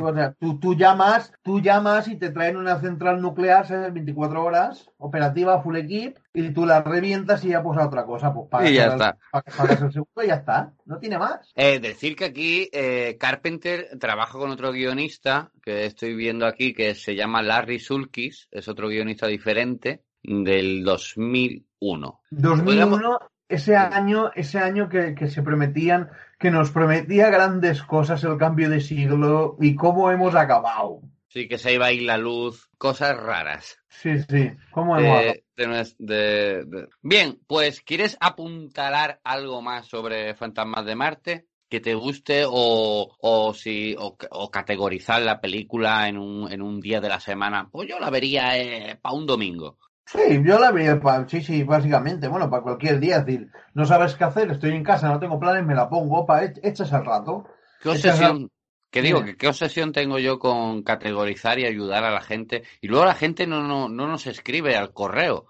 O 0.02 0.14
sea, 0.14 0.34
tú, 0.40 0.60
tú 0.60 0.76
llamas, 0.76 1.32
tú 1.44 1.60
llamas 1.60 2.08
y 2.08 2.18
te 2.18 2.30
traen 2.30 2.58
una 2.58 2.80
central 2.80 3.22
nuclear, 3.22 3.68
¿sabes? 3.68 3.94
24 3.94 4.44
horas, 4.44 4.90
operativa, 4.98 5.62
full 5.62 5.78
equip, 5.78 6.18
y 6.34 6.50
tú 6.52 6.66
la 6.66 6.82
revientas 6.82 7.44
y 7.46 7.50
ya 7.50 7.62
pues 7.64 7.78
a 7.80 7.86
otra 7.88 8.06
cosa, 8.06 8.34
pues 8.34 8.70
Y 8.70 8.74
ya 8.74 8.88
está. 8.88 9.18
pagas 9.32 9.82
el 9.82 9.92
seguro 9.92 10.24
y 10.24 10.28
ya 10.28 10.36
está. 10.36 10.74
No 10.86 10.98
tiene 11.00 11.18
más. 11.18 11.52
Eh, 11.56 11.80
decir 11.80 12.16
que 12.16 12.26
aquí 12.26 12.70
eh, 12.72 13.18
Carpenter 13.20 13.98
trabaja 14.00 14.38
con 14.38 14.52
otro 14.52 14.72
guionista 14.72 15.52
que 15.62 15.86
estoy 15.86 16.16
viendo 16.16 16.46
aquí 16.46 16.74
que 16.74 16.96
se 16.96 17.16
llama 17.16 17.42
Larry 17.42 17.80
Sulkis, 17.80 18.48
es 18.52 18.68
otro 18.68 18.88
guionista 18.88 19.28
diferente 19.28 20.04
del 20.24 20.84
2001. 20.84 22.20
2001, 22.32 23.20
ese 23.48 23.76
año, 23.76 24.32
ese 24.34 24.60
año 24.60 24.90
que, 24.90 25.14
que 25.14 25.28
se 25.28 25.44
prometían, 25.44 26.10
que 26.40 26.52
nos 26.52 26.72
prometía 26.72 27.30
grandes 27.30 27.82
cosas 27.84 28.24
el 28.24 28.38
cambio 28.38 28.70
de 28.70 28.82
siglo 28.82 29.58
y 29.60 29.76
cómo 29.76 30.12
hemos 30.12 30.36
acabado. 30.36 31.02
Sí, 31.28 31.48
que 31.48 31.58
se 31.58 31.74
iba 31.74 31.88
a 31.88 31.92
ir 31.92 32.04
la 32.04 32.18
luz, 32.18 32.70
cosas 32.78 33.18
raras. 33.18 33.78
Sí, 33.90 34.20
sí, 34.30 34.52
cómo 34.72 34.98
hemos. 34.98 35.96
De- 35.98 36.88
Bien, 37.02 37.40
pues 37.48 37.82
¿quieres 37.82 38.18
apuntalar 38.20 39.20
algo 39.24 39.62
más 39.62 39.88
sobre 39.88 40.34
Fantasmas 40.36 40.86
de 40.86 40.96
Marte? 40.96 41.48
Que 41.70 41.80
te 41.80 41.94
guste 41.96 42.44
o, 42.48 43.16
o 43.20 43.54
si 43.54 43.96
o, 43.98 44.16
o 44.32 44.52
categorizar 44.52 45.22
la 45.24 45.42
película 45.42 46.08
en 46.08 46.18
un, 46.18 46.52
en 46.52 46.62
un 46.62 46.80
día 46.80 47.02
de 47.02 47.10
la 47.10 47.20
semana. 47.20 47.68
Pues 47.72 47.90
yo 47.90 48.00
la 48.00 48.10
vería 48.10 48.98
para 49.02 49.16
un 49.16 49.26
domingo. 49.26 49.78
Sí, 50.06 50.20
yo 50.44 50.60
la 50.60 50.72
veía, 50.72 51.00
pa- 51.00 51.28
sí, 51.28 51.42
sí, 51.42 51.64
básicamente, 51.64 52.28
bueno, 52.28 52.50
para 52.50 52.62
cualquier 52.62 53.00
día, 53.00 53.18
es 53.18 53.26
decir, 53.26 53.50
no 53.74 53.86
sabes 53.86 54.16
qué 54.16 54.24
hacer, 54.24 54.52
estoy 54.52 54.72
en 54.72 54.84
casa, 54.84 55.10
no 55.10 55.20
tengo 55.20 55.40
planes, 55.40 55.66
me 55.66 55.74
la 55.74 55.90
pongo, 55.90 56.26
para 56.26 56.46
echas 56.46 56.92
el 56.92 57.04
rato. 57.06 57.48
¿Qué 57.82 57.90
obsesión? 57.90 58.52
Que 58.92 59.02
digo, 59.02 59.26
que 59.26 59.36
qué 59.36 59.48
obsesión 59.48 59.92
tengo 59.92 60.20
yo 60.20 60.40
con 60.40 60.84
categorizar 60.84 61.60
y 61.60 61.66
ayudar 61.66 62.04
a 62.04 62.12
la 62.12 62.22
gente. 62.22 62.64
Y 62.82 62.88
luego 62.88 63.06
la 63.06 63.16
gente 63.16 63.46
no, 63.48 63.62
no, 63.64 63.90
no 63.90 64.08
nos 64.08 64.26
escribe 64.28 64.78
al 64.78 64.94
correo, 64.94 65.48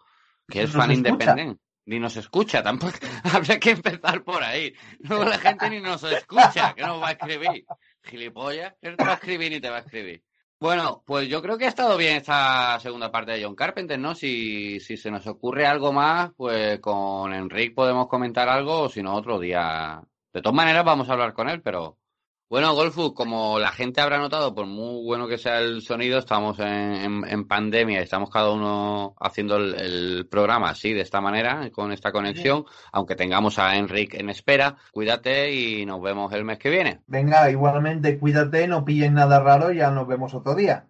que 0.47 0.63
es 0.63 0.73
Nos 0.73 0.83
fan 0.83 0.91
independiente. 0.93 1.61
Ni 1.87 1.99
nos 1.99 2.17
escucha 2.17 2.63
tampoco. 2.63 2.97
Habría 3.31 3.59
que 3.59 3.71
empezar 3.71 4.23
por 4.23 4.41
ahí. 4.41 4.73
Luego 4.99 5.25
la 5.25 5.37
gente 5.37 5.69
ni 5.69 5.81
nos 5.81 6.01
escucha, 6.03 6.73
que 6.73 6.81
nos 6.81 6.99
va 6.99 7.09
a 7.09 7.11
escribir. 7.11 7.65
Gilipollas, 8.03 8.73
que 8.81 8.89
no 8.89 8.97
te 8.97 9.03
va 9.03 9.11
a 9.11 9.15
escribir 9.15 9.51
ni 9.51 9.59
te 9.59 9.69
va 9.69 9.77
a 9.77 9.81
escribir. 9.81 10.23
Bueno, 10.59 11.03
pues 11.05 11.27
yo 11.27 11.41
creo 11.41 11.57
que 11.57 11.65
ha 11.65 11.67
estado 11.69 11.97
bien 11.97 12.15
esta 12.17 12.79
segunda 12.79 13.11
parte 13.11 13.33
de 13.33 13.43
John 13.43 13.55
Carpenter, 13.55 13.99
¿no? 13.99 14.15
Si, 14.15 14.79
si 14.79 14.97
se 14.97 15.11
nos 15.11 15.27
ocurre 15.27 15.65
algo 15.67 15.91
más, 15.93 16.31
pues 16.35 16.79
con 16.79 17.33
Enrique 17.33 17.75
podemos 17.75 18.07
comentar 18.07 18.47
algo, 18.49 18.81
o 18.83 18.89
si 18.89 19.03
no, 19.03 19.13
otro 19.15 19.37
día. 19.39 20.01
De 20.33 20.41
todas 20.41 20.55
maneras, 20.55 20.83
vamos 20.85 21.09
a 21.09 21.13
hablar 21.13 21.33
con 21.33 21.49
él, 21.49 21.61
pero. 21.61 21.99
Bueno, 22.47 22.75
Golfu, 22.75 23.15
como 23.15 23.57
la 23.57 23.69
gente 23.71 24.01
habrá 24.01 24.19
notado, 24.19 24.53
por 24.53 24.67
muy 24.67 25.03
bueno 25.03 25.27
que 25.27 25.39
sea 25.39 25.59
el 25.59 25.81
sonido, 25.81 26.19
estamos 26.19 26.59
en, 26.59 27.47
pandemia 27.47 28.01
estamos 28.01 28.29
cada 28.29 28.51
uno 28.51 29.15
haciendo 29.19 29.57
el, 29.57 30.27
programa 30.29 30.69
así, 30.69 30.93
de 30.93 31.01
esta 31.01 31.21
manera, 31.21 31.71
con 31.71 31.91
esta 31.91 32.11
conexión, 32.11 32.65
aunque 32.91 33.15
tengamos 33.15 33.57
a 33.57 33.75
Enrique 33.77 34.19
en 34.19 34.29
espera. 34.29 34.75
Cuídate 34.91 35.53
y 35.53 35.87
nos 35.87 35.99
vemos 36.01 36.31
el 36.33 36.45
mes 36.45 36.59
que 36.59 36.69
viene. 36.69 37.01
Venga, 37.07 37.49
igualmente, 37.49 38.19
cuídate, 38.19 38.67
no 38.67 38.85
pillen 38.85 39.15
nada 39.15 39.39
raro, 39.39 39.71
ya 39.71 39.89
nos 39.89 40.07
vemos 40.07 40.35
otro 40.35 40.53
día. 40.53 40.87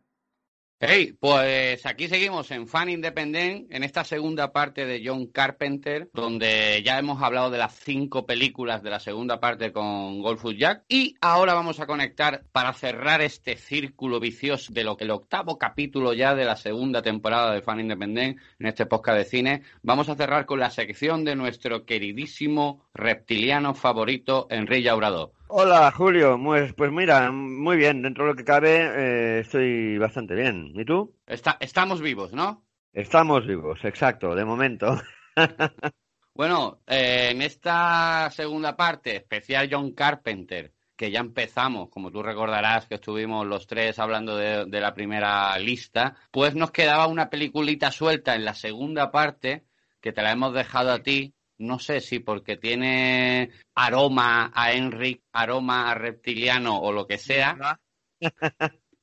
Hey, 0.77 1.15
pues 1.17 1.85
aquí 1.85 2.09
seguimos 2.09 2.51
en 2.51 2.67
Fan 2.67 2.89
Independent, 2.89 3.71
en 3.71 3.85
esta 3.85 4.03
segunda 4.03 4.51
parte 4.51 4.85
de 4.85 5.01
John 5.05 5.27
Carpenter, 5.27 6.09
donde 6.11 6.83
ya 6.85 6.99
hemos 6.99 7.23
hablado 7.23 7.49
de 7.49 7.57
las 7.57 7.75
cinco 7.75 8.25
películas 8.25 8.83
de 8.83 8.89
la 8.89 8.99
segunda 8.99 9.39
parte 9.39 9.71
con 9.71 10.19
Goldfoot 10.21 10.57
Jack, 10.57 10.83
y 10.89 11.15
ahora 11.21 11.53
vamos 11.53 11.79
a 11.79 11.87
conectar 11.87 12.43
para 12.51 12.73
cerrar 12.73 13.21
este 13.21 13.55
círculo 13.55 14.19
vicioso 14.19 14.73
de 14.73 14.83
lo 14.83 14.97
que 14.97 15.05
el 15.05 15.11
octavo 15.11 15.57
capítulo 15.57 16.11
ya 16.11 16.35
de 16.35 16.43
la 16.43 16.57
segunda 16.57 17.01
temporada 17.01 17.53
de 17.53 17.61
Fan 17.61 17.79
Independent 17.79 18.37
en 18.59 18.65
este 18.67 18.85
podcast 18.85 19.17
de 19.17 19.23
cine. 19.23 19.61
Vamos 19.81 20.09
a 20.09 20.15
cerrar 20.15 20.45
con 20.45 20.59
la 20.59 20.71
sección 20.71 21.23
de 21.23 21.37
nuestro 21.37 21.85
queridísimo 21.85 22.83
reptiliano 22.93 23.75
favorito, 23.75 24.47
Enrique 24.49 24.83
Llaurador. 24.83 25.34
Hola 25.47 25.91
Julio, 25.91 26.39
pues, 26.43 26.73
pues 26.73 26.91
mira, 26.91 27.31
muy 27.31 27.77
bien, 27.77 28.01
dentro 28.01 28.25
de 28.25 28.31
lo 28.31 28.35
que 28.35 28.43
cabe 28.43 29.37
eh, 29.37 29.39
estoy 29.39 29.97
bastante 29.97 30.35
bien. 30.35 30.71
¿Y 30.75 30.85
tú? 30.85 31.15
Está- 31.27 31.57
estamos 31.59 32.01
vivos, 32.01 32.33
¿no? 32.33 32.65
Estamos 32.93 33.45
vivos, 33.45 33.79
exacto, 33.85 34.33
de 34.33 34.43
momento. 34.43 34.99
Bueno, 36.33 36.81
eh, 36.87 37.29
en 37.31 37.41
esta 37.41 38.29
segunda 38.31 38.75
parte, 38.75 39.15
especial 39.15 39.69
John 39.71 39.93
Carpenter, 39.93 40.73
que 40.97 41.09
ya 41.09 41.21
empezamos, 41.21 41.89
como 41.89 42.11
tú 42.11 42.21
recordarás 42.23 42.87
que 42.87 42.95
estuvimos 42.95 43.45
los 43.47 43.67
tres 43.67 43.99
hablando 43.99 44.35
de, 44.35 44.65
de 44.65 44.81
la 44.81 44.93
primera 44.93 45.57
lista, 45.59 46.15
pues 46.31 46.53
nos 46.55 46.71
quedaba 46.71 47.07
una 47.07 47.29
peliculita 47.29 47.89
suelta 47.91 48.35
en 48.35 48.43
la 48.43 48.53
segunda 48.53 49.11
parte, 49.11 49.65
que 50.01 50.11
te 50.11 50.21
la 50.21 50.31
hemos 50.33 50.53
dejado 50.53 50.91
a 50.91 50.99
ti, 51.03 51.33
no 51.57 51.79
sé 51.79 52.01
si 52.01 52.19
porque 52.19 52.57
tiene 52.57 53.51
aroma 53.75 54.51
a 54.53 54.73
Enric, 54.73 55.23
aroma 55.33 55.89
a 55.89 55.95
reptiliano 55.95 56.79
o 56.79 56.91
lo 56.91 57.07
que 57.07 57.17
sea, 57.17 57.79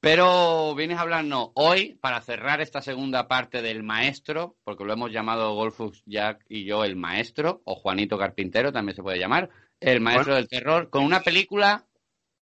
pero 0.01 0.75
vienes 0.75 0.99
a 0.99 1.03
hablarnos 1.03 1.51
hoy 1.55 1.95
para 2.01 2.21
cerrar 2.21 2.61
esta 2.61 2.83
segunda 2.83 3.29
parte 3.29 3.63
del 3.63 3.83
maestro, 3.83 4.57
porque 4.65 4.85
lo 4.85 4.93
hemos 4.93 5.13
llamado 5.13 5.55
Golfus 5.55 6.03
Jack 6.07 6.45
y 6.49 6.65
yo 6.65 6.85
el 6.85 6.97
maestro, 6.97 7.63
o 7.65 7.75
Juanito 7.75 8.19
Carpintero 8.19 8.73
también 8.73 8.97
se 8.97 9.03
puede 9.03 9.19
llamar, 9.19 9.51
el 9.81 10.01
maestro 10.01 10.35
del 10.35 10.49
terror, 10.49 10.91
con 10.91 11.05
una 11.05 11.21
película, 11.21 11.87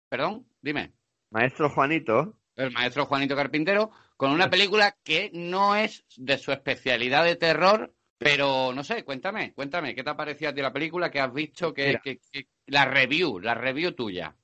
perdón, 0.10 0.48
dime, 0.62 0.94
Maestro 1.34 1.70
Juanito, 1.70 2.38
el 2.56 2.72
maestro 2.72 3.08
Juanito 3.08 3.36
Carpintero, 3.36 3.90
con 4.18 4.32
una 4.32 4.52
película 4.52 4.96
que 5.04 5.32
no 5.34 5.76
es 5.76 6.06
de 6.16 6.38
su 6.38 6.52
especialidad 6.52 7.24
de 7.24 7.36
terror, 7.36 7.94
pero 8.24 8.74
no 8.74 8.84
sé, 8.84 9.04
cuéntame, 9.04 9.54
cuéntame, 9.54 9.94
¿qué 9.94 10.04
te 10.04 10.10
ha 10.10 10.18
parecido 10.18 10.52
a 10.52 10.54
ti 10.54 10.62
la 10.62 10.74
película 10.74 11.12
que 11.12 11.20
has 11.20 11.34
visto, 11.34 11.74
que, 11.74 11.88
Mira. 11.88 12.02
que- 12.04 12.20
que- 12.32 12.48
la 12.68 12.86
review, 12.86 13.40
la 13.40 13.54
review 13.56 13.92
tuya? 13.94 14.36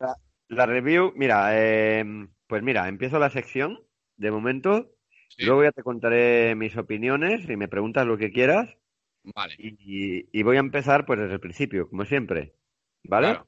la 0.50 0.66
review, 0.66 1.14
mira, 1.16 1.50
eh, 1.54 2.04
pues 2.48 2.64
mira, 2.64 2.88
empiezo 2.88 3.20
la 3.20 3.30
sección 3.30 3.80
de 4.18 4.32
momento 4.32 4.92
Luego 5.38 5.64
ya 5.64 5.72
te 5.72 5.84
contaré 5.84 6.56
mis 6.56 6.76
opiniones 6.76 7.48
y 7.50 7.56
me 7.56 7.68
preguntas 7.68 8.06
lo 8.06 8.18
que 8.18 8.32
quieras. 8.32 8.76
Vale. 9.24 9.56
Y, 9.58 10.44
voy 10.44 10.58
a 10.58 10.62
empezar 10.62 11.06
pues 11.06 11.20
desde 11.20 11.34
el 11.34 11.40
principio, 11.40 11.90
como 11.90 12.06
siempre. 12.06 12.56
¿Vale? 13.04 13.40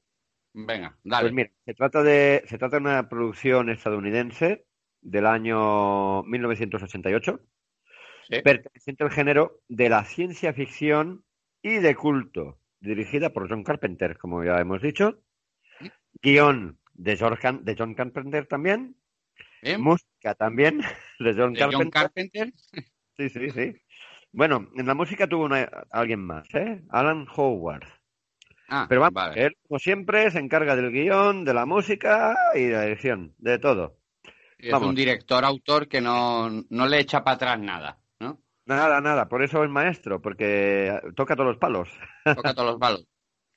Venga, 0.53 0.98
dale. 1.03 1.24
Pues 1.24 1.34
mira, 1.34 1.52
se 1.66 1.74
trata 1.74 2.03
de, 2.03 2.44
se 2.45 2.58
trata 2.58 2.78
de 2.78 2.82
una 2.82 3.10
producción 3.10 3.70
estadounidense 3.70 4.66
del 5.02 5.26
año 5.26 6.24
1988, 6.24 7.40
perteneciente 8.44 9.03
al 9.03 9.12
género 9.12 9.60
de 9.68 9.90
la 9.90 10.06
ciencia 10.06 10.53
ficción 10.53 11.26
y 11.62 11.76
de 11.76 11.95
culto, 11.95 12.58
dirigida 12.80 13.32
por 13.32 13.49
John 13.49 13.64
Carpenter, 13.64 14.18
como 14.18 14.44
ya 14.44 14.60
hemos 14.60 14.82
dicho. 14.82 15.22
Guión 16.22 16.80
de, 16.94 17.16
de 17.16 17.76
John 17.78 17.94
Carpenter 17.94 18.48
también. 18.48 18.95
Música 19.78 20.34
también 20.36 20.82
de 21.20 21.34
John 21.36 21.53
Carpenter. 21.90 22.53
Sí, 23.18 23.30
sí, 23.30 23.49
sí. 23.52 23.76
Bueno, 24.32 24.70
en 24.76 24.88
la 24.88 24.94
música 24.94 25.28
tuvo 25.28 25.49
alguien 25.91 26.26
más, 26.26 26.48
¿eh? 26.56 26.82
Alan 26.90 27.28
Howard. 27.36 27.86
Ah, 28.70 28.86
Pero 28.88 29.02
vamos, 29.02 29.36
él, 29.36 29.58
como 29.68 29.80
siempre, 29.80 30.32
se 30.32 30.40
encarga 30.40 30.78
del 30.78 30.91
guion, 30.91 31.44
de 31.44 31.53
la 31.53 31.66
música 31.66 32.38
y 32.56 32.64
de 32.64 32.72
la 32.72 32.84
dirección, 32.84 33.36
de 33.38 33.60
todo. 33.60 33.98
Es 34.58 34.74
un 34.74 34.95
director, 34.95 35.44
autor 35.44 35.90
que 35.90 35.99
no, 35.99 36.49
no 36.70 36.88
le 36.88 36.99
echa 36.99 37.24
para 37.24 37.36
atrás 37.36 37.60
nada. 37.60 38.01
Nada, 38.72 39.02
nada. 39.02 39.27
Por 39.27 39.43
eso 39.43 39.64
es 39.65 39.69
maestro, 39.69 40.22
porque 40.22 40.98
toca 41.14 41.35
todos 41.35 41.49
los 41.49 41.57
palos. 41.57 41.89
Toca 42.35 42.53
todos 42.53 42.72
los 42.72 42.80
palos. 42.80 43.06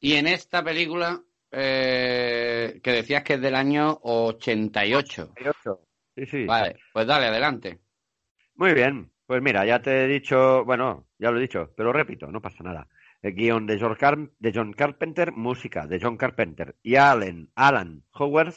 Y 0.01 0.15
en 0.15 0.27
esta 0.27 0.65
película, 0.65 1.23
eh, 1.53 2.81
que 2.82 2.91
decías 2.91 3.23
que 3.23 3.35
es 3.35 3.41
del 3.41 3.55
año 3.55 3.97
88. 4.03 5.31
88. 5.36 5.81
Sí, 6.16 6.27
sí. 6.27 6.45
Vale, 6.47 6.81
pues 6.93 7.07
dale, 7.07 7.27
adelante. 7.27 7.78
Muy 8.57 8.74
bien. 8.74 9.12
Pues 9.24 9.41
mira, 9.41 9.65
ya 9.65 9.81
te 9.81 10.05
he 10.05 10.09
dicho, 10.09 10.65
bueno, 10.65 11.07
ya 11.19 11.31
lo 11.31 11.39
he 11.39 11.43
dicho, 11.43 11.73
pero 11.77 11.93
repito, 11.93 12.27
no 12.27 12.43
pasa 12.43 12.65
nada. 12.65 12.89
El 13.23 13.35
guion 13.35 13.66
de, 13.66 13.77
de 13.77 14.53
John 14.53 14.73
Carpenter, 14.73 15.32
música 15.32 15.86
de 15.86 16.01
John 16.03 16.16
Carpenter 16.16 16.74
y 16.82 16.97
Alan, 16.97 17.51
Alan 17.55 18.03
Howard. 18.15 18.55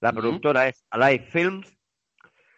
La 0.00 0.12
productora 0.12 0.66
es 0.66 0.82
Alive 0.90 1.26
Films. 1.26 1.78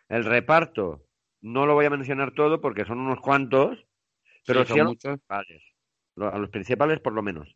El 0.09 0.25
reparto, 0.25 1.05
no 1.43 1.67
lo 1.67 1.75
voy 1.75 1.85
a 1.85 1.91
mencionar 1.91 2.33
todo 2.33 2.61
porque 2.61 2.85
son 2.85 2.99
unos 3.01 3.21
cuantos, 3.21 3.85
pero 4.47 4.65
sí, 4.65 4.75
son 4.75 4.87
muchos. 4.87 5.19
A 5.29 6.39
los 6.39 6.51
principales 6.51 7.01
por 7.01 7.13
lo 7.13 7.23
menos. 7.23 7.55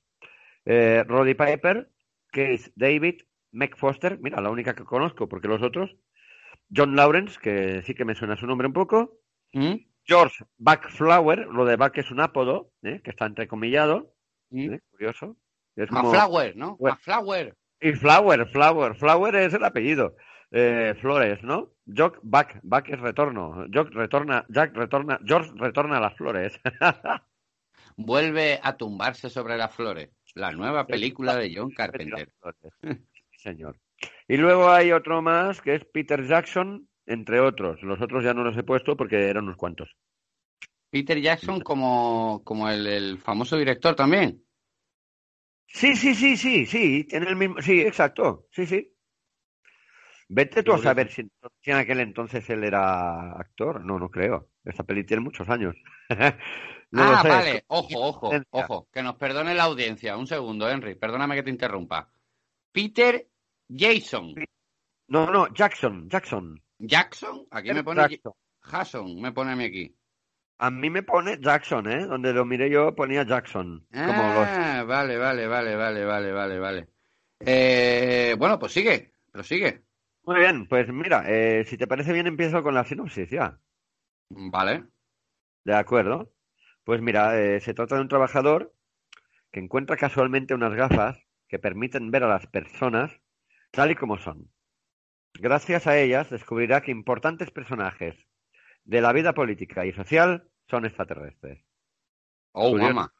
Eh, 0.64 1.04
Roddy 1.06 1.34
Piper, 1.34 1.90
Keith 2.30 2.72
David, 2.74 3.22
Meg 3.52 3.76
Foster, 3.76 4.18
mira, 4.20 4.40
la 4.40 4.50
única 4.50 4.74
que 4.74 4.84
conozco 4.84 5.28
porque 5.28 5.48
los 5.48 5.62
otros. 5.62 5.96
John 6.74 6.96
Lawrence, 6.96 7.38
que 7.40 7.82
sí 7.82 7.94
que 7.94 8.04
me 8.04 8.16
suena 8.16 8.36
su 8.36 8.46
nombre 8.46 8.66
un 8.66 8.72
poco. 8.72 9.20
¿Mm? 9.52 9.76
George 10.04 10.44
Backflower, 10.58 11.46
lo 11.48 11.64
de 11.64 11.76
Back 11.76 11.98
es 11.98 12.10
un 12.10 12.20
apodo, 12.20 12.72
¿eh? 12.82 13.00
que 13.02 13.10
está 13.10 13.26
entrecomillado. 13.26 14.14
¿Mm? 14.50 14.74
¿eh? 14.74 14.80
Curioso. 14.90 15.36
Es 15.76 15.88
Flower, 15.88 16.56
¿no? 16.56 16.78
Flower. 17.00 17.56
Y 17.80 17.92
Flower, 17.92 18.48
Flower. 18.48 18.96
Flower 18.96 19.36
es 19.36 19.54
el 19.54 19.64
apellido. 19.64 20.16
Eh, 20.50 20.94
Flores, 21.00 21.42
¿no? 21.42 21.72
Jock 21.86 22.18
Back, 22.22 22.60
Back 22.62 22.90
es 22.90 23.00
retorno. 23.00 23.66
Jock 23.72 23.90
retorna, 23.90 24.44
Jack 24.48 24.74
retorna, 24.74 25.20
George 25.24 25.52
retorna 25.56 25.98
a 25.98 26.00
las 26.00 26.16
flores. 26.16 26.60
Vuelve 27.96 28.60
a 28.62 28.76
tumbarse 28.76 29.30
sobre 29.30 29.56
las 29.56 29.74
flores. 29.74 30.10
La 30.34 30.52
nueva 30.52 30.86
película 30.86 31.34
de 31.36 31.54
John 31.54 31.70
Carpenter. 31.70 32.30
señor. 33.38 33.78
Y 34.28 34.36
luego 34.36 34.70
hay 34.70 34.92
otro 34.92 35.22
más 35.22 35.62
que 35.62 35.76
es 35.76 35.84
Peter 35.84 36.26
Jackson, 36.26 36.88
entre 37.06 37.40
otros. 37.40 37.82
Los 37.82 38.00
otros 38.00 38.22
ya 38.22 38.34
no 38.34 38.44
los 38.44 38.56
he 38.56 38.62
puesto 38.62 38.96
porque 38.96 39.28
eran 39.28 39.44
unos 39.44 39.56
cuantos. 39.56 39.96
Peter 40.90 41.20
Jackson 41.20 41.60
como, 41.60 42.42
como 42.44 42.68
el, 42.68 43.18
famoso 43.18 43.56
director 43.56 43.94
también. 43.94 44.42
Sí, 45.66 45.96
sí, 45.96 46.14
sí, 46.14 46.36
sí, 46.36 46.64
sí, 46.66 47.04
tiene 47.04 47.28
el 47.28 47.36
mismo, 47.36 47.60
sí, 47.60 47.80
exacto, 47.80 48.46
sí, 48.50 48.66
sí. 48.66 48.95
Vete 50.28 50.62
tú 50.62 50.72
a 50.72 50.78
saber 50.78 51.10
si, 51.10 51.22
en 51.64 51.76
aquel 51.76 52.00
entonces 52.00 52.48
él 52.50 52.64
era 52.64 53.32
actor. 53.32 53.84
No, 53.84 53.98
no 53.98 54.08
creo. 54.08 54.48
Esta 54.64 54.82
peli 54.82 55.04
tiene 55.04 55.22
muchos 55.22 55.48
años. 55.48 55.76
ah, 56.10 57.22
vale. 57.22 57.64
Ojo, 57.68 58.00
ojo, 58.00 58.30
ojo. 58.50 58.88
Que 58.92 59.02
nos 59.02 59.14
perdone 59.16 59.54
la 59.54 59.64
audiencia. 59.64 60.16
Un 60.16 60.26
segundo, 60.26 60.68
Henry. 60.68 60.96
Perdóname 60.96 61.36
que 61.36 61.44
te 61.44 61.50
interrumpa. 61.50 62.10
Peter 62.72 63.26
Jason. 63.68 64.34
No, 65.08 65.30
no, 65.30 65.52
Jackson, 65.54 66.08
Jackson. 66.08 66.60
Jackson, 66.78 67.46
aquí 67.50 67.72
me 67.72 67.84
pone 67.84 68.02
Jackson. 68.62 69.20
me 69.20 69.32
pone 69.32 69.52
a 69.52 69.56
mí 69.56 69.64
aquí. 69.64 69.96
A 70.58 70.70
mí 70.70 70.90
me 70.90 71.02
pone 71.02 71.38
Jackson, 71.40 71.90
¿eh? 71.90 72.06
Donde 72.06 72.32
lo 72.32 72.44
miré 72.44 72.70
yo 72.70 72.94
ponía 72.94 73.24
Jackson. 73.24 73.86
Ah, 73.92 74.84
vale, 74.86 75.16
vale, 75.18 75.46
vale, 75.46 75.76
vale, 75.76 76.04
vale, 76.04 76.32
vale, 76.32 76.58
vale. 76.58 76.88
Eh, 77.40 78.34
bueno, 78.38 78.58
pues 78.58 78.72
sigue, 78.72 79.12
sigue. 79.42 79.85
Muy 80.26 80.40
bien, 80.40 80.66
pues 80.66 80.88
mira, 80.92 81.22
eh, 81.28 81.64
si 81.64 81.78
te 81.78 81.86
parece 81.86 82.12
bien 82.12 82.26
empiezo 82.26 82.60
con 82.64 82.74
la 82.74 82.84
sinopsis 82.84 83.30
ya. 83.30 83.60
Vale. 84.28 84.84
De 85.64 85.74
acuerdo. 85.74 86.32
Pues 86.82 87.00
mira, 87.00 87.40
eh, 87.40 87.60
se 87.60 87.74
trata 87.74 87.94
de 87.94 88.00
un 88.00 88.08
trabajador 88.08 88.74
que 89.52 89.60
encuentra 89.60 89.96
casualmente 89.96 90.54
unas 90.54 90.74
gafas 90.74 91.18
que 91.48 91.60
permiten 91.60 92.10
ver 92.10 92.24
a 92.24 92.28
las 92.28 92.46
personas 92.48 93.12
tal 93.70 93.92
y 93.92 93.94
como 93.94 94.18
son. 94.18 94.50
Gracias 95.34 95.86
a 95.86 95.96
ellas 95.96 96.28
descubrirá 96.28 96.80
que 96.80 96.90
importantes 96.90 97.52
personajes 97.52 98.16
de 98.84 99.00
la 99.00 99.12
vida 99.12 99.32
política 99.32 99.86
y 99.86 99.92
social 99.92 100.48
son 100.68 100.86
extraterrestres. 100.86 101.64
Oh, 102.52 102.76
mamá. 102.76 103.12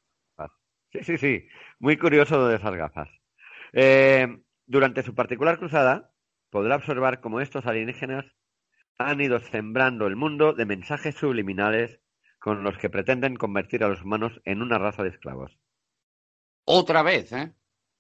Sí, 0.92 1.04
sí, 1.04 1.18
sí. 1.18 1.48
Muy 1.78 1.98
curioso 1.98 2.48
de 2.48 2.56
esas 2.56 2.74
gafas. 2.74 3.08
Eh, 3.72 4.26
durante 4.66 5.02
su 5.02 5.14
particular 5.14 5.58
cruzada, 5.58 6.10
podrá 6.56 6.76
observar 6.76 7.20
cómo 7.20 7.42
estos 7.42 7.66
alienígenas 7.66 8.24
han 8.96 9.20
ido 9.20 9.38
sembrando 9.40 10.06
el 10.06 10.16
mundo 10.16 10.54
de 10.54 10.64
mensajes 10.64 11.14
subliminales 11.14 12.00
con 12.38 12.62
los 12.62 12.78
que 12.78 12.88
pretenden 12.88 13.36
convertir 13.36 13.84
a 13.84 13.88
los 13.88 14.00
humanos 14.00 14.40
en 14.46 14.62
una 14.62 14.78
raza 14.78 15.02
de 15.02 15.10
esclavos. 15.10 15.52
Otra 16.64 17.02
vez, 17.02 17.30
¿eh? 17.32 17.52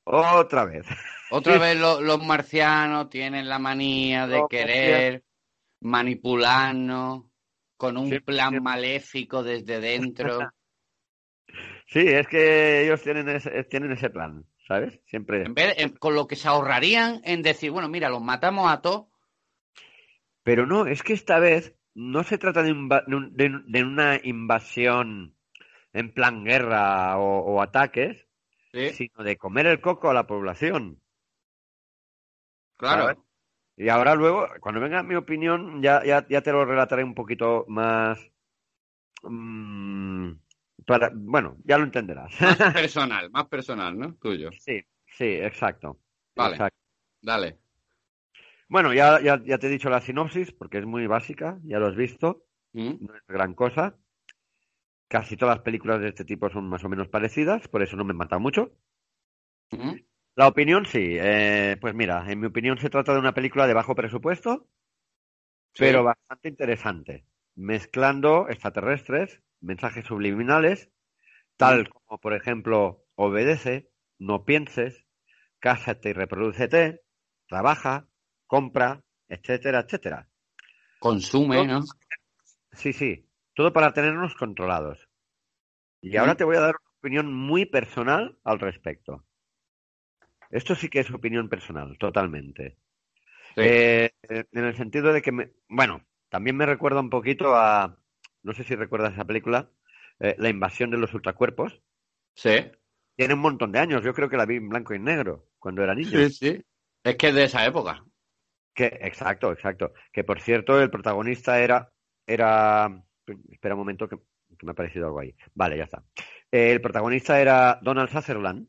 Otra 0.04 0.64
vez. 0.64 0.86
Otra 1.30 1.58
vez 1.58 1.78
los 1.78 2.24
marcianos 2.24 3.10
tienen 3.10 3.46
la 3.46 3.58
manía 3.58 4.26
de 4.26 4.42
querer 4.48 5.22
manipularnos 5.82 7.24
con 7.76 7.98
un 7.98 8.08
plan 8.24 8.62
maléfico 8.62 9.42
desde 9.42 9.80
dentro. 9.80 10.38
Sí, 11.88 12.00
es 12.00 12.26
que 12.26 12.84
ellos 12.84 13.00
tienen 13.00 13.28
ese, 13.28 13.62
tienen 13.64 13.92
ese 13.92 14.10
plan, 14.10 14.44
¿sabes? 14.66 15.00
Siempre. 15.06 15.42
En 15.42 15.54
vez 15.54 15.76
con 15.98 16.14
lo 16.14 16.26
que 16.26 16.36
se 16.36 16.48
ahorrarían 16.48 17.20
en 17.24 17.42
decir, 17.42 17.70
bueno, 17.70 17.88
mira, 17.88 18.08
los 18.08 18.22
matamos 18.22 18.70
a 18.70 18.80
todos. 18.80 19.06
Pero 20.42 20.66
no, 20.66 20.86
es 20.86 21.02
que 21.02 21.12
esta 21.12 21.38
vez 21.38 21.74
no 21.94 22.22
se 22.22 22.38
trata 22.38 22.62
de, 22.62 22.72
de, 22.72 23.84
una 23.84 24.20
invasión 24.22 25.34
en 25.92 26.12
plan 26.12 26.44
guerra 26.44 27.18
o 27.18 27.60
ataques, 27.60 28.26
sino 28.92 29.24
de 29.24 29.36
comer 29.36 29.66
el 29.66 29.80
coco 29.80 30.10
a 30.10 30.14
la 30.14 30.26
población. 30.26 31.00
Claro. 32.76 33.24
Y 33.76 33.88
ahora 33.88 34.14
luego, 34.14 34.48
cuando 34.60 34.80
venga 34.80 35.02
mi 35.02 35.14
opinión, 35.14 35.82
ya, 35.82 36.02
ya, 36.04 36.26
ya 36.28 36.40
te 36.40 36.52
lo 36.52 36.64
relataré 36.64 37.04
un 37.04 37.14
poquito 37.14 37.64
más... 37.68 38.18
Mm, 39.22 40.32
para, 40.86 41.10
bueno, 41.12 41.56
ya 41.64 41.76
lo 41.78 41.84
entenderás. 41.84 42.32
Más 42.40 42.56
personal, 42.74 43.30
más 43.30 43.46
personal, 43.46 43.98
¿no? 43.98 44.14
Tuyo. 44.14 44.50
Sí, 44.58 44.82
sí, 45.06 45.24
exacto. 45.24 45.98
Vale, 46.34 46.58
dale. 47.20 47.58
Bueno, 48.68 48.92
ya, 48.92 49.20
ya, 49.20 49.42
ya, 49.44 49.58
te 49.58 49.66
he 49.66 49.70
dicho 49.70 49.90
la 49.90 50.00
sinopsis, 50.00 50.52
porque 50.52 50.78
es 50.78 50.86
muy 50.86 51.06
básica, 51.06 51.58
ya 51.62 51.78
lo 51.78 51.86
has 51.86 51.96
visto, 51.96 52.44
¿Mm? 52.72 53.06
no 53.06 53.14
es 53.14 53.22
gran 53.28 53.54
cosa. 53.54 53.96
Casi 55.08 55.36
todas 55.36 55.56
las 55.56 55.64
películas 55.64 56.00
de 56.00 56.08
este 56.08 56.24
tipo 56.24 56.50
son 56.50 56.68
más 56.68 56.82
o 56.84 56.88
menos 56.88 57.08
parecidas, 57.08 57.68
por 57.68 57.82
eso 57.82 57.96
no 57.96 58.04
me 58.04 58.14
mata 58.14 58.38
mucho. 58.38 58.72
¿Mm? 59.70 59.94
La 60.34 60.48
opinión 60.48 60.84
sí. 60.84 61.16
Eh, 61.18 61.76
pues 61.80 61.94
mira, 61.94 62.24
en 62.30 62.40
mi 62.40 62.46
opinión 62.46 62.78
se 62.78 62.90
trata 62.90 63.12
de 63.12 63.20
una 63.20 63.34
película 63.34 63.66
de 63.66 63.74
bajo 63.74 63.94
presupuesto, 63.94 64.68
pero 65.78 66.04
bastante 66.04 66.48
interesante, 66.48 67.24
mezclando 67.54 68.48
extraterrestres, 68.48 69.40
mensajes 69.60 70.04
subliminales, 70.06 70.90
tal 71.56 71.88
como 71.88 72.20
por 72.20 72.34
ejemplo 72.34 73.04
obedece, 73.14 73.90
no 74.18 74.44
pienses, 74.44 75.04
cásate 75.58 76.10
y 76.10 76.12
reproducete, 76.12 77.02
trabaja, 77.48 78.08
compra, 78.46 79.02
etcétera, 79.28 79.80
etcétera. 79.80 80.28
Consume, 80.98 81.66
¿no? 81.66 81.82
Sí, 82.72 82.92
sí. 82.92 83.28
Todo 83.54 83.72
para 83.72 83.92
tenernos 83.92 84.34
controlados. 84.34 85.08
Y 86.00 86.16
ahora 86.16 86.36
te 86.36 86.44
voy 86.44 86.56
a 86.56 86.60
dar 86.60 86.76
una 86.76 86.98
opinión 86.98 87.34
muy 87.34 87.64
personal 87.64 88.38
al 88.44 88.60
respecto. 88.60 89.24
Esto 90.50 90.74
sí 90.74 90.88
que 90.88 91.00
es 91.00 91.10
opinión 91.10 91.48
personal, 91.48 91.96
totalmente. 91.98 92.76
Eh, 93.56 94.10
en 94.22 94.64
el 94.64 94.76
sentido 94.76 95.12
de 95.12 95.22
que, 95.22 95.32
me, 95.32 95.52
bueno, 95.68 96.04
también 96.28 96.56
me 96.56 96.66
recuerda 96.66 97.00
un 97.00 97.10
poquito 97.10 97.56
a, 97.56 97.98
no 98.46 98.54
sé 98.54 98.62
si 98.62 98.76
recuerdas 98.76 99.12
esa 99.12 99.24
película, 99.24 99.68
eh, 100.20 100.36
La 100.38 100.48
invasión 100.48 100.90
de 100.90 100.98
los 100.98 101.12
ultracuerpos. 101.12 101.82
Sí. 102.34 102.70
Tiene 103.16 103.34
un 103.34 103.40
montón 103.40 103.72
de 103.72 103.80
años, 103.80 104.04
yo 104.04 104.14
creo 104.14 104.30
que 104.30 104.36
la 104.36 104.46
vi 104.46 104.56
en 104.56 104.68
blanco 104.68 104.94
y 104.94 105.00
negro 105.00 105.48
cuando 105.58 105.82
era 105.82 105.94
niño. 105.94 106.18
Sí, 106.28 106.30
sí. 106.30 106.64
Es 107.02 107.16
que 107.16 107.28
es 107.28 107.34
de 107.34 107.44
esa 107.44 107.66
época. 107.66 108.04
Que, 108.72 108.86
exacto, 109.02 109.50
exacto. 109.50 109.92
Que 110.12 110.22
por 110.22 110.40
cierto, 110.40 110.80
el 110.80 110.90
protagonista 110.90 111.58
era, 111.60 111.90
era, 112.24 113.02
espera 113.50 113.74
un 113.74 113.80
momento 113.80 114.08
que, 114.08 114.16
me 114.62 114.70
ha 114.70 114.74
parecido 114.74 115.06
algo 115.06 115.20
ahí. 115.20 115.34
Vale, 115.54 115.76
ya 115.76 115.84
está. 115.84 116.04
el 116.52 116.80
protagonista 116.80 117.40
era 117.40 117.80
Donald 117.82 118.10
Sutherland, 118.10 118.68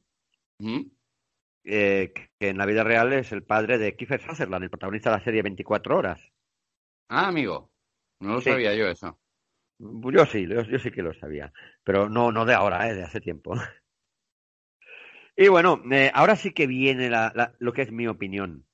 eh, 1.64 2.14
que 2.40 2.50
en 2.50 2.58
la 2.58 2.66
vida 2.66 2.84
real 2.84 3.14
es 3.14 3.32
el 3.32 3.44
padre 3.44 3.78
de 3.78 3.96
Kiefer 3.96 4.22
Sutherland, 4.22 4.64
el 4.64 4.70
protagonista 4.72 5.12
de 5.12 5.18
la 5.18 5.24
serie 5.24 5.44
24 5.44 5.98
horas. 5.98 6.22
Ah, 7.10 7.28
amigo. 7.28 7.72
No 8.20 8.34
lo 8.34 8.42
sabía 8.42 8.74
yo 8.74 8.88
eso. 8.88 9.20
Yo 9.80 10.26
sí, 10.26 10.48
yo, 10.48 10.80
sí 10.80 10.92
que 10.92 11.04
lo 11.04 11.14
sabía. 11.14 11.52
Pero 11.84 12.10
no, 12.10 12.32
no 12.32 12.46
de 12.46 12.54
ahora, 12.54 12.90
¿eh? 12.90 12.96
de 12.96 13.04
hace 13.04 13.22
tiempo. 13.22 13.54
Y 15.40 15.50
bueno, 15.50 15.80
eh, 15.92 16.10
ahora 16.16 16.36
sí 16.36 16.52
que 16.52 16.66
viene 16.66 17.12
la, 17.12 17.54
lo 17.60 17.72
que 17.72 17.84
es 17.84 17.92
mi 17.92 18.08
opinión 18.08 18.66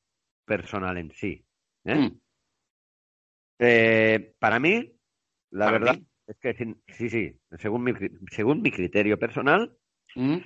personal 0.45 0.97
en 0.97 1.11
sí. 1.11 1.45
¿eh? 1.83 1.95
Mm. 1.95 2.21
Eh, 3.59 4.35
para 4.39 4.61
mí, 4.61 4.97
la 5.49 5.69
verdad 5.69 5.99
es 6.25 6.37
que 6.37 6.53
sí, 6.87 7.09
sí, 7.09 7.37
según 7.57 7.83
mi, 7.83 7.91
según 8.31 8.61
mi 8.61 8.71
criterio 8.71 9.19
personal, 9.19 9.77
mm. 10.15 10.37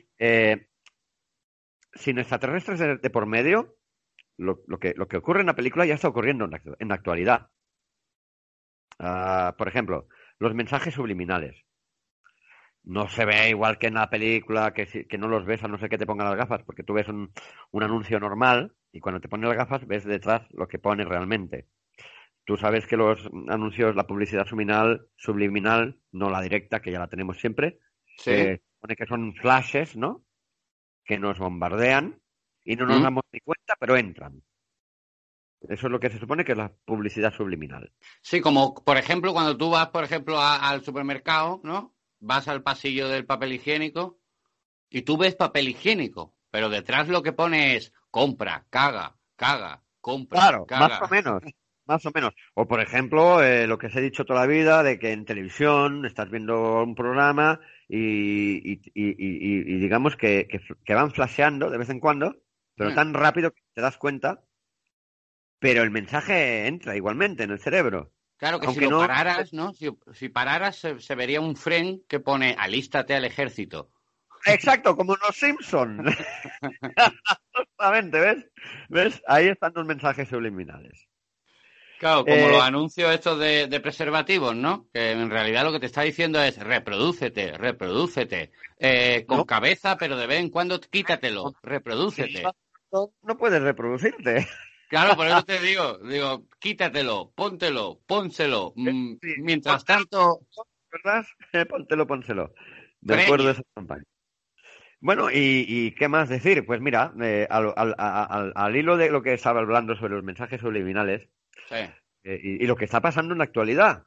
sin 1.94 2.18
extraterrestres 2.18 2.80
de, 2.80 3.10
por 3.12 3.28
medio, 3.28 3.78
lo, 4.38 4.64
que, 4.80 4.96
lo 4.98 5.08
que 5.08 5.18
ocurre 5.18 5.42
en 5.42 5.48
la 5.48 5.56
película 5.56 5.86
ya 5.86 5.94
está 5.94 6.08
ocurriendo 6.08 6.46
en 6.46 6.88
la, 6.88 6.96
actualidad. 6.96 7.52
Ah, 8.98 9.54
por 9.56 9.68
ejemplo, 9.68 10.08
los 10.40 10.54
mensajes 10.54 10.94
subliminales 10.94 11.68
no 12.88 13.10
se 13.10 13.26
ve 13.26 13.50
igual 13.50 13.78
que 13.78 13.88
en 13.88 13.96
la 13.96 14.10
película, 14.10 14.74
que, 14.74 14.86
que 15.08 15.18
no 15.18 15.28
los 15.28 15.46
ves 15.46 15.62
a 15.64 15.68
no 15.68 15.78
ser 15.78 15.90
que 15.90 15.98
te 15.98 16.06
pongan 16.06 16.30
las 16.30 16.38
gafas, 16.38 16.64
porque 16.64 16.84
tú 16.84 16.94
ves 16.94 17.10
un, 17.10 17.32
un, 17.72 17.84
anuncio 17.84 18.18
normal 18.18 18.74
y 18.94 19.02
cuando 19.02 19.20
te 19.20 19.28
pones 19.28 19.50
las 19.50 19.58
gafas 19.58 19.86
ves 19.86 20.06
detrás 20.06 20.44
lo 20.52 20.70
que 20.70 20.80
pone 20.80 21.04
realmente. 21.04 21.68
Tú 22.46 22.56
sabes 22.56 22.88
que 22.88 22.96
los 22.96 23.30
anuncios, 23.50 23.94
la 23.94 24.08
publicidad 24.08 24.46
subliminal, 24.46 25.06
subliminal 25.18 26.00
no 26.14 26.30
la 26.30 26.42
directa, 26.42 26.80
que 26.80 26.92
ya 26.92 27.00
la 27.00 27.10
tenemos 27.10 27.38
siempre, 27.38 27.80
se 28.18 28.62
pone 28.80 28.96
que 28.96 29.06
son 29.06 29.36
flashes, 29.36 29.98
¿no? 29.98 30.24
Que 31.04 31.20
nos 31.20 31.40
bombardean 31.40 32.22
y 32.64 32.78
no 32.78 32.86
nos 32.86 33.02
¿Mm? 33.02 33.04
damos 33.04 33.24
ni 33.34 33.42
cuenta, 33.42 33.76
pero 33.78 33.98
entran. 33.98 34.42
Eso 35.62 35.88
es 35.88 35.92
lo 35.92 36.00
que 36.00 36.10
se 36.10 36.20
supone 36.20 36.46
que 36.46 36.52
es 36.52 36.58
la 36.58 36.72
publicidad 36.86 37.34
subliminal. 37.34 37.92
Sí, 38.22 38.42
como 38.42 38.76
por 38.76 38.98
ejemplo 38.98 39.34
cuando 39.34 39.58
tú 39.58 39.72
vas, 39.72 39.88
por 39.88 40.04
ejemplo, 40.04 40.40
al 40.40 40.84
supermercado, 40.84 41.62
¿no? 41.64 41.98
vas 42.20 42.48
al 42.48 42.64
pasillo 42.64 43.08
del 43.10 43.26
papel 43.26 43.54
higiénico 43.54 44.20
y 44.90 45.02
tú 45.04 45.18
ves 45.18 45.36
papel 45.36 45.70
higiénico, 45.70 46.36
pero 46.52 46.70
detrás 46.70 47.08
lo 47.08 47.22
que 47.22 47.34
pone 47.34 47.76
es 47.76 47.94
compra, 48.10 48.66
caga, 48.70 49.18
caga, 49.36 49.84
compra. 50.00 50.40
Claro, 50.40 50.66
más 50.70 51.02
o 51.02 51.08
menos. 51.10 51.44
Más 51.86 52.06
o 52.06 52.12
menos. 52.14 52.34
O, 52.54 52.68
por 52.68 52.82
ejemplo, 52.82 53.42
eh, 53.42 53.66
lo 53.66 53.78
que 53.78 53.88
os 53.88 53.96
he 53.96 54.02
dicho 54.02 54.26
toda 54.26 54.42
la 54.42 54.48
vida, 54.48 54.84
de 54.84 55.00
que 55.00 55.14
en 55.14 55.24
televisión 55.24 56.06
estás 56.06 56.30
viendo 56.30 56.84
un 56.84 56.96
programa 56.96 57.62
y, 57.88 58.82
y, 58.94 59.80
digamos 59.80 60.18
que, 60.18 60.50
que, 60.50 60.94
van 60.94 61.12
flasheando 61.12 61.70
de 61.70 61.78
vez 61.78 61.90
en 61.90 62.02
cuando, 62.02 62.36
pero 62.76 62.92
mm. 62.92 62.96
tan 62.96 63.14
rápido 63.14 63.52
que 63.52 63.62
te 63.74 63.80
das 63.80 63.98
cuenta, 63.98 64.44
pero 65.60 65.84
el 65.84 65.92
mensaje 65.92 66.68
entra 66.68 66.96
igualmente 66.96 67.44
en 67.44 67.52
el 67.52 67.60
cerebro. 67.60 68.12
Claro 68.38 68.60
que 68.60 68.68
si 68.68 68.82
lo 68.82 69.00
pararas, 69.00 69.52
¿no? 69.52 69.74
Si, 69.74 70.30
pararas, 70.30 70.76
se, 70.78 71.16
vería 71.16 71.42
un 71.42 71.56
fren 71.56 72.04
que 72.08 72.20
pone 72.20 72.56
alístate 72.58 73.16
al 73.16 73.26
ejército. 73.26 73.90
Exacto, 74.46 74.96
como 74.96 75.16
los 75.16 75.36
Simpson. 75.36 76.06
Justamente, 77.54 78.20
¿ves? 78.20 78.46
¿Ves? 78.90 79.22
Ahí 79.28 79.48
están 79.48 79.74
los 79.76 79.86
mensajes 79.86 80.30
subliminales. 80.30 81.08
Claro, 82.00 82.26
como 82.26 82.48
los 82.48 82.60
eh, 82.60 82.62
anuncios 82.62 83.12
estos 83.12 83.40
de, 83.40 83.80
preservativos, 83.82 84.56
¿no? 84.56 84.88
Que 84.94 85.12
en 85.12 85.32
realidad 85.32 85.64
lo 85.64 85.72
que 85.72 85.80
te 85.80 85.88
está 85.88 86.04
diciendo 86.04 86.40
es 86.40 86.60
reprodúcete, 86.60 87.58
reprodúcete. 87.58 88.52
Eh, 88.78 89.26
con 89.28 89.46
cabeza, 89.46 89.98
pero 89.98 90.16
de 90.16 90.28
vez 90.28 90.40
en 90.40 90.52
cuando 90.52 90.80
quítatelo, 90.80 91.56
reprodúcete. 91.64 92.44
no 92.92 93.38
puedes 93.38 93.64
reproducirte. 93.64 94.48
Claro, 94.88 95.16
por 95.16 95.28
eso 95.28 95.44
te 95.44 95.60
digo, 95.60 95.98
digo, 96.00 96.48
quítatelo, 96.60 97.32
póntelo, 97.36 98.00
pónselo. 98.06 98.74
Mm, 98.76 99.16
mientras 99.40 99.84
tanto. 99.84 100.42
¿Verdad? 100.92 101.26
póntelo, 101.70 102.08
pónselo. 102.08 102.54
De 103.02 103.22
acuerdo 103.22 103.50
a 103.50 103.52
esa 103.52 103.64
campaña. 103.76 104.04
Bueno, 105.00 105.28
y, 105.32 105.92
qué 105.92 106.08
más 106.08 106.30
decir? 106.30 106.66
Pues 106.66 106.82
mira, 106.82 107.14
eh, 107.22 107.48
al, 107.50 108.76
hilo 108.76 108.98
de 108.98 109.12
lo 109.12 109.22
que 109.22 109.34
estaba 109.34 109.60
hablando 109.60 109.96
sobre 109.96 110.16
los 110.16 110.24
mensajes 110.24 110.62
subliminales 110.62 111.30
eh, 111.70 112.40
y, 112.42 112.66
lo 112.66 112.76
que 112.76 112.86
está 112.86 113.02
pasando 113.02 113.34
en 113.34 113.40
la 113.40 113.44
actualidad, 113.44 114.06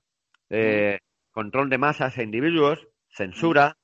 eh, 0.48 0.98
control 1.30 1.70
de 1.70 1.78
masas 1.78 2.18
e 2.18 2.24
individuos, 2.24 2.88
censura 3.08 3.76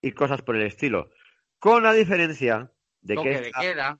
y 0.00 0.12
cosas 0.12 0.42
por 0.42 0.56
el 0.56 0.62
estilo, 0.62 1.10
con 1.58 1.82
la 1.82 1.92
diferencia 1.92 2.70
de 3.00 3.16
que 3.16 3.40
de 3.40 3.52
queda 3.52 3.98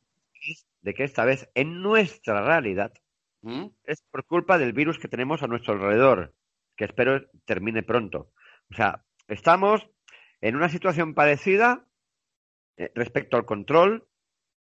de 0.82 0.94
que 0.94 1.04
esta 1.04 1.24
vez 1.24 1.48
en 1.54 1.80
nuestra 1.80 2.44
realidad 2.44 2.92
¿Mm? 3.40 3.66
es 3.84 4.02
por 4.10 4.24
culpa 4.24 4.58
del 4.58 4.72
virus 4.72 4.98
que 4.98 5.08
tenemos 5.08 5.42
a 5.42 5.46
nuestro 5.46 5.74
alrededor, 5.74 6.34
que 6.76 6.84
espero 6.84 7.28
termine 7.44 7.82
pronto. 7.82 8.32
O 8.70 8.74
sea, 8.74 9.04
estamos 9.28 9.88
en 10.40 10.56
una 10.56 10.68
situación 10.68 11.14
parecida 11.14 11.86
eh, 12.76 12.90
respecto 12.94 13.36
al 13.36 13.46
control. 13.46 14.06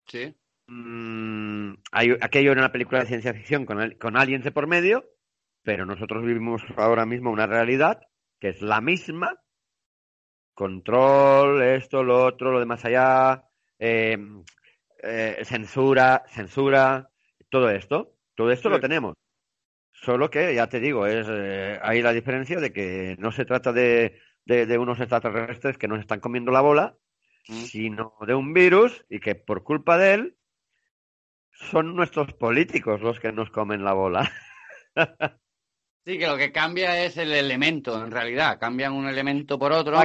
Sí. 0.06 0.34
Mm, 0.68 1.74
hay, 1.92 2.16
aquello 2.20 2.52
era 2.52 2.60
una 2.60 2.72
película 2.72 3.00
de 3.00 3.06
ciencia 3.06 3.34
ficción 3.34 3.66
con, 3.66 3.92
con 3.92 4.16
aliens 4.16 4.44
de 4.44 4.52
por 4.52 4.66
medio, 4.66 5.04
pero 5.62 5.86
nosotros 5.86 6.24
vivimos 6.24 6.62
ahora 6.76 7.06
mismo 7.06 7.30
una 7.30 7.46
realidad 7.46 8.00
que 8.38 8.50
es 8.50 8.62
la 8.62 8.80
misma. 8.80 9.40
Control, 10.54 11.62
esto, 11.62 12.02
lo 12.02 12.24
otro, 12.24 12.52
lo 12.52 12.60
de 12.60 12.66
más 12.66 12.84
allá, 12.84 13.44
eh, 13.78 14.16
eh, 15.06 15.44
censura, 15.44 16.24
censura, 16.28 17.10
todo 17.48 17.70
esto, 17.70 18.14
todo 18.34 18.50
esto 18.50 18.68
lo 18.68 18.80
tenemos. 18.80 19.14
Solo 19.92 20.30
que, 20.30 20.54
ya 20.54 20.68
te 20.68 20.80
digo, 20.80 21.06
es 21.06 21.26
eh, 21.30 21.78
hay 21.82 22.02
la 22.02 22.12
diferencia 22.12 22.60
de 22.60 22.72
que 22.72 23.16
no 23.18 23.32
se 23.32 23.44
trata 23.44 23.72
de, 23.72 24.20
de, 24.44 24.78
unos 24.78 25.00
extraterrestres 25.00 25.78
que 25.78 25.88
nos 25.88 26.00
están 26.00 26.20
comiendo 26.20 26.52
la 26.52 26.60
bola, 26.60 26.96
mm. 27.48 27.64
sino 27.64 28.14
de 28.26 28.34
un 28.34 28.52
virus 28.52 29.04
y 29.08 29.20
que 29.20 29.34
por 29.34 29.62
culpa 29.62 29.96
de 29.96 30.14
él 30.14 30.36
son 31.50 31.96
nuestros 31.96 32.34
políticos 32.34 33.00
los 33.00 33.18
que 33.20 33.32
nos 33.32 33.50
comen 33.50 33.84
la 33.84 33.94
bola. 33.94 34.30
sí, 36.04 36.18
que 36.18 36.26
lo 36.26 36.36
que 36.36 36.52
cambia 36.52 37.04
es 37.04 37.16
el 37.16 37.32
elemento, 37.32 38.04
en 38.04 38.10
realidad. 38.10 38.58
Cambian 38.58 38.92
un 38.92 39.08
elemento 39.08 39.58
por 39.58 39.72
otro 39.72 39.98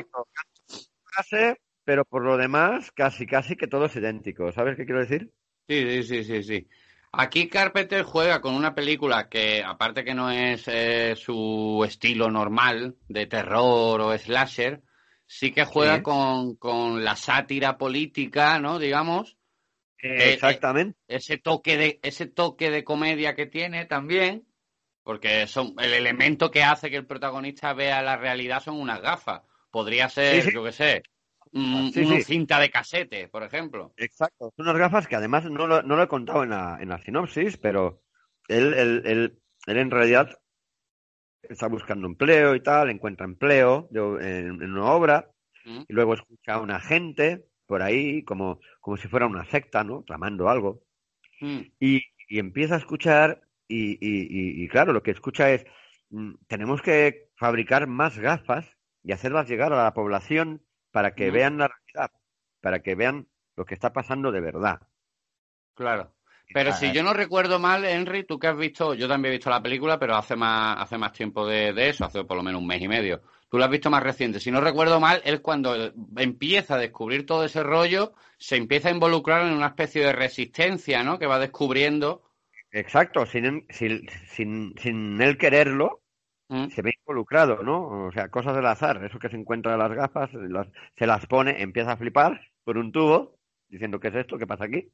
pero 1.83 2.05
por 2.05 2.23
lo 2.23 2.37
demás, 2.37 2.91
casi, 2.91 3.25
casi 3.25 3.55
que 3.55 3.67
todo 3.67 3.85
es 3.85 3.95
idéntico. 3.95 4.51
¿Sabes 4.51 4.77
qué 4.77 4.85
quiero 4.85 5.01
decir? 5.01 5.31
Sí, 5.67 6.03
sí, 6.03 6.23
sí, 6.23 6.43
sí, 6.43 6.67
Aquí 7.13 7.49
Carpenter 7.49 8.03
juega 8.03 8.39
con 8.39 8.55
una 8.55 8.73
película 8.73 9.27
que, 9.27 9.61
aparte 9.63 10.03
que 10.03 10.13
no 10.13 10.31
es 10.31 10.67
eh, 10.67 11.15
su 11.17 11.83
estilo 11.85 12.31
normal 12.31 12.95
de 13.09 13.25
terror 13.25 13.99
o 13.99 14.17
slasher, 14.17 14.81
sí 15.25 15.51
que 15.51 15.65
juega 15.65 16.01
Con, 16.03 16.55
con, 16.55 17.03
la 17.03 17.15
sátira 17.15 17.77
política, 17.77 18.59
¿no? 18.59 18.79
Digamos. 18.79 19.37
Eh, 20.01 20.33
exactamente. 20.33 20.97
ese 21.07 21.37
toque 21.37 21.77
de 21.77 21.99
ese 22.01 22.25
toque 22.25 22.71
de 22.71 22.83
comedia 22.83 23.35
que 23.35 23.45
tiene 23.45 23.85
también, 23.85 24.47
porque 25.03 25.47
son 25.47 25.75
el 25.79 25.93
elemento 25.93 26.49
que 26.49 26.63
hace 26.63 26.89
que 26.89 26.97
el 26.97 27.05
protagonista 27.05 27.73
vea 27.73 28.01
la 28.01 28.17
realidad 28.17 28.63
son 28.63 28.79
unas 28.79 29.01
gafas. 29.01 29.41
Podría 29.69 30.09
ser, 30.09 30.51
yo 30.51 30.63
qué 30.63 30.71
sé, 30.71 31.03
un, 31.53 31.91
cinta 32.23 32.59
de 32.59 32.69
casete, 32.69 33.27
por 33.27 33.43
ejemplo. 33.43 33.93
Exacto, 33.97 34.53
son 34.55 34.67
unas 34.67 34.77
gafas 34.77 35.07
que 35.07 35.15
además 35.15 35.45
no 35.45 35.67
lo, 35.67 35.83
no 35.83 35.95
lo 35.95 36.03
he 36.03 36.07
contado 36.07 36.43
en 36.43 36.51
la, 36.51 36.77
en 36.81 36.89
la 36.89 36.99
sinopsis, 36.99 37.57
pero 37.57 38.01
él, 38.47 38.73
él, 38.73 39.01
él, 39.05 39.39
él, 39.67 39.77
en 39.77 39.91
realidad 39.91 40.39
está 41.43 41.67
buscando 41.67 42.07
empleo 42.07 42.55
y 42.55 42.61
tal, 42.61 42.89
encuentra 42.89 43.25
empleo 43.25 43.89
en, 43.91 44.61
una 44.61 44.85
obra 44.85 45.29
mm. 45.65 45.81
y 45.87 45.93
luego 45.93 46.13
escucha 46.13 46.53
a 46.53 46.61
una 46.61 46.79
gente 46.79 47.45
por 47.65 47.81
ahí 47.81 48.23
como, 48.23 48.59
como 48.79 48.97
si 48.97 49.07
fuera 49.07 49.27
una 49.27 49.45
secta, 49.45 49.83
¿no? 49.83 50.03
Tramando 50.03 50.49
algo. 50.49 50.83
Mm. 51.41 51.61
Y, 51.79 52.01
y, 52.27 52.39
empieza 52.39 52.75
a 52.75 52.79
escuchar 52.79 53.41
y, 53.67 53.93
y, 53.93 54.63
y, 54.63 54.67
claro, 54.67 54.93
lo 54.93 55.03
que 55.03 55.11
escucha 55.11 55.51
es, 55.51 55.65
mm, 56.09 56.33
tenemos 56.47 56.81
que 56.81 57.29
fabricar 57.35 57.87
más 57.87 58.17
gafas 58.17 58.65
y 59.03 59.11
hacerlas 59.11 59.49
llegar 59.49 59.73
a 59.73 59.83
la 59.83 59.93
población 59.93 60.61
para 60.91 61.13
que 61.15 61.31
vean 61.31 61.57
la 61.57 61.67
realidad, 61.69 62.11
para 62.59 62.81
que 62.81 62.95
vean 62.95 63.27
lo 63.55 63.65
que 63.65 63.73
está 63.73 63.93
pasando 63.93 64.31
de 64.31 64.41
verdad. 64.41 64.81
Claro. 65.73 66.13
Pero 66.53 66.73
si 66.73 66.91
yo 66.91 67.03
no 67.03 67.13
recuerdo 67.13 67.59
mal, 67.59 67.85
Henry, 67.85 68.23
tú 68.25 68.37
que 68.37 68.47
has 68.47 68.57
visto, 68.57 68.93
yo 68.93 69.07
también 69.07 69.31
he 69.31 69.37
visto 69.37 69.49
la 69.49 69.61
película, 69.61 69.97
pero 69.97 70.15
hace 70.15 70.35
más, 70.35 70.77
hace 70.79 70.97
más 70.97 71.13
tiempo 71.13 71.47
de, 71.47 71.89
eso, 71.89 72.05
hace 72.05 72.23
por 72.23 72.37
lo 72.37 72.43
menos 72.43 72.61
un 72.61 72.67
mes 72.67 72.81
y 72.81 72.87
medio. 72.87 73.21
Tú 73.49 73.57
lo 73.57 73.65
has 73.65 73.71
visto 73.71 73.89
más 73.89 74.03
reciente. 74.03 74.39
Si 74.39 74.51
no 74.51 74.61
recuerdo 74.61 74.99
mal, 74.99 75.21
él 75.25 75.41
cuando 75.41 75.93
empieza 76.17 76.75
a 76.75 76.77
descubrir 76.77 77.25
todo 77.25 77.45
ese 77.45 77.63
rollo, 77.63 78.13
se 78.37 78.55
empieza 78.55 78.89
a 78.89 78.93
involucrar 78.93 79.45
en 79.45 79.53
una 79.53 79.67
especie 79.67 80.03
de 80.05 80.13
resistencia, 80.13 81.03
¿no? 81.03 81.19
Que 81.19 81.27
va 81.27 81.39
descubriendo. 81.39 82.23
Exacto, 82.71 83.25
sin, 83.25 83.65
sin, 83.69 84.07
sin, 84.77 85.21
él 85.21 85.37
quererlo, 85.37 86.00
mm. 86.51 86.69
se 86.69 86.81
ve 86.81 86.93
involucrado, 86.99 87.63
¿no? 87.63 88.07
O 88.07 88.11
sea, 88.11 88.29
cosas 88.29 88.55
del 88.55 88.65
azar. 88.65 89.03
Eso 89.03 89.17
que 89.17 89.29
se 89.29 89.37
encuentra 89.37 89.73
en 89.73 89.79
las 89.79 89.91
gafas, 89.91 90.29
se 90.95 91.07
las 91.07 91.25
pone, 91.25 91.61
empieza 91.61 91.93
a 91.93 91.97
flipar 91.97 92.41
por 92.63 92.77
un 92.77 92.91
tubo, 92.91 93.39
diciendo, 93.69 93.99
¿qué 93.99 94.09
es 94.09 94.15
esto? 94.15 94.37
¿Qué 94.37 94.45
pasa 94.45 94.65
aquí? 94.65 94.91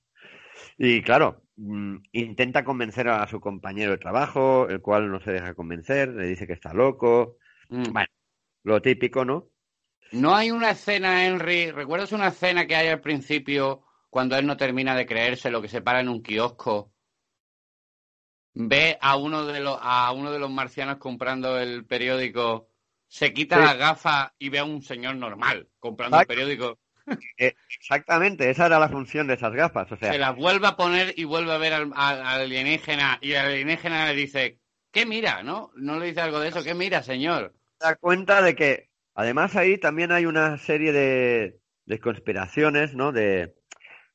Y 0.77 1.01
claro, 1.01 1.41
mm, 1.57 1.97
intenta 2.13 2.63
convencer 2.63 3.09
a 3.09 3.27
su 3.27 3.39
compañero 3.39 3.91
de 3.91 3.97
trabajo, 3.97 4.69
el 4.69 4.81
cual 4.81 5.11
no 5.11 5.19
se 5.19 5.31
deja 5.31 5.55
convencer, 5.55 6.09
le 6.09 6.27
dice 6.27 6.47
que 6.47 6.53
está 6.53 6.73
loco. 6.73 7.37
Mm. 7.69 7.91
Bueno, 7.91 8.09
lo 8.63 8.81
típico, 8.81 9.25
¿no? 9.25 9.49
No 10.11 10.35
hay 10.35 10.51
una 10.51 10.71
escena, 10.71 11.25
Henry, 11.25 11.71
¿recuerdas 11.71 12.11
una 12.11 12.27
escena 12.27 12.65
que 12.65 12.75
hay 12.75 12.87
al 12.87 13.01
principio 13.01 13.83
cuando 14.09 14.37
él 14.37 14.45
no 14.45 14.55
termina 14.55 14.95
de 14.95 15.05
creerse 15.05 15.51
lo 15.51 15.61
que 15.61 15.67
se 15.67 15.81
para 15.81 15.99
en 15.99 16.09
un 16.09 16.21
kiosco? 16.21 16.93
Ve 18.59 18.97
a 18.99 19.17
uno 19.17 19.45
de 19.45 19.59
los, 19.59 19.77
a 19.79 20.11
uno 20.13 20.31
de 20.31 20.39
los 20.39 20.49
marcianos 20.49 20.97
comprando 20.97 21.59
el 21.59 21.85
periódico, 21.85 22.69
se 23.07 23.31
quita 23.31 23.57
la 23.57 23.65
las 23.65 23.77
gafas 23.77 24.31
y 24.39 24.49
ve 24.49 24.57
a 24.59 24.65
un 24.65 24.81
señor 24.81 25.15
normal 25.15 25.67
comprando 25.79 26.19
el 26.19 26.27
periódico. 26.27 26.79
Eh, 27.37 27.55
exactamente, 27.79 28.49
esa 28.49 28.65
era 28.65 28.79
la 28.79 28.89
función 28.89 29.27
de 29.27 29.35
esas 29.35 29.53
gafas. 29.53 29.89
O 29.89 29.95
sea, 29.95 30.11
se 30.11 30.17
las 30.17 30.35
vuelve 30.35 30.67
a 30.67 30.75
poner 30.75 31.13
y 31.15 31.23
vuelve 31.23 31.53
a 31.53 31.57
ver 31.57 31.71
al, 31.71 31.93
alienígena 31.95 33.17
y 33.21 33.31
el 33.31 33.45
alienígena 33.45 34.07
le 34.07 34.13
dice, 34.13 34.59
¿qué 34.91 35.05
mira? 35.05 35.41
¿No? 35.41 35.71
No 35.77 35.97
le 35.99 36.07
dice 36.07 36.19
algo 36.19 36.41
de 36.41 36.49
eso, 36.49 36.65
¿qué 36.65 36.73
mira, 36.73 37.03
señor? 37.03 37.53
Se 37.79 37.87
da 37.87 37.95
cuenta 37.95 38.41
de 38.41 38.55
que, 38.55 38.89
además 39.15 39.55
ahí 39.55 39.77
también 39.77 40.11
hay 40.11 40.25
una 40.25 40.57
serie 40.57 40.91
de, 40.91 41.61
de 41.85 41.99
conspiraciones, 42.01 42.93
¿no? 42.93 43.13
De, 43.13 43.55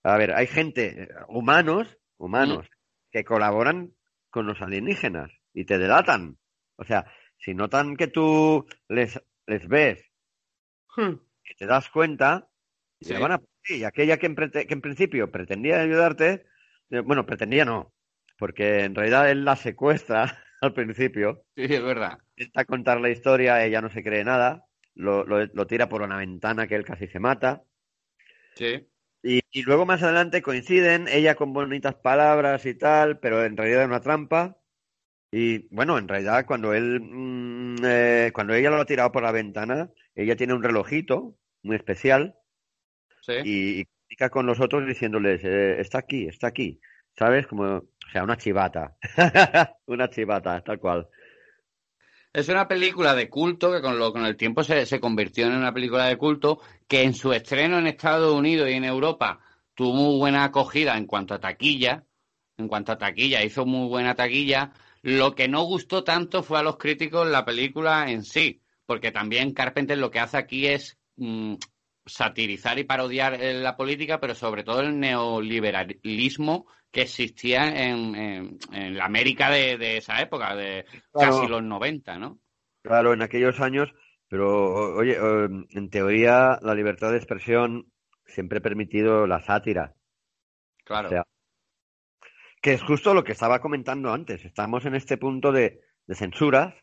a 0.03 0.19
ver, 0.19 0.35
hay 0.35 0.47
gente, 0.47 1.09
humanos, 1.29 1.97
humanos, 2.19 2.67
mm. 2.67 3.11
que 3.11 3.25
colaboran 3.25 3.95
con 4.33 4.47
los 4.47 4.61
alienígenas 4.61 5.31
y 5.53 5.67
te 5.67 5.79
delatan. 5.79 6.39
O 6.77 6.85
sea, 6.85 7.05
si 7.39 7.55
notan 7.55 7.97
que 7.97 8.09
tú 8.09 8.67
les, 8.89 9.23
les 9.47 9.69
ves 9.69 10.11
hmm. 10.97 11.13
y 11.45 11.55
te 11.55 11.67
das 11.67 11.91
cuenta, 11.91 12.49
y 13.69 13.85
aquella 13.85 14.17
que 14.17 14.27
en, 14.27 14.81
principio 14.81 15.31
pretendía 15.31 15.81
ayudarte, 15.81 16.47
eh, 16.91 17.01
bueno, 17.01 17.27
pretendía 17.27 17.65
no, 17.65 17.93
porque 18.39 18.85
en 18.85 18.95
realidad 18.95 19.31
él 19.31 19.45
la 19.45 19.57
secuestra 19.57 20.39
al 20.61 20.73
principio. 20.73 21.45
Sí, 21.55 21.65
es 21.65 21.83
verdad. 21.83 22.19
Intenta 22.37 22.65
contar 22.65 23.01
la 23.01 23.11
historia, 23.11 23.65
ella 23.65 23.81
no 23.81 23.91
se 23.91 24.03
cree 24.03 24.25
nada, 24.25 24.65
lo, 24.95 25.25
lo, 25.25 25.67
tira 25.67 25.89
por 25.89 26.03
una 26.03 26.17
ventana 26.17 26.67
que 26.67 26.75
él 26.75 26.85
casi 26.85 27.07
se 27.09 27.21
mata. 27.21 27.63
Sí. 28.55 28.89
Y, 29.23 29.63
luego 29.63 29.87
más 29.87 30.03
adelante 30.03 30.43
coinciden, 30.43 31.07
ella 31.09 31.35
con 31.37 31.53
bonitas 31.53 31.95
palabras 31.95 32.67
y 32.67 32.75
tal, 32.75 33.21
pero 33.21 33.45
en 33.45 33.57
realidad 33.57 33.83
es 33.83 33.89
una 33.89 34.01
trampa. 34.01 34.59
Y 35.31 35.69
bueno, 35.75 35.99
en 35.99 36.09
realidad 36.09 36.45
cuando 36.47 36.75
él, 36.75 37.01
mm, 37.01 37.77
eh, 37.85 38.31
cuando 38.35 38.55
ella 38.55 38.71
lo 38.71 38.81
ha 38.81 38.87
tirado 38.87 39.13
por 39.13 39.23
la 39.23 39.33
ventana, 39.33 39.91
ella 40.15 40.37
tiene 40.37 40.55
un 40.55 40.63
relojito 40.63 41.37
muy 41.63 41.77
especial 41.77 42.37
y, 43.45 43.81
y 43.81 44.17
con 44.31 44.47
los 44.47 44.61
otros 44.61 44.87
diciéndoles, 44.87 45.43
eh, 45.45 45.81
está 45.81 45.99
aquí, 45.99 46.27
está 46.27 46.49
aquí. 46.49 46.81
¿Sabes? 47.17 47.47
Como, 47.47 47.65
o 47.65 48.11
sea, 48.11 48.25
una 48.25 48.37
chivata. 48.37 48.97
una 49.87 50.09
chivata, 50.11 50.63
tal 50.63 50.79
cual. 50.79 51.09
Es 52.33 52.49
una 52.49 52.67
película 52.67 53.15
de 53.15 53.29
culto 53.29 53.71
que 53.71 53.83
con, 53.83 53.99
lo, 53.99 54.11
con 54.11 54.25
el 54.25 54.37
tiempo 54.37 54.65
se, 54.65 55.01
convirtió 55.01 55.47
en 55.47 55.53
una 55.53 55.75
película 55.75 56.07
de 56.07 56.17
culto 56.17 56.61
que 56.89 57.03
en 57.03 57.13
su 57.13 57.31
estreno 57.33 57.79
en 57.79 57.87
Estados 57.87 58.33
Unidos 58.33 58.71
y 58.71 58.73
en 58.73 58.85
Europa 58.85 59.41
tuvo 59.75 59.93
muy 59.93 60.19
buena 60.19 60.45
acogida 60.45 60.97
en 60.97 61.07
cuanto 61.07 61.35
a 61.35 61.41
taquilla. 61.41 62.07
En 62.57 62.69
cuanto 62.69 62.93
a 62.93 62.99
taquilla, 62.99 63.45
hizo 63.45 63.67
muy 63.67 63.89
buena 63.89 64.15
taquilla. 64.15 64.73
Lo 65.03 65.35
que 65.35 65.47
no 65.49 65.65
gustó 65.65 66.05
tanto 66.05 66.43
fue 66.43 66.59
a 66.59 66.63
los 66.63 66.79
críticos 66.79 67.29
la 67.29 67.45
película 67.45 68.11
en 68.11 68.25
sí, 68.25 68.63
porque 68.87 69.13
también 69.13 69.53
Carpenter 69.53 69.99
lo 69.99 70.11
que 70.11 70.21
hace 70.21 70.39
aquí 70.39 70.67
es 70.67 70.99
mm, 71.17 71.57
satirizar 72.05 72.79
y 72.79 72.85
parodiar 72.85 73.35
eh, 73.35 73.55
la 73.55 73.77
política, 73.77 74.21
pero 74.21 74.35
sobre 74.35 74.65
todo 74.65 74.81
el 74.81 74.99
neoliberalismo 74.99 76.67
que 76.91 77.03
existía 77.03 77.69
en, 77.69 78.15
en, 78.15 78.97
la 78.97 79.07
América 79.07 79.51
de, 79.51 79.97
esa 79.97 80.21
época, 80.21 80.55
de 80.55 80.85
casi 81.13 81.47
los 81.47 81.63
90, 81.63 82.19
¿no? 82.19 82.39
Claro, 82.83 83.15
en 83.15 83.23
aquellos 83.23 83.61
años, 83.61 83.95
pero 84.29 84.97
oye, 84.97 85.17
en 85.17 85.91
teoría 85.91 86.59
la 86.61 86.75
libertad 86.75 87.11
de 87.11 87.17
expresión 87.17 87.91
siempre 88.27 88.59
ha 88.59 88.63
permitido 88.63 89.27
la 89.27 89.41
sátira. 89.41 89.95
Claro. 90.85 91.25
que 92.61 92.75
es 92.75 92.83
justo 92.83 93.15
lo 93.15 93.25
que 93.25 93.33
estaba 93.33 93.61
comentando 93.61 94.13
antes. 94.13 94.45
Estamos 94.45 94.85
en 94.85 94.95
este 94.95 95.17
punto 95.17 95.53
de, 95.53 95.81
de 96.07 96.15
censuras. 96.15 96.75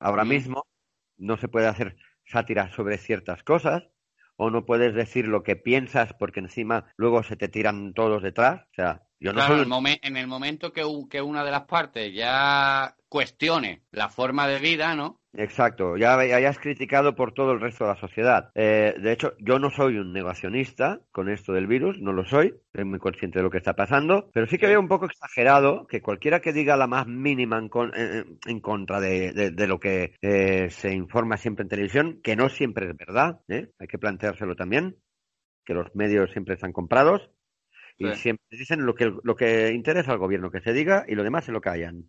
Ahora 0.00 0.24
mismo 0.24 0.66
no 1.18 1.36
se 1.36 1.48
puede 1.48 1.68
hacer 1.68 1.96
sátira 2.24 2.70
sobre 2.70 2.98
ciertas 2.98 3.44
cosas 3.44 3.84
o 4.36 4.50
no 4.50 4.66
puedes 4.66 4.94
decir 4.94 5.26
lo 5.28 5.42
que 5.42 5.56
piensas 5.56 6.12
porque 6.14 6.40
encima 6.40 6.92
luego 6.96 7.22
se 7.22 7.36
te 7.36 7.48
tiran 7.48 7.94
todos 7.94 8.22
detrás. 8.22 8.62
O 8.72 8.74
sea, 8.74 9.02
yo 9.24 9.32
no 9.32 9.36
claro, 9.36 9.64
en 10.02 10.16
el 10.18 10.26
momento 10.26 10.70
que, 10.70 10.82
que 11.08 11.22
una 11.22 11.42
de 11.42 11.50
las 11.50 11.62
partes 11.62 12.12
ya 12.14 12.94
cuestione 13.08 13.80
la 13.90 14.10
forma 14.10 14.46
de 14.46 14.58
vida, 14.58 14.94
¿no? 14.94 15.18
Exacto, 15.32 15.96
ya 15.96 16.18
hayas 16.18 16.58
criticado 16.58 17.16
por 17.16 17.32
todo 17.32 17.52
el 17.52 17.60
resto 17.60 17.84
de 17.84 17.90
la 17.94 17.96
sociedad. 17.96 18.50
Eh, 18.54 18.94
de 19.00 19.12
hecho, 19.12 19.32
yo 19.38 19.58
no 19.58 19.70
soy 19.70 19.96
un 19.96 20.12
negacionista 20.12 21.00
con 21.10 21.30
esto 21.30 21.54
del 21.54 21.66
virus, 21.66 21.98
no 22.00 22.12
lo 22.12 22.26
soy, 22.26 22.54
soy 22.74 22.84
muy 22.84 22.98
consciente 22.98 23.38
de 23.38 23.44
lo 23.44 23.50
que 23.50 23.56
está 23.56 23.72
pasando, 23.72 24.28
pero 24.34 24.46
sí 24.46 24.58
que 24.58 24.66
veo 24.66 24.78
un 24.78 24.88
poco 24.88 25.06
exagerado 25.06 25.86
que 25.86 26.02
cualquiera 26.02 26.40
que 26.40 26.52
diga 26.52 26.76
la 26.76 26.86
más 26.86 27.06
mínima 27.06 27.56
en, 27.58 27.70
en, 28.46 28.60
contra 28.60 29.00
de, 29.00 29.66
lo 29.66 29.80
que 29.80 30.16
eh, 30.20 30.68
se 30.68 30.92
informa 30.92 31.38
siempre 31.38 31.62
en 31.62 31.70
televisión, 31.70 32.20
que 32.22 32.36
no 32.36 32.50
siempre 32.50 32.90
es 32.90 32.96
verdad, 32.96 33.40
¿eh? 33.48 33.70
hay 33.78 33.86
que 33.86 33.98
planteárselo 33.98 34.54
también, 34.54 34.98
que 35.64 35.72
los 35.72 35.94
medios 35.94 36.30
siempre 36.30 36.54
están 36.56 36.72
comprados 36.72 37.30
y 37.96 38.10
siempre 38.16 38.44
dicen 38.50 38.84
lo 38.84 38.94
que, 38.94 39.12
lo 39.22 39.36
que 39.36 39.72
interesa 39.72 40.12
al 40.12 40.18
gobierno 40.18 40.50
que 40.50 40.60
se 40.60 40.72
diga 40.72 41.04
y 41.08 41.14
lo 41.14 41.22
demás 41.22 41.44
se 41.44 41.52
lo 41.52 41.60
callan. 41.60 42.06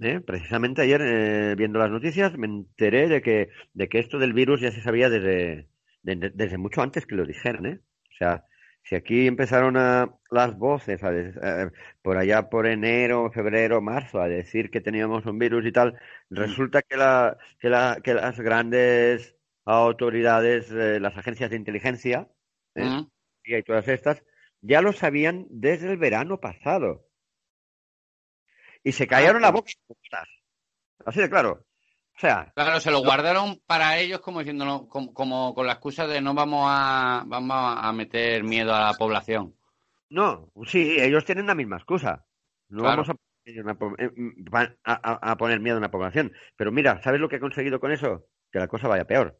¿eh? 0.00 0.20
Precisamente 0.20 0.82
ayer, 0.82 1.00
eh, 1.02 1.54
viendo 1.56 1.78
las 1.78 1.90
noticias, 1.90 2.36
me 2.36 2.46
enteré 2.46 3.08
de 3.08 3.22
que, 3.22 3.50
de 3.72 3.88
que 3.88 3.98
esto 3.98 4.18
del 4.18 4.32
virus 4.32 4.60
ya 4.60 4.70
se 4.70 4.82
sabía 4.82 5.08
desde, 5.08 5.68
desde 6.02 6.58
mucho 6.58 6.82
antes 6.82 7.06
que 7.06 7.14
lo 7.14 7.24
dijeran. 7.24 7.66
¿eh? 7.66 7.80
O 8.12 8.16
sea, 8.16 8.44
si 8.82 8.94
aquí 8.94 9.26
empezaron 9.26 9.76
a, 9.76 10.14
las 10.30 10.56
voces 10.58 11.02
a, 11.02 11.70
por 12.02 12.18
allá 12.18 12.50
por 12.50 12.66
enero, 12.66 13.30
febrero, 13.32 13.80
marzo 13.80 14.20
a 14.20 14.28
decir 14.28 14.70
que 14.70 14.80
teníamos 14.80 15.24
un 15.26 15.38
virus 15.38 15.64
y 15.64 15.72
tal, 15.72 15.94
mm. 16.28 16.36
resulta 16.36 16.82
que, 16.82 16.96
la, 16.96 17.38
que, 17.58 17.70
la, 17.70 17.98
que 18.02 18.14
las 18.14 18.38
grandes 18.38 19.36
autoridades, 19.64 20.70
eh, 20.70 21.00
las 21.00 21.16
agencias 21.16 21.50
de 21.50 21.56
inteligencia 21.56 22.28
mm. 22.74 23.04
y 23.44 23.62
todas 23.62 23.88
estas, 23.88 24.22
ya 24.64 24.80
lo 24.80 24.92
sabían 24.92 25.46
desde 25.50 25.90
el 25.90 25.98
verano 25.98 26.40
pasado 26.40 27.06
y 28.82 28.92
se 28.92 29.06
callaron 29.06 29.42
la 29.42 29.50
boca. 29.50 29.70
Así 31.04 31.20
de 31.20 31.28
claro. 31.28 31.66
O 32.16 32.18
sea. 32.18 32.52
Claro, 32.54 32.80
se 32.80 32.90
lo 32.90 33.00
guardaron 33.00 33.60
para 33.66 33.98
ellos 33.98 34.20
como 34.20 34.38
diciendo, 34.38 34.88
como, 34.88 35.54
con 35.54 35.66
la 35.66 35.74
excusa 35.74 36.06
de 36.06 36.20
no 36.20 36.34
vamos 36.34 36.66
a, 36.68 37.24
vamos 37.26 37.76
a 37.78 37.92
meter 37.92 38.44
miedo 38.44 38.74
a 38.74 38.92
la 38.92 38.94
población. 38.94 39.54
No, 40.08 40.50
sí, 40.66 40.96
ellos 40.98 41.24
tienen 41.24 41.46
la 41.46 41.54
misma 41.54 41.76
excusa. 41.76 42.24
No 42.68 42.84
vamos 42.84 43.08
eh, 43.46 43.62
a, 44.84 45.30
a, 45.30 45.36
poner 45.36 45.60
miedo 45.60 45.76
a 45.76 45.78
una 45.78 45.90
población. 45.90 46.32
Pero 46.56 46.72
mira, 46.72 47.02
¿sabes 47.02 47.20
lo 47.20 47.28
que 47.28 47.36
he 47.36 47.40
conseguido 47.40 47.80
con 47.80 47.92
eso? 47.92 48.26
Que 48.50 48.60
la 48.60 48.68
cosa 48.68 48.88
vaya 48.88 49.06
peor. 49.06 49.38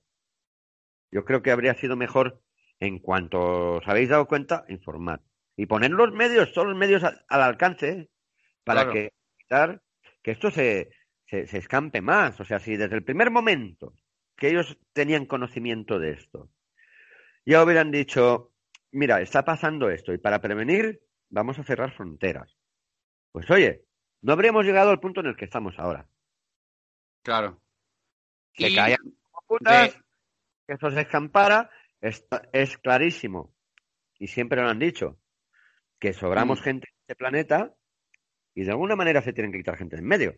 Yo 1.11 1.25
creo 1.25 1.43
que 1.43 1.53
habría 1.53 1.75
sido 1.75 1.97
mejor, 1.97 2.43
en 2.81 2.99
cuanto 2.99 3.77
os 3.77 3.89
habéis 3.89 4.09
dado 4.09 4.27
cuenta, 4.27 4.65
informar. 4.69 5.21
Y 5.57 5.67
poner 5.67 5.91
los 5.91 6.13
medios, 6.13 6.53
todos 6.53 6.69
los 6.69 6.77
medios 6.77 7.05
al, 7.05 7.25
alcance, 7.29 8.11
para 8.65 8.91
que 8.91 9.13
que 10.23 10.31
esto 10.31 10.51
se, 10.51 10.91
se, 11.27 11.59
escampe 11.59 12.01
más. 12.01 12.41
O 12.41 12.45
sea, 12.45 12.59
si 12.59 12.77
desde 12.77 12.97
el 12.97 13.05
primer 13.05 13.31
momento 13.31 13.95
que 14.37 14.49
ellos 14.49 14.79
tenían 14.93 15.27
conocimiento 15.27 15.99
de 15.99 16.13
esto, 16.13 16.51
ya 17.45 17.63
hubieran 17.63 17.91
dicho, 17.91 18.53
mira, 18.91 19.21
está 19.21 19.45
pasando 19.45 19.91
esto 19.91 20.13
y 20.13 20.19
para 20.19 20.41
prevenir 20.41 21.01
vamos 21.29 21.59
a 21.59 21.65
cerrar 21.65 21.93
fronteras. 21.93 22.57
Pues 23.31 23.51
oye, 23.51 23.85
no 24.23 24.33
habríamos 24.33 24.65
llegado 24.65 24.91
al 24.91 25.01
punto 25.01 25.21
en 25.21 25.27
el 25.27 25.37
que 25.37 25.45
estamos 25.45 25.79
ahora. 25.79 26.09
Claro. 27.23 27.61
Que 28.53 28.75
caigan 28.75 29.15
putas, 29.47 29.99
que 30.67 30.75
eso 30.75 30.91
se 30.91 31.03
escampara, 31.03 31.71
es, 32.05 32.27
es 32.53 32.79
clarísimo. 32.79 33.55
Y 34.19 34.29
siempre 34.29 34.61
lo 34.63 34.69
han 34.69 34.79
dicho 34.79 35.19
que 35.99 36.13
sobramos 36.13 36.61
Mm. 36.61 36.63
gente 36.63 36.89
en 36.91 36.97
este 37.01 37.15
planeta 37.17 37.75
y 38.55 38.65
de 38.65 38.71
alguna 38.71 38.97
manera 38.97 39.23
se 39.23 39.33
tienen 39.33 39.53
que 39.53 39.59
quitar 39.59 39.77
gente 39.77 39.97
en 39.97 40.05
medio. 40.05 40.35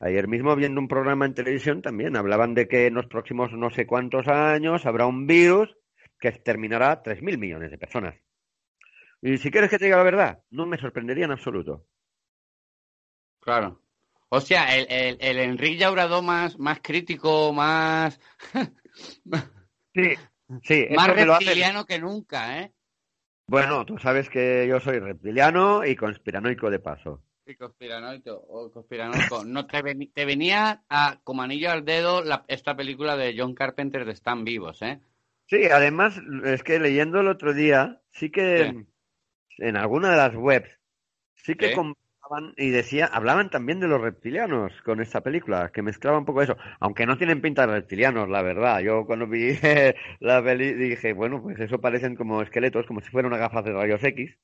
Ayer 0.00 0.28
mismo 0.28 0.54
viendo 0.56 0.80
un 0.80 0.88
programa 0.88 1.26
en 1.26 1.34
televisión 1.34 1.82
también 1.82 2.16
hablaban 2.16 2.54
de 2.54 2.68
que 2.68 2.86
en 2.86 2.94
los 2.94 3.06
próximos 3.06 3.52
no 3.52 3.70
sé 3.70 3.86
cuántos 3.86 4.28
años 4.28 4.86
habrá 4.86 5.06
un 5.06 5.26
virus 5.26 5.74
que 6.20 6.28
exterminará 6.28 7.02
3.000 7.02 7.38
millones 7.38 7.70
de 7.70 7.78
personas. 7.78 8.14
Y 9.20 9.38
si 9.38 9.50
quieres 9.50 9.70
que 9.70 9.78
te 9.78 9.86
diga 9.86 9.96
la 9.96 10.04
verdad, 10.04 10.42
no 10.50 10.66
me 10.66 10.78
sorprendería 10.78 11.24
en 11.26 11.32
absoluto. 11.32 11.86
Claro. 13.40 13.82
O 14.30 14.40
sea, 14.40 14.76
el, 14.76 14.86
el, 14.90 15.16
el 15.20 15.38
Enrique 15.38 15.78
Llauradó 15.78 16.22
más, 16.22 16.58
más 16.58 16.80
crítico, 16.80 17.52
más, 17.52 18.20
Sí, 19.94 20.14
sí, 20.62 20.86
más 20.94 21.08
hace- 21.08 21.24
reptiliano 21.26 21.84
que 21.84 21.98
nunca, 21.98 22.60
¿eh? 22.60 22.72
Bueno, 23.48 23.86
tú 23.86 23.96
sabes 23.98 24.28
que 24.28 24.66
yo 24.68 24.78
soy 24.78 24.98
reptiliano 24.98 25.84
y 25.84 25.96
conspiranoico 25.96 26.70
de 26.70 26.80
paso. 26.80 27.22
Sí, 27.46 27.56
conspiranoico, 27.56 28.34
o 28.34 28.70
conspiranoico. 28.70 29.42
No, 29.46 29.66
te, 29.66 29.82
venía 30.26 30.82
a, 30.90 31.18
como 31.24 31.42
anillo 31.42 31.70
al 31.70 31.84
dedo 31.84 32.22
la- 32.22 32.44
esta 32.48 32.76
película 32.76 33.16
de 33.16 33.34
John 33.38 33.54
Carpenter 33.54 34.04
de 34.04 34.12
Están 34.12 34.44
Vivos, 34.44 34.82
¿eh? 34.82 35.00
Sí, 35.46 35.64
además, 35.64 36.20
es 36.44 36.62
que 36.62 36.78
leyendo 36.78 37.20
el 37.20 37.28
otro 37.28 37.54
día, 37.54 38.02
sí 38.10 38.30
que 38.30 38.84
en 39.56 39.76
alguna 39.78 40.10
de 40.10 40.16
las 40.18 40.34
webs, 40.34 40.68
sí 41.36 41.54
que. 41.54 41.74
Comparaban 42.28 42.54
y 42.56 42.70
decía, 42.70 43.06
hablaban 43.06 43.50
también 43.50 43.80
de 43.80 43.88
los 43.88 44.00
reptilianos 44.00 44.72
con 44.84 45.00
esta 45.00 45.20
película, 45.22 45.70
que 45.72 45.82
mezclaba 45.82 46.18
un 46.18 46.24
poco 46.24 46.42
eso, 46.42 46.56
aunque 46.80 47.06
no 47.06 47.16
tienen 47.18 47.40
pinta 47.42 47.66
de 47.66 47.74
reptilianos, 47.74 48.28
la 48.28 48.42
verdad. 48.42 48.80
Yo 48.80 49.06
cuando 49.06 49.26
vi 49.26 49.58
la 50.20 50.42
peli 50.42 50.74
dije, 50.74 51.12
bueno, 51.12 51.42
pues 51.42 51.58
eso 51.60 51.80
parecen 51.80 52.16
como 52.16 52.42
esqueletos, 52.42 52.86
como 52.86 53.00
si 53.00 53.10
fueran 53.10 53.28
unas 53.32 53.40
gafas 53.40 53.64
de 53.64 53.72
rayos 53.72 54.02
X. 54.04 54.38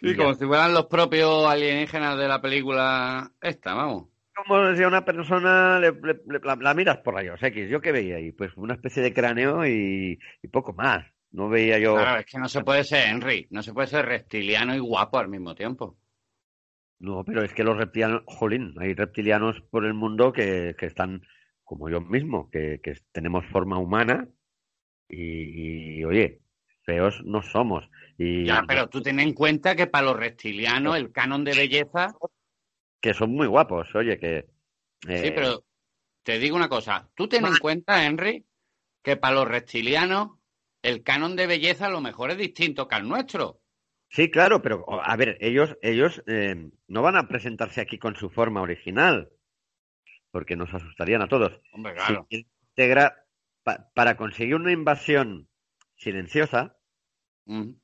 Sí, 0.00 0.12
Y 0.12 0.14
como 0.14 0.34
ya. 0.34 0.34
si 0.34 0.44
fueran 0.46 0.72
los 0.74 0.86
propios 0.86 1.46
alienígenas 1.48 2.16
de 2.18 2.28
la 2.28 2.40
película 2.40 3.32
esta, 3.40 3.74
vamos. 3.74 4.08
Como 4.36 4.74
si 4.74 4.82
a 4.82 4.88
una 4.88 5.04
persona 5.04 5.78
le, 5.78 5.92
le- 5.92 6.20
le- 6.26 6.40
la, 6.42 6.56
la 6.56 6.74
miras 6.74 6.98
por 6.98 7.14
rayos 7.14 7.40
X. 7.42 7.68
¿Yo 7.70 7.80
qué 7.80 7.92
veía 7.92 8.16
ahí? 8.16 8.32
Pues 8.32 8.56
una 8.56 8.74
especie 8.74 9.02
de 9.02 9.14
cráneo 9.14 9.66
y, 9.66 10.18
y 10.42 10.48
poco 10.48 10.72
más. 10.72 11.04
No 11.30 11.48
veía 11.48 11.78
yo... 11.78 11.94
Claro, 11.96 12.20
es 12.20 12.26
que 12.26 12.38
no 12.38 12.48
se 12.48 12.62
puede 12.62 12.84
ser 12.84 13.08
Henry, 13.08 13.46
no 13.50 13.62
se 13.62 13.72
puede 13.72 13.86
ser 13.88 14.04
reptiliano 14.06 14.74
y 14.74 14.78
guapo 14.80 15.18
al 15.18 15.28
mismo 15.28 15.54
tiempo. 15.54 15.96
No, 16.98 17.24
pero 17.24 17.42
es 17.42 17.52
que 17.52 17.64
los 17.64 17.76
reptilianos, 17.76 18.22
jolín, 18.26 18.74
hay 18.78 18.94
reptilianos 18.94 19.60
por 19.70 19.84
el 19.84 19.94
mundo 19.94 20.32
que, 20.32 20.74
que 20.78 20.86
están 20.86 21.22
como 21.64 21.88
yo 21.88 22.00
mismo, 22.00 22.50
que, 22.50 22.80
que 22.82 22.94
tenemos 23.12 23.44
forma 23.46 23.78
humana 23.78 24.28
y, 25.08 25.98
y, 25.98 26.04
oye, 26.04 26.40
feos 26.84 27.22
no 27.24 27.42
somos. 27.42 27.88
Y 28.16 28.44
Ya, 28.44 28.64
pero 28.66 28.88
tú 28.88 29.02
ten 29.02 29.20
en 29.20 29.32
cuenta 29.32 29.74
que 29.74 29.86
para 29.86 30.06
los 30.06 30.16
reptilianos 30.16 30.96
el 30.96 31.10
canon 31.12 31.44
de 31.44 31.54
belleza 31.54 32.14
que 33.04 33.12
son 33.12 33.32
muy 33.32 33.46
guapos, 33.46 33.94
oye, 33.94 34.18
que... 34.18 34.46
Sí, 35.02 35.12
eh, 35.12 35.32
pero 35.34 35.62
te 36.22 36.38
digo 36.38 36.56
una 36.56 36.70
cosa. 36.70 37.10
Tú 37.14 37.28
ten 37.28 37.44
en 37.44 37.58
cuenta, 37.58 38.06
Henry, 38.06 38.46
que 39.02 39.18
para 39.18 39.34
los 39.34 39.46
reptilianos 39.46 40.38
el 40.80 41.02
canon 41.02 41.36
de 41.36 41.46
belleza 41.46 41.86
a 41.86 41.90
lo 41.90 42.00
mejor 42.00 42.30
es 42.30 42.38
distinto 42.38 42.88
que 42.88 42.94
al 42.94 43.06
nuestro. 43.06 43.60
Sí, 44.14 44.30
claro, 44.30 44.62
pero 44.62 44.84
a 45.02 45.16
ver, 45.16 45.36
ellos, 45.40 45.76
ellos 45.82 46.22
eh, 46.28 46.70
no 46.86 47.02
van 47.02 47.16
a 47.16 47.26
presentarse 47.26 47.80
aquí 47.80 47.98
con 47.98 48.14
su 48.14 48.30
forma 48.30 48.60
original, 48.62 49.28
porque 50.30 50.54
nos 50.54 50.72
asustarían 50.72 51.20
a 51.22 51.26
todos. 51.26 51.60
Hombre, 51.72 51.94
claro. 51.94 52.24
pa- 53.64 53.90
para 53.92 54.16
conseguir 54.16 54.54
una 54.54 54.70
invasión 54.70 55.48
silenciosa, 55.96 56.76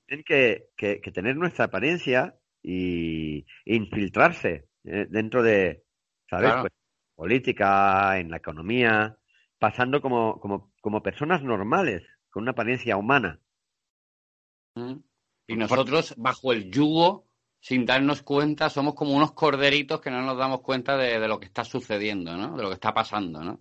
tienen 0.07 0.25
que, 0.25 0.69
que- 0.77 1.01
que 1.01 1.11
tener 1.11 1.35
nuestra 1.35 1.65
apariencia 1.65 2.37
y 2.63 3.45
infiltrarse 3.65 4.69
eh, 4.85 5.07
dentro 5.11 5.43
de, 5.43 5.83
¿sabes? 6.29 6.47
Claro. 6.47 6.61
Pues, 6.63 6.73
política, 7.17 8.21
en 8.21 8.31
la 8.31 8.37
economía, 8.37 9.19
pasando 9.59 10.01
como, 10.01 10.39
como, 10.39 10.73
como 10.81 11.03
personas 11.03 11.43
normales, 11.43 12.05
con 12.31 12.43
una 12.45 12.53
apariencia 12.53 12.97
humana. 12.97 13.41
Y 15.53 15.57
nosotros, 15.57 16.15
bajo 16.17 16.53
el 16.53 16.71
yugo, 16.71 17.27
sin 17.61 17.85
darnos 17.85 18.23
cuenta, 18.23 18.71
somos 18.71 18.95
como 18.95 19.13
unos 19.15 19.33
corderitos 19.33 20.01
que 20.01 20.11
no 20.11 20.23
nos 20.23 20.39
damos 20.39 20.61
cuenta 20.61 20.97
de, 20.97 21.19
de 21.19 21.29
lo 21.29 21.39
que 21.41 21.47
está 21.47 21.65
sucediendo, 21.65 22.37
¿no? 22.37 22.57
De 22.57 22.63
lo 22.63 22.69
que 22.69 22.75
está 22.75 22.95
pasando, 22.95 23.43
¿no? 23.43 23.61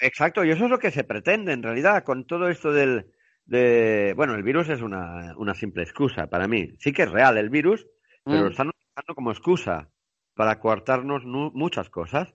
Exacto, 0.00 0.44
y 0.44 0.50
eso 0.50 0.64
es 0.64 0.70
lo 0.70 0.78
que 0.78 0.90
se 0.90 1.04
pretende 1.04 1.52
en 1.52 1.62
realidad 1.62 2.02
con 2.04 2.26
todo 2.26 2.48
esto 2.48 2.72
del... 2.72 3.06
De, 3.44 4.14
bueno, 4.16 4.34
el 4.34 4.42
virus 4.42 4.68
es 4.68 4.80
una, 4.82 5.34
una 5.36 5.54
simple 5.54 5.82
excusa 5.82 6.28
para 6.28 6.46
mí. 6.46 6.68
Sí 6.78 6.92
que 6.92 7.02
es 7.02 7.10
real 7.10 7.36
el 7.38 7.50
virus, 7.50 7.86
pero 8.24 8.38
Mm. 8.38 8.42
lo 8.44 8.50
están 8.50 8.68
usando 8.68 9.14
como 9.14 9.30
excusa 9.32 9.88
para 10.34 10.58
coartarnos 10.60 11.24
muchas 11.24 11.90
cosas. 11.90 12.34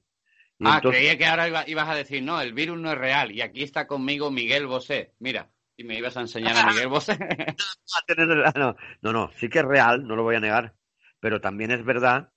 Y 0.59 0.65
Ah, 0.67 0.75
entonces- 0.77 0.99
creía 0.99 1.17
que 1.17 1.25
ahora 1.25 1.47
iba- 1.47 1.63
ibas 1.67 1.89
a 1.89 1.95
decir, 1.95 2.23
no, 2.23 2.41
el 2.41 2.53
virus 2.53 2.77
no 2.79 2.91
es 2.91 2.97
real. 2.97 3.31
Y 3.31 3.41
aquí 3.41 3.63
está 3.63 3.87
conmigo 3.87 4.31
Miguel 4.31 4.67
Bosé. 4.67 5.13
Mira, 5.19 5.49
y 5.77 5.83
me 5.83 5.97
ibas 5.97 6.17
a 6.17 6.21
enseñar 6.21 6.57
a 6.57 6.65
Miguel 6.67 6.87
Bosé. 6.87 7.17
no, 8.55 8.75
no, 9.01 9.13
no, 9.13 9.31
sí 9.33 9.47
que 9.47 9.59
es 9.59 9.65
real, 9.65 10.05
no 10.07 10.15
lo 10.15 10.23
voy 10.23 10.35
a 10.35 10.39
negar, 10.39 10.75
pero 11.19 11.39
también 11.39 11.71
es 11.71 11.85
verdad 11.85 12.31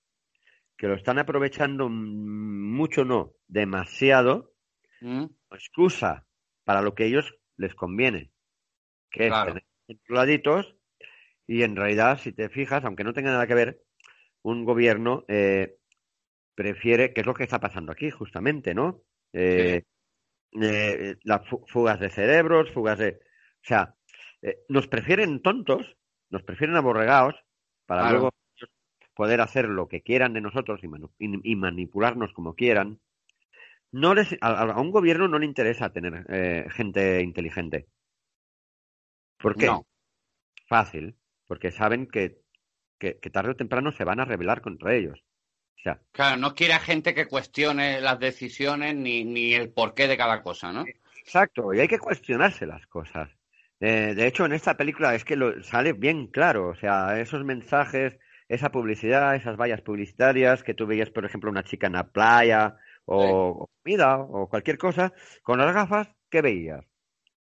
que 0.77 0.87
lo 0.87 0.95
están 0.95 1.19
aprovechando 1.19 1.89
mucho, 1.89 3.03
no, 3.03 3.33
demasiado, 3.47 4.53
Mm. 5.01 5.25
excusa 5.51 6.27
para 6.63 6.83
lo 6.83 6.93
que 6.93 7.03
a 7.03 7.05
ellos 7.07 7.33
les 7.57 7.73
conviene, 7.73 8.31
que 9.09 9.27
Claro. 9.27 9.49
es 9.49 9.53
tener 9.55 9.65
controladitos 9.87 10.75
y 11.47 11.63
en 11.63 11.75
realidad, 11.75 12.19
si 12.19 12.31
te 12.33 12.49
fijas, 12.49 12.85
aunque 12.85 13.03
no 13.03 13.13
tenga 13.13 13.31
nada 13.31 13.47
que 13.47 13.55
ver, 13.55 13.81
un 14.43 14.63
gobierno 14.65 15.25
eh, 15.27 15.77
prefiere, 16.55 17.13
que 17.13 17.21
es 17.21 17.27
lo 17.27 17.33
que 17.33 17.43
está 17.43 17.59
pasando 17.59 17.91
aquí 17.91 18.11
justamente, 18.11 18.73
¿no? 18.73 19.03
Eh, 19.33 19.83
eh, 20.61 21.15
las 21.23 21.47
fu- 21.47 21.65
fugas 21.67 21.99
de 21.99 22.09
cerebros, 22.09 22.71
fugas 22.71 22.99
de... 22.99 23.19
O 23.63 23.65
sea, 23.67 23.95
eh, 24.41 24.59
nos 24.69 24.87
prefieren 24.87 25.41
tontos, 25.41 25.97
nos 26.29 26.43
prefieren 26.43 26.75
aborregados 26.75 27.35
para 27.85 28.01
Claro. 28.01 28.17
luego 28.17 28.31
poder 29.13 29.41
hacer 29.41 29.65
lo 29.65 29.87
que 29.87 30.01
quieran 30.01 30.33
de 30.33 30.41
nosotros 30.41 30.83
y, 30.83 30.87
manu- 30.87 31.11
y- 31.19 31.51
y 31.51 31.55
manipularnos 31.55 32.33
como 32.33 32.55
quieran. 32.55 32.99
No 33.91 34.13
les, 34.15 34.35
a, 34.41 34.61
a 34.71 34.79
un 34.81 34.91
gobierno 34.91 35.27
no 35.27 35.37
le 35.37 35.45
interesa 35.45 35.91
tener 35.91 36.25
eh, 36.29 36.65
gente 36.71 37.21
inteligente. 37.21 37.87
¿Por 39.37 39.57
qué? 39.57 39.65
No. 39.67 39.85
Fácil, 40.67 41.17
porque 41.47 41.71
saben 41.71 42.07
que, 42.07 42.39
que, 42.97 43.19
que 43.19 43.29
tarde 43.29 43.51
o 43.51 43.55
temprano 43.55 43.91
se 43.91 44.05
van 44.05 44.19
a 44.21 44.25
rebelar 44.25 44.61
contra 44.61 44.95
ellos. 44.95 45.19
O 45.77 45.81
sea, 45.81 45.99
Claro, 46.11 46.37
no 46.37 46.55
quiere 46.55 46.73
a 46.73 46.79
gente 46.79 47.13
que 47.13 47.27
cuestione 47.27 47.99
las 47.99 48.19
decisiones 48.19 48.95
ni, 48.95 49.25
ni 49.25 49.53
el 49.53 49.71
porqué 49.73 50.07
de 50.07 50.15
cada 50.17 50.41
cosa, 50.41 50.71
¿no? 50.71 50.85
Exacto, 51.17 51.73
y 51.73 51.79
hay 51.79 51.87
que 51.87 51.99
cuestionarse 51.99 52.65
las 52.65 52.85
cosas. 52.87 53.29
Eh, 53.81 54.13
de 54.15 54.27
hecho, 54.27 54.45
en 54.45 54.53
esta 54.53 54.77
película 54.77 55.15
es 55.15 55.25
que 55.25 55.35
lo, 55.35 55.63
sale 55.63 55.93
bien 55.93 56.27
claro, 56.27 56.69
o 56.69 56.75
sea, 56.75 57.19
esos 57.19 57.43
mensajes, 57.43 58.15
esa 58.47 58.71
publicidad, 58.71 59.35
esas 59.35 59.57
vallas 59.57 59.81
publicitarias 59.81 60.61
que 60.61 60.75
tú 60.75 60.85
veías, 60.85 61.09
por 61.09 61.25
ejemplo, 61.25 61.49
una 61.49 61.63
chica 61.63 61.87
en 61.87 61.93
la 61.93 62.11
playa 62.11 62.77
o, 63.05 63.67
comida 63.81 64.19
o 64.19 64.47
cualquier 64.47 64.77
cosa, 64.77 65.13
con 65.41 65.57
las 65.57 65.73
gafas, 65.73 66.07
¿qué 66.29 66.43
veías? 66.43 66.85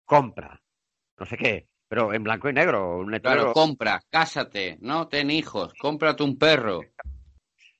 Compra, 0.05 0.61
no 1.17 1.25
sé 1.25 1.37
qué, 1.37 1.67
pero 1.87 2.13
en 2.13 2.23
blanco 2.23 2.49
y 2.49 2.53
negro, 2.53 2.99
un 2.99 3.09
letrero. 3.09 3.37
Claro, 3.37 3.53
compra, 3.53 3.99
cásate, 4.11 4.77
no 4.79 5.07
ten 5.07 5.31
hijos, 5.31 5.73
cómprate 5.73 6.21
un 6.21 6.37
perro. 6.37 6.81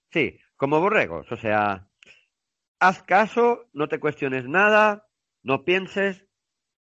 Sí, 0.10 0.40
como 0.56 0.80
borregos, 0.80 1.32
o 1.32 1.38
sea, 1.38 1.88
haz 2.80 3.04
caso, 3.04 3.70
no 3.74 3.88
te 3.88 4.00
cuestiones 4.00 4.48
nada, 4.48 5.08
no 5.44 5.64
pienses, 5.64 6.26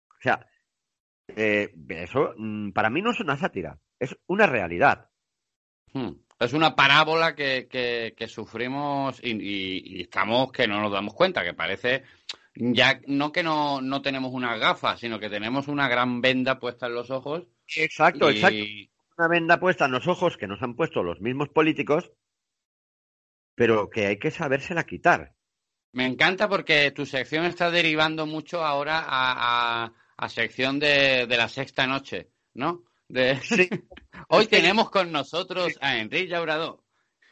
o 0.09 0.23
sea, 0.23 0.47
eh, 1.29 1.73
eso 1.89 2.35
mm, 2.37 2.71
para 2.73 2.91
mí 2.91 3.03
no 3.03 3.11
es 3.13 3.21
una 3.21 3.37
sátira, 3.37 3.79
es 3.99 4.17
una 4.27 4.47
realidad. 4.47 5.11
Hmm. 5.93 6.11
Es 6.39 6.53
una 6.53 6.75
parábola 6.75 7.35
que, 7.35 7.69
que, 7.71 8.15
que 8.17 8.27
sufrimos 8.29 9.21
y, 9.23 9.31
y- 9.31 9.83
y 9.99 10.01
estamos 10.03 10.51
que 10.53 10.67
no 10.67 10.81
nos 10.81 10.93
damos 10.93 11.15
cuenta, 11.15 11.45
que 11.45 11.55
parece 11.55 12.03
ya 12.57 13.01
no 13.07 13.33
que 13.33 13.43
no, 13.43 13.81
no 13.81 14.03
tenemos 14.03 14.33
unas 14.33 14.59
gafas, 14.61 15.01
sino 15.01 15.19
que 15.19 15.31
tenemos 15.31 15.69
una 15.69 15.89
gran 15.89 16.21
venda 16.21 16.59
puesta 16.59 16.87
en 16.87 16.95
los 16.95 17.11
ojos. 17.11 17.45
Exacto, 17.77 18.31
y- 18.31 18.35
exacto. 18.37 18.65
Una 19.17 19.29
venda 19.29 19.61
puesta 19.61 19.85
en 19.87 19.93
los 19.93 20.09
ojos 20.09 20.37
que 20.37 20.49
nos 20.49 20.61
han 20.63 20.75
puesto 20.75 21.03
los 21.05 21.21
mismos 21.21 21.49
políticos, 21.49 22.11
pero 23.55 23.89
que 23.89 24.07
hay 24.07 24.19
que 24.19 24.31
sabérsela 24.33 24.85
quitar. 24.85 25.35
Me 25.93 26.07
encanta 26.07 26.49
porque 26.49 26.91
tu 26.91 27.07
sección 27.07 27.45
está 27.45 27.71
derivando 27.71 28.27
mucho 28.27 28.65
ahora 28.65 28.99
a, 28.99 29.85
a- 29.85 29.93
a 30.17 30.29
sección 30.29 30.79
de, 30.79 31.27
de 31.27 31.37
la 31.37 31.49
sexta 31.49 31.87
noche, 31.87 32.31
¿no? 32.55 32.85
De... 33.09 33.37
Sí. 33.41 33.69
Hoy 34.29 34.47
tenemos 34.47 34.91
con 34.91 35.13
nosotros 35.13 35.79
a 35.81 35.99
Enrique 35.99 36.29
Llaurador. 36.29 36.83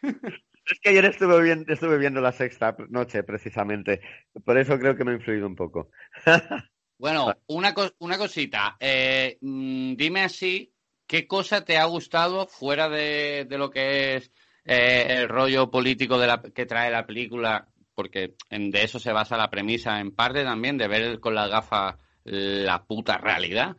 Es 0.02 0.78
que 0.80 0.90
ayer 0.90 1.04
estuve 1.06 1.42
viendo, 1.42 1.72
estuve 1.72 1.98
viendo 1.98 2.20
la 2.20 2.32
sexta 2.32 2.76
noche, 2.88 3.22
precisamente. 3.22 4.00
Por 4.44 4.58
eso 4.58 4.78
creo 4.78 4.96
que 4.96 5.04
me 5.04 5.12
ha 5.12 5.16
influido 5.16 5.46
un 5.46 5.56
poco. 5.56 5.90
Bueno, 6.98 7.34
una, 7.48 7.74
co- 7.74 7.92
una 7.98 8.16
cosita. 8.16 8.76
eh, 8.78 9.36
mm, 9.40 9.96
dime 9.96 10.22
así 10.22 10.72
¿qué 11.12 11.26
cosa 11.26 11.62
te 11.62 11.76
ha 11.76 11.84
gustado 11.84 12.46
fuera 12.46 12.88
de, 12.88 13.46
lo 13.50 13.70
que 13.70 14.16
es 14.16 14.32
eh, 14.64 15.06
el 15.08 15.28
rollo 15.28 15.70
político 15.70 16.18
de 16.18 16.26
la, 16.26 16.40
que 16.40 16.64
trae 16.64 16.90
la 16.90 17.06
película? 17.06 17.68
Porque 17.94 18.36
de 18.48 18.82
eso 18.82 18.98
se 18.98 19.12
basa 19.12 19.36
la 19.36 19.50
premisa, 19.50 20.00
en 20.00 20.14
parte 20.14 20.42
también, 20.42 20.78
de 20.78 20.88
ver 20.88 21.20
con 21.20 21.34
las 21.34 21.50
gafas 21.50 21.96
la 22.24 22.84
puta 22.84 23.18
realidad. 23.18 23.76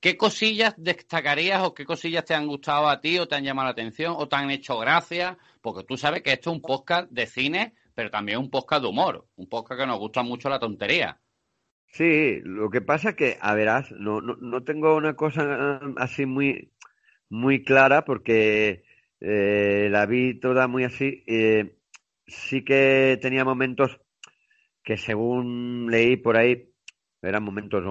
¿Qué 0.00 0.16
cosillas 0.16 0.74
destacarías 0.76 1.62
o 1.62 1.74
qué 1.74 1.84
cosillas 1.84 2.24
te 2.24 2.34
han 2.34 2.48
gustado 2.48 2.88
a 2.88 3.00
ti 3.00 3.18
o 3.18 3.28
te 3.28 3.36
han 3.36 3.44
llamado 3.44 3.66
la 3.66 3.72
atención 3.72 4.14
o 4.16 4.26
te 4.26 4.34
han 4.34 4.50
hecho 4.50 4.78
gracia? 4.78 5.38
Porque 5.60 5.84
tú 5.84 5.96
sabes 5.96 6.22
que 6.22 6.32
esto 6.32 6.50
es 6.50 6.56
un 6.56 6.62
podcast 6.62 7.08
de 7.10 7.26
cine, 7.26 7.74
pero 7.94 8.10
también 8.10 8.38
un 8.38 8.50
podcast 8.50 8.82
de 8.82 8.88
humor, 8.88 9.26
un 9.36 9.48
podcast 9.48 9.80
que 9.80 9.86
nos 9.86 10.00
gusta 10.00 10.24
mucho 10.24 10.48
la 10.48 10.58
tontería. 10.58 11.20
Sí, 11.86 12.40
lo 12.42 12.68
que 12.70 12.80
pasa 12.80 13.14
que, 13.14 13.38
a 13.40 13.54
verás, 13.54 13.92
no, 13.92 14.20
no, 14.20 14.34
no 14.40 14.64
tengo 14.64 14.96
una 14.96 15.14
cosa 15.14 15.78
así 15.98 16.26
muy, 16.26 16.72
muy 17.28 17.62
clara 17.62 18.04
porque 18.04 18.82
eh, 19.20 19.88
la 19.88 20.06
vi 20.06 20.40
toda 20.40 20.66
muy 20.66 20.82
así. 20.82 21.22
Eh, 21.28 21.76
sí 22.26 22.64
que 22.64 23.18
tenía 23.22 23.44
momentos 23.44 24.00
que 24.82 24.96
según 24.96 25.90
leí 25.90 26.16
por 26.16 26.36
ahí 26.36 26.71
eran 27.22 27.44
momentos 27.44 27.84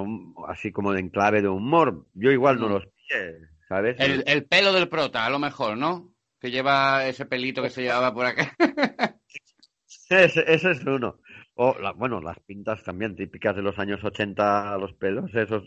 así 0.48 0.72
como 0.72 0.92
de 0.92 1.00
enclave 1.00 1.42
de 1.42 1.48
humor. 1.48 2.06
Yo 2.14 2.32
igual 2.32 2.60
no 2.60 2.68
los 2.68 2.86
pillé, 2.86 3.38
¿sabes? 3.68 3.96
El, 4.00 4.46
pelo 4.46 4.74
del 4.74 4.90
prota, 4.90 5.26
a 5.26 5.30
lo 5.30 5.40
mejor, 5.40 5.78
¿no? 5.78 6.14
Que 6.40 6.52
lleva 6.52 7.06
ese 7.08 7.26
pelito 7.26 7.62
que 7.62 7.70
se 7.70 7.84
llevaba 7.84 8.14
por 8.14 8.26
acá. 8.26 8.54
ese, 10.10 10.44
es 10.48 10.86
uno. 10.86 11.20
O, 11.56 11.76
bueno, 11.96 12.22
las 12.22 12.40
pintas 12.40 12.84
también 12.84 13.16
típicas 13.16 13.56
de 13.56 13.62
los 13.62 13.78
años 13.80 14.04
80, 14.04 14.78
los 14.78 14.94
pelos, 14.94 15.34
esos. 15.34 15.64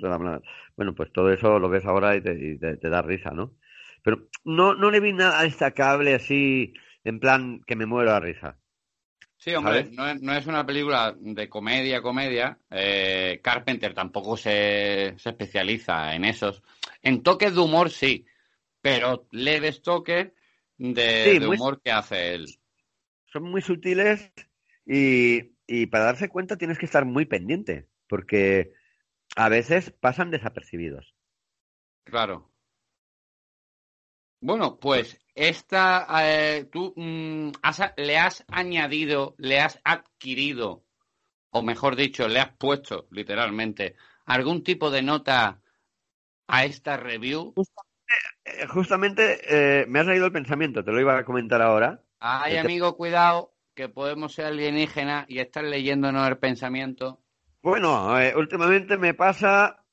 Bueno, 0.77 0.95
pues 0.95 1.13
todo 1.13 1.33
eso 1.33 1.59
lo 1.59 1.69
ves 1.69 1.87
ahora 1.87 2.17
y 2.17 2.21
te, 2.21 2.77
da 2.77 3.03
risa, 3.03 3.31
¿no? 3.31 3.55
Pero 4.03 4.29
no, 4.45 4.75
no 4.75 4.91
le 4.91 5.01
vi 5.01 5.13
nada 5.15 5.43
destacable 5.43 6.15
así, 6.15 6.75
en 7.05 7.21
plan 7.21 7.63
que 7.67 7.77
me 7.77 7.87
muero 7.87 8.13
a 8.13 8.21
risa. 8.21 8.59
Sí, 9.45 9.55
hombre, 9.55 9.91
no 9.93 10.33
es, 10.33 10.47
una 10.47 10.65
película 10.65 11.15
de 11.21 11.51
comedia, 11.51 12.01
comedia. 12.01 12.59
Eh, 12.71 13.41
Carpenter 13.43 13.93
tampoco 13.93 14.39
se, 14.39 15.09
especializa 15.09 16.15
en 16.15 16.25
esos. 16.25 16.63
En 17.03 17.23
toques 17.23 17.55
de 17.55 17.61
humor 17.61 17.91
sí, 17.91 18.25
pero 18.81 19.29
leves 19.33 19.83
toques 19.83 20.33
de, 20.79 21.47
humor 21.47 21.83
que 21.83 21.93
hace 21.93 22.37
él. 22.37 22.47
Son 23.27 23.43
muy 23.43 23.61
sutiles 23.61 24.33
y, 24.87 25.53
y 25.67 25.89
para 25.89 26.05
darse 26.05 26.31
cuenta 26.31 26.57
tienes 26.57 26.79
que 26.79 26.87
estar 26.87 27.05
muy 27.05 27.27
pendiente, 27.27 27.87
porque 28.09 28.73
a 29.37 29.51
veces 29.51 29.91
pasan 29.91 30.31
desapercibidos. 30.31 31.15
Claro. 32.05 32.51
Bueno, 34.41 34.79
pues 34.79 35.21
esta, 35.35 36.07
eh, 36.23 36.69
tú 36.71 36.95
mm, 36.97 37.51
le 37.97 38.19
has 38.19 38.45
añadido, 38.49 39.35
le 39.39 39.61
has 39.61 39.81
adquirido, 39.85 40.85
o 41.51 41.63
mejor 41.63 41.97
dicho, 41.97 42.29
le 42.29 42.41
has 42.41 42.57
puesto 42.57 43.07
literalmente 43.11 43.97
algún 44.27 44.63
tipo 44.63 44.91
de 44.91 45.03
nota 45.03 45.61
a 46.47 46.65
esta 46.65 46.97
review. 46.97 47.55
Justamente, 48.69 49.35
eh, 49.35 49.83
eh, 49.83 49.87
me 49.89 50.01
has 50.01 50.07
leído 50.07 50.27
el 50.27 50.33
pensamiento, 50.33 50.85
te 50.85 50.93
lo 50.93 51.01
iba 51.01 51.19
a 51.19 51.25
comentar 51.25 51.61
ahora. 51.61 52.01
Ay, 52.21 52.57
amigo, 52.57 52.97
cuidado, 52.97 53.55
que 53.75 53.89
podemos 53.89 54.35
ser 54.35 54.47
alienígenas 54.47 55.27
y 55.29 55.41
estar 55.41 55.65
leyéndonos 55.65 56.29
el 56.29 56.39
pensamiento. 56.39 57.21
Bueno, 57.61 58.15
últimamente 58.37 58.99
me 58.99 59.15
pasa 59.15 59.84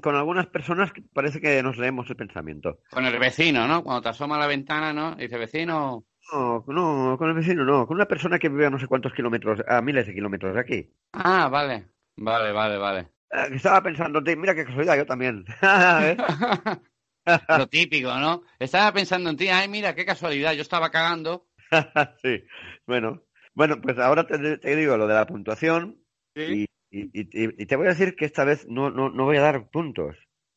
con 0.00 0.16
algunas 0.16 0.46
personas 0.46 0.92
que 0.92 1.02
parece 1.02 1.40
que 1.40 1.62
nos 1.62 1.78
leemos 1.78 2.08
el 2.10 2.16
pensamiento. 2.16 2.80
Con 2.90 3.04
el 3.04 3.18
vecino, 3.18 3.66
¿no? 3.66 3.82
Cuando 3.82 4.02
te 4.02 4.08
asoma 4.08 4.36
a 4.36 4.40
la 4.40 4.46
ventana, 4.46 4.92
¿no? 4.92 5.14
Dice, 5.14 5.38
vecino... 5.38 6.04
No, 6.32 6.64
no, 6.66 7.16
con 7.18 7.28
el 7.28 7.34
vecino 7.34 7.64
no, 7.64 7.86
con 7.86 7.96
una 7.96 8.06
persona 8.06 8.38
que 8.38 8.48
vive 8.48 8.66
a 8.66 8.70
no 8.70 8.78
sé 8.78 8.86
cuántos 8.86 9.12
kilómetros, 9.12 9.60
a 9.66 9.82
miles 9.82 10.06
de 10.06 10.14
kilómetros 10.14 10.54
de 10.54 10.60
aquí. 10.60 10.90
Ah, 11.12 11.48
vale, 11.48 11.88
vale, 12.16 12.52
vale, 12.52 12.78
vale. 12.78 13.00
Eh, 13.30 13.54
estaba 13.54 13.82
pensando, 13.82 14.20
mira 14.20 14.54
qué 14.54 14.64
casualidad, 14.64 14.96
yo 14.96 15.06
también. 15.06 15.44
Lo 17.58 17.66
típico, 17.68 18.14
¿no? 18.18 18.42
Estaba 18.58 18.92
pensando 18.92 19.30
en 19.30 19.36
ti, 19.36 19.48
ay, 19.48 19.68
mira 19.68 19.94
qué 19.94 20.04
casualidad, 20.04 20.52
yo 20.52 20.62
estaba 20.62 20.90
cagando. 20.90 21.46
sí, 22.22 22.44
bueno. 22.86 23.22
Bueno, 23.54 23.80
pues 23.82 23.98
ahora 23.98 24.26
te, 24.26 24.76
digo 24.76 24.96
lo 24.96 25.06
de 25.06 25.14
la 25.14 25.26
puntuación. 25.26 25.98
¿Sí? 26.34 26.62
Y, 26.62 26.66
te 26.92 27.76
voy 27.76 27.86
a 27.86 27.90
decir 27.90 28.16
que 28.16 28.26
esta 28.26 28.44
vez 28.44 28.66
no, 28.68 28.90
no, 28.90 29.08
no 29.08 29.24
voy 29.24 29.38
a 29.38 29.42
dar 29.42 29.70
puntos. 29.70 30.16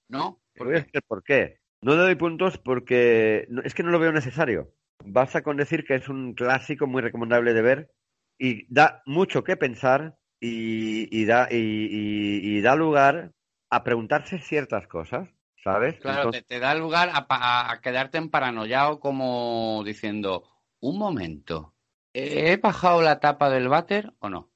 ¿No? 0.10 0.42
Te 0.54 0.64
voy 0.64 0.74
a 0.74 0.80
decir 0.80 1.02
por 1.08 1.24
qué. 1.24 1.60
No 1.82 1.96
le 1.96 2.02
doy 2.02 2.16
puntos 2.16 2.58
porque 2.58 3.48
es 3.64 3.74
que 3.74 3.84
no 3.84 3.92
lo 3.92 4.00
veo 4.00 4.12
necesario. 4.12 4.74
Basta 5.04 5.44
con 5.44 5.58
decir 5.58 5.86
que 5.86 5.96
es 5.96 6.10
un 6.10 6.34
clásico 6.34 6.88
muy 6.88 7.02
recomendable 7.02 7.54
de 7.54 7.62
ver 7.62 7.92
y 8.38 8.66
da 8.74 9.02
mucho 9.06 9.44
que 9.44 9.56
pensar 9.56 10.18
y, 10.40 11.26
da, 11.26 11.48
y, 11.50 12.62
da 12.62 12.76
lugar 12.76 13.32
a 13.70 13.84
preguntarse 13.84 14.40
ciertas 14.40 14.88
cosas, 14.88 15.30
¿sabes? 15.64 16.00
Claro, 16.00 16.32
te, 16.32 16.60
da 16.60 16.76
lugar 16.76 17.10
a, 17.14 17.72
a 17.72 17.82
quedarte 17.82 18.18
en 18.18 18.30
paranoiao 18.30 19.00
como 19.00 19.82
diciendo, 19.86 20.44
un 20.80 21.00
momento, 21.00 21.74
¿he 22.14 22.58
bajado 22.58 23.02
la 23.02 23.20
tapa 23.20 23.50
del 23.50 23.70
váter 23.70 24.14
o 24.20 24.30
no? 24.30 24.52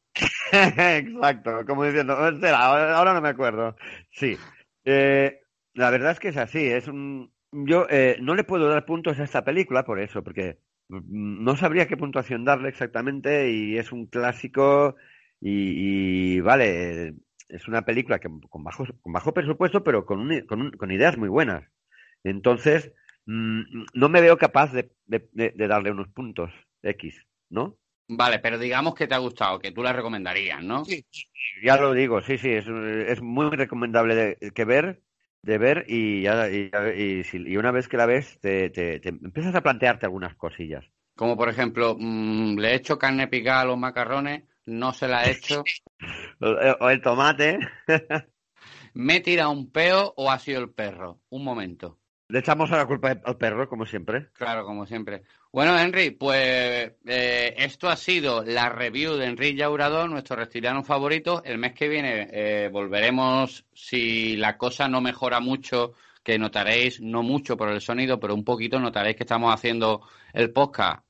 Exacto, 0.51 1.65
como 1.65 1.85
diciendo, 1.85 2.13
ahora 2.13 3.13
no 3.13 3.21
me 3.21 3.29
acuerdo. 3.29 3.75
Sí, 4.11 4.37
eh, 4.85 5.41
la 5.73 5.89
verdad 5.89 6.11
es 6.11 6.19
que 6.19 6.29
es 6.29 6.37
así. 6.37 6.65
Es 6.65 6.87
un, 6.87 7.31
yo 7.51 7.87
eh, 7.89 8.17
no 8.21 8.35
le 8.35 8.43
puedo 8.43 8.67
dar 8.69 8.85
puntos 8.85 9.19
a 9.19 9.23
esta 9.23 9.43
película 9.43 9.83
por 9.85 9.99
eso, 9.99 10.23
porque 10.23 10.59
no 10.89 11.55
sabría 11.55 11.87
qué 11.87 11.97
puntuación 11.97 12.45
darle 12.45 12.69
exactamente 12.69 13.51
y 13.51 13.77
es 13.77 13.91
un 13.91 14.07
clásico 14.07 14.95
y, 15.41 16.39
vale, 16.41 17.15
es 17.47 17.67
una 17.67 17.83
película 17.85 18.19
que 18.19 18.29
con 18.49 18.63
bajo, 18.63 18.85
con 19.01 19.13
bajo 19.13 19.33
presupuesto, 19.33 19.83
pero 19.83 20.05
con, 20.05 20.29
con, 20.47 20.91
ideas 20.91 21.17
muy 21.17 21.29
buenas. 21.29 21.63
Entonces, 22.23 22.91
mm, 23.25 23.61
no 23.93 24.09
me 24.09 24.21
veo 24.21 24.37
capaz 24.37 24.71
de 24.73 24.91
darle 25.67 25.91
unos 25.91 26.09
puntos 26.09 26.51
X, 26.83 27.15
¿no? 27.49 27.77
Vale, 28.11 28.39
pero 28.39 28.57
digamos 28.57 28.95
que 28.95 29.05
te 29.05 29.13
ha 29.13 29.19
gustado, 29.19 29.59
que 29.59 29.71
tú 29.71 29.83
la 29.83 29.93
recomendarías, 29.93 30.63
¿no? 30.63 30.83
Sí, 30.83 31.05
ya 31.63 31.77
lo 31.77 31.93
digo, 31.93 32.21
sí, 32.21 32.39
sí, 32.39 32.49
es, 32.49 32.65
es 32.67 33.21
muy 33.21 33.55
recomendable 33.55 34.15
de, 34.15 34.51
que 34.51 34.65
ver, 34.65 35.03
de 35.43 35.57
ver 35.59 35.85
y, 35.87 36.23
ya, 36.23 36.49
y, 36.49 36.71
y, 37.31 37.57
una 37.57 37.71
vez 37.71 37.87
que 37.87 37.97
la 37.97 38.07
ves 38.07 38.39
te, 38.41 38.71
te, 38.71 39.07
empiezas 39.07 39.53
a 39.53 39.61
plantearte 39.61 40.07
algunas 40.07 40.35
cosillas. 40.35 40.83
Como 41.15 41.37
por 41.37 41.49
ejemplo, 41.49 41.95
mm, 41.99 42.57
le 42.57 42.71
he 42.71 42.75
hecho 42.75 42.97
carne 42.97 43.27
picada 43.27 43.61
a 43.61 43.65
los 43.65 43.77
macarrones, 43.77 44.43
no 44.65 44.91
se 44.91 45.07
la 45.07 45.25
he 45.25 45.31
hecho. 45.31 45.63
o 46.79 46.89
el 46.89 47.01
tomate. 47.01 47.59
¿Me 48.95 49.17
he 49.17 49.19
tirado 49.21 49.51
un 49.51 49.71
peo 49.71 50.13
o 50.17 50.31
ha 50.31 50.39
sido 50.39 50.61
el 50.61 50.71
perro? 50.71 51.21
Un 51.29 51.43
momento. 51.43 51.99
Le 52.27 52.39
echamos 52.39 52.71
a 52.71 52.77
la 52.77 52.85
culpa 52.85 53.19
al 53.23 53.37
perro, 53.37 53.67
como 53.67 53.85
siempre. 53.85 54.29
Claro, 54.33 54.63
como 54.63 54.85
siempre. 54.85 55.23
Bueno, 55.51 55.75
Henry, 55.79 56.11
pues 56.11 56.93
eh, 57.07 57.55
esto 57.57 57.89
ha 57.89 57.95
sido 57.95 58.43
la 58.43 58.69
review 58.69 59.15
de 59.15 59.25
Enrique 59.25 59.57
Llaurador, 59.57 60.07
nuestro 60.07 60.35
reptiliano 60.35 60.83
favorito. 60.83 61.41
El 61.43 61.57
mes 61.57 61.73
que 61.73 61.87
viene 61.87 62.27
eh, 62.31 62.69
volveremos, 62.71 63.65
si 63.73 64.37
la 64.37 64.59
cosa 64.59 64.87
no 64.87 65.01
mejora 65.01 65.39
mucho, 65.39 65.93
que 66.23 66.37
notaréis, 66.37 67.01
no 67.01 67.23
mucho 67.23 67.57
por 67.57 67.69
el 67.69 67.81
sonido, 67.81 68.19
pero 68.19 68.35
un 68.35 68.43
poquito 68.43 68.79
notaréis 68.79 69.15
que 69.15 69.23
estamos 69.23 69.51
haciendo 69.51 70.07
el 70.33 70.51
podcast 70.51 71.03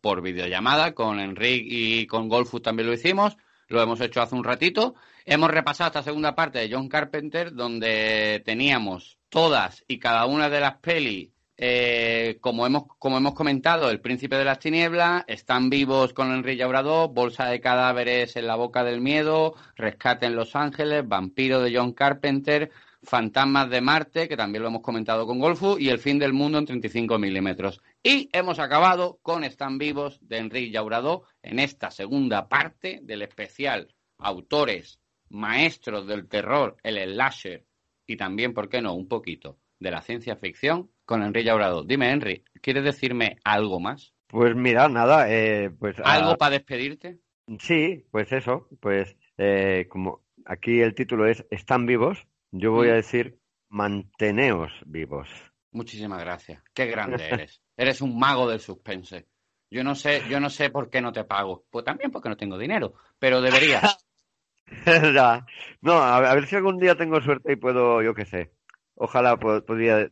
por 0.00 0.22
videollamada 0.22 0.94
con 0.94 1.18
Enrique 1.18 1.66
y 1.68 2.06
con 2.06 2.28
Golfus 2.28 2.62
también 2.62 2.86
lo 2.86 2.94
hicimos. 2.94 3.36
Lo 3.66 3.82
hemos 3.82 4.00
hecho 4.00 4.22
hace 4.22 4.36
un 4.36 4.44
ratito. 4.44 4.94
Hemos 5.24 5.50
repasado 5.50 5.88
esta 5.88 6.02
segunda 6.04 6.36
parte 6.36 6.60
de 6.60 6.72
John 6.72 6.88
Carpenter, 6.88 7.52
donde 7.52 8.40
teníamos 8.44 9.18
todas 9.30 9.82
y 9.88 9.98
cada 9.98 10.26
una 10.26 10.48
de 10.48 10.60
las 10.60 10.76
pelis 10.76 11.33
eh, 11.56 12.38
como, 12.40 12.66
hemos, 12.66 12.84
como 12.98 13.18
hemos 13.18 13.34
comentado, 13.34 13.90
El 13.90 14.00
Príncipe 14.00 14.36
de 14.36 14.44
las 14.44 14.58
Tinieblas, 14.58 15.24
Están 15.28 15.70
vivos 15.70 16.12
con 16.12 16.32
Enrique 16.32 16.58
Llaurador, 16.58 17.12
Bolsa 17.12 17.46
de 17.46 17.60
cadáveres 17.60 18.36
en 18.36 18.46
la 18.46 18.56
boca 18.56 18.82
del 18.82 19.00
miedo, 19.00 19.54
Rescate 19.76 20.26
en 20.26 20.34
Los 20.34 20.56
Ángeles, 20.56 21.06
Vampiro 21.06 21.60
de 21.60 21.76
John 21.76 21.92
Carpenter, 21.92 22.72
Fantasmas 23.04 23.70
de 23.70 23.80
Marte, 23.80 24.28
que 24.28 24.36
también 24.36 24.62
lo 24.62 24.68
hemos 24.68 24.82
comentado 24.82 25.26
con 25.26 25.38
Golfu, 25.38 25.78
y 25.78 25.90
El 25.90 25.98
fin 25.98 26.18
del 26.18 26.32
mundo 26.32 26.58
en 26.58 26.66
35 26.66 27.18
milímetros. 27.18 27.80
Y 28.02 28.28
hemos 28.32 28.58
acabado 28.58 29.18
con 29.22 29.44
Están 29.44 29.78
vivos 29.78 30.18
de 30.22 30.38
Enrique 30.38 30.72
Llaurador 30.72 31.22
en 31.42 31.60
esta 31.60 31.90
segunda 31.90 32.48
parte 32.48 32.98
del 33.02 33.22
especial 33.22 33.94
Autores, 34.18 34.98
Maestros 35.28 36.06
del 36.06 36.28
Terror, 36.28 36.76
el 36.82 36.96
Slasher 37.12 37.64
y 38.06 38.16
también, 38.16 38.54
¿por 38.54 38.68
qué 38.68 38.82
no?, 38.82 38.94
un 38.94 39.08
poquito 39.08 39.58
de 39.78 39.90
la 39.90 40.02
ciencia 40.02 40.36
ficción 40.36 40.90
con 41.04 41.22
Enrique 41.22 41.46
Llaurador. 41.46 41.86
Dime, 41.86 42.10
Henry, 42.10 42.44
¿quieres 42.60 42.84
decirme 42.84 43.38
algo 43.44 43.80
más? 43.80 44.14
Pues 44.26 44.54
mira, 44.56 44.88
nada, 44.88 45.30
eh, 45.30 45.70
pues... 45.70 45.96
¿Algo 46.02 46.36
para 46.36 46.52
despedirte? 46.52 47.20
Sí, 47.58 48.04
pues 48.10 48.32
eso, 48.32 48.68
pues 48.80 49.16
eh, 49.36 49.86
como 49.88 50.22
aquí 50.44 50.80
el 50.80 50.94
título 50.94 51.26
es 51.26 51.44
Están 51.50 51.86
vivos, 51.86 52.26
yo 52.50 52.72
voy 52.72 52.88
a 52.88 52.92
mm. 52.92 52.96
decir 52.96 53.38
manteneos 53.68 54.72
vivos. 54.86 55.28
Muchísimas 55.72 56.20
gracias. 56.20 56.62
Qué 56.72 56.86
grande 56.86 57.28
eres. 57.30 57.60
Eres 57.76 58.00
un 58.00 58.18
mago 58.18 58.48
del 58.48 58.60
suspense. 58.60 59.26
Yo 59.70 59.82
no 59.82 59.94
sé, 59.94 60.22
yo 60.28 60.38
no 60.38 60.50
sé 60.50 60.70
por 60.70 60.88
qué 60.88 61.00
no 61.00 61.12
te 61.12 61.24
pago. 61.24 61.64
Pues 61.70 61.84
también 61.84 62.10
porque 62.10 62.28
no 62.28 62.36
tengo 62.36 62.56
dinero, 62.56 62.94
pero 63.18 63.40
deberías. 63.40 64.06
no, 65.82 65.92
a 65.92 66.34
ver 66.34 66.46
si 66.46 66.56
algún 66.56 66.78
día 66.78 66.94
tengo 66.94 67.20
suerte 67.20 67.52
y 67.52 67.56
puedo, 67.56 68.00
yo 68.02 68.14
qué 68.14 68.24
sé. 68.24 68.52
Ojalá 68.96 69.36
pudiera, 69.36 70.08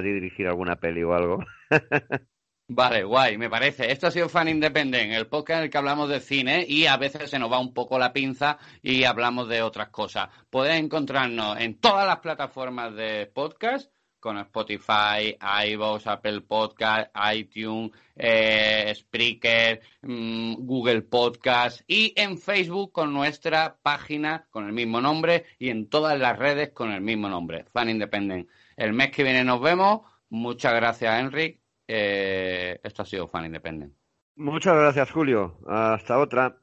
dirigir 0.00 0.46
alguna 0.46 0.76
peli 0.76 1.02
o 1.02 1.14
algo. 1.14 1.38
Vale, 2.68 3.04
guay, 3.04 3.36
me 3.36 3.50
parece. 3.50 3.92
Esto 3.92 4.06
ha 4.06 4.10
sido 4.10 4.28
Fan 4.28 4.48
Independent, 4.48 5.12
el 5.12 5.26
podcast 5.26 5.58
en 5.58 5.64
el 5.64 5.70
que 5.70 5.78
hablamos 5.78 6.08
de 6.08 6.20
cine 6.20 6.64
y 6.66 6.86
a 6.86 6.96
veces 6.96 7.28
se 7.28 7.38
nos 7.38 7.52
va 7.52 7.58
un 7.58 7.74
poco 7.74 7.98
la 7.98 8.12
pinza 8.12 8.58
y 8.80 9.04
hablamos 9.04 9.48
de 9.48 9.62
otras 9.62 9.90
cosas. 9.90 10.30
Puedes 10.48 10.76
encontrarnos 10.76 11.60
en 11.60 11.78
todas 11.78 12.06
las 12.06 12.20
plataformas 12.20 12.94
de 12.94 13.26
podcast 13.26 13.92
con 14.22 14.38
Spotify, 14.38 15.36
iVoox, 15.66 16.06
Apple 16.06 16.42
Podcast, 16.42 17.10
iTunes, 17.34 17.90
eh, 18.14 18.92
Spreaker, 18.94 19.80
mm, 20.02 20.54
Google 20.60 21.02
Podcast 21.02 21.82
y 21.88 22.14
en 22.16 22.38
Facebook 22.38 22.92
con 22.92 23.12
nuestra 23.12 23.76
página 23.82 24.46
con 24.48 24.66
el 24.66 24.72
mismo 24.72 25.00
nombre 25.00 25.44
y 25.58 25.70
en 25.70 25.88
todas 25.90 26.16
las 26.18 26.38
redes 26.38 26.70
con 26.70 26.92
el 26.92 27.00
mismo 27.00 27.28
nombre, 27.28 27.64
Fan 27.72 27.90
Independent. 27.90 28.48
El 28.76 28.92
mes 28.92 29.10
que 29.10 29.24
viene 29.24 29.42
nos 29.42 29.60
vemos. 29.60 30.02
Muchas 30.30 30.72
gracias, 30.72 31.20
Enric. 31.20 31.60
Eh, 31.88 32.78
esto 32.84 33.02
ha 33.02 33.06
sido 33.06 33.26
Fan 33.26 33.46
Independent. 33.46 33.92
Muchas 34.36 34.76
gracias, 34.76 35.10
Julio. 35.10 35.58
Hasta 35.66 36.18
otra. 36.18 36.61